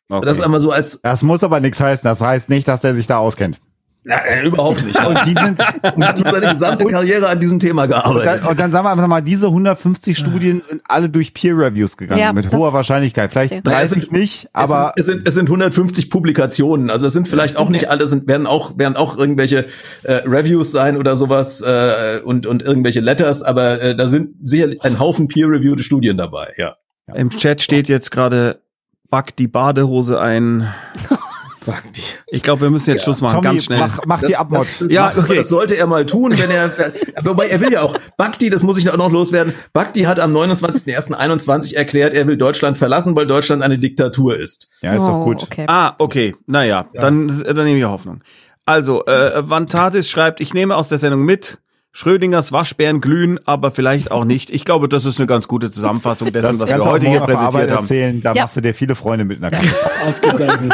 [0.10, 0.26] Okay.
[0.26, 1.02] Das ist einmal so als.
[1.02, 2.08] Das muss aber nichts heißen.
[2.08, 3.60] Das heißt nicht, dass er sich da auskennt.
[4.08, 4.98] Nein, überhaupt nicht.
[5.06, 8.18] Und die sind und die seine gesamte Karriere an diesem Thema gearbeitet.
[8.18, 11.58] Und dann, und dann sagen wir einfach mal, diese 150 Studien sind alle durch Peer
[11.58, 13.32] Reviews gegangen, ja, mit hoher Wahrscheinlichkeit.
[13.32, 13.61] Vielleicht okay.
[13.66, 16.90] 30 sind, nicht, aber es sind, es sind, es sind 150 Publikationen.
[16.90, 19.66] Also es sind vielleicht auch nicht alle, sind werden auch werden auch irgendwelche
[20.03, 24.82] äh, Reviews sein oder sowas äh, und und irgendwelche Letters, aber äh, da sind sicherlich
[24.84, 26.53] ein Haufen Peer Reviewed Studien dabei.
[26.56, 26.77] Ja.
[27.14, 28.61] Im Chat steht jetzt gerade
[29.10, 30.74] Back die Badehose ein.
[32.27, 33.03] Ich glaube, wir müssen jetzt ja.
[33.03, 33.80] Schluss machen, Tommy, ganz schnell.
[33.80, 34.68] Mach, mach das, die Abmod.
[34.80, 35.36] Das, ja, okay.
[35.36, 36.72] Das sollte er mal tun, wenn er,
[37.24, 40.36] wobei er will ja auch, Bhakti, das muss ich auch noch loswerden, Bhakti hat am
[40.36, 44.69] 29.01.21 erklärt, er will Deutschland verlassen, weil Deutschland eine Diktatur ist.
[44.82, 45.44] Ja, ist oh, doch gut.
[45.44, 45.66] Okay.
[45.68, 47.02] Ah, okay, naja, ja.
[47.02, 48.22] dann, dann nehme ich Hoffnung.
[48.66, 51.60] Also, äh, Vantatis schreibt, ich nehme aus der Sendung mit,
[51.91, 54.51] Schrödingers Waschbären glühen, aber vielleicht auch nicht.
[54.51, 57.80] Ich glaube, das ist eine ganz gute Zusammenfassung dessen, was wir heute hier präsentiert haben.
[57.80, 58.43] Erzählen, da ja.
[58.43, 59.57] machst du dir viele Freunde mit einer
[60.06, 60.72] Ausgezeichnet.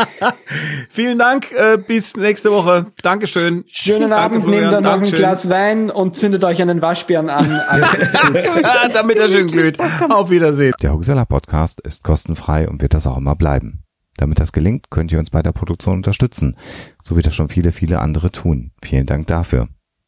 [0.88, 2.86] Vielen Dank, äh, bis nächste Woche.
[3.02, 3.64] Dankeschön.
[3.66, 7.44] Schönen Danke, Abend, nehmt dann noch ein Glas Wein und zündet euch einen Waschbären an.
[8.94, 9.78] Damit er schön glüht.
[10.08, 10.72] Auf Wiedersehen.
[10.80, 13.82] Der Huxella Podcast ist kostenfrei und wird das auch immer bleiben.
[14.16, 16.56] Damit das gelingt, könnt ihr uns bei der Produktion unterstützen,
[17.02, 18.72] so wie das schon viele, viele andere tun.
[18.82, 19.68] Vielen Dank dafür.